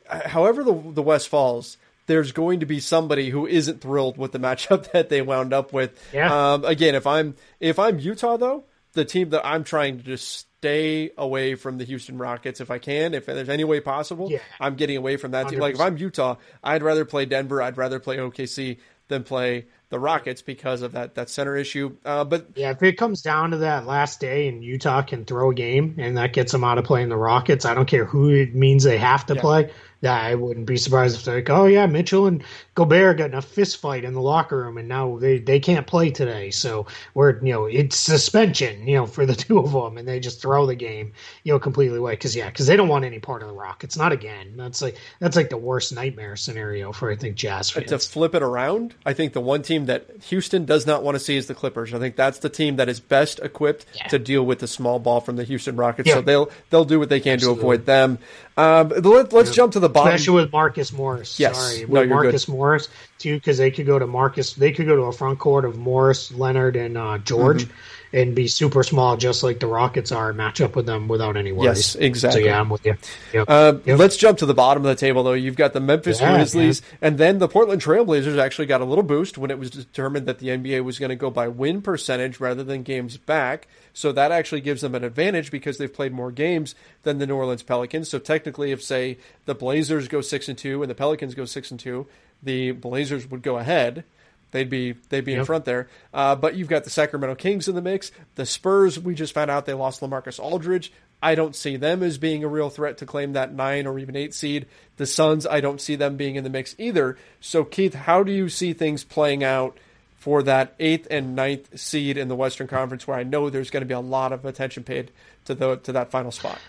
however, 0.09 0.63
the 0.63 0.73
the 0.73 1.01
West 1.01 1.29
falls, 1.29 1.77
there's 2.07 2.31
going 2.31 2.59
to 2.59 2.65
be 2.65 2.79
somebody 2.79 3.29
who 3.29 3.47
isn't 3.47 3.81
thrilled 3.81 4.17
with 4.17 4.31
the 4.31 4.39
matchup 4.39 4.91
that 4.93 5.09
they 5.09 5.21
wound 5.21 5.53
up 5.53 5.73
with. 5.73 5.91
Yeah. 6.13 6.53
Um, 6.53 6.65
again, 6.65 6.95
if 6.95 7.07
I'm 7.07 7.35
if 7.59 7.79
I'm 7.79 7.97
Utah 7.99 8.37
though, 8.37 8.65
the 8.93 9.05
team 9.05 9.29
that 9.31 9.45
I'm 9.45 9.63
trying 9.63 9.97
to 9.97 10.03
just 10.03 10.47
stay 10.61 11.09
away 11.17 11.55
from 11.55 11.79
the 11.79 11.83
Houston 11.83 12.19
Rockets 12.19 12.61
if 12.61 12.69
I 12.69 12.77
can, 12.77 13.15
if 13.15 13.25
there's 13.25 13.49
any 13.49 13.63
way 13.63 13.79
possible, 13.79 14.29
Yeah. 14.29 14.37
I'm 14.59 14.75
getting 14.75 14.95
away 14.95 15.17
from 15.17 15.31
that 15.31 15.49
team. 15.49 15.59
Like 15.59 15.73
if 15.73 15.81
I'm 15.81 15.97
Utah, 15.97 16.35
I'd 16.63 16.83
rather 16.83 17.03
play 17.03 17.25
Denver, 17.25 17.63
I'd 17.63 17.77
rather 17.77 17.99
play 17.99 18.17
OKC 18.17 18.77
than 19.07 19.23
play 19.23 19.65
the 19.89 19.97
Rockets 19.97 20.43
because 20.43 20.83
of 20.83 20.91
that 20.91 21.15
that 21.15 21.31
center 21.31 21.57
issue. 21.57 21.97
Uh, 22.05 22.23
but 22.25 22.49
Yeah, 22.53 22.69
if 22.69 22.83
it 22.83 22.93
comes 22.93 23.23
down 23.23 23.51
to 23.51 23.57
that 23.57 23.87
last 23.87 24.19
day 24.19 24.47
and 24.47 24.63
Utah 24.63 25.01
can 25.01 25.25
throw 25.25 25.49
a 25.49 25.53
game 25.55 25.95
and 25.97 26.15
that 26.17 26.31
gets 26.31 26.51
them 26.51 26.63
out 26.63 26.77
of 26.77 26.85
playing 26.85 27.09
the 27.09 27.17
Rockets, 27.17 27.65
I 27.65 27.73
don't 27.73 27.87
care 27.87 28.05
who 28.05 28.29
it 28.29 28.53
means 28.53 28.83
they 28.83 28.99
have 28.99 29.25
to 29.25 29.35
play. 29.35 29.71
That 30.01 30.23
I 30.23 30.35
wouldn't 30.35 30.65
be 30.67 30.77
surprised 30.77 31.17
if 31.17 31.25
they're 31.25 31.35
like, 31.35 31.49
oh 31.49 31.65
yeah, 31.65 31.87
Mitchell 31.87 32.27
and 32.27 32.43
Gobert 32.73 33.17
got 33.17 33.31
in 33.31 33.33
a 33.33 33.41
fist 33.41 33.77
fight 33.77 34.05
in 34.05 34.13
the 34.13 34.21
locker 34.21 34.57
room 34.57 34.77
and 34.77 34.87
now 34.87 35.17
they, 35.17 35.39
they 35.39 35.59
can't 35.59 35.85
play 35.85 36.09
today. 36.09 36.51
So 36.51 36.87
we're 37.13 37.43
you 37.43 37.51
know 37.51 37.65
it's 37.65 37.97
suspension 37.97 38.87
you 38.87 38.95
know 38.95 39.05
for 39.05 39.25
the 39.25 39.35
two 39.43 39.59
of 39.59 39.71
them 39.73 39.97
and 39.97 40.07
they 40.07 40.19
just 40.21 40.41
throw 40.41 40.65
the 40.65 40.75
game 40.75 41.11
you 41.43 41.51
know 41.51 41.59
completely 41.59 41.97
away 41.97 42.13
because 42.13 42.35
yeah 42.35 42.49
because 42.49 42.67
they 42.67 42.77
don't 42.77 42.87
want 42.87 43.03
any 43.03 43.19
part 43.19 43.41
of 43.41 43.49
the 43.49 43.53
Rockets 43.53 43.97
not 43.97 44.11
again. 44.13 44.53
That's 44.55 44.81
like 44.81 44.97
that's 45.19 45.35
like 45.35 45.49
the 45.49 45.57
worst 45.57 45.93
nightmare 45.93 46.35
scenario 46.37 46.91
for 46.93 47.11
I 47.11 47.15
think 47.17 47.35
Jazz 47.35 47.69
fans. 47.69 47.89
to 47.89 47.99
flip 47.99 48.35
it 48.35 48.41
around, 48.41 48.95
I 49.05 49.13
think 49.13 49.33
the 49.33 49.41
one 49.41 49.61
team 49.63 49.87
that 49.87 50.09
Houston 50.29 50.65
does 50.65 50.87
not 50.87 51.03
want 51.03 51.15
to 51.15 51.19
see 51.19 51.35
is 51.35 51.47
the 51.47 51.55
Clippers. 51.55 51.93
I 51.93 51.99
think 51.99 52.15
that's 52.15 52.39
the 52.39 52.49
team 52.49 52.77
that 52.77 52.87
is 52.87 52.99
best 52.99 53.39
equipped 53.39 53.85
Yeah. 53.95 54.07
to 54.07 54.19
deal 54.19 54.45
with 54.45 54.59
the 54.59 54.67
small 54.67 54.99
ball 54.99 55.19
from 55.19 55.35
the 55.35 55.43
Houston 55.43 55.75
Rockets. 55.75 56.07
Yeah. 56.07 56.15
So 56.15 56.21
they'll 56.21 56.49
they'll 56.69 56.85
do 56.85 56.99
what 56.99 57.09
they 57.09 57.19
can 57.19 57.33
Absolutely. 57.33 57.59
to 57.61 57.65
avoid 57.65 57.85
them. 57.85 58.17
Um, 58.57 58.89
let, 58.89 59.33
us 59.33 59.55
jump 59.55 59.73
to 59.73 59.79
the 59.79 59.89
bottom. 59.89 60.13
especially 60.13 60.41
with 60.41 60.51
Marcus 60.51 60.91
Morris. 60.91 61.39
Yes. 61.39 61.57
Sorry, 61.57 61.85
No, 61.85 62.01
with 62.01 62.09
you're 62.09 62.17
good. 62.21 62.23
Marcus 62.25 62.47
Morris 62.71 62.87
too, 63.17 63.35
because 63.35 63.57
they 63.57 63.71
could 63.71 63.85
go 63.85 63.99
to 63.99 64.07
Marcus. 64.07 64.53
They 64.53 64.71
could 64.71 64.85
go 64.85 64.95
to 64.95 65.03
a 65.03 65.11
front 65.11 65.39
court 65.39 65.65
of 65.65 65.77
Morris, 65.77 66.31
Leonard, 66.31 66.75
and 66.75 66.97
uh, 66.97 67.17
George, 67.19 67.65
Mm-hmm. 67.65 68.17
and 68.17 68.35
be 68.35 68.47
super 68.47 68.83
small, 68.83 69.17
just 69.17 69.43
like 69.43 69.59
the 69.59 69.67
Rockets 69.67 70.11
are, 70.11 70.29
and 70.29 70.37
match 70.37 70.59
up 70.61 70.75
with 70.75 70.85
them 70.85 71.07
without 71.07 71.35
any 71.37 71.51
worries. 71.51 71.77
Yes, 71.77 71.95
exactly. 71.95 72.41
So 72.43 72.47
yeah, 72.47 72.59
I'm 72.59 72.69
with 72.69 72.85
you. 72.85 72.95
Yep. 73.33 73.45
Uh, 73.49 73.73
Yep. 73.85 73.99
Let's 73.99 74.17
jump 74.17 74.37
to 74.39 74.45
the 74.45 74.53
bottom 74.53 74.83
of 74.85 74.89
the 74.89 74.95
table, 74.95 75.23
though. 75.23 75.33
You've 75.33 75.55
got 75.55 75.73
the 75.73 75.79
Memphis 75.79 76.19
Yeah, 76.21 76.35
Grizzlies, 76.35 76.81
and 77.01 77.17
then 77.17 77.39
the 77.39 77.47
Portland 77.47 77.81
Trailblazers 77.81 78.37
actually 78.37 78.65
got 78.67 78.81
a 78.81 78.85
little 78.85 79.03
boost 79.03 79.37
when 79.37 79.51
it 79.51 79.59
was 79.59 79.69
determined 79.69 80.25
that 80.27 80.39
the 80.39 80.47
NBA 80.47 80.83
was 80.83 80.97
going 80.99 81.09
to 81.09 81.15
go 81.15 81.29
by 81.29 81.47
win 81.47 81.81
percentage 81.81 82.39
rather 82.39 82.63
than 82.63 82.83
games 82.83 83.17
back. 83.17 83.67
So 83.93 84.13
that 84.13 84.31
actually 84.31 84.61
gives 84.61 84.81
them 84.81 84.95
an 84.95 85.03
advantage 85.03 85.51
because 85.51 85.77
they've 85.77 85.93
played 85.93 86.13
more 86.13 86.31
games 86.31 86.75
than 87.03 87.17
the 87.17 87.27
New 87.27 87.35
Orleans 87.35 87.61
Pelicans. 87.63 88.07
So 88.09 88.19
technically, 88.19 88.71
if 88.71 88.81
say 88.81 89.17
the 89.45 89.53
Blazers 89.55 90.07
go 90.07 90.21
six 90.21 90.47
and 90.47 90.57
two 90.57 90.81
and 90.81 90.89
the 90.89 90.95
Pelicans 90.95 91.35
go 91.35 91.43
six 91.45 91.71
and 91.71 91.79
two, 91.79 92.07
the 92.43 92.71
Blazers 92.71 93.29
would 93.29 93.41
go 93.41 93.57
ahead. 93.57 94.03
They'd 94.51 94.69
be 94.69 94.93
they'd 95.09 95.23
be 95.25 95.33
in 95.33 95.45
front 95.45 95.65
there. 95.65 95.87
Uh, 96.13 96.35
but 96.35 96.55
you've 96.55 96.67
got 96.67 96.83
the 96.83 96.89
Sacramento 96.89 97.35
Kings 97.35 97.67
in 97.67 97.75
the 97.75 97.81
mix. 97.81 98.11
The 98.35 98.45
Spurs, 98.45 98.99
we 98.99 99.15
just 99.15 99.33
found 99.33 99.49
out 99.49 99.65
they 99.65 99.73
lost 99.73 100.01
LaMarcus 100.01 100.39
Aldridge. 100.39 100.91
I 101.23 101.35
don't 101.35 101.55
see 101.55 101.77
them 101.77 102.01
as 102.01 102.17
being 102.17 102.43
a 102.43 102.47
real 102.47 102.69
threat 102.69 102.97
to 102.97 103.05
claim 103.05 103.33
that 103.33 103.53
nine 103.53 103.85
or 103.85 103.99
even 103.99 104.15
eight 104.15 104.33
seed. 104.33 104.65
The 104.97 105.05
Suns, 105.05 105.45
I 105.45 105.61
don't 105.61 105.79
see 105.79 105.95
them 105.95 106.17
being 106.17 106.35
in 106.35 106.43
the 106.43 106.49
mix 106.49 106.75
either. 106.77 107.17
So 107.39 107.63
Keith, 107.63 107.93
how 107.93 108.23
do 108.23 108.31
you 108.31 108.49
see 108.49 108.73
things 108.73 109.03
playing 109.03 109.43
out 109.43 109.77
for 110.17 110.43
that 110.43 110.75
eighth 110.79 111.07
and 111.09 111.35
ninth 111.35 111.79
seed 111.79 112.17
in 112.17 112.27
the 112.27 112.35
Western 112.35 112.67
Conference, 112.67 113.07
where 113.07 113.17
I 113.17 113.23
know 113.23 113.49
there's 113.49 113.69
going 113.69 113.81
to 113.81 113.87
be 113.87 113.93
a 113.93 113.99
lot 113.99 114.33
of 114.33 114.45
attention 114.45 114.83
paid 114.83 115.11
to 115.45 115.55
the 115.55 115.77
to 115.77 115.91
that 115.93 116.11
final 116.11 116.31
spot? 116.31 116.59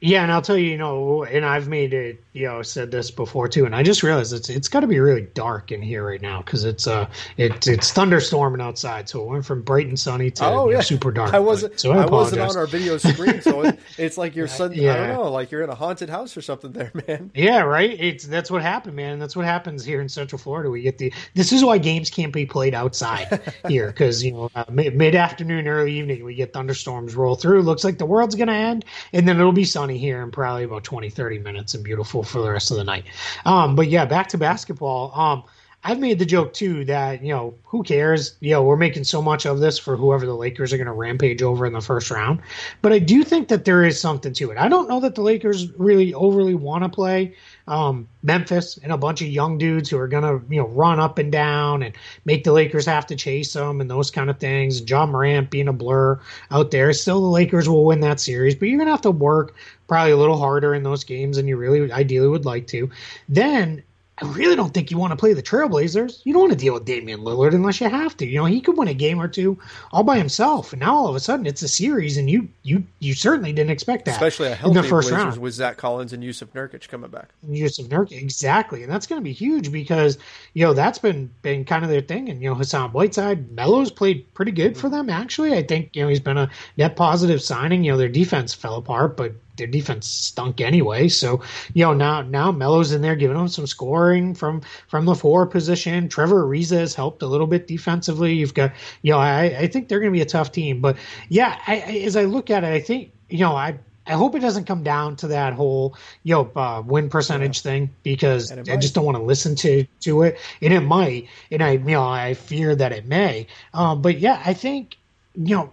Yeah, 0.00 0.22
and 0.22 0.30
I'll 0.30 0.42
tell 0.42 0.58
you, 0.58 0.70
you 0.70 0.76
know, 0.76 1.24
and 1.24 1.46
I've 1.46 1.66
made 1.66 1.94
it, 1.94 2.22
you 2.34 2.46
know, 2.46 2.60
said 2.60 2.90
this 2.90 3.10
before 3.10 3.48
too, 3.48 3.64
and 3.64 3.74
I 3.74 3.82
just 3.82 4.02
realized 4.02 4.34
it's 4.34 4.50
it's 4.50 4.68
got 4.68 4.80
to 4.80 4.86
be 4.86 4.98
really 4.98 5.22
dark 5.32 5.72
in 5.72 5.80
here 5.80 6.06
right 6.06 6.20
now 6.20 6.42
because 6.42 6.64
it's 6.64 6.86
uh 6.86 7.08
it's 7.38 7.66
it's 7.66 7.90
thunderstorming 7.90 8.60
outside, 8.60 9.08
so 9.08 9.22
it 9.22 9.28
went 9.28 9.46
from 9.46 9.62
bright 9.62 9.86
and 9.86 9.98
sunny 9.98 10.30
to 10.32 10.44
Oh 10.44 10.48
you 10.48 10.54
know, 10.54 10.70
yeah, 10.72 10.80
super 10.82 11.10
dark. 11.10 11.32
I 11.32 11.38
wasn't. 11.38 11.80
so 11.80 11.92
I, 11.92 12.02
I, 12.02 12.06
wasn't 12.06 12.42
on 12.42 12.54
our 12.54 12.66
video 12.66 12.98
screen, 12.98 13.40
so 13.40 13.62
it, 13.62 13.78
it's 13.98 14.18
like 14.18 14.36
you're 14.36 14.46
sudden. 14.46 14.78
I 14.78 14.94
don't 14.94 15.08
know, 15.08 15.30
like 15.30 15.50
you're 15.50 15.62
in 15.62 15.70
a 15.70 15.74
haunted 15.74 16.10
house 16.10 16.36
or 16.36 16.42
something 16.42 16.72
there, 16.72 16.92
man. 17.08 17.30
Yeah, 17.34 17.60
right. 17.60 17.96
It's 17.98 18.26
that's 18.26 18.50
what 18.50 18.60
happened, 18.60 18.96
man. 18.96 19.18
That's 19.18 19.36
what 19.36 19.46
happens 19.46 19.86
here 19.86 20.02
in 20.02 20.10
Central 20.10 20.38
Florida. 20.38 20.68
We 20.68 20.82
get 20.82 20.98
the. 20.98 21.14
This 21.32 21.50
is 21.50 21.64
why 21.64 21.78
games 21.78 22.10
can't 22.10 22.32
be 22.32 22.44
played 22.44 22.74
outside 22.74 23.40
here 23.68 23.86
because 23.86 24.22
you 24.22 24.32
know 24.32 24.50
uh, 24.54 24.64
mid 24.68 25.14
afternoon, 25.14 25.66
early 25.66 25.98
evening, 25.98 26.24
we 26.24 26.34
get 26.34 26.52
thunderstorms 26.52 27.14
roll 27.14 27.36
through. 27.36 27.62
Looks 27.62 27.84
like 27.84 27.96
the 27.96 28.06
world's 28.06 28.34
gonna 28.34 28.52
end, 28.52 28.84
and 29.14 29.26
then 29.26 29.40
it'll 29.40 29.52
be 29.52 29.64
sunny 29.64 29.83
here 29.90 30.22
in 30.22 30.30
probably 30.30 30.64
about 30.64 30.84
20, 30.84 31.10
30 31.10 31.38
minutes 31.38 31.74
and 31.74 31.84
beautiful 31.84 32.22
for 32.22 32.40
the 32.40 32.50
rest 32.50 32.70
of 32.70 32.76
the 32.76 32.84
night. 32.84 33.04
Um, 33.44 33.76
but 33.76 33.88
yeah, 33.88 34.04
back 34.04 34.28
to 34.28 34.38
basketball. 34.38 35.12
Um, 35.18 35.44
I've 35.86 36.00
made 36.00 36.18
the 36.18 36.24
joke 36.24 36.54
too 36.54 36.86
that 36.86 37.22
you 37.22 37.28
know 37.28 37.54
who 37.64 37.82
cares? 37.82 38.36
You 38.40 38.52
know 38.52 38.62
we're 38.62 38.76
making 38.76 39.04
so 39.04 39.20
much 39.20 39.44
of 39.44 39.60
this 39.60 39.78
for 39.78 39.96
whoever 39.96 40.24
the 40.24 40.34
Lakers 40.34 40.72
are 40.72 40.78
going 40.78 40.86
to 40.86 40.92
rampage 40.92 41.42
over 41.42 41.66
in 41.66 41.74
the 41.74 41.82
first 41.82 42.10
round, 42.10 42.40
but 42.80 42.92
I 42.92 42.98
do 42.98 43.22
think 43.22 43.48
that 43.48 43.66
there 43.66 43.84
is 43.84 44.00
something 44.00 44.32
to 44.32 44.50
it. 44.50 44.56
I 44.56 44.68
don't 44.68 44.88
know 44.88 45.00
that 45.00 45.14
the 45.14 45.20
Lakers 45.20 45.70
really 45.78 46.14
overly 46.14 46.54
want 46.54 46.84
to 46.84 46.88
play 46.88 47.34
um, 47.68 48.08
Memphis 48.22 48.78
and 48.78 48.92
a 48.92 48.96
bunch 48.96 49.20
of 49.20 49.28
young 49.28 49.58
dudes 49.58 49.90
who 49.90 49.98
are 49.98 50.08
going 50.08 50.22
to 50.22 50.42
you 50.52 50.62
know 50.62 50.68
run 50.68 51.00
up 51.00 51.18
and 51.18 51.30
down 51.30 51.82
and 51.82 51.94
make 52.24 52.44
the 52.44 52.52
Lakers 52.52 52.86
have 52.86 53.06
to 53.08 53.16
chase 53.16 53.52
them 53.52 53.82
and 53.82 53.90
those 53.90 54.10
kind 54.10 54.30
of 54.30 54.38
things. 54.38 54.80
Ja 54.88 55.04
Morant 55.04 55.50
being 55.50 55.68
a 55.68 55.72
blur 55.74 56.18
out 56.50 56.70
there, 56.70 56.94
still 56.94 57.20
the 57.20 57.26
Lakers 57.26 57.68
will 57.68 57.84
win 57.84 58.00
that 58.00 58.20
series, 58.20 58.54
but 58.54 58.68
you're 58.68 58.78
going 58.78 58.86
to 58.86 58.92
have 58.92 59.02
to 59.02 59.10
work 59.10 59.54
probably 59.86 60.12
a 60.12 60.16
little 60.16 60.38
harder 60.38 60.74
in 60.74 60.82
those 60.82 61.04
games 61.04 61.36
than 61.36 61.48
you 61.48 61.56
really 61.56 61.90
ideally 61.92 62.28
would 62.28 62.44
like 62.44 62.66
to. 62.68 62.90
Then 63.28 63.82
I 64.16 64.28
really 64.28 64.54
don't 64.54 64.72
think 64.72 64.92
you 64.92 64.98
want 64.98 65.10
to 65.10 65.16
play 65.16 65.32
the 65.32 65.42
Trailblazers. 65.42 66.20
You 66.22 66.32
don't 66.32 66.42
want 66.42 66.52
to 66.52 66.58
deal 66.58 66.74
with 66.74 66.84
Damian 66.84 67.22
Lillard 67.22 67.52
unless 67.52 67.80
you 67.80 67.88
have 67.88 68.16
to. 68.18 68.26
You 68.26 68.38
know, 68.38 68.44
he 68.44 68.60
could 68.60 68.76
win 68.76 68.86
a 68.86 68.94
game 68.94 69.20
or 69.20 69.26
two 69.26 69.58
all 69.90 70.04
by 70.04 70.18
himself, 70.18 70.72
and 70.72 70.78
now 70.78 70.94
all 70.94 71.08
of 71.08 71.16
a 71.16 71.20
sudden 71.20 71.46
it's 71.46 71.62
a 71.62 71.68
series, 71.68 72.16
and 72.16 72.30
you 72.30 72.48
you 72.62 72.84
you 73.00 73.12
certainly 73.12 73.52
didn't 73.52 73.72
expect 73.72 74.04
that, 74.04 74.12
Especially 74.12 74.46
a 74.46 74.52
in 74.52 74.56
healthy 74.56 74.82
the 74.82 74.86
first 74.86 75.08
Blazers 75.08 75.24
round. 75.24 75.38
with 75.38 75.54
Zach 75.54 75.78
Collins 75.78 76.12
and 76.12 76.22
Jusuf 76.22 76.46
Nurkic 76.50 76.86
coming 76.86 77.10
back. 77.10 77.30
Jusuf 77.50 77.88
Nurkic, 77.88 78.22
exactly, 78.22 78.84
and 78.84 78.92
that's 78.92 79.08
going 79.08 79.20
to 79.20 79.24
be 79.24 79.32
huge 79.32 79.72
because 79.72 80.16
you 80.52 80.64
know 80.64 80.74
that's 80.74 81.00
been 81.00 81.28
been 81.42 81.64
kind 81.64 81.82
of 81.82 81.90
their 81.90 82.00
thing, 82.00 82.28
and 82.28 82.40
you 82.40 82.48
know 82.48 82.54
Hassan 82.54 82.90
Whiteside, 82.90 83.50
Melo's 83.50 83.90
played 83.90 84.32
pretty 84.32 84.52
good 84.52 84.76
for 84.76 84.88
them 84.88 85.10
actually. 85.10 85.54
I 85.54 85.64
think 85.64 85.90
you 85.92 86.02
know 86.02 86.08
he's 86.08 86.20
been 86.20 86.38
a 86.38 86.48
net 86.76 86.94
positive 86.94 87.42
signing. 87.42 87.82
You 87.82 87.90
know 87.92 87.98
their 87.98 88.08
defense 88.08 88.54
fell 88.54 88.76
apart, 88.76 89.16
but 89.16 89.32
their 89.56 89.66
defense 89.66 90.06
stunk 90.06 90.60
anyway. 90.60 91.08
So 91.08 91.42
you 91.72 91.84
know 91.84 91.94
now 91.94 92.22
now 92.22 92.52
Melo's 92.52 92.92
in 92.92 93.02
there 93.02 93.16
giving 93.16 93.36
them 93.36 93.48
some 93.48 93.66
scoring 93.66 94.34
from 94.34 94.62
from 94.88 95.04
the 95.04 95.14
four 95.14 95.46
position. 95.46 96.08
Trevor 96.08 96.44
Ariza 96.44 96.78
has 96.78 96.94
helped 96.94 97.22
a 97.22 97.26
little 97.26 97.46
bit 97.46 97.66
defensively. 97.66 98.34
You've 98.34 98.54
got 98.54 98.72
you 99.02 99.12
know 99.12 99.18
I 99.18 99.44
I 99.44 99.66
think 99.66 99.88
they're 99.88 100.00
going 100.00 100.12
to 100.12 100.16
be 100.16 100.22
a 100.22 100.26
tough 100.26 100.52
team, 100.52 100.80
but 100.80 100.96
yeah, 101.28 101.58
I, 101.66 101.76
I, 101.76 101.92
as 102.04 102.16
I 102.16 102.24
look 102.24 102.50
at 102.50 102.64
it, 102.64 102.72
I 102.72 102.80
think 102.80 103.12
you 103.28 103.40
know 103.40 103.54
I 103.54 103.78
I 104.06 104.12
hope 104.12 104.34
it 104.34 104.40
doesn't 104.40 104.64
come 104.64 104.82
down 104.82 105.16
to 105.16 105.28
that 105.28 105.54
whole 105.54 105.96
you 106.22 106.34
know 106.34 106.50
uh, 106.56 106.82
win 106.84 107.08
percentage 107.08 107.60
thing 107.60 107.90
because 108.02 108.52
I 108.52 108.76
just 108.76 108.94
don't 108.94 109.04
want 109.04 109.16
to 109.16 109.22
listen 109.22 109.54
to 109.56 109.84
to 110.00 110.22
it, 110.22 110.38
and 110.60 110.72
it 110.72 110.80
might, 110.80 111.28
and 111.50 111.62
I 111.62 111.72
you 111.72 111.78
know 111.78 112.04
I 112.04 112.34
fear 112.34 112.74
that 112.76 112.92
it 112.92 113.06
may. 113.06 113.46
Um, 113.72 114.02
but 114.02 114.18
yeah, 114.18 114.42
I 114.44 114.54
think 114.54 114.98
you 115.34 115.56
know 115.56 115.72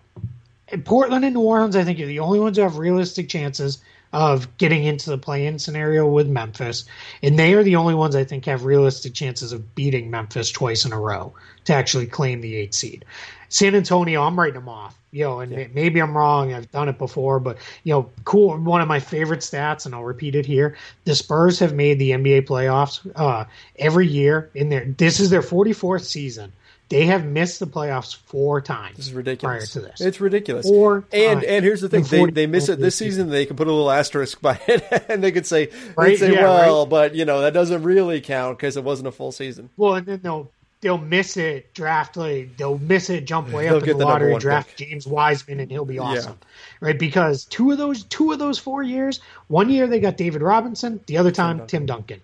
Portland 0.85 1.25
and 1.25 1.35
New 1.35 1.41
Orleans, 1.41 1.75
I 1.75 1.83
think 1.83 1.99
are 1.99 2.05
the 2.05 2.19
only 2.19 2.39
ones 2.39 2.57
who 2.57 2.63
have 2.63 2.77
realistic 2.77 3.29
chances. 3.29 3.81
of 4.13 4.57
getting 4.57 4.83
into 4.83 5.09
the 5.09 5.17
play-in 5.17 5.57
scenario 5.57 6.05
with 6.05 6.27
Memphis, 6.27 6.83
and 7.23 7.39
they 7.39 7.53
are 7.53 7.63
the 7.63 7.77
only 7.77 7.95
ones 7.95 8.13
I 8.13 8.25
think 8.25 8.43
have 8.43 8.65
realistic 8.65 9.13
chances 9.13 9.53
of 9.53 9.73
beating 9.73 10.11
Memphis 10.11 10.51
twice 10.51 10.83
in 10.83 10.91
a 10.91 10.99
row 10.99 11.33
to 11.63 11.73
actually 11.73 12.07
claim 12.07 12.41
the 12.41 12.57
eight 12.57 12.73
seed. 12.73 13.05
San 13.47 13.75
Antonio, 13.75 14.23
I'm 14.23 14.37
writing 14.39 14.55
them 14.55 14.69
off. 14.69 14.97
You 15.13 15.25
know, 15.25 15.39
and 15.41 15.51
yeah. 15.51 15.67
maybe 15.73 16.01
I'm 16.01 16.15
wrong. 16.15 16.53
I've 16.53 16.71
done 16.71 16.87
it 16.87 16.97
before, 16.97 17.41
but 17.41 17.57
you 17.83 17.93
know, 17.93 18.09
cool. 18.23 18.57
One 18.57 18.79
of 18.79 18.87
my 18.87 19.01
favorite 19.01 19.41
stats, 19.41 19.85
and 19.85 19.93
I'll 19.93 20.05
repeat 20.05 20.35
it 20.35 20.45
here: 20.45 20.77
the 21.03 21.15
Spurs 21.15 21.59
have 21.59 21.73
made 21.73 21.99
the 21.99 22.11
NBA 22.11 22.47
playoffs 22.47 23.05
uh, 23.17 23.43
every 23.77 24.07
year 24.07 24.49
in 24.55 24.69
their. 24.69 24.85
This 24.85 25.19
is 25.19 25.29
their 25.29 25.41
44th 25.41 26.05
season. 26.05 26.53
They 26.91 27.05
have 27.05 27.25
missed 27.25 27.61
the 27.61 27.67
playoffs 27.67 28.17
four 28.17 28.59
times. 28.59 28.97
This 28.97 29.07
is 29.07 29.13
ridiculous. 29.13 29.73
Prior 29.73 29.85
to 29.85 29.89
this, 29.89 30.01
it's 30.01 30.19
ridiculous. 30.19 30.67
Four 30.67 31.05
and 31.13 31.39
times. 31.39 31.45
and 31.47 31.63
here's 31.63 31.79
the 31.79 31.87
thing: 31.87 32.03
they, 32.03 32.25
they 32.25 32.47
miss 32.47 32.67
it 32.67 32.79
this 32.79 32.97
season. 32.97 33.29
They 33.29 33.45
can 33.45 33.55
put 33.55 33.67
a 33.67 33.71
little 33.71 33.89
asterisk 33.89 34.41
by 34.41 34.59
it, 34.67 35.05
and 35.07 35.23
they 35.23 35.31
could 35.31 35.45
say, 35.45 35.69
right? 35.95 36.19
say, 36.19 36.33
yeah, 36.33 36.43
well, 36.43 36.83
right? 36.83 36.89
but 36.89 37.15
you 37.15 37.23
know 37.23 37.41
that 37.41 37.53
doesn't 37.53 37.83
really 37.83 38.19
count 38.19 38.57
because 38.57 38.75
it 38.75 38.83
wasn't 38.83 39.07
a 39.07 39.11
full 39.13 39.31
season. 39.31 39.69
Well, 39.77 39.95
and 39.95 40.05
then 40.05 40.19
they'll 40.21 40.51
they'll 40.81 40.97
miss 40.97 41.37
it, 41.37 41.73
draft 41.73 42.17
like 42.17 42.57
they'll 42.57 42.77
miss 42.77 43.09
it, 43.09 43.23
jump 43.23 43.53
way 43.53 43.69
up 43.69 43.83
in 43.83 43.87
the, 43.87 43.93
the 43.93 44.05
lottery, 44.05 44.37
draft 44.37 44.75
pick. 44.75 44.89
James 44.89 45.07
Wiseman, 45.07 45.61
and 45.61 45.71
he'll 45.71 45.85
be 45.85 45.97
awesome, 45.97 46.37
yeah. 46.41 46.87
right? 46.87 46.99
Because 46.99 47.45
two 47.45 47.71
of 47.71 47.77
those 47.77 48.03
two 48.03 48.33
of 48.33 48.39
those 48.39 48.59
four 48.59 48.83
years, 48.83 49.21
one 49.47 49.69
year 49.69 49.87
they 49.87 50.01
got 50.01 50.17
David 50.17 50.41
Robinson, 50.41 50.99
the 51.07 51.17
other 51.17 51.31
time 51.31 51.65
Tim 51.67 51.85
Duncan. 51.85 51.85
Tim 51.85 51.85
Duncan. 51.85 52.21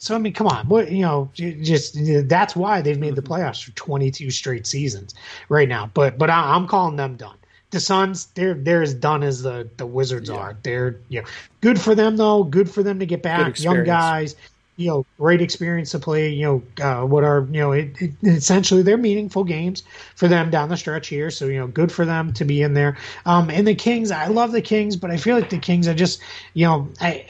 So 0.00 0.14
I 0.14 0.18
mean, 0.18 0.32
come 0.32 0.46
on, 0.46 0.66
what 0.66 0.90
you 0.90 1.02
know, 1.02 1.30
just 1.34 1.94
that's 2.26 2.56
why 2.56 2.80
they've 2.80 2.98
made 2.98 3.16
the 3.16 3.22
mm-hmm. 3.22 3.34
playoffs 3.34 3.62
for 3.62 3.70
22 3.72 4.30
straight 4.30 4.66
seasons 4.66 5.14
right 5.50 5.68
now. 5.68 5.90
But 5.92 6.16
but 6.16 6.30
I, 6.30 6.56
am 6.56 6.66
calling 6.66 6.96
them 6.96 7.16
done. 7.16 7.36
The 7.70 7.80
Suns, 7.80 8.26
they're 8.34 8.54
they're 8.54 8.82
as 8.82 8.94
done 8.94 9.22
as 9.22 9.42
the 9.42 9.68
the 9.76 9.86
Wizards 9.86 10.30
yeah. 10.30 10.36
are. 10.36 10.56
They're 10.62 10.96
you 11.10 11.20
know, 11.20 11.28
good 11.60 11.78
for 11.78 11.94
them 11.94 12.16
though. 12.16 12.44
Good 12.44 12.70
for 12.70 12.82
them 12.82 12.98
to 12.98 13.04
get 13.04 13.22
back, 13.22 13.60
young 13.60 13.84
guys. 13.84 14.36
You 14.78 14.86
know, 14.88 15.06
great 15.18 15.42
experience 15.42 15.90
to 15.90 15.98
play. 15.98 16.30
You 16.30 16.46
know, 16.78 16.82
uh, 16.82 17.04
what 17.04 17.22
are 17.22 17.46
you 17.50 17.60
know, 17.60 17.72
it, 17.72 17.90
it, 18.00 18.12
essentially 18.22 18.80
they're 18.80 18.96
meaningful 18.96 19.44
games 19.44 19.82
for 20.16 20.28
them 20.28 20.48
down 20.48 20.70
the 20.70 20.78
stretch 20.78 21.08
here. 21.08 21.30
So 21.30 21.44
you 21.44 21.58
know, 21.58 21.66
good 21.66 21.92
for 21.92 22.06
them 22.06 22.32
to 22.32 22.46
be 22.46 22.62
in 22.62 22.72
there. 22.72 22.96
Um, 23.26 23.50
and 23.50 23.68
the 23.68 23.74
Kings, 23.74 24.10
I 24.10 24.28
love 24.28 24.52
the 24.52 24.62
Kings, 24.62 24.96
but 24.96 25.10
I 25.10 25.18
feel 25.18 25.36
like 25.36 25.50
the 25.50 25.58
Kings 25.58 25.86
are 25.86 25.94
just 25.94 26.22
you 26.54 26.64
know, 26.64 26.88
I 27.02 27.26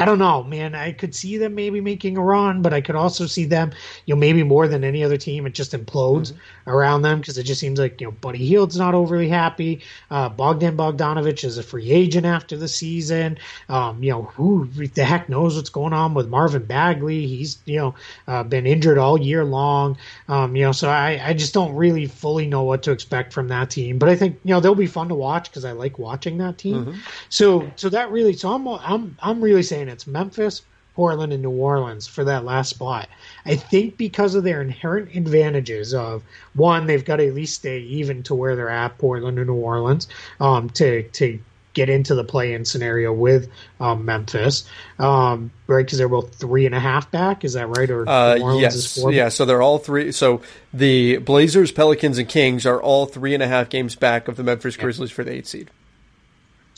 I 0.00 0.06
don't 0.06 0.18
know, 0.18 0.42
man. 0.42 0.74
I 0.74 0.92
could 0.92 1.14
see 1.14 1.36
them 1.36 1.54
maybe 1.54 1.82
making 1.82 2.16
a 2.16 2.22
run, 2.22 2.62
but 2.62 2.72
I 2.72 2.80
could 2.80 2.96
also 2.96 3.26
see 3.26 3.44
them, 3.44 3.72
you 4.06 4.14
know, 4.14 4.18
maybe 4.18 4.42
more 4.42 4.66
than 4.66 4.82
any 4.82 5.04
other 5.04 5.18
team, 5.18 5.44
it 5.44 5.52
just 5.52 5.72
implodes 5.72 6.32
mm-hmm. 6.32 6.70
around 6.70 7.02
them 7.02 7.20
because 7.20 7.36
it 7.36 7.42
just 7.42 7.60
seems 7.60 7.78
like, 7.78 8.00
you 8.00 8.06
know, 8.06 8.12
Buddy 8.12 8.38
Hield's 8.38 8.78
not 8.78 8.94
overly 8.94 9.28
happy. 9.28 9.82
Uh, 10.10 10.30
Bogdan 10.30 10.74
Bogdanovic 10.74 11.44
is 11.44 11.58
a 11.58 11.62
free 11.62 11.90
agent 11.90 12.24
after 12.24 12.56
the 12.56 12.66
season. 12.66 13.36
Um, 13.68 14.02
you 14.02 14.10
know, 14.10 14.22
who 14.22 14.66
the 14.66 15.04
heck 15.04 15.28
knows 15.28 15.56
what's 15.56 15.68
going 15.68 15.92
on 15.92 16.14
with 16.14 16.28
Marvin 16.28 16.64
Bagley? 16.64 17.26
He's, 17.26 17.58
you 17.66 17.76
know, 17.76 17.94
uh, 18.26 18.42
been 18.42 18.66
injured 18.66 18.96
all 18.96 19.20
year 19.20 19.44
long. 19.44 19.98
Um, 20.28 20.56
you 20.56 20.64
know, 20.64 20.72
so 20.72 20.88
I, 20.88 21.20
I 21.22 21.34
just 21.34 21.52
don't 21.52 21.74
really 21.74 22.06
fully 22.06 22.46
know 22.46 22.62
what 22.62 22.82
to 22.84 22.90
expect 22.90 23.34
from 23.34 23.48
that 23.48 23.68
team. 23.68 23.98
But 23.98 24.08
I 24.08 24.16
think, 24.16 24.40
you 24.44 24.54
know, 24.54 24.60
they'll 24.60 24.74
be 24.74 24.86
fun 24.86 25.08
to 25.08 25.14
watch 25.14 25.50
because 25.50 25.66
I 25.66 25.72
like 25.72 25.98
watching 25.98 26.38
that 26.38 26.56
team. 26.56 26.86
Mm-hmm. 26.86 27.00
So, 27.28 27.70
so 27.76 27.90
that 27.90 28.10
really, 28.10 28.32
so 28.32 28.52
I'm, 28.52 28.66
I'm, 28.66 29.16
I'm 29.20 29.44
really 29.44 29.62
saying 29.62 29.89
it's 29.90 30.06
Memphis, 30.06 30.62
Portland, 30.94 31.32
and 31.32 31.42
New 31.42 31.50
Orleans 31.50 32.06
for 32.06 32.24
that 32.24 32.44
last 32.44 32.70
spot. 32.70 33.08
I 33.44 33.56
think 33.56 33.96
because 33.96 34.34
of 34.34 34.44
their 34.44 34.60
inherent 34.60 35.14
advantages 35.14 35.94
of 35.94 36.22
one, 36.54 36.86
they've 36.86 37.04
got 37.04 37.16
to 37.16 37.26
at 37.26 37.34
least 37.34 37.56
stay 37.56 37.80
even 37.80 38.22
to 38.24 38.34
where 38.34 38.56
they're 38.56 38.70
at, 38.70 38.98
Portland 38.98 39.38
and 39.38 39.48
New 39.48 39.54
Orleans, 39.54 40.08
um, 40.40 40.70
to 40.70 41.02
to 41.02 41.38
get 41.72 41.88
into 41.88 42.14
the 42.14 42.24
play-in 42.24 42.64
scenario 42.64 43.12
with 43.12 43.48
um, 43.78 44.04
Memphis, 44.04 44.68
um, 44.98 45.50
right? 45.66 45.84
Because 45.84 45.98
they're 45.98 46.08
both 46.08 46.34
three 46.34 46.66
and 46.66 46.74
a 46.74 46.80
half 46.80 47.10
back. 47.10 47.44
Is 47.44 47.52
that 47.52 47.68
right? 47.68 47.90
Or 47.90 48.08
uh, 48.08 48.58
yes, 48.58 48.98
yeah. 49.10 49.28
So 49.28 49.44
they're 49.44 49.62
all 49.62 49.78
three. 49.78 50.12
So 50.12 50.42
the 50.74 51.18
Blazers, 51.18 51.72
Pelicans, 51.72 52.18
and 52.18 52.28
Kings 52.28 52.66
are 52.66 52.82
all 52.82 53.06
three 53.06 53.34
and 53.34 53.42
a 53.42 53.48
half 53.48 53.68
games 53.68 53.94
back 53.94 54.28
of 54.28 54.36
the 54.36 54.42
Memphis 54.42 54.76
Grizzlies 54.76 55.10
yeah. 55.10 55.14
for 55.14 55.24
the 55.24 55.32
eight 55.32 55.46
seed. 55.46 55.70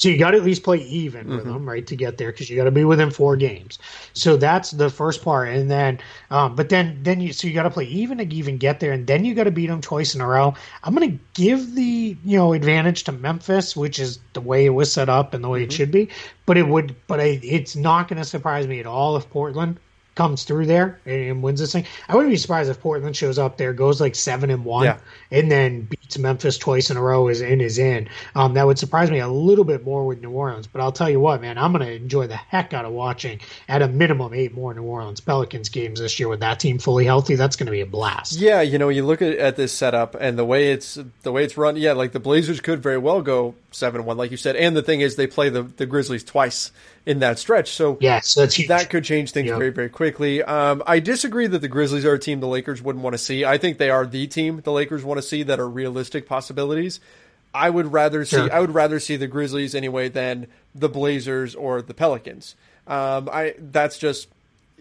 So 0.03 0.09
you 0.09 0.18
got 0.18 0.32
to 0.32 0.36
at 0.36 0.42
least 0.42 0.64
play 0.64 0.78
even 0.78 1.28
with 1.28 1.42
mm-hmm. 1.42 1.53
them, 1.53 1.68
right, 1.68 1.86
to 1.86 1.94
get 1.94 2.18
there 2.18 2.32
because 2.32 2.50
you 2.50 2.57
got 2.57 2.64
to 2.64 2.72
be 2.72 2.82
within 2.82 3.12
four 3.12 3.36
games. 3.36 3.78
So 4.14 4.36
that's 4.36 4.72
the 4.72 4.90
first 4.90 5.22
part, 5.22 5.50
and 5.50 5.70
then, 5.70 6.00
um, 6.32 6.57
but 6.57 6.70
then, 6.70 6.98
then 7.05 7.20
you 7.20 7.32
so 7.32 7.46
you 7.46 7.55
got 7.55 7.62
to 7.62 7.70
play 7.70 7.84
even 7.84 8.18
to 8.18 8.34
even 8.34 8.59
get 8.59 8.80
there, 8.80 8.90
and 8.90 9.07
then 9.07 9.24
you 9.24 9.32
got 9.32 9.44
to 9.44 9.53
beat 9.53 9.68
them 9.68 9.80
twice 9.80 10.16
in 10.16 10.20
a 10.20 10.26
row. 10.26 10.55
I'm 10.82 10.96
going 10.96 11.09
to 11.09 11.18
give 11.34 11.76
the 11.76 12.16
you 12.24 12.36
know 12.36 12.53
advantage 12.53 13.05
to 13.05 13.12
Memphis, 13.12 13.76
which 13.76 14.00
is 14.00 14.18
the 14.32 14.40
way 14.40 14.66
it 14.66 14.70
was 14.70 14.92
set 14.92 15.09
up 15.09 15.34
and 15.34 15.44
the 15.44 15.48
way 15.48 15.61
mm-hmm. 15.61 15.70
it 15.70 15.72
should 15.72 15.92
be. 15.92 16.09
But 16.46 16.57
it 16.57 16.66
would, 16.66 16.96
but 17.07 17.20
I, 17.20 17.38
it's 17.40 17.76
not 17.76 18.09
going 18.09 18.20
to 18.20 18.24
surprise 18.24 18.66
me 18.66 18.80
at 18.80 18.86
all 18.86 19.16
if 19.16 19.30
Portland 19.30 19.78
comes 20.14 20.44
through 20.44 20.66
there 20.66 21.00
and, 21.07 21.42
wins 21.42 21.61
this 21.61 21.72
thing. 21.72 21.86
I 22.09 22.16
wouldn't 22.16 22.32
be 22.32 22.36
surprised 22.36 22.70
if 22.70 22.80
Portland 22.80 23.16
shows 23.16 23.38
up 23.38 23.57
there, 23.57 23.72
goes 23.72 24.00
like 24.00 24.14
seven 24.14 24.50
and 24.50 24.64
one, 24.64 24.84
yeah. 24.84 24.98
and 25.30 25.50
then 25.50 25.88
beats 26.13 26.23
Memphis 26.23 26.59
twice 26.59 26.91
in 26.91 26.97
a 26.97 27.03
row 27.03 27.29
is 27.29 27.41
in 27.41 27.61
is 27.61 27.79
in. 27.79 28.09
Um, 28.35 28.55
that 28.55 28.67
would 28.67 28.79
surprise 28.79 29.11
me 29.11 29.19
a 29.21 29.29
little 29.29 29.65
bit 29.65 29.85
more 29.85 30.07
with 30.07 30.21
New 30.21 30.31
Orleans. 30.31 30.67
But 30.67 30.81
I'll 30.81 30.93
tell 30.93 31.09
you 31.09 31.21
what, 31.21 31.41
man, 31.41 31.59
I'm 31.59 31.73
going 31.73 31.85
to 31.85 31.93
enjoy 31.93 32.27
the 32.27 32.37
heck 32.37 32.73
out 32.73 32.85
of 32.85 32.93
watching 32.93 33.41
at 33.69 33.83
a 33.83 33.89
minimum 33.89 34.35
eight 34.35 34.55
more 34.55 34.75
New 34.75 34.83
Orleans 34.83 35.21
Pelicans 35.21 35.69
games 35.69 36.01
this 36.01 36.19
year 36.19 36.29
with 36.29 36.41
that 36.41 36.61
team 36.61 36.79
fully 36.79 37.05
healthy. 37.05 37.35
That's 37.35 37.57
going 37.57 37.67
to 37.67 37.73
be 37.73 37.81
a 37.81 37.87
blast. 37.87 38.35
Yeah, 38.35 38.61
you 38.61 38.79
know, 38.79 38.89
you 38.89 39.05
look 39.05 39.23
at, 39.23 39.37
at 39.37 39.57
this 39.57 39.73
setup 39.73 40.15
and 40.19 40.39
the 40.39 40.45
way 40.45 40.73
it's 40.73 40.99
the 41.23 41.33
way 41.33 41.45
it's 41.45 41.57
run. 41.57 41.77
Yeah, 41.77 41.93
like 41.93 42.13
the 42.13 42.21
Blazers 42.21 42.61
could 42.61 42.83
very 42.83 42.99
well 42.99 43.23
go 43.23 43.55
seven 43.71 44.05
one, 44.05 44.17
like 44.17 44.31
you 44.31 44.37
said. 44.37 44.57
And 44.57 44.77
the 44.77 44.83
thing 44.83 45.01
is, 45.01 45.17
they 45.17 45.27
play 45.27 45.49
the 45.49 45.63
the 45.63 45.87
Grizzlies 45.87 46.25
twice 46.25 46.73
in 47.05 47.19
that 47.19 47.39
stretch. 47.39 47.71
So 47.71 47.99
yes, 48.01 48.35
that 48.35 48.87
could 48.91 49.05
change 49.05 49.33
things 49.33 49.49
yep. 49.49 49.59
very, 49.59 49.71
very 49.71 49.89
quickly. 49.89 50.43
Um, 50.43 50.83
I 50.87 51.01
disagree 51.01 51.47
that 51.47 51.59
the 51.59 51.69
Grizzlies 51.69 52.05
are 52.05 52.15
a 52.15 52.19
team 52.19 52.41
the 52.41 52.47
Lakers 52.47 52.81
wouldn't 52.81 53.03
want 53.03 53.15
to 53.15 53.19
see. 53.19 53.45
I 53.45 53.59
think 53.59 53.79
they 53.79 53.91
are 53.91 54.07
the 54.07 54.27
team 54.27 54.61
the 54.63 54.73
Lakers 54.73 55.05
want 55.05 55.19
to 55.19 55.23
see 55.23 55.43
that 55.45 55.59
are 55.59 55.69
realistic 55.69 56.01
possibilities. 56.26 57.00
I 57.55 57.68
would 57.68 57.92
rather 57.92 58.24
see. 58.24 58.48
I 58.50 58.61
would 58.61 58.74
rather 58.74 58.98
see 58.98 59.16
the 59.16 59.26
Grizzlies 59.26 59.74
anyway 59.74 60.09
than 60.09 60.46
the 60.74 60.88
Blazers 60.88 61.55
or 61.55 61.82
the 61.82 61.94
Pelicans. 61.94 62.55
Um, 62.86 63.28
I 63.30 63.55
that's 63.59 63.98
just 63.98 64.28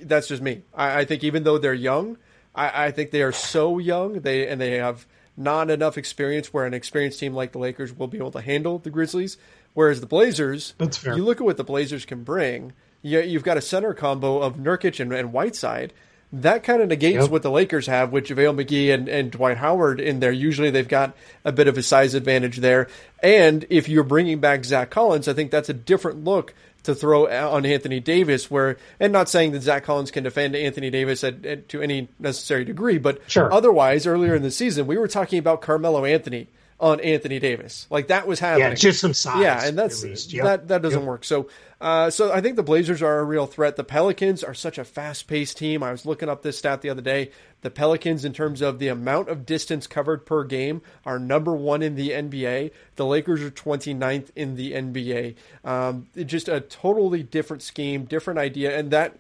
that's 0.02 0.28
just 0.28 0.42
me. 0.42 0.62
I, 0.74 1.02
I 1.02 1.06
think 1.06 1.24
even 1.24 1.44
though 1.44 1.58
they're 1.58 1.74
young, 1.74 2.18
I, 2.56 2.86
I 2.86 2.92
think 2.92 3.12
they 3.12 3.24
are 3.24 3.34
so 3.34 3.78
young. 3.78 4.22
They 4.22 4.48
and 4.48 4.60
they 4.60 4.78
have 4.78 5.06
not 5.38 5.70
enough 5.70 5.98
experience 5.98 6.54
where 6.54 6.66
an 6.66 6.74
experienced 6.74 7.20
team 7.20 7.34
like 7.34 7.52
the 7.52 7.60
Lakers 7.60 7.98
will 7.98 8.08
be 8.08 8.18
able 8.18 8.32
to 8.32 8.42
handle 8.42 8.80
the 8.80 8.90
Grizzlies. 8.90 9.38
Whereas 9.74 10.02
the 10.02 10.08
Blazers, 10.08 10.74
That's 10.78 10.98
fair. 10.98 11.16
you 11.16 11.24
look 11.24 11.40
at 11.40 11.46
what 11.46 11.58
the 11.58 11.64
Blazers 11.64 12.06
can 12.06 12.24
bring. 12.24 12.74
You, 13.02 13.22
you've 13.22 13.44
got 13.44 13.58
a 13.58 13.62
center 13.62 13.94
combo 13.94 14.40
of 14.40 14.58
Nurkic 14.58 15.00
and, 15.00 15.14
and 15.14 15.32
Whiteside. 15.32 15.94
That 16.34 16.64
kind 16.64 16.82
of 16.82 16.88
negates 16.88 17.24
yep. 17.24 17.30
what 17.30 17.44
the 17.44 17.52
Lakers 17.52 17.88
have 17.88 18.14
with 18.14 18.26
JaVale 18.26 18.64
McGee 18.64 18.94
and, 18.94 19.10
and 19.10 19.32
Dwight 19.32 19.58
Howard 19.58 20.00
in 20.00 20.22
there. 20.22 20.32
Usually 20.32 20.70
they've 20.70 20.88
got 20.88 21.14
a 21.44 21.52
bit 21.52 21.68
of 21.68 21.78
a 21.78 21.84
size 21.84 22.14
advantage 22.14 22.58
there. 22.58 22.88
And 23.22 23.66
if 23.70 23.90
you're 23.90 24.06
bringing 24.06 24.40
back 24.40 24.64
Zach 24.64 24.90
Collins, 24.90 25.28
I 25.28 25.34
think 25.34 25.52
that's 25.52 25.68
a 25.68 25.74
different 25.74 26.24
look 26.24 26.54
to 26.84 26.96
throw 26.96 27.28
on 27.28 27.66
Anthony 27.66 28.00
Davis. 28.00 28.50
Where, 28.50 28.78
and 29.00 29.12
not 29.12 29.28
saying 29.28 29.52
that 29.52 29.62
Zach 29.62 29.84
Collins 29.84 30.10
can 30.10 30.24
defend 30.24 30.56
Anthony 30.56 30.90
Davis 30.90 31.24
at, 31.24 31.46
at, 31.46 31.70
to 31.70 31.82
any 31.82 32.08
necessary 32.18 32.64
degree, 32.64 32.98
but 32.98 33.22
sure. 33.28 33.52
otherwise, 33.52 34.08
earlier 34.08 34.34
in 34.34 34.42
the 34.42 34.52
season, 34.52 34.88
we 34.88 34.98
were 34.98 35.10
talking 35.10 35.38
about 35.38 35.62
Carmelo 35.62 36.06
Anthony 36.06 36.48
on 36.82 37.00
Anthony 37.00 37.40
Davis. 37.40 37.86
Like 37.92 38.08
that 38.08 38.28
was 38.28 38.40
happening. 38.40 38.70
Yeah, 38.70 38.76
just 38.76 39.00
some 39.00 39.14
size. 39.14 39.42
Yeah, 39.42 39.64
and 39.64 39.78
that's 39.78 40.04
yep. 40.34 40.44
that 40.44 40.68
that 40.70 40.82
doesn't 40.82 41.00
yep. 41.00 41.08
work. 41.08 41.24
So 41.24 41.48
uh, 41.80 42.10
so 42.10 42.32
I 42.32 42.42
think 42.42 42.56
the 42.56 42.64
Blazers 42.64 43.02
are 43.02 43.20
a 43.20 43.24
real 43.24 43.46
threat. 43.46 43.76
The 43.76 43.84
Pelicans 43.84 44.44
are 44.44 44.54
such 44.56 44.78
a 44.78 44.84
fast 44.84 45.28
paced 45.28 45.58
team. 45.58 45.84
I 45.84 45.92
was 45.92 46.06
looking 46.06 46.28
up 46.28 46.42
this 46.42 46.58
stat 46.58 46.82
the 46.82 46.90
other 46.90 47.02
day. 47.02 47.32
The 47.62 47.70
Pelicans, 47.70 48.26
in 48.26 48.34
terms 48.34 48.62
of 48.62 48.80
the 48.80 48.88
amount 48.88 49.30
of 49.30 49.46
distance 49.46 49.86
covered 49.86 50.26
per 50.26 50.44
game, 50.44 50.82
are 51.06 51.20
number 51.20 51.56
one 51.56 51.84
in 51.84 51.96
the 51.96 52.10
NBA. 52.10 52.72
The 52.96 53.06
Lakers 53.06 53.42
are 53.42 53.52
29th 53.52 54.30
in 54.36 54.56
the 54.56 54.74
NBA. 54.74 55.36
Um, 55.64 56.08
just 56.26 56.50
a 56.50 56.62
totally 56.62 57.22
different 57.22 57.62
scheme, 57.62 58.06
different 58.06 58.40
idea, 58.40 58.78
and 58.78 58.90
that 58.92 59.18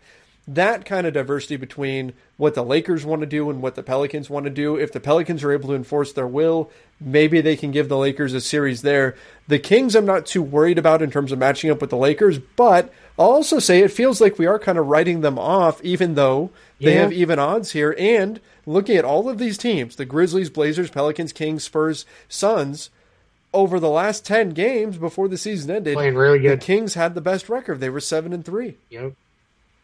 that 0.48 0.86
kind 0.86 1.06
of 1.06 1.14
diversity 1.14 1.56
between 1.56 2.14
what 2.38 2.56
the 2.56 2.64
Lakers 2.64 3.06
want 3.06 3.22
to 3.22 3.28
do 3.28 3.50
and 3.50 3.62
what 3.62 3.76
the 3.76 3.84
Pelicans 3.84 4.30
want 4.30 4.46
to 4.46 4.50
do. 4.50 4.76
If 4.76 4.92
the 4.92 5.00
Pelicans 5.00 5.44
are 5.44 5.52
able 5.52 5.70
to 5.70 5.76
enforce 5.76 6.14
their 6.14 6.28
will, 6.28 6.72
maybe 7.00 7.42
they 7.42 7.56
can 7.56 7.72
give 7.72 7.90
the 7.90 7.98
Lakers 7.98 8.34
a 8.34 8.42
series 8.42 8.82
there. 8.82 9.16
The 9.48 9.60
Kings, 9.60 9.96
I'm 9.96 10.06
not 10.06 10.26
too 10.26 10.42
worried 10.42 10.80
about 10.80 11.02
in 11.02 11.12
terms 11.12 11.32
of 11.32 11.40
matching 11.40 11.70
up 11.70 11.80
with 11.80 11.92
the 11.92 11.98
Lakers, 11.98 12.40
but 12.40 12.92
I'll 13.20 13.28
also 13.28 13.60
say 13.60 13.80
it 13.82 13.92
feels 13.92 14.20
like 14.20 14.40
we 14.40 14.48
are 14.48 14.58
kind 14.58 14.78
of 14.78 14.88
writing 14.88 15.22
them 15.22 15.38
off, 15.38 15.82
even 15.84 16.16
though 16.16 16.50
they 16.80 16.96
yeah. 16.96 17.02
have 17.02 17.14
even 17.14 17.38
odds 17.38 17.72
here. 17.72 17.96
And 18.00 18.42
looking 18.66 18.98
at 18.98 19.06
all 19.06 19.30
of 19.30 19.38
these 19.38 19.58
teams 19.58 19.96
the 19.96 20.06
Grizzlies, 20.06 20.50
Blazers, 20.50 20.90
Pelicans, 20.90 21.34
Kings, 21.34 21.64
Spurs, 21.64 22.06
Suns 22.28 22.90
over 23.54 23.80
the 23.80 23.90
last 23.90 24.26
10 24.26 24.52
games 24.52 24.98
before 24.98 25.28
the 25.28 25.38
season 25.38 25.70
ended, 25.70 25.96
playing 25.96 26.16
really 26.16 26.40
good. 26.40 26.60
The 26.60 26.66
Kings 26.66 26.96
had 26.96 27.16
the 27.16 27.22
best 27.22 27.50
record. 27.50 27.80
They 27.80 27.90
were 27.90 28.00
7 28.00 28.34
and 28.34 28.46
3. 28.46 28.78
Yep. 28.90 29.14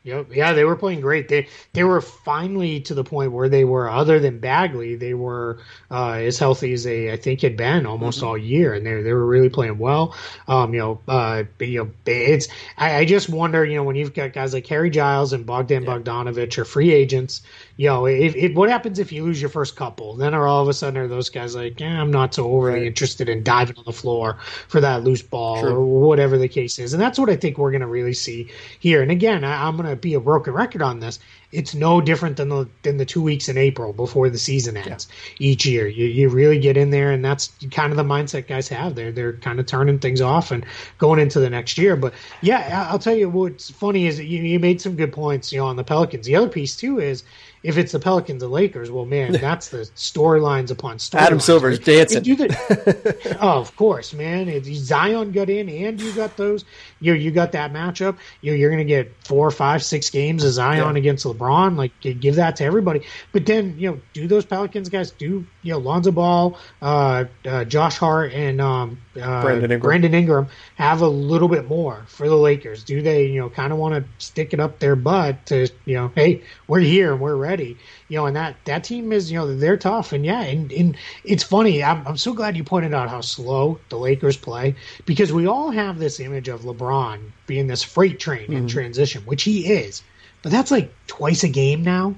Yep. 0.04 0.28
Yeah, 0.34 0.54
they 0.54 0.64
were 0.64 0.78
playing 0.78 1.02
great. 1.02 1.28
They 1.28 1.48
they 1.74 1.84
were 1.84 2.00
finally 2.00 2.80
to 2.82 2.94
the 2.94 3.04
point 3.04 3.34
where 3.34 3.50
they 3.50 3.66
were, 3.66 3.90
other 3.90 4.20
than 4.20 4.40
Bagley, 4.40 4.96
they 4.96 5.14
were 5.14 5.60
uh, 5.92 6.12
as 6.12 6.40
healthy 6.40 6.72
as 6.72 6.86
they 6.86 7.12
I 7.12 7.18
think 7.18 7.42
had 7.42 7.58
been 7.58 7.86
almost 7.86 8.20
mm-hmm. 8.20 8.28
all 8.28 8.38
year, 8.38 8.74
and 8.74 8.86
they 8.86 9.02
they 9.02 9.12
were 9.12 9.26
really 9.26 9.50
playing 9.50 9.80
well. 9.80 10.16
Um, 10.48 10.74
you 10.74 10.80
know, 10.80 11.02
uh, 11.10 11.44
you 11.60 11.84
know, 11.84 11.92
it's 12.06 12.48
I, 12.78 13.00
I, 13.00 13.06
just 13.06 13.28
wonder, 13.28 13.66
you 13.66 13.76
know, 13.76 13.84
when 13.84 13.98
you've 13.98 14.14
got 14.14 14.32
guys 14.32 14.54
like 14.54 14.66
Harry 14.68 14.90
Giles 14.90 15.34
and 15.34 15.46
Bogdan 15.46 15.84
yeah. 15.84 15.98
Bogdanovic 15.98 16.58
or 16.58 16.64
free 16.64 16.94
agents, 16.94 17.42
you 17.78 17.88
know, 17.88 18.08
if, 18.08 18.36
if, 18.36 18.56
what 18.56 18.70
happens 18.70 18.98
if 18.98 19.12
you 19.12 19.24
lose 19.24 19.40
your 19.40 19.52
first 19.52 19.76
couple? 19.76 20.16
Then 20.16 20.34
are 20.34 20.48
all 20.48 20.64
of 20.64 20.68
a 20.68 20.74
sudden 20.74 20.98
are 20.98 21.08
those 21.08 21.30
guys 21.30 21.56
like, 21.56 21.80
eh, 21.80 21.86
I'm 21.86 22.10
not 22.10 22.34
so 22.34 22.52
overly 22.52 22.80
right. 22.80 22.88
interested 22.88 23.30
in 23.30 23.44
diving 23.44 23.78
on 23.78 23.84
the 23.86 23.94
floor 23.94 24.40
for 24.68 24.82
that 24.82 25.04
loose 25.04 25.22
ball 25.22 25.62
True. 25.62 25.76
or 25.76 25.86
whatever 25.86 26.40
the 26.40 26.48
case 26.48 26.80
is, 26.80 26.94
and 26.94 27.02
that's 27.02 27.20
what 27.20 27.30
I 27.30 27.36
think 27.36 27.60
we're 27.60 27.72
going 27.72 27.82
to 27.82 27.88
really 27.88 28.16
see 28.16 28.50
here. 28.80 29.04
And 29.04 29.12
again, 29.12 29.44
I, 29.44 29.68
I'm 29.68 29.78
going 29.78 29.88
to 29.88 29.96
be 29.96 30.16
a 30.16 30.20
broken 30.20 30.54
record 30.54 30.82
on 30.82 31.00
this. 31.00 31.20
It's 31.52 31.74
no 31.74 32.02
different 32.02 32.36
than 32.36 32.50
the 32.50 32.68
than 32.82 32.98
the 32.98 33.06
two 33.06 33.22
weeks 33.22 33.48
in 33.48 33.58
April 33.58 33.94
before 33.94 34.30
the 34.30 34.38
season 34.38 34.76
ends 34.76 35.08
yeah. 35.38 35.48
each 35.48 35.66
year. 35.66 35.88
You 35.88 36.08
you 36.08 36.30
really 36.30 36.60
get 36.60 36.76
in 36.76 36.90
there, 36.90 37.12
and 37.12 37.24
that's 37.24 37.54
kind 37.72 37.92
of 37.94 37.98
the 37.98 38.04
mindset 38.04 38.48
guys 38.48 38.68
have. 38.68 38.96
They're 38.96 39.14
they're 39.14 39.34
kind 39.34 39.60
of 39.60 39.66
turning 39.66 40.00
things 40.00 40.20
off 40.20 40.52
and 40.52 40.66
going 40.98 41.20
into 41.20 41.40
the 41.40 41.50
next 41.50 41.78
year. 41.78 41.96
But 41.96 42.14
yeah, 42.42 42.88
I'll 42.90 43.00
tell 43.00 43.16
you 43.16 43.30
what's 43.30 43.70
funny 43.70 44.08
is 44.08 44.18
that 44.18 44.26
you, 44.26 44.42
you 44.42 44.60
made 44.60 44.82
some 44.82 44.96
good 44.96 45.14
points, 45.14 45.54
you 45.54 45.60
know, 45.60 45.68
on 45.68 45.78
the 45.78 45.86
Pelicans. 45.86 46.26
The 46.26 46.36
other 46.36 46.50
piece 46.50 46.76
too 46.76 47.00
is 47.00 47.24
if 47.68 47.78
it's 47.78 47.92
the 47.92 48.00
Pelicans 48.00 48.42
and 48.42 48.50
Lakers, 48.50 48.90
well, 48.90 49.04
man, 49.04 49.32
that's 49.42 49.68
the 49.68 49.80
storylines 49.80 50.72
upon 50.72 51.00
storylines. 51.00 51.20
Adam 51.20 51.40
Silver's 51.42 51.80
dancing. 51.80 52.24
The, 52.24 53.38
oh, 53.42 53.60
of 53.60 53.76
course, 53.76 54.14
man. 54.14 54.48
If 54.48 54.64
Zion 54.66 55.34
got 55.34 55.50
in, 55.50 55.68
and 55.68 56.02
you 56.02 56.14
got 56.14 56.38
those. 56.38 56.64
You 57.02 57.14
you 57.14 57.30
got 57.30 57.52
that 57.52 57.74
matchup. 57.74 58.18
You 58.40 58.54
you're 58.54 58.70
going 58.70 58.80
to 58.80 58.86
get 58.86 59.12
four, 59.24 59.52
five, 59.52 59.84
six 59.84 60.10
games 60.10 60.46
of 60.46 60.54
Zion 60.54 60.96
yeah. 60.96 61.00
against 61.00 61.26
LeBron. 61.26 61.76
Like 61.76 61.92
give 62.00 62.36
that 62.36 62.56
to 62.56 62.64
everybody. 62.64 63.02
But 63.34 63.46
then 63.46 63.78
you 63.78 63.92
know, 63.92 64.02
do 64.14 64.28
those 64.28 64.46
Pelicans 64.46 64.88
guys 64.88 65.12
do 65.12 65.46
you 65.62 65.74
know 65.74 65.78
Lonzo 65.78 66.12
Ball, 66.12 66.58
uh, 66.82 67.26
uh, 67.46 67.66
Josh 67.66 67.98
Hart, 67.98 68.32
and 68.32 68.62
um, 68.62 68.98
uh, 69.22 69.42
Brandon, 69.42 69.72
Ingram. 69.72 69.80
Brandon 69.82 70.14
Ingram 70.14 70.48
have 70.76 71.02
a 71.02 71.08
little 71.08 71.50
bit 71.50 71.68
more 71.68 72.06
for 72.08 72.30
the 72.30 72.38
Lakers? 72.38 72.86
Do 72.86 73.02
they 73.02 73.26
you 73.26 73.42
know 73.42 73.50
kind 73.50 73.74
of 73.74 73.78
want 73.78 73.94
to 73.96 74.26
stick 74.26 74.54
it 74.54 74.62
up 74.62 74.80
their 74.80 74.96
butt 74.96 75.46
to 75.48 75.68
you 75.86 75.96
know, 75.96 76.12
hey, 76.16 76.44
we're 76.68 76.80
here 76.80 77.12
and 77.12 77.20
we're 77.20 77.36
ready. 77.36 77.57
You 77.66 78.18
know, 78.18 78.26
and 78.26 78.36
that 78.36 78.56
that 78.66 78.84
team 78.84 79.12
is 79.12 79.32
you 79.32 79.38
know 79.38 79.56
they're 79.56 79.78
tough 79.78 80.14
and 80.14 80.26
yeah, 80.26 80.42
and, 80.42 80.72
and 80.72 80.98
it's 81.24 81.44
funny. 81.44 81.84
I'm 81.84 82.06
I'm 82.08 82.18
so 82.18 82.34
glad 82.34 82.58
you 82.58 82.64
pointed 82.64 82.94
out 82.94 83.10
how 83.10 83.22
slow 83.22 83.80
the 83.90 83.98
Lakers 83.98 84.38
play 84.38 84.76
because 85.06 85.34
we 85.34 85.48
all 85.48 85.72
have 85.72 86.00
this 86.00 86.20
image 86.20 86.48
of 86.48 86.62
LeBron 86.62 87.20
being 87.46 87.68
this 87.68 87.84
freight 87.84 88.20
train 88.20 88.44
mm-hmm. 88.44 88.54
in 88.54 88.68
transition, 88.68 89.22
which 89.24 89.44
he 89.44 89.68
is, 89.68 90.04
but 90.42 90.52
that's 90.52 90.72
like 90.72 90.94
twice 91.08 91.44
a 91.44 91.50
game 91.50 91.84
now. 91.84 92.16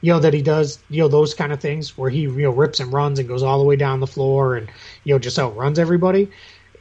You 0.00 0.12
know 0.12 0.20
that 0.20 0.34
he 0.34 0.42
does, 0.42 0.78
you 0.90 1.00
know 1.00 1.08
those 1.08 1.34
kind 1.34 1.52
of 1.52 1.60
things 1.60 1.98
where 1.98 2.10
he 2.10 2.20
you 2.20 2.42
know 2.42 2.50
rips 2.50 2.80
and 2.80 2.92
runs 2.92 3.18
and 3.18 3.28
goes 3.28 3.42
all 3.42 3.58
the 3.58 3.64
way 3.64 3.76
down 3.76 4.00
the 4.00 4.06
floor 4.06 4.56
and 4.56 4.68
you 5.04 5.14
know 5.14 5.18
just 5.18 5.38
outruns 5.38 5.78
everybody 5.78 6.30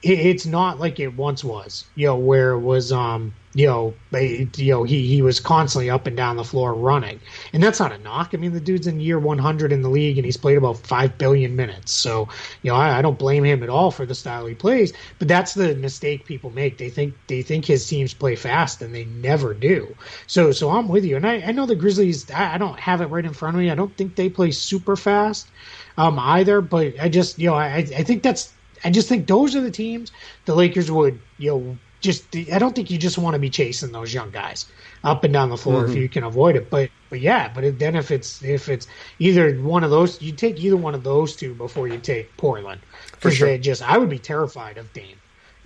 it, 0.03 0.19
it's 0.19 0.45
not 0.45 0.79
like 0.79 0.99
it 0.99 1.15
once 1.15 1.43
was, 1.43 1.85
you 1.95 2.07
know, 2.07 2.15
where 2.15 2.51
it 2.51 2.59
was, 2.59 2.91
um, 2.91 3.33
you 3.57 3.65
know, 3.65 3.91
they, 4.11 4.47
you 4.55 4.71
know, 4.71 4.83
he, 4.83 5.07
he 5.07 5.23
was 5.23 5.39
constantly 5.39 5.89
up 5.89 6.05
and 6.05 6.15
down 6.15 6.37
the 6.37 6.43
floor 6.43 6.75
running, 6.75 7.19
and 7.53 7.63
that's 7.63 7.79
not 7.79 7.91
a 7.91 7.97
knock. 7.97 8.29
I 8.35 8.37
mean, 8.37 8.53
the 8.53 8.59
dude's 8.59 8.85
in 8.85 8.99
year 8.99 9.17
100 9.17 9.71
in 9.71 9.81
the 9.81 9.89
league, 9.89 10.19
and 10.19 10.25
he's 10.25 10.37
played 10.37 10.59
about 10.59 10.77
five 10.77 11.17
billion 11.17 11.55
minutes. 11.55 11.91
So, 11.91 12.29
you 12.61 12.69
know, 12.69 12.77
I, 12.77 12.99
I 12.99 13.01
don't 13.01 13.17
blame 13.17 13.43
him 13.43 13.63
at 13.63 13.69
all 13.69 13.89
for 13.89 14.05
the 14.05 14.13
style 14.13 14.45
he 14.45 14.53
plays. 14.53 14.93
But 15.17 15.27
that's 15.27 15.55
the 15.55 15.73
mistake 15.73 16.25
people 16.25 16.51
make. 16.51 16.77
They 16.77 16.91
think 16.91 17.15
they 17.25 17.41
think 17.41 17.65
his 17.65 17.87
teams 17.87 18.13
play 18.13 18.35
fast, 18.35 18.79
and 18.83 18.93
they 18.93 19.05
never 19.05 19.55
do. 19.55 19.95
So, 20.27 20.51
so 20.51 20.69
I'm 20.69 20.87
with 20.87 21.03
you, 21.03 21.15
and 21.15 21.25
I, 21.25 21.41
I 21.41 21.51
know 21.51 21.65
the 21.65 21.75
Grizzlies. 21.75 22.29
I, 22.29 22.53
I 22.53 22.57
don't 22.59 22.79
have 22.79 23.01
it 23.01 23.07
right 23.07 23.25
in 23.25 23.33
front 23.33 23.55
of 23.55 23.59
me. 23.59 23.71
I 23.71 23.75
don't 23.75 23.97
think 23.97 24.17
they 24.17 24.29
play 24.29 24.51
super 24.51 24.95
fast 24.95 25.49
um, 25.97 26.19
either. 26.19 26.61
But 26.61 26.93
I 27.01 27.09
just, 27.09 27.39
you 27.39 27.47
know, 27.47 27.55
I, 27.55 27.77
I 27.77 28.03
think 28.03 28.21
that's 28.21 28.53
I 28.83 28.91
just 28.91 29.09
think 29.09 29.25
those 29.25 29.55
are 29.55 29.61
the 29.61 29.71
teams 29.71 30.11
the 30.45 30.53
Lakers 30.53 30.91
would, 30.91 31.19
you 31.37 31.49
know, 31.51 31.77
just 31.99 32.35
I 32.35 32.59
don't 32.59 32.75
think 32.75 32.91
you 32.91 32.97
just 32.97 33.17
want 33.17 33.33
to 33.33 33.39
be 33.39 33.49
chasing 33.49 33.91
those 33.91 34.13
young 34.13 34.29
guys 34.31 34.65
up 35.03 35.23
and 35.23 35.33
down 35.33 35.49
the 35.49 35.57
floor 35.57 35.83
mm-hmm. 35.83 35.91
if 35.91 35.97
you 35.97 36.09
can 36.09 36.23
avoid 36.23 36.55
it. 36.55 36.69
But 36.69 36.89
but 37.09 37.21
yeah, 37.21 37.51
but 37.53 37.79
then 37.79 37.95
if 37.95 38.11
it's 38.11 38.43
if 38.43 38.69
it's 38.69 38.87
either 39.19 39.55
one 39.61 39.83
of 39.83 39.89
those, 39.89 40.21
you 40.21 40.31
take 40.31 40.59
either 40.59 40.77
one 40.77 40.95
of 40.95 41.03
those 41.03 41.35
two 41.35 41.53
before 41.53 41.87
you 41.87 41.97
take 41.97 42.35
Portland. 42.37 42.81
For 43.19 43.31
sure. 43.31 43.57
Just 43.57 43.81
I 43.81 43.97
would 43.97 44.09
be 44.09 44.19
terrified 44.19 44.77
of 44.77 44.91
Dame. 44.93 45.17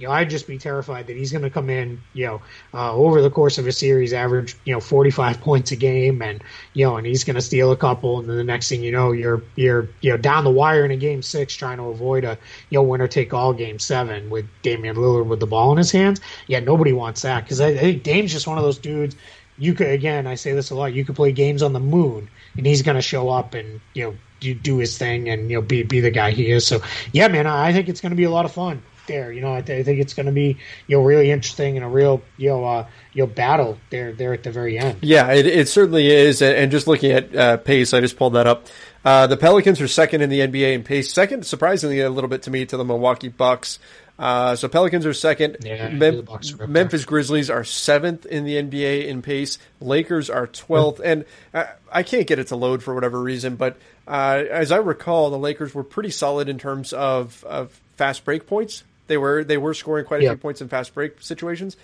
You 0.02 0.08
know, 0.08 0.14
I'd 0.14 0.32
just 0.32 0.48
be 0.48 0.58
terrified 0.58 1.08
that 1.08 1.16
he's 1.16 1.32
going 1.32 1.44
to 1.44 1.52
come 1.52 1.70
in, 1.70 2.02
you 2.14 2.26
know, 2.26 2.42
uh, 2.74 2.92
over 2.92 3.22
the 3.22 3.30
course 3.30 3.60
of 3.60 3.68
a 3.68 3.72
series, 3.72 4.14
average, 4.14 4.56
you 4.66 4.74
know, 4.74 4.80
45 4.80 5.42
points 5.42 5.72
a 5.72 5.76
game, 5.76 6.24
and 6.24 6.44
you 6.74 6.88
know, 6.88 6.98
and 6.98 7.06
he's 7.06 7.24
going 7.24 7.36
to 7.36 7.42
steal 7.42 7.72
a 7.72 7.78
couple, 7.78 8.20
and 8.20 8.28
then 8.28 8.36
the 8.36 8.44
next 8.44 8.68
thing 8.68 8.82
you 8.82 8.92
know, 8.92 9.12
you're 9.12 9.44
you're 9.56 9.90
you 10.02 10.10
know 10.10 10.18
down 10.18 10.44
the 10.44 10.50
wire 10.50 10.84
in 10.84 10.90
a 10.90 10.98
game 10.98 11.22
six, 11.22 11.54
trying 11.54 11.78
to 11.78 11.84
avoid 11.84 12.24
a 12.24 12.40
you 12.72 12.80
know 12.80 12.84
winner 12.84 13.08
take 13.08 13.32
all 13.32 13.54
game 13.54 13.78
seven 13.78 14.32
with 14.32 14.48
Damian 14.64 14.96
Lillard 14.96 15.28
with 15.28 15.40
the 15.40 15.46
ball 15.46 15.72
in 15.72 15.78
his 15.78 15.92
hands. 15.92 16.20
Yeah, 16.48 16.62
nobody 16.62 16.94
wants 16.94 17.22
that 17.22 17.44
because 17.44 17.62
I, 17.62 17.68
I 17.68 17.78
think 17.78 18.02
Dame's 18.02 18.32
just 18.32 18.48
one 18.48 18.58
of 18.58 18.64
those 18.64 18.80
dudes. 18.80 19.16
You 19.60 19.76
could 19.76 19.90
again, 19.90 20.26
I 20.26 20.34
say 20.34 20.54
this 20.54 20.72
a 20.72 20.76
lot. 20.76 20.94
You 20.94 21.06
could 21.06 21.16
play 21.16 21.32
games 21.32 21.62
on 21.62 21.74
the 21.74 21.80
moon, 21.80 22.28
and 22.58 22.66
he's 22.66 22.82
going 22.82 22.96
to 22.96 23.04
show 23.04 23.30
up 23.30 23.54
and 23.54 23.80
you 23.94 24.06
know 24.06 24.54
do 24.56 24.80
his 24.80 24.98
thing 24.98 25.30
and 25.30 25.52
you 25.52 25.58
know 25.58 25.62
be 25.62 25.84
be 25.84 26.00
the 26.00 26.10
guy 26.10 26.32
he 26.32 26.50
is. 26.50 26.66
So 26.66 26.82
yeah, 27.12 27.28
man, 27.28 27.46
I 27.46 27.72
think 27.72 27.88
it's 27.88 28.02
going 28.02 28.10
to 28.10 28.16
be 28.16 28.24
a 28.24 28.32
lot 28.32 28.46
of 28.46 28.52
fun 28.52 28.82
there. 29.12 29.32
You 29.32 29.42
know, 29.42 29.54
I, 29.54 29.62
th- 29.62 29.80
I 29.80 29.84
think 29.84 30.00
it's 30.00 30.14
going 30.14 30.26
to 30.26 30.32
be 30.32 30.58
you 30.88 30.98
know 30.98 31.04
really 31.04 31.32
interesting 31.32 31.78
and 31.78 31.86
a 31.86 31.90
real 31.90 32.22
you 32.38 32.50
know 32.50 32.64
uh, 32.64 32.88
you 33.14 33.24
know 33.24 33.28
battle 33.28 33.78
there 33.90 34.14
there 34.14 34.34
at 34.34 34.44
the 34.44 34.52
very 34.52 34.80
end. 34.80 35.00
Yeah, 35.02 35.32
it, 35.34 35.46
it 35.46 35.68
certainly 35.68 36.08
is. 36.08 36.42
And 36.42 36.72
just 36.72 36.88
looking 36.88 37.12
at 37.12 37.36
uh, 37.36 37.58
pace, 37.58 37.94
I 37.94 38.00
just 38.02 38.18
pulled 38.18 38.34
that 38.34 38.48
up. 38.48 38.68
Uh, 39.04 39.28
the 39.28 39.38
Pelicans 39.38 39.82
are 39.82 39.88
second 39.88 40.22
in 40.22 40.30
the 40.30 40.40
NBA 40.40 40.74
in 40.74 40.84
pace, 40.84 41.12
second 41.12 41.46
surprisingly 41.46 42.00
a 42.02 42.10
little 42.10 42.30
bit 42.30 42.44
to 42.44 42.52
me 42.52 42.66
to 42.66 42.78
the 42.78 42.86
Milwaukee 42.86 43.30
Bucks. 43.30 43.80
Uh, 44.20 44.56
so 44.56 44.68
Pelicans 44.68 45.06
are 45.08 45.14
second. 45.14 45.58
Yeah, 45.62 45.90
Mem- 45.90 46.28
Memphis 46.68 47.06
Grizzlies 47.06 47.50
are 47.50 47.64
seventh 47.64 48.28
in 48.28 48.44
the 48.44 48.62
NBA 48.62 49.08
in 49.08 49.24
pace. 49.24 49.58
Lakers 49.80 50.30
are 50.30 50.46
twelfth, 50.46 51.02
and 51.04 51.26
I, 51.54 51.70
I, 51.92 52.04
can't 52.04 52.28
get 52.28 52.38
it 52.38 52.48
to 52.48 52.56
load 52.56 52.84
for 52.84 52.94
whatever 52.94 53.20
reason. 53.20 53.56
But 53.56 53.78
uh, 54.08 54.44
as 54.52 54.72
I 54.72 54.78
recall, 54.78 55.32
the 55.32 55.40
Lakers 55.40 55.74
were 55.74 55.84
pretty 55.84 56.12
solid 56.12 56.50
in 56.50 56.60
terms 56.60 56.94
of, 56.94 57.44
of 57.46 57.72
fast 57.96 58.24
break 58.24 58.46
points. 58.46 58.84
They 59.12 59.18
were 59.18 59.44
they 59.44 59.58
were 59.58 59.74
scoring 59.74 60.06
quite 60.06 60.22
a 60.22 60.24
yep. 60.24 60.32
few 60.32 60.38
points 60.38 60.62
in 60.62 60.70
fast 60.70 60.94
break 60.94 61.22
situations. 61.22 61.76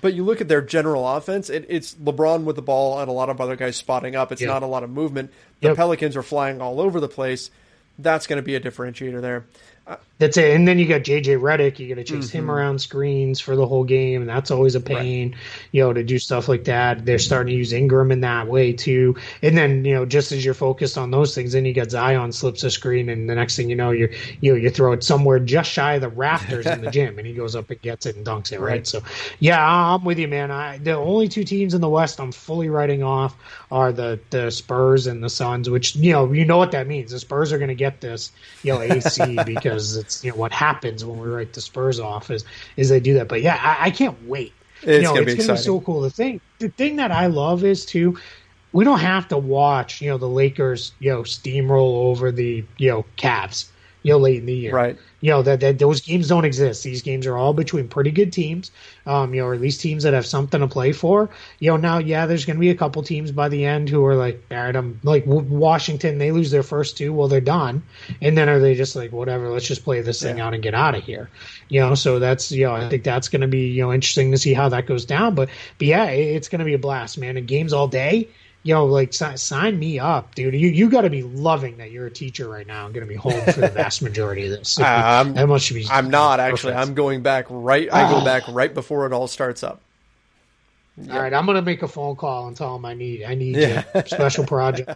But 0.00 0.14
you 0.14 0.22
look 0.22 0.40
at 0.40 0.46
their 0.46 0.62
general 0.62 1.08
offense, 1.08 1.50
it, 1.50 1.66
it's 1.68 1.96
LeBron 1.96 2.44
with 2.44 2.54
the 2.54 2.62
ball 2.62 3.00
and 3.00 3.08
a 3.08 3.12
lot 3.12 3.30
of 3.30 3.40
other 3.40 3.56
guys 3.56 3.74
spotting 3.74 4.14
up. 4.14 4.30
It's 4.30 4.40
yep. 4.40 4.46
not 4.46 4.62
a 4.62 4.66
lot 4.66 4.84
of 4.84 4.90
movement. 4.90 5.32
The 5.60 5.70
yep. 5.70 5.76
Pelicans 5.76 6.16
are 6.16 6.22
flying 6.22 6.60
all 6.60 6.80
over 6.80 7.00
the 7.00 7.08
place. 7.08 7.50
That's 7.98 8.28
going 8.28 8.36
to 8.36 8.44
be 8.44 8.54
a 8.54 8.60
differentiator 8.60 9.20
there. 9.20 9.46
Uh, 9.88 9.96
That's 10.18 10.36
it. 10.36 10.54
And 10.54 10.66
then 10.66 10.80
you 10.80 10.86
got 10.86 11.02
JJ 11.02 11.40
Redick. 11.40 11.78
You 11.78 11.88
got 11.88 12.00
to 12.00 12.04
chase 12.04 12.28
mm-hmm. 12.28 12.38
him 12.38 12.50
around 12.50 12.80
screens 12.80 13.40
for 13.40 13.54
the 13.54 13.66
whole 13.66 13.84
game, 13.84 14.20
and 14.20 14.28
that's 14.28 14.50
always 14.50 14.74
a 14.74 14.80
pain. 14.80 15.30
Right. 15.30 15.38
You 15.70 15.82
know, 15.84 15.92
to 15.92 16.02
do 16.02 16.18
stuff 16.18 16.48
like 16.48 16.64
that. 16.64 17.06
They're 17.06 17.20
starting 17.20 17.52
to 17.52 17.56
use 17.56 17.72
Ingram 17.72 18.10
in 18.10 18.20
that 18.22 18.48
way 18.48 18.72
too. 18.72 19.16
And 19.42 19.56
then 19.56 19.84
you 19.84 19.94
know, 19.94 20.04
just 20.04 20.32
as 20.32 20.44
you're 20.44 20.54
focused 20.54 20.98
on 20.98 21.12
those 21.12 21.36
things, 21.36 21.52
then 21.52 21.64
you 21.64 21.72
got 21.72 21.92
Zion 21.92 22.32
slips 22.32 22.64
a 22.64 22.70
screen, 22.70 23.08
and 23.08 23.30
the 23.30 23.34
next 23.36 23.54
thing 23.54 23.70
you 23.70 23.76
know, 23.76 23.92
you 23.92 24.12
you 24.40 24.52
know, 24.52 24.58
you 24.58 24.70
throw 24.70 24.92
it 24.92 25.04
somewhere 25.04 25.38
just 25.38 25.70
shy 25.70 25.94
of 25.94 26.00
the 26.00 26.08
rafters 26.08 26.66
in 26.66 26.80
the 26.80 26.90
gym, 26.98 27.16
and 27.18 27.26
he 27.26 27.32
goes 27.32 27.54
up 27.54 27.70
and 27.70 27.80
gets 27.80 28.04
it 28.04 28.16
and 28.16 28.26
dunks 28.26 28.50
it. 28.50 28.58
Right. 28.58 28.70
right. 28.70 28.86
So 28.86 29.00
yeah, 29.38 29.64
I'm 29.64 30.02
with 30.02 30.18
you, 30.18 30.26
man. 30.26 30.50
I 30.50 30.78
the 30.78 30.94
only 30.94 31.28
two 31.28 31.44
teams 31.44 31.74
in 31.74 31.80
the 31.80 31.88
West 31.88 32.18
I'm 32.18 32.32
fully 32.32 32.68
writing 32.68 33.04
off 33.04 33.36
are 33.70 33.92
the 33.92 34.18
the 34.30 34.50
Spurs 34.50 35.06
and 35.06 35.22
the 35.22 35.30
Suns, 35.30 35.70
which 35.70 35.94
you 35.94 36.10
know 36.10 36.32
you 36.32 36.44
know 36.44 36.58
what 36.58 36.72
that 36.72 36.88
means. 36.88 37.12
The 37.12 37.20
Spurs 37.20 37.52
are 37.52 37.58
going 37.58 37.68
to 37.68 37.76
get 37.76 38.00
this 38.00 38.32
you 38.64 38.72
know 38.72 38.80
AC 38.80 39.36
because 39.46 40.07
you 40.22 40.30
know 40.30 40.36
what 40.36 40.52
happens 40.52 41.04
when 41.04 41.18
we 41.18 41.28
write 41.28 41.52
the 41.52 41.60
Spurs 41.60 42.00
off 42.00 42.30
is 42.30 42.44
is 42.76 42.88
they 42.88 43.00
do 43.00 43.14
that. 43.14 43.28
But 43.28 43.42
yeah, 43.42 43.58
I, 43.62 43.86
I 43.86 43.90
can't 43.90 44.16
wait. 44.26 44.52
It's 44.82 44.86
you 44.86 45.02
know, 45.02 45.14
gonna 45.14 45.22
it's 45.22 45.34
be 45.34 45.46
gonna 45.46 45.58
be 45.58 45.62
so 45.62 45.80
cool. 45.80 46.00
The 46.00 46.10
thing 46.10 46.40
the 46.58 46.68
thing 46.68 46.96
that 46.96 47.10
I 47.10 47.26
love 47.26 47.64
is 47.64 47.84
too 47.84 48.18
we 48.72 48.84
don't 48.84 49.00
have 49.00 49.28
to 49.28 49.38
watch, 49.38 50.00
you 50.00 50.10
know, 50.10 50.18
the 50.18 50.28
Lakers, 50.28 50.92
you 50.98 51.10
know, 51.10 51.22
steamroll 51.22 52.10
over 52.10 52.30
the, 52.30 52.64
you 52.76 52.90
know, 52.90 53.04
Cavs 53.16 53.68
you 54.08 54.14
know, 54.14 54.18
late 54.18 54.38
in 54.38 54.46
the 54.46 54.54
year. 54.54 54.74
Right. 54.74 54.98
You 55.20 55.30
know, 55.32 55.42
that, 55.42 55.60
that 55.60 55.78
those 55.78 56.00
games 56.00 56.28
don't 56.28 56.44
exist. 56.44 56.84
These 56.84 57.02
games 57.02 57.26
are 57.26 57.36
all 57.36 57.52
between 57.52 57.88
pretty 57.88 58.10
good 58.10 58.32
teams, 58.32 58.70
um, 59.04 59.34
you 59.34 59.40
know, 59.40 59.48
or 59.48 59.54
at 59.54 59.60
least 59.60 59.80
teams 59.80 60.04
that 60.04 60.14
have 60.14 60.24
something 60.24 60.60
to 60.60 60.68
play 60.68 60.92
for. 60.92 61.28
You 61.58 61.72
know, 61.72 61.76
now, 61.76 61.98
yeah, 61.98 62.26
there's 62.26 62.44
going 62.44 62.56
to 62.56 62.60
be 62.60 62.70
a 62.70 62.74
couple 62.74 63.02
teams 63.02 63.32
by 63.32 63.48
the 63.48 63.64
end 63.64 63.88
who 63.88 64.04
are 64.06 64.14
like, 64.14 64.44
all 64.50 64.56
right, 64.56 64.74
I'm 64.74 65.00
like 65.02 65.24
Washington, 65.26 66.18
they 66.18 66.30
lose 66.30 66.50
their 66.50 66.62
first 66.62 66.96
two, 66.96 67.12
well, 67.12 67.28
they're 67.28 67.40
done. 67.40 67.82
And 68.22 68.38
then 68.38 68.48
are 68.48 68.60
they 68.60 68.74
just 68.76 68.96
like, 68.96 69.12
whatever, 69.12 69.50
let's 69.50 69.66
just 69.66 69.84
play 69.84 70.00
this 70.00 70.22
thing 70.22 70.38
yeah. 70.38 70.46
out 70.46 70.54
and 70.54 70.62
get 70.62 70.74
out 70.74 70.94
of 70.94 71.02
here. 71.02 71.28
You 71.68 71.80
know, 71.80 71.94
so 71.94 72.18
that's, 72.18 72.52
you 72.52 72.66
know, 72.66 72.74
I 72.74 72.88
think 72.88 73.02
that's 73.02 73.28
going 73.28 73.42
to 73.42 73.48
be, 73.48 73.68
you 73.68 73.82
know, 73.82 73.92
interesting 73.92 74.30
to 74.30 74.38
see 74.38 74.54
how 74.54 74.68
that 74.70 74.86
goes 74.86 75.04
down. 75.04 75.34
But, 75.34 75.50
but 75.78 75.86
yeah, 75.86 76.04
it's 76.06 76.48
going 76.48 76.60
to 76.60 76.64
be 76.64 76.74
a 76.74 76.78
blast, 76.78 77.18
man. 77.18 77.36
And 77.36 77.46
games 77.46 77.72
all 77.72 77.88
day 77.88 78.28
yo, 78.68 78.84
like 78.84 79.12
sign 79.14 79.78
me 79.78 79.98
up, 79.98 80.34
dude. 80.34 80.54
You 80.54 80.68
you 80.68 80.90
got 80.90 81.00
to 81.00 81.10
be 81.10 81.22
loving 81.22 81.78
that 81.78 81.90
you're 81.90 82.06
a 82.06 82.10
teacher 82.10 82.48
right 82.48 82.66
now. 82.66 82.84
I'm 82.84 82.92
going 82.92 83.04
to 83.04 83.08
be 83.08 83.16
home 83.16 83.40
for 83.52 83.60
the 83.60 83.68
vast 83.68 84.02
majority 84.02 84.44
of 84.44 84.50
this. 84.50 84.78
Uh, 84.88 85.24
that 85.24 85.46
must 85.46 85.72
be. 85.72 85.86
I'm 85.90 86.10
not 86.10 86.40
actually. 86.40 86.72
I'm 86.72 86.94
going 86.94 87.22
back 87.22 87.46
right. 87.48 87.92
I 87.92 88.10
go 88.10 88.24
back 88.24 88.42
right 88.48 88.72
before 88.72 89.06
it 89.06 89.12
all 89.12 89.26
starts 89.26 89.62
up. 89.62 89.80
Yep. 90.96 91.14
All 91.14 91.22
right, 91.22 91.32
I'm 91.32 91.46
gonna 91.46 91.62
make 91.62 91.82
a 91.82 91.88
phone 91.88 92.16
call 92.16 92.48
and 92.48 92.56
tell 92.56 92.74
him 92.74 92.84
I 92.84 92.94
need 92.94 93.22
I 93.24 93.34
need 93.34 93.56
yeah. 93.56 93.84
special 94.06 94.44
project, 94.44 94.90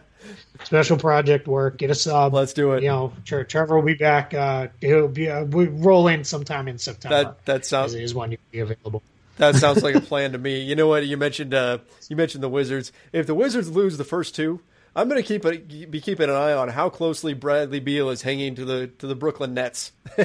special 0.65 0.97
project 0.97 1.47
work. 1.47 1.79
Get 1.79 1.91
a 1.91 1.95
sub. 1.95 2.35
Let's 2.35 2.53
do 2.53 2.73
it. 2.73 2.83
You 2.83 2.89
know, 2.89 3.13
Trevor 3.25 3.77
will 3.77 3.87
be 3.87 3.95
back. 3.95 4.35
Uh, 4.35 4.69
he'll 4.81 5.09
be 5.09 5.31
uh, 5.31 5.45
we 5.45 5.67
roll 5.67 6.09
in 6.09 6.25
sometime 6.25 6.69
in 6.69 6.79
September. 6.79 7.25
That 7.25 7.45
that 7.47 7.67
sounds 7.67 7.95
is 7.95 8.15
when 8.15 8.33
you'll 8.33 8.41
be 8.51 8.61
available. 8.61 9.03
That 9.43 9.57
sounds 9.57 9.83
like 9.83 9.97
a 9.97 10.01
plan 10.01 10.33
to 10.33 10.39
me. 10.39 10.61
You 10.61 10.77
know 10.77 10.87
what? 10.87 11.05
You 11.05 11.17
mentioned 11.17 11.53
uh, 11.53 11.79
you 12.09 12.15
mentioned 12.15 12.45
the 12.45 12.49
Wizards. 12.49 12.93
If 13.13 13.27
the 13.27 13.35
Wizards 13.35 13.69
lose 13.69 13.99
the 13.99 14.05
first 14.05 14.37
two, 14.37 14.61
I'm 14.95 15.09
going 15.09 15.21
to 15.21 15.27
keep 15.27 15.45
a, 15.45 15.59
be 15.87 16.01
keeping 16.01 16.29
an 16.31 16.37
eye 16.37 16.53
on 16.53 16.69
how 16.69 16.89
closely 16.91 17.35
Bradley 17.35 17.81
Beal 17.81 18.11
is 18.11 18.23
hanging 18.23 18.55
to 18.55 18.65
the 18.65 18.87
to 18.99 19.07
the 19.09 19.17
Brooklyn 19.17 19.55
Nets. 19.55 19.91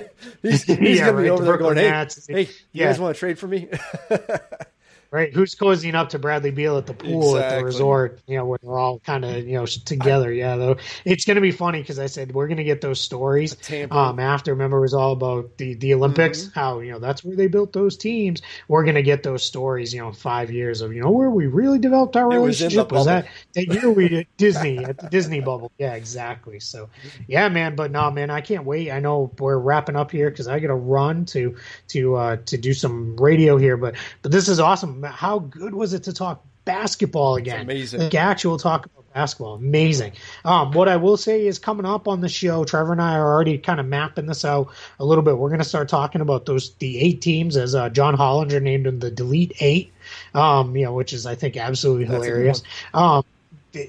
he's, 0.43 0.63
he's 0.63 0.99
yeah, 0.99 1.05
going 1.05 1.17
to 1.17 1.23
be 1.23 1.29
over 1.31 1.43
the 1.43 1.49
there 1.49 1.57
going, 1.57 1.77
"Hey, 1.77 2.07
hey, 2.27 2.41
you 2.41 2.47
yeah. 2.73 2.85
guys 2.85 2.99
want 2.99 3.15
to 3.15 3.19
trade 3.19 3.39
for 3.39 3.47
me?" 3.47 3.69
right? 5.11 5.33
Who's 5.33 5.55
cozying 5.55 5.95
up 5.95 6.09
to 6.09 6.19
Bradley 6.19 6.51
Beal 6.51 6.77
at 6.77 6.85
the 6.85 6.93
pool 6.93 7.35
exactly. 7.35 7.55
at 7.55 7.59
the 7.59 7.65
resort? 7.65 8.19
You 8.27 8.37
know, 8.37 8.45
where 8.45 8.59
they're 8.61 8.77
all 8.77 8.99
kind 8.99 9.25
of 9.25 9.47
you 9.47 9.53
know 9.53 9.65
together. 9.65 10.31
yeah, 10.31 10.55
though 10.55 10.77
it's 11.05 11.25
going 11.25 11.35
to 11.35 11.41
be 11.41 11.51
funny 11.51 11.81
because 11.81 11.99
I 11.99 12.07
said 12.07 12.33
we're 12.33 12.47
going 12.47 12.57
to 12.57 12.63
get 12.63 12.81
those 12.81 12.99
stories 12.99 13.55
um, 13.91 14.19
after. 14.19 14.51
Remember, 14.51 14.77
it 14.77 14.81
was 14.81 14.93
all 14.93 15.13
about 15.13 15.57
the 15.57 15.75
the 15.75 15.93
Olympics. 15.93 16.43
Mm-hmm. 16.43 16.59
How 16.59 16.79
you 16.79 16.91
know 16.91 16.99
that's 16.99 17.23
where 17.23 17.35
they 17.35 17.47
built 17.47 17.73
those 17.73 17.97
teams. 17.97 18.41
We're 18.67 18.83
going 18.83 18.95
to 18.95 19.03
get 19.03 19.23
those 19.23 19.43
stories. 19.43 19.93
You 19.93 20.01
know, 20.01 20.11
five 20.11 20.51
years 20.51 20.81
of 20.81 20.93
you 20.93 21.01
know 21.01 21.11
where 21.11 21.29
we 21.29 21.47
really 21.47 21.79
developed 21.79 22.15
our 22.15 22.31
it 22.31 22.35
relationship 22.35 22.91
was, 22.91 22.99
was 22.99 23.05
that 23.05 23.27
that 23.53 23.67
year 23.67 23.89
we 23.89 24.09
did 24.09 24.27
Disney 24.37 24.83
at 24.83 24.97
the 24.97 25.09
Disney 25.09 25.39
bubble. 25.39 25.71
Yeah, 25.77 25.93
exactly. 25.93 26.59
So 26.59 26.89
yeah, 27.27 27.49
man. 27.49 27.75
But 27.75 27.91
no, 27.91 28.11
man, 28.11 28.29
I 28.29 28.41
can't 28.41 28.65
wait. 28.65 28.91
I 28.91 28.99
know 28.99 29.31
we're 29.39 29.57
wrapping 29.57 29.95
up 29.95 30.11
here 30.11 30.29
because 30.29 30.47
I 30.47 30.59
got 30.59 30.67
to 30.67 30.75
run 30.75 31.25
to 31.27 31.55
to 31.89 32.15
uh, 32.15 32.35
to 32.45 32.57
do 32.57 32.73
some 32.73 33.15
radio 33.17 33.57
here. 33.57 33.77
But 33.77 33.95
but 34.21 34.31
this 34.31 34.47
is 34.47 34.59
awesome 34.59 34.96
how 35.03 35.39
good 35.39 35.73
was 35.73 35.93
it 35.93 36.03
to 36.03 36.13
talk 36.13 36.45
basketball 36.65 37.35
again? 37.35 37.61
It's 37.61 37.63
amazing. 37.63 37.99
Like 38.01 38.15
actual 38.15 38.57
talk 38.57 38.85
about 38.85 39.13
basketball. 39.13 39.55
Amazing. 39.55 40.13
Um, 40.45 40.71
what 40.71 40.87
I 40.87 40.97
will 40.97 41.17
say 41.17 41.47
is 41.47 41.59
coming 41.59 41.85
up 41.85 42.07
on 42.07 42.21
the 42.21 42.29
show, 42.29 42.65
Trevor 42.65 42.91
and 42.91 43.01
I 43.01 43.15
are 43.15 43.33
already 43.33 43.57
kind 43.57 43.79
of 43.79 43.85
mapping 43.85 44.27
this 44.27 44.45
out 44.45 44.69
a 44.99 45.05
little 45.05 45.23
bit. 45.23 45.37
We're 45.37 45.49
going 45.49 45.59
to 45.59 45.65
start 45.65 45.89
talking 45.89 46.21
about 46.21 46.45
those 46.45 46.75
the 46.75 46.99
eight 46.99 47.21
teams 47.21 47.57
as 47.57 47.73
uh, 47.73 47.89
John 47.89 48.15
Hollinger 48.15 48.61
named 48.61 48.85
them 48.85 48.99
the 48.99 49.09
Delete 49.09 49.53
Eight. 49.59 49.91
Um, 50.33 50.75
you 50.75 50.85
know, 50.85 50.93
which 50.93 51.13
is 51.13 51.25
I 51.25 51.35
think 51.35 51.57
absolutely 51.57 52.05
hilarious. 52.05 52.61
Um, 52.93 53.23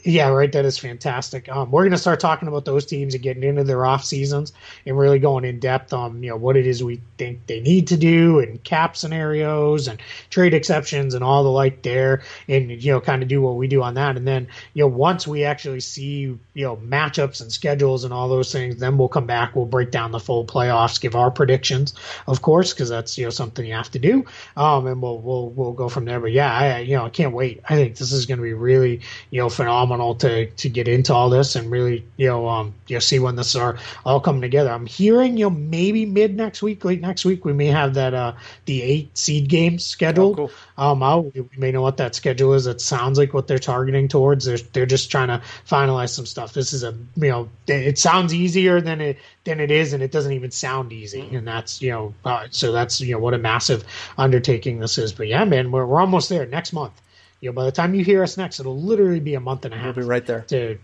yeah, 0.04 0.28
right. 0.28 0.50
That 0.52 0.64
is 0.64 0.78
fantastic. 0.78 1.48
Um, 1.48 1.70
we're 1.70 1.82
going 1.82 1.92
to 1.92 1.98
start 1.98 2.20
talking 2.20 2.48
about 2.48 2.64
those 2.64 2.84
teams 2.84 3.14
and 3.14 3.22
getting 3.22 3.42
into 3.42 3.64
their 3.64 3.86
off 3.86 4.04
seasons 4.04 4.52
and 4.86 4.98
really 4.98 5.18
going 5.18 5.44
in 5.44 5.60
depth 5.60 5.92
on 5.92 6.22
you 6.22 6.30
know 6.30 6.36
what 6.36 6.56
it 6.56 6.66
is 6.66 6.82
we 6.82 7.00
think 7.16 7.46
they 7.46 7.60
need 7.60 7.86
to 7.88 7.96
do 7.96 8.40
and 8.40 8.62
cap 8.64 8.96
scenarios 8.96 9.88
and 9.88 10.00
trade 10.30 10.54
exceptions 10.54 11.14
and 11.14 11.24
all 11.24 11.42
the 11.42 11.50
like 11.50 11.82
there, 11.82 12.22
and 12.48 12.70
you 12.82 12.92
know 12.92 13.00
kind 13.00 13.22
of 13.22 13.28
do 13.28 13.40
what 13.40 13.56
we 13.56 13.68
do 13.68 13.82
on 13.82 13.94
that. 13.94 14.16
And 14.16 14.26
then 14.26 14.48
you 14.74 14.82
know 14.82 14.88
once 14.88 15.26
we 15.26 15.44
actually 15.44 15.80
see 15.80 16.10
you 16.10 16.38
know 16.56 16.76
matchups 16.76 17.40
and 17.40 17.52
schedules 17.52 18.04
and 18.04 18.12
all 18.12 18.28
those 18.28 18.52
things, 18.52 18.76
then 18.76 18.98
we'll 18.98 19.08
come 19.08 19.26
back. 19.26 19.54
We'll 19.54 19.66
break 19.66 19.90
down 19.90 20.12
the 20.12 20.20
full 20.20 20.44
playoffs, 20.44 21.00
give 21.00 21.14
our 21.14 21.30
predictions, 21.30 21.94
of 22.26 22.42
course, 22.42 22.74
because 22.74 22.88
that's 22.88 23.16
you 23.16 23.24
know 23.24 23.30
something 23.30 23.64
you 23.64 23.74
have 23.74 23.90
to 23.92 23.98
do. 23.98 24.24
Um, 24.56 24.86
and 24.86 25.00
we'll 25.00 25.18
we'll 25.18 25.50
we'll 25.50 25.72
go 25.72 25.88
from 25.88 26.04
there. 26.04 26.20
But 26.20 26.32
yeah, 26.32 26.52
I 26.52 26.78
you 26.80 26.96
know 26.96 27.06
I 27.06 27.10
can't 27.10 27.32
wait. 27.32 27.60
I 27.68 27.74
think 27.74 27.96
this 27.96 28.12
is 28.12 28.26
going 28.26 28.38
to 28.38 28.44
be 28.44 28.54
really 28.54 29.00
you 29.30 29.40
know 29.40 29.48
phenomenal 29.48 29.77
phenomenal 29.78 30.14
to 30.16 30.46
to 30.50 30.68
get 30.68 30.88
into 30.88 31.14
all 31.14 31.30
this 31.30 31.54
and 31.54 31.70
really 31.70 32.04
you 32.16 32.26
know 32.26 32.48
um 32.48 32.74
you 32.88 32.96
know 32.96 33.00
see 33.00 33.18
when 33.18 33.36
this 33.36 33.54
are 33.54 33.76
all 34.04 34.20
coming 34.20 34.40
together. 34.40 34.70
I'm 34.70 34.86
hearing 34.86 35.36
you 35.36 35.44
know 35.44 35.50
maybe 35.50 36.04
mid 36.04 36.36
next 36.36 36.62
week, 36.62 36.84
late 36.84 37.00
next 37.00 37.24
week 37.24 37.44
we 37.44 37.52
may 37.52 37.66
have 37.66 37.94
that 37.94 38.14
uh 38.14 38.32
the 38.64 38.82
eight 38.82 39.16
seed 39.16 39.48
games 39.48 39.84
scheduled. 39.84 40.40
Oh, 40.40 40.48
cool. 40.48 40.52
Um, 40.76 41.02
I'll, 41.02 41.24
we 41.24 41.48
may 41.56 41.72
know 41.72 41.82
what 41.82 41.96
that 41.98 42.14
schedule 42.14 42.54
is. 42.54 42.66
It 42.66 42.80
sounds 42.80 43.18
like 43.18 43.34
what 43.34 43.46
they're 43.46 43.58
targeting 43.58 44.08
towards. 44.08 44.44
They're 44.44 44.58
they're 44.72 44.86
just 44.86 45.10
trying 45.10 45.28
to 45.28 45.42
finalize 45.68 46.10
some 46.10 46.26
stuff. 46.26 46.52
This 46.52 46.72
is 46.72 46.82
a 46.82 46.94
you 47.16 47.28
know 47.28 47.48
it 47.66 47.98
sounds 47.98 48.34
easier 48.34 48.80
than 48.80 49.00
it 49.00 49.18
than 49.44 49.60
it 49.60 49.70
is, 49.70 49.92
and 49.92 50.02
it 50.02 50.10
doesn't 50.10 50.32
even 50.32 50.50
sound 50.50 50.92
easy. 50.92 51.22
Mm-hmm. 51.22 51.36
And 51.36 51.48
that's 51.48 51.80
you 51.80 51.90
know 51.90 52.14
uh, 52.24 52.46
so 52.50 52.72
that's 52.72 53.00
you 53.00 53.12
know 53.12 53.20
what 53.20 53.34
a 53.34 53.38
massive 53.38 53.84
undertaking 54.16 54.80
this 54.80 54.98
is. 54.98 55.12
But 55.12 55.28
yeah, 55.28 55.44
man, 55.44 55.70
we're 55.70 55.86
we're 55.86 56.00
almost 56.00 56.28
there 56.28 56.46
next 56.46 56.72
month 56.72 57.00
you 57.40 57.48
know, 57.48 57.52
by 57.52 57.64
the 57.64 57.72
time 57.72 57.94
you 57.94 58.04
hear 58.04 58.22
us 58.22 58.36
next, 58.36 58.58
it'll 58.58 58.80
literally 58.80 59.20
be 59.20 59.34
a 59.34 59.40
month 59.40 59.64
and 59.64 59.72
a 59.72 59.76
half. 59.76 59.96
We'll 59.96 60.04
be 60.04 60.08
right 60.08 60.26
there 60.26 60.40
to 60.48 60.78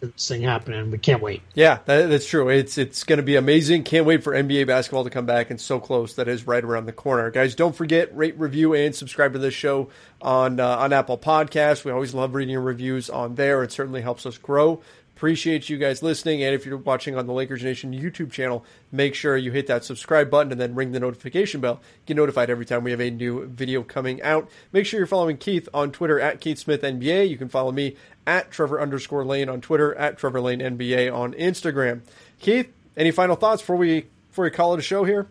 this 0.00 0.28
thing 0.28 0.42
happening. 0.42 0.90
We 0.90 0.98
can't 0.98 1.22
wait. 1.22 1.42
Yeah, 1.54 1.78
that, 1.84 2.08
that's 2.08 2.26
true. 2.26 2.48
It's 2.48 2.78
it's 2.78 3.04
going 3.04 3.18
to 3.18 3.22
be 3.22 3.36
amazing. 3.36 3.84
Can't 3.84 4.06
wait 4.06 4.24
for 4.24 4.32
NBA 4.32 4.66
basketball 4.66 5.04
to 5.04 5.10
come 5.10 5.26
back, 5.26 5.50
and 5.50 5.60
so 5.60 5.78
close 5.78 6.14
that 6.14 6.26
is 6.26 6.46
right 6.46 6.64
around 6.64 6.86
the 6.86 6.92
corner, 6.92 7.30
guys. 7.30 7.54
Don't 7.54 7.76
forget 7.76 8.14
rate, 8.16 8.38
review, 8.38 8.74
and 8.74 8.94
subscribe 8.94 9.34
to 9.34 9.38
this 9.38 9.54
show 9.54 9.88
on 10.20 10.58
uh, 10.58 10.78
on 10.78 10.92
Apple 10.92 11.18
Podcasts. 11.18 11.84
We 11.84 11.92
always 11.92 12.12
love 12.12 12.34
reading 12.34 12.52
your 12.52 12.62
reviews 12.62 13.08
on 13.08 13.36
there. 13.36 13.62
It 13.62 13.70
certainly 13.70 14.02
helps 14.02 14.26
us 14.26 14.36
grow. 14.36 14.82
Appreciate 15.20 15.68
you 15.68 15.76
guys 15.76 16.02
listening. 16.02 16.42
And 16.42 16.54
if 16.54 16.64
you're 16.64 16.78
watching 16.78 17.14
on 17.14 17.26
the 17.26 17.34
Lakers 17.34 17.62
Nation 17.62 17.92
YouTube 17.92 18.32
channel, 18.32 18.64
make 18.90 19.14
sure 19.14 19.36
you 19.36 19.52
hit 19.52 19.66
that 19.66 19.84
subscribe 19.84 20.30
button 20.30 20.50
and 20.50 20.58
then 20.58 20.74
ring 20.74 20.92
the 20.92 20.98
notification 20.98 21.60
bell. 21.60 21.82
Get 22.06 22.16
notified 22.16 22.48
every 22.48 22.64
time 22.64 22.84
we 22.84 22.90
have 22.90 23.02
a 23.02 23.10
new 23.10 23.44
video 23.46 23.82
coming 23.82 24.22
out. 24.22 24.48
Make 24.72 24.86
sure 24.86 24.98
you're 24.98 25.06
following 25.06 25.36
Keith 25.36 25.68
on 25.74 25.92
Twitter 25.92 26.18
at 26.18 26.40
Keith 26.40 26.58
Smith 26.58 26.80
NBA. 26.80 27.28
You 27.28 27.36
can 27.36 27.50
follow 27.50 27.70
me 27.70 27.96
at 28.26 28.50
Trevor 28.50 28.80
underscore 28.80 29.26
Lane 29.26 29.50
on 29.50 29.60
Twitter, 29.60 29.94
at 29.96 30.16
Trevor 30.16 30.40
Lane 30.40 30.60
NBA 30.60 31.14
on 31.14 31.34
Instagram. 31.34 32.00
Keith, 32.38 32.72
any 32.96 33.10
final 33.10 33.36
thoughts 33.36 33.60
before 33.60 33.76
we 33.76 34.06
before 34.30 34.44
we 34.44 34.50
call 34.50 34.72
it 34.72 34.78
a 34.78 34.82
show 34.82 35.04
here? 35.04 35.28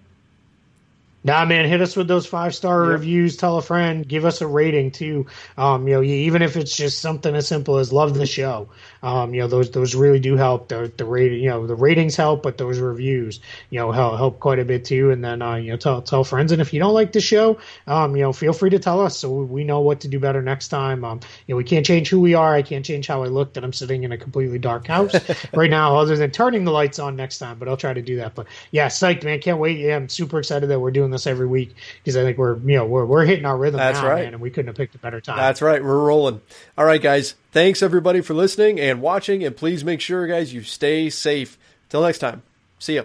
Nah, 1.22 1.44
man, 1.44 1.66
hit 1.66 1.82
us 1.82 1.98
with 1.98 2.08
those 2.08 2.26
five 2.26 2.56
star 2.56 2.82
reviews. 2.82 3.36
Tell 3.36 3.58
a 3.58 3.62
friend. 3.62 4.08
Give 4.08 4.24
us 4.24 4.40
a 4.42 4.48
rating 4.48 4.92
too. 4.92 5.26
Um, 5.58 5.86
you 5.88 5.96
know, 5.96 6.02
even 6.02 6.42
if 6.42 6.56
it's 6.56 6.76
just 6.76 7.00
something 7.00 7.36
as 7.36 7.48
simple 7.48 7.78
as 7.78 7.92
love 7.92 8.14
the 8.14 8.26
show. 8.26 8.70
Um, 9.04 9.34
you 9.34 9.42
know, 9.42 9.48
those 9.48 9.72
those 9.72 9.96
really 9.96 10.20
do 10.20 10.38
help. 10.38 10.70
The 10.70 10.92
the 10.96 11.06
rating, 11.06 11.42
you 11.42 11.50
know, 11.50 11.68
the 11.68 11.76
ratings 11.76 12.16
help, 12.16 12.44
but 12.44 12.58
those 12.58 12.80
reviews, 12.80 13.42
you 13.70 13.80
know, 13.80 13.92
help, 13.92 14.18
help 14.18 14.40
quite 14.40 14.60
a 14.60 14.66
bit 14.66 14.86
too. 14.86 15.12
And 15.12 15.24
then 15.24 15.42
uh, 15.42 15.56
you 15.56 15.72
know, 15.72 15.78
tell 15.78 16.02
tell 16.02 16.24
friends. 16.24 16.54
And 16.54 16.62
if 16.62 16.74
you 16.74 16.80
don't 16.80 16.94
like 16.94 17.12
the 17.12 17.22
show, 17.22 17.60
um, 17.88 18.16
you 18.16 18.22
know, 18.22 18.32
feel 18.32 18.54
free 18.54 18.70
to 18.70 18.80
tell 18.80 19.02
us 19.02 19.18
so 19.18 19.30
we 19.44 19.66
know 19.66 19.82
what 19.82 20.02
to 20.02 20.08
do 20.08 20.20
better 20.20 20.42
next 20.42 20.70
time. 20.70 21.04
Um, 21.04 21.20
you 21.48 21.54
know, 21.54 21.58
we 21.58 21.66
can't 21.66 21.86
change 21.86 22.10
who 22.10 22.22
we 22.22 22.34
are. 22.34 22.56
I 22.56 22.62
can't 22.62 22.86
change 22.86 23.08
how 23.08 23.24
I 23.24 23.28
look. 23.28 23.54
That 23.54 23.66
I'm 23.66 23.74
sitting 23.74 24.04
in 24.04 24.14
a 24.14 24.18
completely 24.18 24.60
dark 24.60 24.88
house 24.88 25.14
right 25.54 25.70
now, 25.70 25.98
other 25.98 26.16
than 26.16 26.32
turning 26.32 26.64
the 26.64 26.72
lights 26.72 27.00
on 27.00 27.16
next 27.18 27.40
time. 27.40 27.60
But 27.60 27.68
I'll 27.68 27.78
try 27.78 27.94
to 27.94 28.02
do 28.02 28.18
that. 28.18 28.36
But 28.36 28.48
yeah, 28.72 28.88
psyched, 28.88 29.26
man. 29.26 29.40
Can't 29.40 29.60
wait. 29.60 29.78
Yeah, 29.78 29.98
I'm 29.98 30.08
super 30.08 30.40
excited 30.40 30.70
that 30.70 30.80
we're 30.80 30.92
doing 30.92 31.09
doing 31.10 31.12
this 31.16 31.28
every 31.28 31.48
week 31.48 31.76
because 32.04 32.16
I 32.16 32.24
think 32.24 32.38
we're 32.38 32.58
you 32.58 32.78
know 32.78 32.86
we're 32.86 33.06
we're 33.06 33.26
hitting 33.26 33.46
our 33.46 33.58
rhythm 33.58 33.78
That's 33.78 34.02
now, 34.02 34.10
right. 34.10 34.24
man, 34.26 34.34
and 34.34 34.42
we 34.42 34.50
couldn't 34.50 34.68
have 34.68 34.76
picked 34.76 34.96
a 34.96 35.00
better 35.00 35.20
time. 35.20 35.38
That's 35.38 35.62
right. 35.62 35.84
We're 35.84 36.00
rolling. 36.00 36.42
All 36.78 36.86
right, 36.86 37.02
guys. 37.02 37.36
Thanks 37.52 37.82
everybody 37.82 38.22
for 38.22 38.34
listening 38.34 38.80
and 38.80 39.02
watching, 39.02 39.44
and 39.44 39.56
please 39.56 39.84
make 39.84 40.02
sure, 40.02 40.28
guys, 40.28 40.54
you 40.54 40.64
stay 40.64 41.10
safe. 41.10 41.58
Till 41.90 42.04
next 42.04 42.20
time. 42.20 42.44
See 42.78 42.96
ya. 42.96 43.04